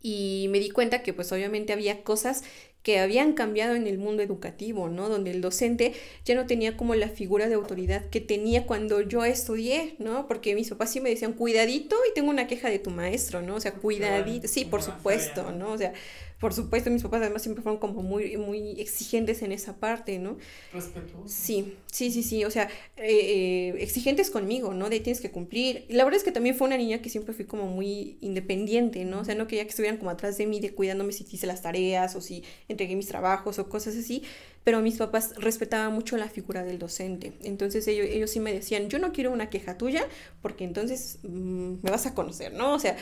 Y 0.00 0.46
me 0.50 0.60
di 0.60 0.70
cuenta 0.70 1.02
que 1.02 1.12
pues 1.12 1.32
obviamente 1.32 1.72
había 1.72 2.04
cosas 2.04 2.44
que 2.86 3.00
habían 3.00 3.32
cambiado 3.32 3.74
en 3.74 3.88
el 3.88 3.98
mundo 3.98 4.22
educativo, 4.22 4.88
¿no? 4.88 5.08
Donde 5.08 5.32
el 5.32 5.40
docente 5.40 5.92
ya 6.24 6.36
no 6.36 6.46
tenía 6.46 6.76
como 6.76 6.94
la 6.94 7.08
figura 7.08 7.48
de 7.48 7.56
autoridad 7.56 8.08
que 8.10 8.20
tenía 8.20 8.64
cuando 8.64 9.00
yo 9.00 9.24
estudié, 9.24 9.96
¿no? 9.98 10.28
Porque 10.28 10.54
mis 10.54 10.70
papás 10.70 10.92
sí 10.92 11.00
me 11.00 11.10
decían, 11.10 11.32
cuidadito 11.32 11.96
y 12.08 12.14
tengo 12.14 12.30
una 12.30 12.46
queja 12.46 12.70
de 12.70 12.78
tu 12.78 12.90
maestro, 12.90 13.42
¿no? 13.42 13.56
O 13.56 13.60
sea, 13.60 13.72
cuidadito, 13.72 14.46
sí, 14.46 14.64
por 14.64 14.84
supuesto, 14.84 15.50
¿no? 15.50 15.72
O 15.72 15.78
sea, 15.78 15.94
por 16.38 16.52
supuesto, 16.52 16.90
mis 16.90 17.02
papás 17.02 17.22
además 17.22 17.42
siempre 17.42 17.62
fueron 17.62 17.80
como 17.80 18.02
muy, 18.02 18.36
muy 18.36 18.78
exigentes 18.78 19.40
en 19.40 19.52
esa 19.52 19.76
parte, 19.76 20.18
¿no? 20.18 20.36
Respetuosos. 20.70 21.32
Sí, 21.32 21.74
sí, 21.90 22.10
sí, 22.10 22.22
sí, 22.22 22.44
o 22.44 22.50
sea, 22.50 22.68
eh, 22.98 23.08
eh, 23.08 23.74
exigentes 23.78 24.28
conmigo, 24.28 24.74
¿no? 24.74 24.90
De 24.90 25.00
tienes 25.00 25.22
que 25.22 25.30
cumplir. 25.30 25.86
Y 25.88 25.94
la 25.94 26.04
verdad 26.04 26.18
es 26.18 26.24
que 26.24 26.32
también 26.32 26.54
fue 26.54 26.66
una 26.66 26.76
niña 26.76 27.00
que 27.00 27.08
siempre 27.08 27.32
fui 27.32 27.46
como 27.46 27.66
muy 27.68 28.18
independiente, 28.20 29.06
¿no? 29.06 29.20
O 29.20 29.24
sea, 29.24 29.34
no 29.34 29.46
quería 29.46 29.64
que 29.64 29.70
estuvieran 29.70 29.96
como 29.96 30.10
atrás 30.10 30.36
de 30.36 30.44
mí, 30.44 30.60
de 30.60 30.74
cuidándome 30.74 31.12
si 31.12 31.24
hice 31.30 31.46
las 31.46 31.62
tareas 31.62 32.14
o 32.16 32.20
si 32.20 32.44
entregué 32.76 32.94
mis 32.94 33.08
trabajos 33.08 33.58
o 33.58 33.68
cosas 33.68 33.96
así, 33.96 34.22
pero 34.62 34.80
mis 34.82 34.96
papás 34.96 35.34
respetaban 35.36 35.92
mucho 35.92 36.16
la 36.16 36.28
figura 36.28 36.62
del 36.62 36.78
docente. 36.78 37.32
Entonces 37.42 37.86
ellos, 37.88 38.06
ellos 38.08 38.30
sí 38.30 38.40
me 38.40 38.52
decían, 38.52 38.88
yo 38.88 38.98
no 38.98 39.12
quiero 39.12 39.32
una 39.32 39.50
queja 39.50 39.78
tuya 39.78 40.06
porque 40.42 40.64
entonces 40.64 41.18
mm, 41.22 41.74
me 41.82 41.90
vas 41.90 42.06
a 42.06 42.14
conocer, 42.14 42.52
¿no? 42.52 42.74
O 42.74 42.78
sea, 42.78 42.96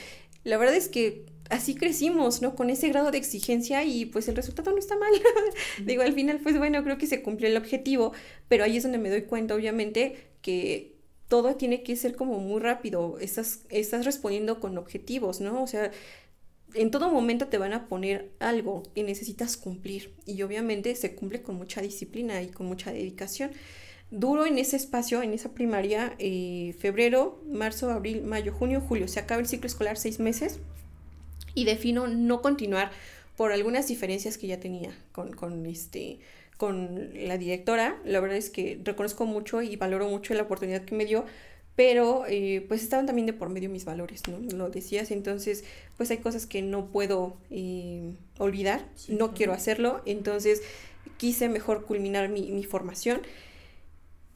la 0.44 0.56
verdad 0.58 0.76
es 0.76 0.88
que 0.88 1.26
así 1.50 1.74
crecimos, 1.74 2.42
¿no? 2.42 2.54
Con 2.54 2.70
ese 2.70 2.88
grado 2.88 3.10
de 3.10 3.18
exigencia 3.18 3.84
y 3.84 4.06
pues 4.06 4.28
el 4.28 4.36
resultado 4.36 4.70
no 4.70 4.78
está 4.78 4.96
mal. 4.96 5.12
Digo, 5.84 6.02
al 6.02 6.12
final, 6.12 6.40
pues 6.42 6.56
bueno, 6.58 6.82
creo 6.84 6.98
que 6.98 7.06
se 7.06 7.22
cumplió 7.22 7.48
el 7.48 7.56
objetivo, 7.56 8.12
pero 8.48 8.64
ahí 8.64 8.76
es 8.76 8.82
donde 8.82 8.98
me 8.98 9.10
doy 9.10 9.22
cuenta, 9.22 9.54
obviamente, 9.54 10.30
que 10.42 10.94
todo 11.28 11.56
tiene 11.56 11.82
que 11.82 11.96
ser 11.96 12.14
como 12.14 12.38
muy 12.38 12.60
rápido, 12.60 13.18
estás, 13.18 13.62
estás 13.70 14.04
respondiendo 14.04 14.60
con 14.60 14.76
objetivos, 14.78 15.40
¿no? 15.40 15.62
O 15.62 15.66
sea, 15.66 15.90
en 16.74 16.90
todo 16.90 17.10
momento 17.10 17.48
te 17.48 17.58
van 17.58 17.72
a 17.72 17.86
poner 17.88 18.30
algo 18.40 18.82
que 18.94 19.02
necesitas 19.02 19.56
cumplir 19.56 20.14
y 20.26 20.42
obviamente 20.42 20.94
se 20.96 21.14
cumple 21.14 21.42
con 21.42 21.56
mucha 21.56 21.80
disciplina 21.80 22.42
y 22.42 22.48
con 22.48 22.66
mucha 22.66 22.92
dedicación. 22.92 23.52
Duro 24.10 24.46
en 24.46 24.58
ese 24.58 24.76
espacio, 24.76 25.22
en 25.22 25.32
esa 25.32 25.54
primaria, 25.54 26.14
eh, 26.18 26.74
febrero, 26.78 27.42
marzo, 27.46 27.90
abril, 27.90 28.22
mayo, 28.22 28.52
junio, 28.52 28.80
julio. 28.80 29.08
Se 29.08 29.20
acaba 29.20 29.40
el 29.40 29.46
ciclo 29.46 29.66
escolar 29.66 29.96
seis 29.96 30.20
meses 30.20 30.60
y 31.54 31.64
defino 31.64 32.06
no 32.06 32.42
continuar 32.42 32.90
por 33.36 33.52
algunas 33.52 33.88
diferencias 33.88 34.38
que 34.38 34.46
ya 34.46 34.60
tenía 34.60 34.96
con, 35.12 35.32
con, 35.32 35.66
este, 35.66 36.20
con 36.56 37.10
la 37.14 37.38
directora. 37.38 37.96
La 38.04 38.20
verdad 38.20 38.36
es 38.36 38.50
que 38.50 38.80
reconozco 38.84 39.26
mucho 39.26 39.62
y 39.62 39.76
valoro 39.76 40.08
mucho 40.08 40.34
la 40.34 40.42
oportunidad 40.42 40.84
que 40.84 40.94
me 40.94 41.06
dio, 41.06 41.24
pero 41.76 42.24
eh, 42.28 42.64
pues 42.68 42.82
estaban 42.82 43.06
también 43.06 43.26
de 43.26 43.32
por 43.32 43.48
medio 43.48 43.68
mis 43.68 43.84
valores, 43.84 44.22
¿no? 44.28 44.38
Lo 44.56 44.70
decías, 44.70 45.10
entonces 45.10 45.64
pues 45.96 46.10
hay 46.10 46.18
cosas 46.18 46.46
que 46.46 46.62
no 46.62 46.86
puedo 46.86 47.36
eh, 47.50 48.14
olvidar, 48.38 48.86
no 49.08 49.34
quiero 49.34 49.52
hacerlo, 49.52 50.02
entonces 50.06 50.62
quise 51.16 51.48
mejor 51.48 51.84
culminar 51.84 52.28
mi, 52.28 52.52
mi 52.52 52.64
formación 52.64 53.22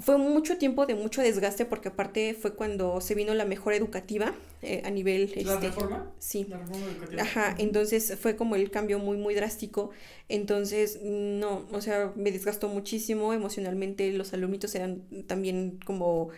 fue 0.01 0.16
mucho 0.16 0.59
tiempo 0.59 0.86
de 0.86 0.95
mucho 0.95 1.22
desgaste 1.22 1.64
porque 1.64 1.89
aparte 1.89 2.34
fue 2.34 2.55
cuando 2.55 3.01
se 3.01 3.16
vino 3.16 3.34
la 3.34 3.45
mejora 3.45 3.76
educativa 3.76 4.32
eh, 4.62 4.82
a 4.84 4.91
nivel... 4.91 5.32
¿La 5.45 5.55
este, 5.55 5.66
reforma? 5.66 6.12
Sí. 6.20 6.47
La 6.49 6.59
reforma 6.59 6.86
educativa. 6.86 7.22
Ajá, 7.22 7.55
entonces 7.59 8.16
fue 8.20 8.36
como 8.36 8.55
el 8.55 8.70
cambio 8.70 9.01
muy, 9.01 9.16
muy 9.16 9.34
drástico. 9.34 9.91
Entonces, 10.28 11.01
no, 11.03 11.66
o 11.72 11.80
sea, 11.80 12.12
me 12.14 12.30
desgastó 12.30 12.68
muchísimo 12.68 13.32
emocionalmente. 13.32 14.12
Los 14.12 14.32
alumnitos 14.32 14.72
eran 14.76 15.03
también 15.26 15.80
como 15.84 16.28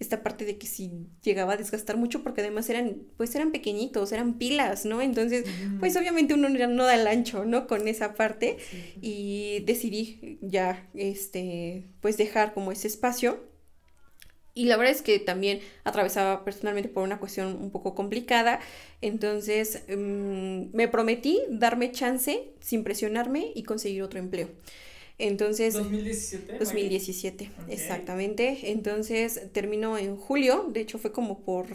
esta 0.00 0.22
parte 0.22 0.46
de 0.46 0.56
que 0.56 0.66
sí 0.66 1.08
llegaba 1.22 1.52
a 1.52 1.56
desgastar 1.58 1.98
mucho 1.98 2.22
porque 2.22 2.40
además 2.40 2.68
eran, 2.70 3.02
pues 3.18 3.34
eran 3.34 3.52
pequeñitos, 3.52 4.12
eran 4.12 4.38
pilas, 4.38 4.86
¿no? 4.86 5.02
Entonces, 5.02 5.44
pues 5.78 5.94
obviamente 5.96 6.32
uno 6.32 6.48
no 6.48 6.66
no 6.66 6.84
da 6.84 6.94
el 6.94 7.06
ancho, 7.06 7.44
¿no? 7.44 7.66
Con 7.66 7.86
esa 7.86 8.14
parte 8.14 8.56
y 9.02 9.60
decidí 9.66 10.38
ya, 10.40 10.88
este, 10.94 11.84
pues 12.00 12.16
dejar 12.16 12.54
como 12.54 12.72
ese 12.72 12.88
espacio. 12.88 13.44
Y 14.54 14.64
la 14.64 14.76
verdad 14.78 14.94
es 14.94 15.02
que 15.02 15.18
también 15.18 15.60
atravesaba 15.84 16.44
personalmente 16.44 16.88
por 16.88 17.04
una 17.04 17.20
cuestión 17.20 17.62
un 17.62 17.70
poco 17.70 17.94
complicada, 17.94 18.58
entonces 19.00 19.84
mm, 19.88 20.74
me 20.74 20.88
prometí 20.88 21.40
darme 21.50 21.92
chance 21.92 22.52
sin 22.60 22.84
presionarme 22.84 23.52
y 23.54 23.62
conseguir 23.62 24.02
otro 24.02 24.18
empleo. 24.18 24.48
Entonces, 25.20 25.74
2017. 25.74 26.58
2017, 26.58 27.50
Ok. 27.58 27.68
exactamente. 27.68 28.70
Entonces 28.70 29.52
terminó 29.52 29.98
en 29.98 30.16
julio, 30.16 30.66
de 30.72 30.80
hecho 30.80 30.98
fue 30.98 31.12
como 31.12 31.44
por 31.44 31.66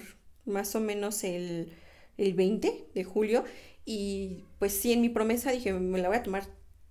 más 0.45 0.75
o 0.75 0.79
menos 0.79 1.23
el, 1.23 1.73
el 2.17 2.33
20 2.33 2.87
de 2.93 3.03
julio. 3.03 3.43
Y 3.85 4.45
pues 4.59 4.73
sí, 4.73 4.93
en 4.93 5.01
mi 5.01 5.09
promesa 5.09 5.51
dije, 5.51 5.73
me 5.73 5.99
la 5.99 6.07
voy 6.09 6.17
a 6.17 6.23
tomar 6.23 6.47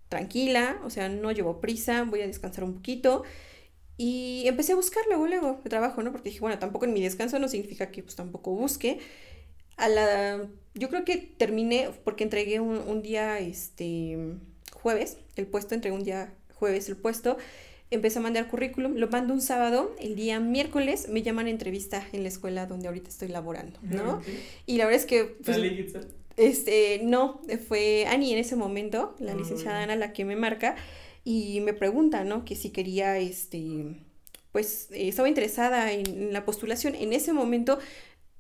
tranquila, 0.09 0.80
o 0.84 0.90
sea, 0.90 1.09
no 1.09 1.32
llevo 1.32 1.61
prisa, 1.61 2.05
voy 2.05 2.20
a 2.22 2.26
descansar 2.26 2.64
un 2.64 2.74
poquito. 2.74 3.24
Y 3.96 4.44
empecé 4.46 4.72
a 4.72 4.76
buscar 4.76 5.05
luego, 5.09 5.26
luego, 5.26 5.61
de 5.62 5.70
trabajo, 5.70 6.02
¿no? 6.02 6.12
Porque 6.12 6.30
dije, 6.30 6.40
bueno, 6.40 6.59
tampoco 6.59 6.84
en 6.86 6.92
mi 6.94 7.02
descanso 7.02 7.38
no 7.38 7.48
significa 7.48 7.90
que 7.90 8.02
pues 8.02 8.16
tampoco 8.16 8.52
busque. 8.52 8.98
A 9.76 9.88
la, 9.88 10.48
yo 10.74 10.88
creo 10.88 11.05
que 11.05 11.16
terminé, 11.18 11.90
porque 12.05 12.24
entregué 12.24 12.61
un, 12.61 12.78
un 12.78 13.02
día, 13.02 13.38
este, 13.40 14.18
jueves, 14.72 15.18
el 15.36 15.46
puesto, 15.46 15.74
entregué 15.74 15.96
un 15.96 16.05
día 16.05 16.34
jueves 16.64 16.88
el 16.88 16.96
puesto, 16.96 17.36
empecé 17.90 18.18
a 18.18 18.22
mandar 18.22 18.48
currículum, 18.48 18.94
lo 18.96 19.08
mando 19.08 19.34
un 19.34 19.42
sábado, 19.42 19.94
el 20.00 20.16
día 20.16 20.40
miércoles 20.40 21.08
me 21.10 21.20
llaman 21.22 21.46
a 21.46 21.50
entrevista 21.50 22.02
en 22.12 22.22
la 22.22 22.28
escuela 22.28 22.64
donde 22.66 22.88
ahorita 22.88 23.10
estoy 23.10 23.28
laborando, 23.28 23.78
¿no? 23.82 24.14
Ok. 24.14 24.24
Y 24.66 24.78
la 24.78 24.86
verdad 24.86 25.00
es 25.02 25.06
que, 25.06 25.24
pues, 25.44 25.58
este, 26.36 27.00
no, 27.04 27.42
fue 27.68 28.06
Ani 28.08 28.32
en 28.32 28.38
ese 28.38 28.56
momento, 28.56 29.14
la 29.18 29.32
Ah, 29.32 29.36
licenciada. 29.36 29.82
Ana, 29.82 29.96
la 29.96 30.12
que 30.14 30.24
me 30.24 30.36
marca 30.36 30.74
y 31.24 31.60
me 31.60 31.74
pregunta, 31.74 32.24
¿no? 32.24 32.44
Que 32.46 32.56
si 32.56 32.70
quería, 32.70 33.18
este, 33.18 33.60
pues, 34.50 34.88
eh, 34.90 35.08
estaba 35.08 35.28
interesada 35.28 35.92
en, 35.92 36.06
en 36.06 36.32
la 36.32 36.44
postulación. 36.46 36.94
En 36.94 37.12
ese 37.12 37.32
momento 37.34 37.78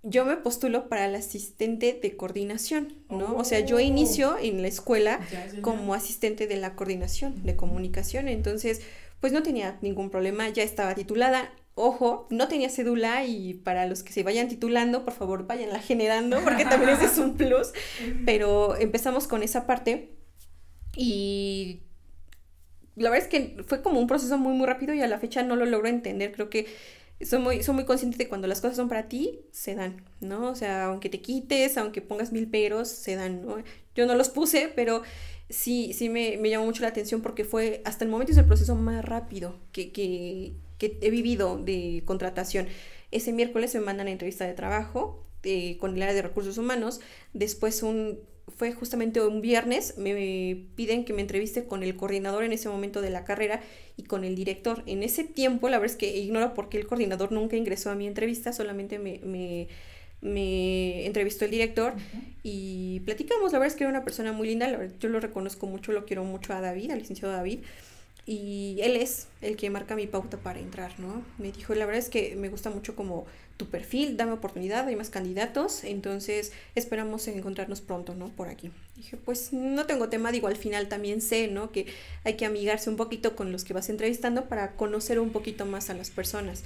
yo 0.04 0.24
me 0.24 0.36
postulo 0.36 0.88
para 0.88 1.08
la 1.08 1.18
asistente 1.18 1.98
de 2.00 2.16
coordinación, 2.16 2.94
¿no? 3.10 3.36
O 3.36 3.44
sea, 3.44 3.60
yo 3.60 3.76
Oh. 3.76 3.80
inicio 3.80 4.36
en 4.38 4.62
la 4.62 4.68
escuela 4.68 5.18
Ya, 5.32 5.46
ya, 5.46 5.52
ya. 5.54 5.62
como 5.62 5.94
asistente 5.94 6.46
de 6.46 6.56
la 6.56 6.76
coordinación 6.76 7.42
de 7.44 7.56
comunicación. 7.56 8.28
Entonces, 8.28 8.82
pues 9.20 9.32
no 9.32 9.42
tenía 9.42 9.78
ningún 9.82 10.10
problema, 10.10 10.48
ya 10.50 10.62
estaba 10.62 10.94
titulada. 10.94 11.50
Ojo, 11.76 12.28
no 12.30 12.46
tenía 12.46 12.68
cédula 12.70 13.24
y 13.24 13.54
para 13.54 13.86
los 13.86 14.02
que 14.04 14.12
se 14.12 14.22
vayan 14.22 14.48
titulando, 14.48 15.04
por 15.04 15.14
favor, 15.14 15.46
vayanla 15.46 15.80
generando 15.80 16.40
porque 16.44 16.64
también 16.64 16.90
ese 16.90 17.06
es 17.06 17.18
un 17.18 17.34
plus. 17.36 17.72
Pero 18.26 18.76
empezamos 18.76 19.26
con 19.26 19.42
esa 19.42 19.66
parte 19.66 20.10
y 20.96 21.80
la 22.96 23.10
verdad 23.10 23.26
es 23.26 23.30
que 23.30 23.62
fue 23.66 23.82
como 23.82 23.98
un 23.98 24.06
proceso 24.06 24.38
muy, 24.38 24.52
muy 24.54 24.66
rápido 24.66 24.94
y 24.94 25.00
a 25.02 25.08
la 25.08 25.18
fecha 25.18 25.42
no 25.42 25.56
lo 25.56 25.66
logro 25.66 25.88
entender. 25.88 26.30
Creo 26.32 26.48
que 26.48 26.66
soy 27.20 27.38
muy, 27.38 27.62
soy 27.62 27.74
muy 27.74 27.84
consciente 27.84 28.18
de 28.18 28.28
cuando 28.28 28.46
las 28.46 28.60
cosas 28.60 28.76
son 28.76 28.88
para 28.88 29.08
ti, 29.08 29.40
se 29.52 29.74
dan, 29.74 30.04
¿no? 30.20 30.50
O 30.50 30.54
sea, 30.54 30.86
aunque 30.86 31.08
te 31.08 31.20
quites, 31.20 31.76
aunque 31.78 32.02
pongas 32.02 32.32
mil 32.32 32.48
peros, 32.48 32.88
se 32.88 33.16
dan, 33.16 33.46
¿no? 33.46 33.62
Yo 33.94 34.06
no 34.06 34.14
los 34.14 34.28
puse, 34.28 34.72
pero 34.74 35.02
sí, 35.48 35.92
sí 35.92 36.08
me, 36.08 36.36
me 36.38 36.50
llamó 36.50 36.66
mucho 36.66 36.82
la 36.82 36.88
atención 36.88 37.22
porque 37.22 37.44
fue 37.44 37.82
hasta 37.84 38.04
el 38.04 38.10
momento 38.10 38.32
es 38.32 38.38
el 38.38 38.46
proceso 38.46 38.74
más 38.74 39.04
rápido 39.04 39.58
que, 39.72 39.92
que, 39.92 40.54
que 40.78 40.98
he 41.00 41.10
vivido 41.10 41.58
de 41.58 42.02
contratación. 42.04 42.66
Ese 43.10 43.32
miércoles 43.32 43.74
me 43.74 43.80
mandan 43.80 44.08
a 44.08 44.10
entrevista 44.10 44.44
de 44.44 44.54
trabajo 44.54 45.24
eh, 45.44 45.76
con 45.78 45.94
el 45.94 46.02
área 46.02 46.14
de 46.14 46.22
recursos 46.22 46.58
humanos. 46.58 47.00
Después 47.32 47.82
un 47.82 48.18
fue 48.48 48.72
justamente 48.72 49.20
un 49.20 49.40
viernes, 49.40 49.96
me 49.98 50.66
piden 50.74 51.04
que 51.04 51.12
me 51.12 51.22
entreviste 51.22 51.64
con 51.64 51.82
el 51.82 51.96
coordinador 51.96 52.44
en 52.44 52.52
ese 52.52 52.68
momento 52.68 53.00
de 53.00 53.10
la 53.10 53.24
carrera 53.24 53.60
y 53.96 54.04
con 54.04 54.24
el 54.24 54.34
director. 54.36 54.82
En 54.86 55.02
ese 55.02 55.24
tiempo, 55.24 55.68
la 55.68 55.78
verdad 55.78 55.94
es 55.94 55.98
que 55.98 56.16
ignoro 56.16 56.54
por 56.54 56.68
qué 56.68 56.78
el 56.78 56.86
coordinador 56.86 57.32
nunca 57.32 57.56
ingresó 57.56 57.90
a 57.90 57.94
mi 57.94 58.06
entrevista, 58.06 58.52
solamente 58.52 58.98
me, 58.98 59.20
me, 59.24 59.68
me 60.20 61.06
entrevistó 61.06 61.46
el 61.46 61.50
director 61.52 61.94
y 62.42 63.00
platicamos. 63.00 63.52
La 63.52 63.58
verdad 63.58 63.72
es 63.72 63.78
que 63.78 63.84
era 63.84 63.90
una 63.90 64.04
persona 64.04 64.32
muy 64.32 64.48
linda, 64.48 64.68
la 64.68 64.78
verdad, 64.78 64.94
yo 65.00 65.08
lo 65.08 65.20
reconozco 65.20 65.66
mucho, 65.66 65.92
lo 65.92 66.04
quiero 66.04 66.24
mucho 66.24 66.52
a 66.52 66.60
David, 66.60 66.90
al 66.90 66.98
licenciado 66.98 67.32
David. 67.32 67.60
Y 68.26 68.78
él 68.80 68.96
es 68.96 69.28
el 69.42 69.56
que 69.56 69.68
marca 69.68 69.94
mi 69.94 70.06
pauta 70.06 70.38
para 70.38 70.58
entrar, 70.58 70.98
¿no? 70.98 71.22
Me 71.36 71.52
dijo, 71.52 71.74
la 71.74 71.84
verdad 71.84 72.02
es 72.02 72.08
que 72.08 72.36
me 72.36 72.48
gusta 72.48 72.70
mucho 72.70 72.96
como 72.96 73.26
tu 73.58 73.66
perfil, 73.66 74.16
dame 74.16 74.32
oportunidad, 74.32 74.88
hay 74.88 74.96
más 74.96 75.10
candidatos, 75.10 75.84
entonces 75.84 76.52
esperamos 76.74 77.28
encontrarnos 77.28 77.82
pronto, 77.82 78.14
¿no? 78.14 78.30
Por 78.30 78.48
aquí. 78.48 78.70
Dije, 78.96 79.18
pues 79.18 79.52
no 79.52 79.84
tengo 79.84 80.08
tema, 80.08 80.32
digo, 80.32 80.48
al 80.48 80.56
final 80.56 80.88
también 80.88 81.20
sé, 81.20 81.48
¿no? 81.48 81.70
Que 81.70 81.86
hay 82.24 82.34
que 82.34 82.46
amigarse 82.46 82.88
un 82.88 82.96
poquito 82.96 83.36
con 83.36 83.52
los 83.52 83.62
que 83.62 83.74
vas 83.74 83.90
entrevistando 83.90 84.48
para 84.48 84.72
conocer 84.72 85.20
un 85.20 85.30
poquito 85.30 85.66
más 85.66 85.90
a 85.90 85.94
las 85.94 86.10
personas. 86.10 86.64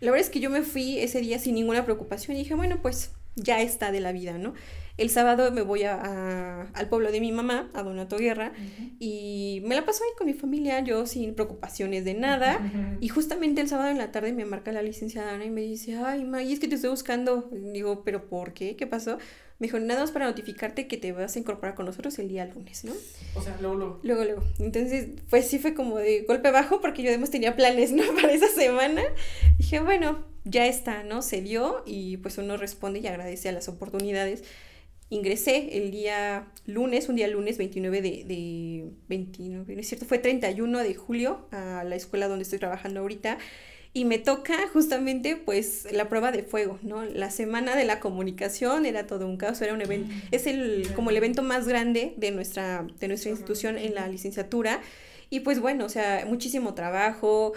La 0.00 0.10
verdad 0.10 0.26
es 0.26 0.32
que 0.32 0.40
yo 0.40 0.50
me 0.50 0.62
fui 0.62 0.98
ese 0.98 1.20
día 1.20 1.38
sin 1.38 1.54
ninguna 1.54 1.84
preocupación 1.84 2.36
y 2.36 2.40
dije, 2.40 2.54
bueno, 2.54 2.80
pues 2.82 3.12
ya 3.36 3.62
está 3.62 3.92
de 3.92 4.00
la 4.00 4.10
vida, 4.10 4.36
¿no? 4.36 4.54
El 4.98 5.08
sábado 5.10 5.50
me 5.52 5.62
voy 5.62 5.84
a, 5.84 5.94
a- 5.94 6.62
al 6.74 6.88
pueblo 6.88 7.10
de 7.10 7.20
mi 7.20 7.32
mamá, 7.32 7.70
a 7.74 7.82
Donato 7.82 8.18
Guerra, 8.18 8.52
y 8.98 9.62
me 9.64 9.74
la 9.74 9.84
paso 9.84 10.04
ahí 10.04 10.10
con 10.18 10.26
mi 10.26 10.34
familia, 10.34 10.80
yo 10.80 11.06
sin 11.06 11.34
preocupaciones 11.34 12.04
de 12.04 12.14
nada. 12.14 12.60
Y 13.00 13.08
justamente 13.08 13.60
el 13.60 13.68
sábado 13.68 13.90
en 13.90 13.98
la 13.98 14.12
tarde 14.12 14.32
me 14.32 14.44
marca 14.44 14.70
la 14.72 14.82
licenciada 14.82 15.32
Ana 15.34 15.44
y 15.46 15.50
me 15.50 15.62
dice, 15.62 15.96
ay, 15.96 16.24
Maggie, 16.24 16.52
es 16.52 16.60
que 16.60 16.68
te 16.68 16.74
estoy 16.76 16.90
buscando. 16.90 17.48
Digo, 17.52 18.04
¿pero 18.04 18.28
por 18.28 18.52
qué? 18.52 18.76
¿Qué 18.76 18.86
pasó? 18.86 19.18
Me 19.58 19.66
dijo, 19.68 19.78
nada 19.78 20.00
más 20.00 20.10
para 20.10 20.26
notificarte 20.26 20.88
que 20.88 20.96
te 20.96 21.12
vas 21.12 21.36
a 21.36 21.38
incorporar 21.38 21.74
con 21.76 21.86
nosotros 21.86 22.18
el 22.18 22.28
día 22.28 22.44
lunes, 22.46 22.84
¿no? 22.84 22.92
O 23.34 23.42
sea, 23.42 23.56
luego, 23.60 23.76
luego. 23.76 24.00
Luego, 24.02 24.24
luego. 24.24 24.42
Entonces, 24.58 25.06
pues 25.30 25.46
sí 25.46 25.58
fue 25.58 25.72
como 25.74 25.98
de 25.98 26.22
golpe 26.22 26.50
bajo 26.50 26.80
porque 26.80 27.02
yo 27.02 27.08
además 27.10 27.30
tenía 27.30 27.54
planes, 27.56 27.92
¿no? 27.92 28.02
Para 28.20 28.32
esa 28.32 28.48
semana. 28.48 29.02
Dije, 29.58 29.80
bueno, 29.80 30.18
ya 30.44 30.66
está, 30.66 31.04
¿no? 31.04 31.22
Se 31.22 31.40
dio 31.42 31.82
y 31.86 32.16
pues 32.18 32.38
uno 32.38 32.56
responde 32.56 32.98
y 33.00 33.06
agradece 33.06 33.48
a 33.48 33.52
las 33.52 33.68
oportunidades. 33.68 34.42
Ingresé 35.12 35.76
el 35.76 35.90
día 35.90 36.46
lunes, 36.64 37.10
un 37.10 37.16
día 37.16 37.28
lunes 37.28 37.58
29 37.58 38.00
de, 38.00 38.24
de 38.24 38.90
29, 39.08 39.74
¿no 39.74 39.80
es 39.80 39.86
cierto? 39.86 40.06
Fue 40.06 40.16
31 40.16 40.78
de 40.78 40.94
julio 40.94 41.46
a 41.50 41.84
la 41.84 41.96
escuela 41.96 42.28
donde 42.28 42.44
estoy 42.44 42.58
trabajando 42.58 43.00
ahorita 43.00 43.36
y 43.92 44.06
me 44.06 44.18
toca 44.18 44.56
justamente 44.72 45.36
pues 45.36 45.86
la 45.92 46.08
prueba 46.08 46.32
de 46.32 46.42
fuego, 46.42 46.78
¿no? 46.82 47.04
La 47.04 47.30
semana 47.30 47.76
de 47.76 47.84
la 47.84 48.00
comunicación 48.00 48.86
era 48.86 49.06
todo 49.06 49.26
un 49.26 49.36
caos, 49.36 49.60
era 49.60 49.74
un 49.74 49.82
evento, 49.82 50.14
es 50.30 50.46
el 50.46 50.88
como 50.94 51.10
el 51.10 51.18
evento 51.18 51.42
más 51.42 51.68
grande 51.68 52.14
de 52.16 52.30
nuestra 52.30 52.86
de 52.98 53.08
nuestra 53.08 53.32
institución 53.32 53.76
en 53.76 53.94
la 53.94 54.08
licenciatura 54.08 54.80
y 55.28 55.40
pues 55.40 55.60
bueno, 55.60 55.84
o 55.84 55.88
sea, 55.90 56.24
muchísimo 56.26 56.72
trabajo, 56.72 57.52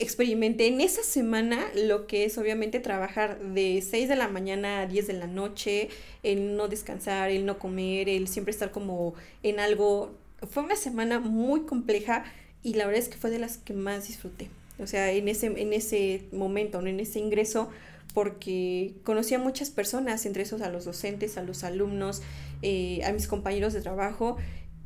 experimenté 0.00 0.66
en 0.66 0.80
esa 0.80 1.02
semana 1.02 1.68
lo 1.74 2.06
que 2.06 2.24
es 2.24 2.38
obviamente 2.38 2.80
trabajar 2.80 3.38
de 3.40 3.82
6 3.82 4.08
de 4.08 4.16
la 4.16 4.28
mañana 4.28 4.80
a 4.80 4.86
10 4.86 5.06
de 5.06 5.12
la 5.12 5.26
noche, 5.26 5.88
el 6.22 6.56
no 6.56 6.68
descansar, 6.68 7.30
el 7.30 7.46
no 7.46 7.58
comer, 7.58 8.08
el 8.08 8.26
siempre 8.26 8.50
estar 8.50 8.70
como 8.70 9.14
en 9.42 9.60
algo. 9.60 10.12
Fue 10.50 10.62
una 10.62 10.76
semana 10.76 11.20
muy 11.20 11.62
compleja 11.62 12.24
y 12.62 12.74
la 12.74 12.86
verdad 12.86 13.02
es 13.02 13.08
que 13.08 13.18
fue 13.18 13.30
de 13.30 13.38
las 13.38 13.58
que 13.58 13.74
más 13.74 14.08
disfruté. 14.08 14.48
O 14.78 14.86
sea, 14.86 15.12
en 15.12 15.28
ese, 15.28 15.46
en 15.46 15.72
ese 15.74 16.22
momento, 16.32 16.80
en 16.80 16.98
ese 16.98 17.18
ingreso, 17.18 17.68
porque 18.14 18.94
conocí 19.04 19.34
a 19.34 19.38
muchas 19.38 19.70
personas, 19.70 20.24
entre 20.26 20.42
esos 20.42 20.62
a 20.62 20.70
los 20.70 20.86
docentes, 20.86 21.36
a 21.36 21.42
los 21.42 21.62
alumnos, 21.62 22.22
eh, 22.62 23.02
a 23.04 23.12
mis 23.12 23.28
compañeros 23.28 23.74
de 23.74 23.82
trabajo. 23.82 24.38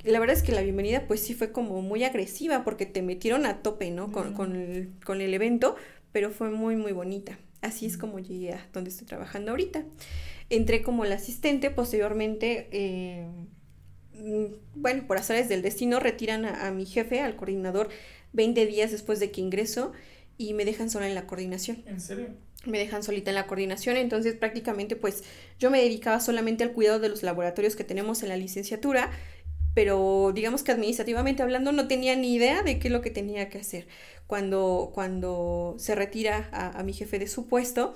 La 0.04 0.20
verdad 0.20 0.36
es 0.36 0.42
que 0.42 0.52
la 0.52 0.60
bienvenida 0.60 1.06
pues 1.06 1.20
sí 1.20 1.34
fue 1.34 1.50
como 1.50 1.80
muy 1.80 2.04
agresiva 2.04 2.62
porque 2.62 2.84
te 2.84 3.02
metieron 3.02 3.46
a 3.46 3.62
tope, 3.62 3.90
¿no? 3.90 4.12
Con, 4.12 4.34
con, 4.34 4.54
el, 4.54 4.92
con 5.04 5.20
el 5.20 5.32
evento, 5.32 5.76
pero 6.12 6.30
fue 6.30 6.50
muy, 6.50 6.76
muy 6.76 6.92
bonita. 6.92 7.38
Así 7.62 7.86
es 7.86 7.96
como 7.96 8.18
llegué 8.18 8.52
a 8.52 8.68
donde 8.74 8.90
estoy 8.90 9.06
trabajando 9.06 9.52
ahorita. 9.52 9.84
Entré 10.50 10.82
como 10.82 11.06
la 11.06 11.14
asistente, 11.14 11.70
posteriormente, 11.70 12.68
eh, 12.70 13.26
bueno, 14.74 15.06
por 15.06 15.16
azares 15.16 15.48
del 15.48 15.62
destino, 15.62 16.00
retiran 16.00 16.44
a, 16.44 16.66
a, 16.66 16.70
mi 16.70 16.84
jefe, 16.84 17.20
al 17.20 17.36
coordinador, 17.36 17.88
20 18.34 18.66
días 18.66 18.90
después 18.90 19.20
de 19.20 19.30
que 19.30 19.40
ingreso 19.40 19.92
y 20.36 20.52
me 20.52 20.66
dejan 20.66 20.90
sola 20.90 21.08
en 21.08 21.14
la 21.14 21.26
coordinación. 21.26 21.82
¿En 21.86 22.00
serio? 22.00 22.28
Me 22.66 22.78
dejan 22.78 23.02
solita 23.02 23.30
en 23.30 23.36
la 23.36 23.46
coordinación, 23.46 23.96
entonces 23.96 24.34
prácticamente 24.34 24.96
pues 24.96 25.22
yo 25.58 25.70
me 25.70 25.80
dedicaba 25.80 26.20
solamente 26.20 26.64
al 26.64 26.72
cuidado 26.72 26.98
de 26.98 27.08
los 27.08 27.22
laboratorios 27.22 27.76
que 27.76 27.84
tenemos 27.84 28.22
en 28.22 28.30
la 28.30 28.36
licenciatura 28.36 29.10
pero 29.74 30.30
digamos 30.32 30.62
que 30.62 30.72
administrativamente 30.72 31.42
hablando 31.42 31.72
no 31.72 31.88
tenía 31.88 32.16
ni 32.16 32.34
idea 32.34 32.62
de 32.62 32.78
qué 32.78 32.88
es 32.88 32.92
lo 32.92 33.02
que 33.02 33.10
tenía 33.10 33.48
que 33.48 33.58
hacer. 33.58 33.86
Cuando, 34.26 34.92
cuando 34.94 35.74
se 35.78 35.94
retira 35.94 36.48
a, 36.52 36.82
mi 36.84 36.92
jefe 36.92 37.18
de 37.18 37.26
su 37.26 37.46
puesto, 37.46 37.94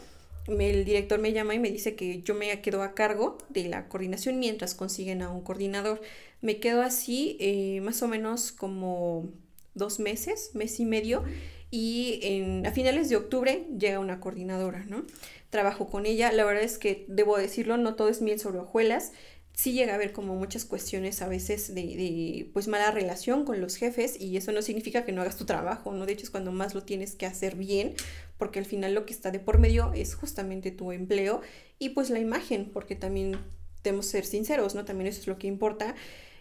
el 0.48 0.84
director 0.84 1.20
me 1.20 1.32
llama 1.32 1.54
y 1.54 1.58
me 1.58 1.70
dice 1.70 1.94
que 1.94 2.22
yo 2.22 2.34
me 2.34 2.60
quedo 2.60 2.82
a 2.82 2.94
cargo 2.94 3.38
de 3.48 3.68
la 3.68 3.88
coordinación 3.88 4.38
mientras 4.38 4.74
consiguen 4.74 5.22
a 5.22 5.30
un 5.30 5.42
coordinador. 5.42 6.00
Me 6.40 6.58
quedo 6.58 6.82
así 6.82 7.36
eh, 7.40 7.80
más 7.82 8.02
o 8.02 8.08
menos 8.08 8.52
como 8.52 9.28
dos 9.74 10.00
meses, 10.00 10.50
mes 10.54 10.80
y 10.80 10.84
medio, 10.84 11.22
y 11.70 12.20
en, 12.22 12.66
a 12.66 12.72
finales 12.72 13.08
de 13.08 13.16
octubre 13.16 13.66
llega 13.78 13.98
una 13.98 14.20
coordinadora, 14.20 14.84
¿no? 14.86 15.04
Trabajo 15.50 15.88
con 15.88 16.06
ella, 16.06 16.32
la 16.32 16.44
verdad 16.44 16.62
es 16.62 16.78
que 16.78 17.04
debo 17.08 17.36
decirlo, 17.36 17.76
no 17.76 17.94
todo 17.94 18.08
es 18.08 18.22
miel 18.22 18.40
sobre 18.40 18.58
hojuelas, 18.58 19.12
sí 19.52 19.72
llega 19.72 19.92
a 19.92 19.96
haber 19.96 20.12
como 20.12 20.36
muchas 20.36 20.64
cuestiones 20.64 21.20
a 21.20 21.28
veces 21.28 21.74
de, 21.74 21.82
de, 21.82 22.50
pues 22.52 22.68
mala 22.68 22.90
relación 22.90 23.44
con 23.44 23.60
los 23.60 23.76
jefes 23.76 24.20
y 24.20 24.36
eso 24.36 24.52
no 24.52 24.62
significa 24.62 25.04
que 25.04 25.12
no 25.12 25.22
hagas 25.22 25.36
tu 25.36 25.46
trabajo, 25.46 25.92
¿no? 25.92 26.06
De 26.06 26.12
hecho 26.12 26.24
es 26.24 26.30
cuando 26.30 26.52
más 26.52 26.74
lo 26.74 26.84
tienes 26.84 27.14
que 27.14 27.26
hacer 27.26 27.56
bien, 27.56 27.94
porque 28.36 28.60
al 28.60 28.64
final 28.64 28.94
lo 28.94 29.04
que 29.04 29.12
está 29.12 29.30
de 29.30 29.40
por 29.40 29.58
medio 29.58 29.92
es 29.94 30.14
justamente 30.14 30.70
tu 30.70 30.92
empleo 30.92 31.40
y 31.78 31.90
pues 31.90 32.10
la 32.10 32.20
imagen, 32.20 32.70
porque 32.72 32.94
también 32.94 33.38
tenemos 33.82 34.06
que 34.06 34.12
ser 34.12 34.26
sinceros, 34.26 34.74
¿no? 34.74 34.84
También 34.84 35.08
eso 35.08 35.20
es 35.20 35.26
lo 35.26 35.38
que 35.38 35.48
importa 35.48 35.94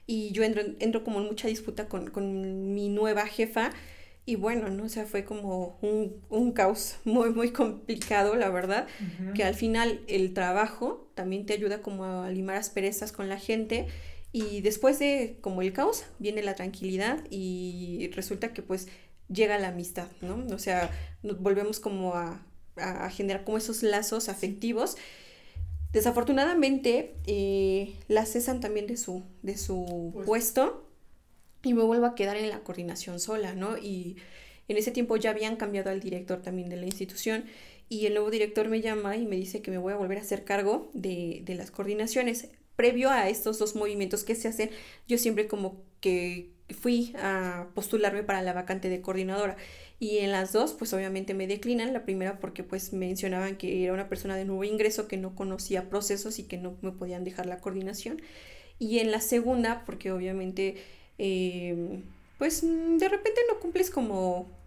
y 0.06 0.32
yo 0.32 0.44
entro, 0.44 0.62
entro 0.80 1.04
como 1.04 1.20
en 1.20 1.26
mucha 1.26 1.48
disputa 1.48 1.90
con, 1.90 2.10
con 2.12 2.74
mi 2.74 2.90
nueva 2.90 3.26
jefa 3.28 3.72
y 4.28 4.36
bueno, 4.36 4.70
¿no? 4.70 4.84
O 4.84 4.90
sea, 4.90 5.06
fue 5.06 5.24
como 5.24 5.80
un, 5.82 6.22
un 6.30 6.52
caos 6.52 6.98
muy, 7.06 7.32
muy 7.32 7.52
complicado, 7.52 8.36
la 8.36 8.50
verdad, 8.50 8.86
que 9.34 9.46
al 9.46 9.56
final 9.56 10.02
el 10.08 10.34
trabajo 10.34 11.10
también 11.16 11.46
te 11.46 11.54
ayuda 11.54 11.82
como 11.82 12.04
a 12.04 12.30
limar 12.30 12.58
asperezas 12.58 13.14
con 13.14 13.30
la 13.30 13.40
gente 13.40 13.88
y 14.34 14.60
después 14.60 15.00
de 15.00 15.38
como 15.40 15.62
el 15.62 15.72
caos 15.72 16.04
viene 16.20 16.44
la 16.44 16.56
tranquilidad 16.56 17.24
y 17.30 18.12
resulta 18.14 18.52
que 18.52 18.62
pues 18.62 18.90
llega 19.30 19.58
la 19.60 19.70
amistad, 19.70 20.10
¿no? 20.20 20.46
O 20.54 20.60
sea, 20.60 20.92
nos 21.24 21.40
volvemos 21.40 21.80
como 21.80 22.14
a, 22.16 22.46
a 22.76 23.10
generar 23.10 23.46
como 23.46 23.58
esos 23.58 23.82
lazos 23.82 24.28
afectivos. 24.28 24.98
Desafortunadamente, 25.94 27.16
eh, 27.26 27.96
la 28.10 28.26
cesan 28.26 28.60
también 28.60 28.88
de 28.88 28.98
su, 28.98 29.24
de 29.42 29.58
su 29.58 30.12
pues 30.14 30.26
puesto 30.26 30.87
y 31.68 31.74
me 31.74 31.84
vuelvo 31.84 32.06
a 32.06 32.16
quedar 32.16 32.38
en 32.38 32.50
la 32.50 32.60
coordinación 32.62 33.20
sola, 33.20 33.54
¿no? 33.54 33.78
Y 33.78 34.18
en 34.68 34.78
ese 34.78 34.92
tiempo 34.92 35.18
ya 35.18 35.32
habían 35.32 35.56
cambiado 35.56 35.90
al 35.90 36.00
director 36.00 36.42
también 36.42 36.70
de 36.70 36.78
la 36.78 36.86
institución 36.86 37.46
y 37.90 38.06
el 38.06 38.14
nuevo 38.14 38.32
director 38.32 38.68
me 38.68 38.82
llama 38.82 39.16
y 39.16 39.26
me 39.26 39.36
dice 39.38 39.62
que 39.62 39.72
me 39.72 39.78
voy 39.78 39.94
a 39.94 39.98
volver 39.98 40.18
a 40.18 40.22
hacer 40.22 40.44
cargo 40.44 40.90
de, 40.94 41.42
de 41.46 41.56
las 41.56 41.72
coordinaciones. 41.72 42.50
Previo 42.76 43.10
a 43.10 43.30
estos 43.30 43.60
dos 43.60 43.76
movimientos 43.76 44.24
que 44.24 44.36
se 44.36 44.48
hacen, 44.48 44.70
yo 45.08 45.18
siempre 45.18 45.48
como 45.48 45.84
que 46.00 46.52
fui 46.70 47.14
a 47.18 47.70
postularme 47.74 48.24
para 48.24 48.42
la 48.42 48.54
vacante 48.54 48.90
de 48.90 49.02
coordinadora 49.02 49.56
y 50.00 50.18
en 50.18 50.32
las 50.32 50.52
dos 50.52 50.74
pues 50.74 50.94
obviamente 50.94 51.34
me 51.34 51.48
declinan 51.48 51.94
la 51.94 52.04
primera 52.04 52.40
porque 52.40 52.64
pues 52.64 52.94
mencionaban 52.94 53.58
que 53.58 53.84
era 53.84 53.94
una 53.94 54.10
persona 54.10 54.36
de 54.36 54.46
nuevo 54.46 54.64
ingreso 54.64 55.08
que 55.08 55.18
no 55.18 55.34
conocía 55.34 55.90
procesos 55.90 56.40
y 56.40 56.44
que 56.44 56.58
no 56.58 56.78
me 56.82 56.92
podían 56.92 57.24
dejar 57.24 57.46
la 57.46 57.60
coordinación 57.60 58.22
y 58.80 59.00
en 59.00 59.12
la 59.12 59.22
segunda 59.22 59.84
porque 59.86 60.12
obviamente 60.12 60.76
Em, 61.18 62.04
pues 62.38 62.64
mm, 62.64 62.98
de 62.98 63.10
repente 63.10 63.42
no 63.50 63.60
cumples 63.60 63.90
como 63.90 64.58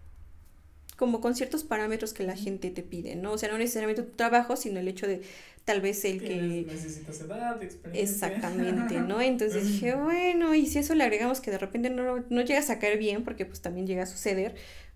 como 1.01 1.19
con 1.19 1.33
ciertos 1.33 1.63
parámetros 1.63 2.13
que 2.13 2.23
la 2.23 2.35
gente 2.35 2.69
te 2.69 2.83
pide, 2.83 3.15
¿no? 3.15 3.31
O 3.31 3.37
sea, 3.39 3.49
no 3.49 3.57
necesariamente 3.57 4.03
tu 4.03 4.11
trabajo, 4.11 4.55
sino 4.55 4.79
el 4.79 4.87
hecho 4.87 5.07
de 5.07 5.23
tal 5.65 5.81
vez 5.81 6.05
el 6.05 6.21
que... 6.21 6.63
Necesitas 6.67 7.21
edad, 7.21 7.59
experiencia. 7.63 8.27
Exactamente, 8.27 8.99
¿no? 8.99 9.19
Entonces 9.21 9.65
dije, 9.65 9.95
bueno, 9.95 10.53
y 10.53 10.67
si 10.67 10.77
eso 10.77 10.93
le 10.93 11.03
agregamos 11.03 11.41
que 11.41 11.49
de 11.49 11.57
repente 11.57 11.89
no, 11.89 12.23
no 12.29 12.41
llegas 12.43 12.69
a 12.69 12.77
caer 12.77 12.99
bien, 12.99 13.23
porque 13.23 13.47
pues 13.47 13.61
también 13.61 13.87
llega 13.87 14.03
a 14.03 14.05
suceder, 14.05 14.53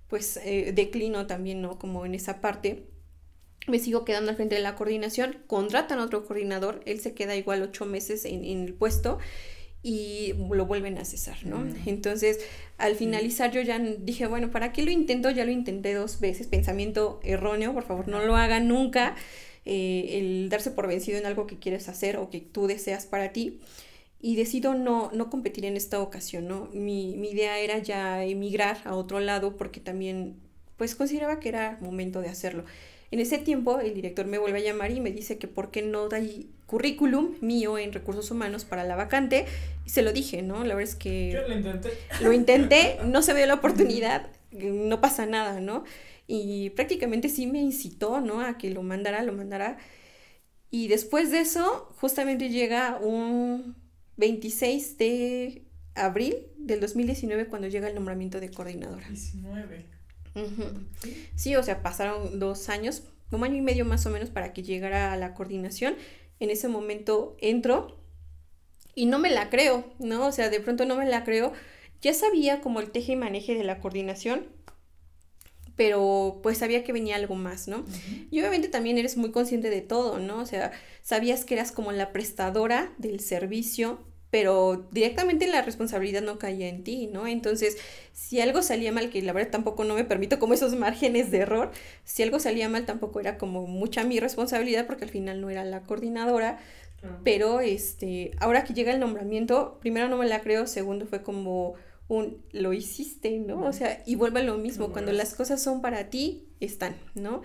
pues 0.07 0.37
eh, 0.43 0.73
declino 0.75 1.25
también, 1.25 1.63
¿no? 1.63 1.79
Como 1.79 2.05
en 2.05 2.13
esa 2.13 2.39
parte. 2.39 2.85
Me 3.65 3.79
sigo 3.79 4.05
quedando 4.05 4.29
al 4.29 4.35
frente 4.35 4.53
de 4.53 4.61
la 4.61 4.75
coordinación, 4.75 5.39
contratan 5.47 5.97
a 5.97 6.03
otro 6.03 6.23
coordinador, 6.23 6.81
él 6.85 6.99
se 6.99 7.15
queda 7.15 7.35
igual 7.35 7.63
ocho 7.63 7.87
meses 7.87 8.25
en, 8.25 8.45
en 8.45 8.65
el 8.65 8.75
puesto 8.75 9.17
y 9.85 10.33
lo 10.33 10.65
vuelven 10.65 10.97
a 10.97 11.05
cesar, 11.05 11.37
¿no? 11.45 11.63
Entonces, 11.85 12.39
al 12.79 12.95
finalizar 12.95 13.51
yo 13.51 13.61
ya 13.61 13.77
dije, 13.77 14.25
bueno, 14.25 14.49
¿para 14.49 14.73
qué 14.73 14.81
lo 14.81 14.89
intento? 14.89 15.29
Ya 15.29 15.45
lo 15.45 15.51
intenté 15.51 15.93
dos 15.93 16.19
veces, 16.19 16.47
pensamiento 16.47 17.19
erróneo, 17.21 17.71
por 17.71 17.83
favor, 17.83 18.07
no 18.07 18.25
lo 18.25 18.35
hagan 18.35 18.67
nunca, 18.67 19.15
eh, 19.63 20.17
el 20.17 20.49
darse 20.49 20.71
por 20.71 20.87
vencido 20.87 21.19
en 21.19 21.27
algo 21.27 21.45
que 21.45 21.59
quieres 21.59 21.87
hacer 21.87 22.17
o 22.17 22.31
que 22.31 22.41
tú 22.41 22.65
deseas 22.65 23.05
para 23.05 23.31
ti. 23.31 23.59
Y 24.19 24.35
decido 24.35 24.73
no, 24.73 25.11
no 25.13 25.29
competir 25.29 25.65
en 25.65 25.77
esta 25.77 26.01
ocasión, 26.01 26.47
¿no? 26.47 26.67
Mi, 26.73 27.15
mi 27.15 27.29
idea 27.29 27.59
era 27.59 27.77
ya 27.77 28.23
emigrar 28.23 28.79
a 28.85 28.95
otro 28.95 29.19
lado 29.19 29.55
porque 29.55 29.79
también, 29.79 30.37
pues, 30.77 30.95
consideraba 30.95 31.39
que 31.39 31.49
era 31.49 31.77
momento 31.79 32.21
de 32.21 32.29
hacerlo. 32.29 32.65
En 33.11 33.19
ese 33.19 33.37
tiempo 33.37 33.79
el 33.79 33.93
director 33.93 34.25
me 34.25 34.39
vuelve 34.39 34.57
a 34.57 34.63
llamar 34.63 34.89
y 34.89 34.99
me 34.99 35.11
dice 35.11 35.37
que 35.37 35.47
por 35.47 35.69
qué 35.69 35.83
no 35.83 36.09
currículum 36.65 37.35
mío 37.41 37.77
en 37.77 37.93
recursos 37.93 38.31
humanos 38.31 38.65
para 38.65 38.83
la 38.83 38.95
vacante 38.95 39.45
y 39.85 39.89
se 39.89 40.01
lo 40.01 40.11
dije, 40.13 40.41
¿no? 40.41 40.63
La 40.63 40.75
verdad 40.75 40.91
es 40.91 40.95
que... 40.95 41.31
Yo 41.31 41.47
lo 41.47 41.55
intenté. 41.55 41.89
Lo 42.21 42.33
intenté, 42.33 42.97
no 43.05 43.21
se 43.21 43.33
ve 43.33 43.45
la 43.45 43.55
oportunidad, 43.55 44.27
no 44.51 45.01
pasa 45.01 45.25
nada, 45.25 45.59
¿no? 45.59 45.83
Y 46.27 46.71
prácticamente 46.71 47.29
sí 47.29 47.45
me 47.45 47.59
incitó, 47.59 48.19
¿no? 48.19 48.41
A 48.41 48.57
que 48.57 48.71
lo 48.71 48.81
mandara, 48.81 49.21
lo 49.21 49.33
mandara. 49.33 49.77
Y 50.71 50.87
después 50.87 51.31
de 51.31 51.39
eso, 51.39 51.93
justamente 51.99 52.49
llega 52.49 52.97
un 52.97 53.75
26 54.17 54.97
de 54.97 55.65
abril 55.93 56.35
del 56.57 56.79
2019 56.79 57.45
cuando 57.45 57.67
llega 57.67 57.87
el 57.87 57.95
nombramiento 57.95 58.39
de 58.39 58.49
coordinadora. 58.49 59.07
19. 59.07 59.85
Sí, 61.35 61.55
o 61.55 61.63
sea, 61.63 61.81
pasaron 61.81 62.39
dos 62.39 62.69
años, 62.69 63.03
un 63.31 63.43
año 63.43 63.55
y 63.55 63.61
medio 63.61 63.85
más 63.85 64.05
o 64.05 64.09
menos 64.09 64.29
para 64.29 64.51
que 64.51 64.63
llegara 64.63 65.13
a 65.13 65.17
la 65.17 65.33
coordinación. 65.33 65.95
En 66.39 66.49
ese 66.49 66.67
momento 66.67 67.37
entro 67.39 67.97
y 68.93 69.05
no 69.05 69.19
me 69.19 69.29
la 69.29 69.49
creo, 69.49 69.85
¿no? 69.99 70.27
O 70.27 70.31
sea, 70.31 70.49
de 70.49 70.59
pronto 70.59 70.85
no 70.85 70.95
me 70.95 71.05
la 71.05 71.23
creo. 71.23 71.53
Ya 72.01 72.13
sabía 72.13 72.61
como 72.61 72.79
el 72.79 72.91
teje 72.91 73.13
y 73.13 73.15
maneje 73.15 73.55
de 73.55 73.63
la 73.63 73.79
coordinación, 73.79 74.47
pero 75.75 76.39
pues 76.41 76.57
sabía 76.57 76.83
que 76.83 76.93
venía 76.93 77.15
algo 77.15 77.35
más, 77.35 77.67
¿no? 77.67 77.85
Y 78.31 78.39
obviamente 78.39 78.69
también 78.69 78.97
eres 78.97 79.17
muy 79.17 79.31
consciente 79.31 79.69
de 79.69 79.81
todo, 79.81 80.19
¿no? 80.19 80.39
O 80.39 80.45
sea, 80.45 80.71
sabías 81.01 81.45
que 81.45 81.55
eras 81.55 81.71
como 81.71 81.91
la 81.91 82.13
prestadora 82.13 82.93
del 82.97 83.19
servicio, 83.19 83.99
pero 84.35 84.85
directamente 84.91 85.47
la 85.47 85.61
responsabilidad 85.61 86.21
no 86.21 86.37
caía 86.37 86.67
en 86.67 86.83
ti, 86.83 87.07
¿no? 87.07 87.25
Entonces, 87.25 87.77
si 88.11 88.41
algo 88.41 88.61
salía 88.61 88.91
mal, 88.91 89.09
que 89.09 89.21
la 89.21 89.31
verdad 89.31 89.49
tampoco 89.49 89.85
no 89.85 89.95
me 89.95 90.03
permito 90.03 90.39
como 90.39 90.53
esos 90.53 90.75
márgenes 90.75 91.31
de 91.31 91.37
error, 91.37 91.71
si 92.03 92.21
algo 92.21 92.37
salía 92.41 92.67
mal 92.67 92.85
tampoco 92.85 93.21
era 93.21 93.37
como 93.37 93.65
mucha 93.65 94.03
mi 94.03 94.19
responsabilidad 94.19 94.87
porque 94.87 95.05
al 95.05 95.09
final 95.09 95.39
no 95.39 95.49
era 95.49 95.63
la 95.63 95.83
coordinadora, 95.83 96.59
pero 97.23 97.61
este, 97.61 98.31
ahora 98.41 98.65
que 98.65 98.73
llega 98.73 98.91
el 98.91 98.99
nombramiento, 98.99 99.77
primero 99.79 100.09
no 100.09 100.17
me 100.17 100.27
la 100.27 100.41
creo, 100.41 100.67
segundo 100.67 101.05
fue 101.05 101.23
como 101.23 101.75
un 102.09 102.43
lo 102.51 102.73
hiciste, 102.73 103.39
¿no? 103.39 103.61
O 103.61 103.71
sea, 103.71 104.03
y 104.05 104.15
vuelve 104.15 104.41
a 104.41 104.43
lo 104.43 104.57
mismo, 104.57 104.91
cuando 104.91 105.13
las 105.13 105.33
cosas 105.33 105.63
son 105.63 105.81
para 105.81 106.09
ti, 106.09 106.43
están, 106.59 106.97
¿no? 107.13 107.41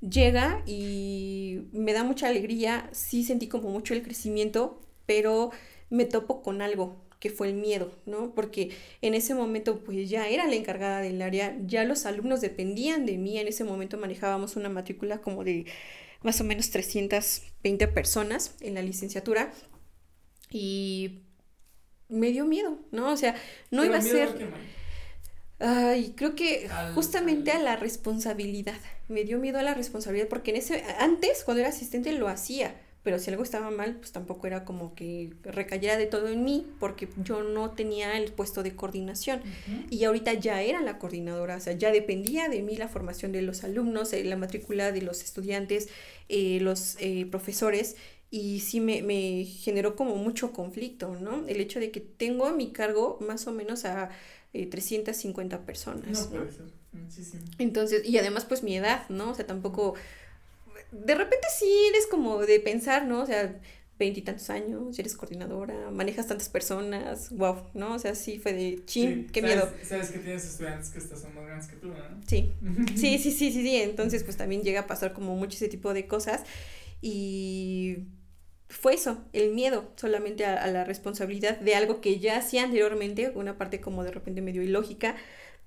Llega 0.00 0.62
y 0.64 1.64
me 1.72 1.92
da 1.92 2.02
mucha 2.02 2.28
alegría, 2.28 2.88
sí 2.92 3.24
sentí 3.24 3.46
como 3.46 3.68
mucho 3.68 3.92
el 3.92 4.02
crecimiento, 4.02 4.80
pero 5.04 5.50
me 5.90 6.06
topo 6.06 6.42
con 6.42 6.62
algo 6.62 6.96
que 7.18 7.30
fue 7.30 7.48
el 7.48 7.54
miedo, 7.54 7.92
¿no? 8.06 8.34
Porque 8.34 8.70
en 9.02 9.14
ese 9.14 9.34
momento 9.34 9.80
pues 9.84 10.08
ya 10.08 10.28
era 10.28 10.46
la 10.46 10.56
encargada 10.56 11.00
del 11.00 11.20
área, 11.20 11.56
ya 11.66 11.84
los 11.84 12.06
alumnos 12.06 12.40
dependían 12.40 13.04
de 13.04 13.18
mí, 13.18 13.38
en 13.38 13.46
ese 13.46 13.62
momento 13.62 13.98
manejábamos 13.98 14.56
una 14.56 14.70
matrícula 14.70 15.20
como 15.20 15.44
de 15.44 15.66
más 16.22 16.40
o 16.40 16.44
menos 16.44 16.70
320 16.70 17.88
personas 17.88 18.54
en 18.60 18.74
la 18.74 18.82
licenciatura 18.82 19.52
y 20.50 21.20
me 22.08 22.32
dio 22.32 22.46
miedo, 22.46 22.78
¿no? 22.90 23.12
O 23.12 23.16
sea, 23.16 23.34
no 23.70 23.84
iba 23.84 23.98
a 23.98 24.02
ser... 24.02 24.50
Ay, 25.62 26.14
creo 26.16 26.34
que 26.34 26.70
justamente 26.94 27.52
a 27.52 27.58
la 27.58 27.76
responsabilidad. 27.76 28.78
Me 29.08 29.24
dio 29.24 29.38
miedo 29.38 29.58
a 29.58 29.62
la 29.62 29.74
responsabilidad 29.74 30.26
porque 30.28 30.52
en 30.52 30.56
ese 30.56 30.82
antes 30.98 31.44
cuando 31.44 31.60
era 31.60 31.68
asistente 31.68 32.12
lo 32.12 32.28
hacía, 32.28 32.80
pero 33.02 33.18
si 33.18 33.30
algo 33.30 33.42
estaba 33.42 33.70
mal, 33.70 33.96
pues 33.96 34.12
tampoco 34.12 34.46
era 34.46 34.64
como 34.64 34.94
que 34.94 35.32
recayera 35.42 35.96
de 35.96 36.06
todo 36.06 36.28
en 36.28 36.44
mí, 36.44 36.66
porque 36.78 37.08
yo 37.24 37.42
no 37.42 37.70
tenía 37.70 38.18
el 38.18 38.30
puesto 38.32 38.62
de 38.62 38.76
coordinación. 38.76 39.40
Y 39.88 40.04
ahorita 40.04 40.34
ya 40.34 40.60
era 40.62 40.82
la 40.82 40.98
coordinadora, 40.98 41.56
o 41.56 41.60
sea, 41.60 41.72
ya 41.72 41.92
dependía 41.92 42.48
de 42.48 42.62
mí 42.62 42.76
la 42.76 42.88
formación 42.88 43.32
de 43.32 43.40
los 43.40 43.64
alumnos, 43.64 44.12
eh, 44.12 44.22
la 44.24 44.36
matrícula 44.36 44.92
de 44.92 45.00
los 45.00 45.22
estudiantes, 45.22 45.88
eh, 46.28 46.58
los 46.60 46.96
eh, 47.00 47.26
profesores, 47.30 47.96
y 48.30 48.60
sí 48.60 48.80
me, 48.80 49.02
me, 49.02 49.44
generó 49.44 49.96
como 49.96 50.16
mucho 50.16 50.52
conflicto, 50.52 51.16
¿no? 51.18 51.48
El 51.48 51.60
hecho 51.60 51.80
de 51.80 51.90
que 51.90 52.00
tengo 52.00 52.46
a 52.46 52.52
mi 52.52 52.70
cargo 52.70 53.18
más 53.20 53.46
o 53.46 53.52
menos 53.52 53.84
a 53.86 54.10
350 54.52 55.64
personas. 55.64 56.30
No, 56.30 56.38
puede 56.38 56.52
ser, 56.52 56.66
muchísimo. 56.92 57.42
Entonces, 57.58 58.06
y 58.06 58.18
además 58.18 58.44
pues 58.44 58.62
mi 58.62 58.76
edad, 58.76 59.08
¿no? 59.08 59.30
O 59.30 59.34
sea, 59.34 59.46
tampoco 59.46 59.94
de 60.92 61.14
repente 61.14 61.46
sí 61.58 61.70
eres 61.90 62.06
como 62.06 62.38
de 62.38 62.60
pensar, 62.60 63.06
¿no? 63.06 63.22
O 63.22 63.26
sea, 63.26 63.60
veintitantos 63.98 64.48
años, 64.50 64.98
eres 64.98 65.14
coordinadora, 65.14 65.90
manejas 65.90 66.26
tantas 66.26 66.48
personas, 66.48 67.30
wow, 67.30 67.66
¿no? 67.74 67.94
O 67.94 67.98
sea, 67.98 68.14
sí 68.14 68.38
fue 68.38 68.54
de 68.54 68.82
chin, 68.86 69.26
qué 69.30 69.42
miedo. 69.42 69.70
Sabes 69.82 70.10
que 70.10 70.18
tienes 70.18 70.44
estudiantes 70.44 70.88
que 70.90 71.00
son 71.00 71.34
más 71.34 71.44
grandes 71.44 71.68
que 71.68 71.76
tú, 71.76 71.88
¿no? 71.88 72.20
Sí. 72.26 72.52
sí, 72.96 73.18
sí, 73.18 73.30
sí, 73.30 73.52
sí, 73.52 73.62
sí, 73.62 73.76
entonces 73.76 74.24
pues 74.24 74.36
también 74.36 74.62
llega 74.62 74.80
a 74.80 74.86
pasar 74.86 75.12
como 75.12 75.36
mucho 75.36 75.56
ese 75.56 75.68
tipo 75.68 75.92
de 75.92 76.06
cosas 76.06 76.42
y 77.02 78.06
fue 78.70 78.94
eso, 78.94 79.18
el 79.32 79.52
miedo 79.52 79.92
solamente 79.96 80.46
a, 80.46 80.66
la 80.68 80.84
responsabilidad 80.84 81.58
de 81.58 81.74
algo 81.74 82.00
que 82.00 82.20
ya 82.20 82.38
hacía 82.38 82.62
anteriormente, 82.62 83.32
una 83.34 83.58
parte 83.58 83.80
como 83.80 84.04
de 84.04 84.12
repente 84.12 84.40
medio 84.42 84.62
ilógica, 84.62 85.16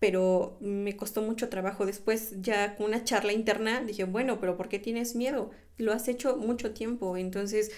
pero 0.03 0.57
me 0.59 0.97
costó 0.97 1.21
mucho 1.21 1.47
trabajo 1.47 1.85
después, 1.85 2.33
ya 2.41 2.75
con 2.75 2.87
una 2.87 3.05
charla 3.05 3.31
interna, 3.31 3.79
dije, 3.85 4.03
bueno, 4.03 4.37
pero 4.41 4.57
¿por 4.57 4.67
qué 4.67 4.77
tienes 4.77 5.15
miedo? 5.15 5.51
Lo 5.77 5.93
has 5.93 6.09
hecho 6.09 6.35
mucho 6.35 6.73
tiempo, 6.73 7.15
entonces 7.15 7.71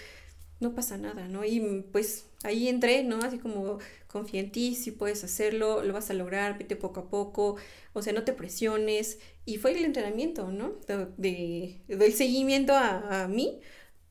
no 0.59 0.73
pasa 0.75 0.97
nada, 0.97 1.27
¿no? 1.27 1.45
Y 1.45 1.85
pues 1.91 2.25
ahí 2.43 2.67
entré, 2.67 3.03
¿no? 3.03 3.19
Así 3.19 3.37
como 3.39 3.79
confía 4.07 4.39
en 4.41 4.51
ti, 4.51 4.75
si 4.75 4.91
puedes 4.91 5.23
hacerlo, 5.23 5.83
lo 5.83 5.93
vas 5.93 6.09
a 6.09 6.15
lograr, 6.15 6.57
vete 6.57 6.75
poco 6.75 7.01
a 7.01 7.09
poco, 7.09 7.57
o 7.93 8.01
sea, 8.01 8.13
no 8.13 8.23
te 8.23 8.33
presiones. 8.33 9.19
Y 9.45 9.57
fue 9.57 9.71
el 9.77 9.85
entrenamiento, 9.85 10.51
¿no? 10.51 10.73
De, 11.17 11.81
del 11.87 12.13
seguimiento 12.13 12.73
a, 12.73 13.23
a 13.23 13.27
mí, 13.27 13.61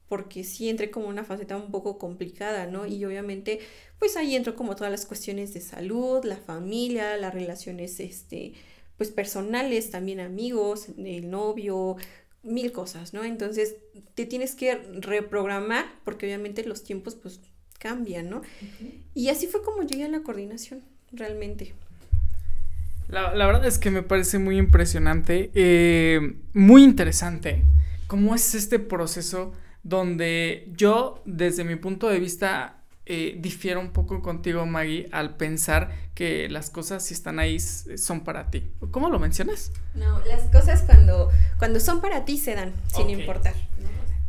porque 0.09 0.45
sí 0.45 0.69
entré 0.69 0.91
como 0.91 1.09
una 1.09 1.25
faceta 1.25 1.57
un 1.57 1.71
poco 1.71 1.99
complicada, 1.99 2.67
¿no? 2.67 2.87
Y 2.87 3.05
obviamente, 3.05 3.61
pues 3.99 4.17
ahí 4.17 4.35
entro 4.35 4.55
como 4.57 4.77
todas 4.77 4.91
las 4.91 5.07
cuestiones 5.07 5.55
de 5.55 5.61
salud, 5.61 6.25
la 6.25 6.37
familia, 6.37 7.17
las 7.17 7.33
relaciones, 7.33 8.01
este, 8.01 8.55
pues 8.97 9.11
personales, 9.11 9.91
también 9.91 10.21
amigos, 10.21 10.89
el 10.99 11.31
novio, 11.31 11.97
mil 12.43 12.73
cosas, 12.73 13.15
¿no? 13.15 13.25
Entonces 13.25 13.77
te 14.15 14.27
tienes 14.27 14.55
que 14.55 14.77
reprogramar 15.01 15.87
porque 16.05 16.27
obviamente 16.27 16.65
los 16.65 16.85
tiempos 16.85 17.15
pues 17.15 17.41
cambian, 17.79 18.31
¿no? 18.31 18.43
Y 19.15 19.29
así 19.29 19.47
fue 19.47 19.63
como 19.63 19.83
llegué 19.83 20.05
a 20.05 20.09
la 20.09 20.23
coordinación, 20.23 20.83
realmente. 21.13 21.75
La, 23.09 23.47
verdad 23.47 23.67
es 23.67 23.79
que 23.79 23.91
me 23.91 24.03
parece 24.03 24.39
muy 24.39 24.57
impresionante, 24.57 25.51
eh, 25.55 26.37
muy 26.53 26.83
interesante, 26.83 27.63
cómo 28.07 28.35
es 28.35 28.55
este 28.55 28.79
proceso 28.79 29.53
donde 29.83 30.73
yo, 30.75 31.23
desde 31.27 31.65
mi 31.65 31.77
punto 31.77 32.09
de 32.09 32.19
vista, 32.19 32.83
eh, 33.07 33.37
difiero 33.39 33.81
un 33.81 33.91
poco 33.91 34.23
contigo, 34.23 34.65
Maggie, 34.65 35.09
al 35.13 35.37
pensar 35.37 35.93
que 36.15 36.49
las 36.49 36.71
cosas 36.71 37.05
si 37.05 37.13
están 37.13 37.39
ahí 37.39 37.61
son 37.61 38.25
para 38.25 38.51
ti. 38.51 38.71
¿Cómo 38.91 39.11
lo 39.11 39.19
mencionas? 39.19 39.73
No, 39.95 40.21
las 40.25 40.45
cosas 40.45 40.83
cuando, 40.83 41.31
cuando 41.59 41.81
son 41.81 42.01
para 42.01 42.25
ti 42.25 42.39
se 42.39 42.55
dan, 42.55 42.73
sin 42.87 43.11
importar. 43.11 43.55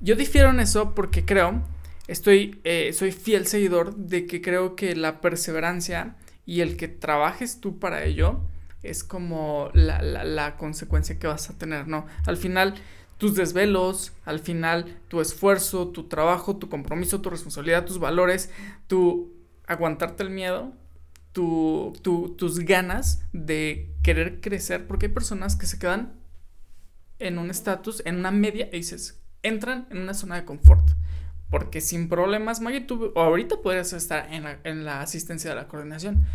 Yo 0.01 0.15
difiero 0.15 0.49
en 0.49 0.59
eso 0.59 0.93
porque 0.93 1.23
creo, 1.23 1.61
estoy, 2.07 2.59
eh, 2.65 2.91
soy 2.93 3.11
fiel 3.13 3.47
seguidor 3.47 3.95
de 3.95 4.27
que 4.27 4.41
creo 4.41 4.75
que 4.75 4.93
la 4.95 5.21
perseverancia 5.21 6.15
y 6.45 6.59
el 6.59 6.75
que 6.75 6.89
trabajes 6.89 7.61
tú 7.61 7.79
para 7.79 8.03
ello 8.03 8.41
es 8.83 9.03
como 9.03 9.69
la, 9.73 10.01
la, 10.01 10.23
la 10.25 10.57
consecuencia 10.57 11.17
que 11.17 11.27
vas 11.27 11.49
a 11.49 11.57
tener, 11.57 11.87
¿no? 11.87 12.05
Al 12.25 12.37
final 12.37 12.75
tus 13.17 13.35
desvelos, 13.35 14.13
al 14.25 14.39
final 14.39 14.99
tu 15.07 15.21
esfuerzo, 15.21 15.87
tu 15.89 16.07
trabajo, 16.07 16.57
tu 16.57 16.69
compromiso, 16.69 17.21
tu 17.21 17.29
responsabilidad, 17.29 17.85
tus 17.85 17.99
valores, 17.99 18.49
tu 18.87 19.33
aguantarte 19.67 20.23
el 20.23 20.29
miedo, 20.29 20.73
tu, 21.31 21.93
tus 22.01 22.59
ganas 22.59 23.21
de 23.33 23.93
querer 24.03 24.39
crecer, 24.41 24.87
porque 24.87 25.07
hay 25.07 25.11
personas 25.11 25.55
que 25.55 25.65
se 25.65 25.79
quedan 25.79 26.13
en 27.19 27.37
un 27.37 27.49
estatus, 27.49 28.01
en 28.05 28.17
una 28.17 28.31
media, 28.31 28.69
y 28.71 28.77
dices, 28.77 29.21
entran 29.43 29.87
en 29.91 29.99
una 29.99 30.13
zona 30.13 30.35
de 30.35 30.45
confort. 30.45 30.87
Porque 31.49 31.79
sin 31.81 32.09
problemas, 32.09 32.59
Maggie, 32.61 32.81
tú 32.81 33.13
ahorita 33.15 33.61
podrías 33.61 33.93
estar 33.93 34.33
en 34.33 34.43
la, 34.43 34.59
en 34.63 34.83
la 34.83 35.01
asistencia 35.01 35.49
de 35.49 35.55
la 35.55 35.67
coordinación. 35.67 36.25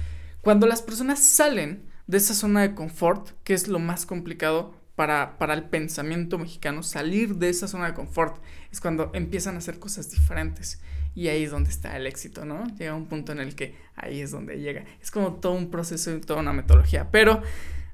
Cuando 0.42 0.66
las 0.66 0.82
personas 0.82 1.18
salen 1.18 1.82
de 2.06 2.16
esa 2.16 2.34
zona 2.34 2.62
de 2.62 2.74
confort, 2.74 3.30
que 3.44 3.54
es 3.54 3.68
lo 3.68 3.78
más 3.78 4.06
complicado, 4.06 4.74
para, 5.00 5.54
el 5.54 5.64
pensamiento 5.64 6.38
mexicano, 6.38 6.82
salir 6.82 7.36
de 7.36 7.48
esa 7.48 7.66
zona 7.66 7.86
de 7.86 7.94
confort 7.94 8.36
es 8.70 8.82
cuando 8.82 9.10
empiezan 9.14 9.54
a 9.54 9.58
hacer 9.58 9.78
cosas 9.78 10.10
diferentes. 10.10 10.82
Y 11.14 11.28
ahí 11.28 11.44
es 11.44 11.50
donde 11.50 11.70
está 11.70 11.96
el 11.96 12.06
éxito, 12.06 12.44
¿no? 12.44 12.66
Llega 12.76 12.94
un 12.94 13.06
punto 13.06 13.32
en 13.32 13.40
el 13.40 13.54
que 13.54 13.74
ahí 13.96 14.20
es 14.20 14.30
donde 14.30 14.60
llega. 14.60 14.84
Es 15.00 15.10
como 15.10 15.36
todo 15.36 15.52
un 15.52 15.70
proceso 15.70 16.14
y 16.14 16.20
toda 16.20 16.40
una 16.40 16.52
metodología. 16.52 17.10
Pero, 17.10 17.42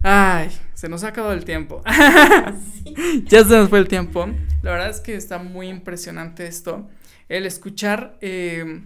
ay, 0.02 0.50
se 0.74 0.88
nos 0.88 1.04
ha 1.04 1.08
acabado 1.08 1.32
el 1.32 1.44
tiempo. 1.44 1.80
ya 3.26 3.44
se 3.44 3.56
nos 3.56 3.68
fue 3.68 3.78
el 3.78 3.86
tiempo. 3.86 4.26
La 4.62 4.72
verdad 4.72 4.90
es 4.90 4.98
que 4.98 5.14
está 5.14 5.38
muy 5.38 5.68
impresionante 5.68 6.48
esto. 6.48 6.88
El 7.28 7.46
escuchar 7.46 8.18
eh, 8.20 8.82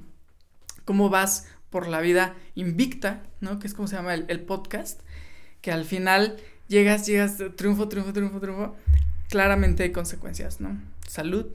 cómo 0.85 1.09
vas 1.09 1.49
por 1.71 1.89
la 1.89 2.03
vida 2.03 2.35
invicta, 2.55 3.23
¿no? 3.41 3.59
Que 3.59 3.67
es 3.67 3.73
como 3.73 3.89
se 3.89 3.97
llama 3.97 4.13
el, 4.13 4.27
el 4.29 4.41
podcast. 4.41 5.01
Que 5.63 5.73
al 5.73 5.87
final 5.87 6.37
llegas, 6.71 7.05
llegas, 7.05 7.37
triunfo, 7.57 7.89
triunfo, 7.89 8.13
triunfo, 8.13 8.41
triunfo, 8.41 8.77
claramente 9.29 9.83
hay 9.83 9.93
consecuencias, 9.93 10.61
¿no? 10.61 10.81
Salud, 11.07 11.47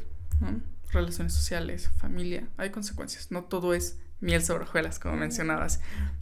¿no? 0.42 0.60
Relaciones 0.92 1.34
sociales, 1.34 1.90
familia, 1.98 2.48
hay 2.58 2.70
consecuencias, 2.70 3.32
no 3.32 3.46
todo 3.46 3.74
es 3.74 3.98
miel 4.20 4.44
sobre 4.44 4.66
hojuelas, 4.66 5.00
como 5.00 5.16
mencionabas. 5.16 5.80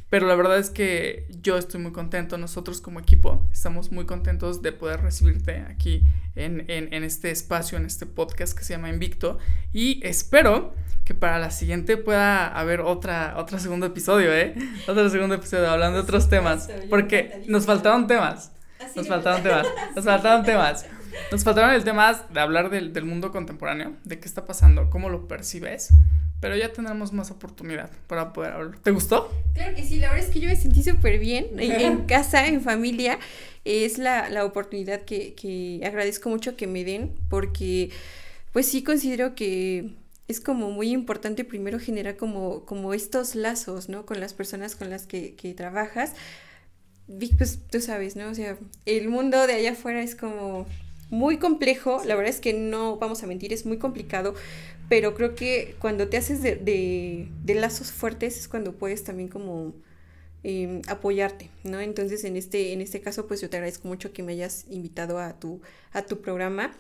Pero 0.10 0.28
la 0.28 0.36
verdad 0.36 0.60
es 0.60 0.70
que 0.70 1.28
yo 1.42 1.58
estoy 1.58 1.82
muy 1.82 1.92
contento, 1.92 2.38
nosotros 2.38 2.82
como 2.82 3.00
equipo 3.00 3.48
estamos 3.52 3.92
muy 3.92 4.06
contentos 4.06 4.62
de 4.62 4.72
poder 4.72 5.02
recibirte 5.02 5.62
aquí 5.62 6.04
en, 6.36 6.66
en, 6.70 7.04
este 7.04 7.32
espacio, 7.32 7.80
en 7.80 7.86
este 7.86 8.06
podcast 8.06 8.56
que 8.56 8.64
se 8.64 8.74
llama 8.74 8.90
Invicto. 8.90 9.40
Y 9.72 10.06
espero 10.06 10.76
que 11.04 11.16
para 11.16 11.40
la 11.40 11.50
siguiente 11.50 11.98
pueda 11.98 12.48
haber 12.48 12.82
otra, 12.82 13.36
otro 13.38 13.58
segundo 13.58 13.88
episodio, 13.88 14.32
¿eh? 14.32 14.54
Otro 14.88 15.10
segundo 15.10 15.34
episodio 15.34 15.68
hablando 15.70 15.98
de 15.98 16.04
otros 16.04 16.30
temas, 16.30 16.70
porque 16.90 17.44
nos 17.48 17.66
faltaron 17.66 18.06
temas 18.06 18.52
nos 18.96 19.08
faltaron 19.08 19.44
temas. 19.44 19.68
Nos 19.96 20.06
faltaron 20.06 20.46
temas. 20.46 20.86
Nos 21.32 21.44
faltaron 21.44 21.74
el 21.74 21.84
tema 21.84 22.26
de 22.30 22.40
hablar 22.40 22.70
del, 22.70 23.06
mundo 23.06 23.32
contemporáneo, 23.32 23.96
de 24.04 24.20
qué 24.20 24.28
está 24.28 24.46
pasando, 24.46 24.90
cómo 24.90 25.10
lo 25.10 25.28
percibes. 25.28 25.90
Pero 26.40 26.58
ya 26.58 26.74
tendremos 26.74 27.14
más 27.14 27.32
oportunidad 27.32 27.90
para 28.08 28.34
poder 28.34 28.54
hablar. 28.54 28.80
¿Te 28.80 28.92
gustó? 28.92 29.32
Claro 29.54 29.76
que 29.76 29.84
sí, 29.84 30.00
la 30.00 30.10
verdad 30.10 30.26
es 30.26 30.32
que 30.32 30.42
yo 30.42 30.50
me 30.50 30.56
sentí 30.56 30.84
súper 30.84 31.20
bien 31.20 31.48
en, 31.58 32.02
casa, 32.08 32.48
en 32.48 32.62
familia. 32.62 33.20
Es 33.64 33.98
la, 33.98 34.44
oportunidad 34.44 35.02
que, 35.02 35.36
que 35.36 35.82
agradezco 35.86 36.30
mucho 36.30 36.58
que 36.58 36.68
me 36.68 36.84
den 36.84 37.14
porque 37.30 37.92
pues 38.52 38.68
sí 38.68 38.84
considero 38.84 39.36
que 39.36 39.94
es 40.28 40.42
como 40.42 40.72
muy 40.72 40.92
importante 40.92 41.44
primero 41.46 41.80
generar 41.80 42.18
como, 42.18 42.66
como 42.66 42.94
estos 42.94 43.36
lazos, 43.36 43.90
¿no? 43.90 44.06
Con 44.06 44.20
las 44.20 44.34
personas 44.34 44.76
con 44.76 44.90
las 44.90 45.06
que, 45.06 45.36
que 45.36 45.54
trabajas 45.54 46.14
pues 47.38 47.60
tú 47.70 47.82
sabes, 47.82 48.16
¿no? 48.16 48.30
O 48.30 48.36
sea, 48.36 48.58
el 48.86 49.10
mundo 49.10 49.46
de 49.48 49.54
allá 49.54 49.72
afuera 49.72 50.02
es 50.02 50.16
como 50.16 50.66
muy 51.10 51.38
complejo, 51.38 52.02
la 52.06 52.16
verdad 52.16 52.32
es 52.34 52.40
que 52.40 52.54
no 52.54 52.98
vamos 52.98 53.24
a 53.24 53.28
mentir, 53.28 53.54
es 53.54 53.66
muy 53.66 53.78
complicado, 53.78 54.34
pero 54.90 55.14
creo 55.14 55.36
que 55.36 55.76
cuando 55.80 56.08
te 56.10 56.18
haces 56.18 56.42
de, 56.42 56.56
de, 56.56 57.56
lazos 57.56 57.92
fuertes 57.92 58.38
es 58.38 58.48
cuando 58.48 58.74
puedes 58.74 59.04
también 59.04 59.30
como 59.30 59.74
em, 60.44 60.82
apoyarte, 60.88 61.50
¿no? 61.64 61.80
Entonces 61.80 62.24
en 62.24 62.36
este, 62.36 62.74
en 62.74 62.82
este 62.82 63.00
caso 63.02 63.28
pues 63.28 63.42
yo 63.42 63.50
te 63.50 63.58
agradezco 63.58 63.88
mucho 63.88 64.12
que 64.12 64.24
me 64.24 64.34
hayas 64.34 64.66
invitado 64.70 65.20
a 65.20 65.40
tu, 65.40 65.62
a 65.94 66.02
tu 66.04 66.22
programa 66.22 66.72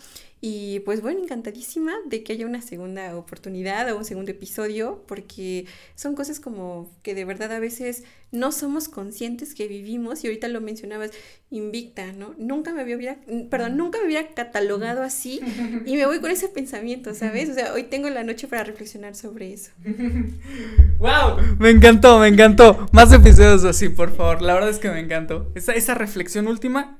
y 0.45 0.81
pues 0.81 1.01
bueno, 1.01 1.21
encantadísima 1.21 1.93
de 2.05 2.21
que 2.21 2.33
haya 2.33 2.45
una 2.45 2.61
segunda 2.61 3.15
oportunidad 3.15 3.89
o 3.89 3.97
un 3.97 4.03
segundo 4.03 4.29
episodio, 4.31 5.01
porque 5.07 5.67
son 5.95 6.15
cosas 6.15 6.41
como 6.41 6.91
que 7.01 7.15
de 7.15 7.23
verdad 7.23 7.49
a 7.53 7.59
veces 7.59 8.03
no 8.33 8.51
somos 8.51 8.89
conscientes 8.89 9.55
que 9.55 9.69
vivimos, 9.69 10.21
y 10.21 10.27
ahorita 10.27 10.49
lo 10.49 10.59
mencionabas, 10.59 11.11
invicta, 11.49 12.11
¿no? 12.11 12.35
Nunca 12.37 12.73
me 12.73 12.81
había, 12.81 13.19
perdón, 13.49 13.77
nunca 13.77 13.99
me 13.99 14.07
hubiera 14.07 14.27
catalogado 14.33 15.01
así, 15.01 15.39
y 15.85 15.95
me 15.95 16.05
voy 16.05 16.19
con 16.19 16.29
ese 16.29 16.49
pensamiento, 16.49 17.13
¿sabes? 17.13 17.49
O 17.51 17.53
sea, 17.53 17.71
hoy 17.71 17.83
tengo 17.83 18.09
la 18.09 18.25
noche 18.25 18.49
para 18.49 18.65
reflexionar 18.65 19.15
sobre 19.15 19.53
eso. 19.53 19.71
¡Wow! 20.97 21.37
Me 21.57 21.69
encantó, 21.69 22.19
me 22.19 22.27
encantó. 22.27 22.85
Más 22.91 23.13
episodios 23.13 23.63
así, 23.63 23.87
por 23.87 24.13
favor. 24.13 24.41
La 24.41 24.55
verdad 24.55 24.71
es 24.71 24.79
que 24.79 24.89
me 24.89 24.99
encantó. 24.99 25.53
Esa, 25.55 25.71
esa 25.71 25.93
reflexión 25.93 26.49
última, 26.49 26.99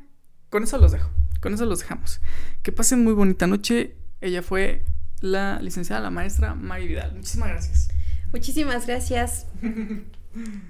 con 0.49 0.63
eso 0.63 0.77
los 0.77 0.93
dejo. 0.93 1.09
Con 1.43 1.53
eso 1.53 1.65
los 1.65 1.79
dejamos. 1.79 2.21
Que 2.61 2.71
pasen 2.71 3.03
muy 3.03 3.11
bonita 3.11 3.47
noche. 3.47 3.97
Ella 4.21 4.41
fue 4.41 4.85
la 5.19 5.59
licenciada, 5.59 6.01
la 6.01 6.09
maestra 6.09 6.55
Maggie 6.55 6.87
Vidal. 6.87 7.15
Muchísimas 7.15 7.49
gracias. 7.49 7.89
Muchísimas 8.31 8.87
gracias. 8.87 9.45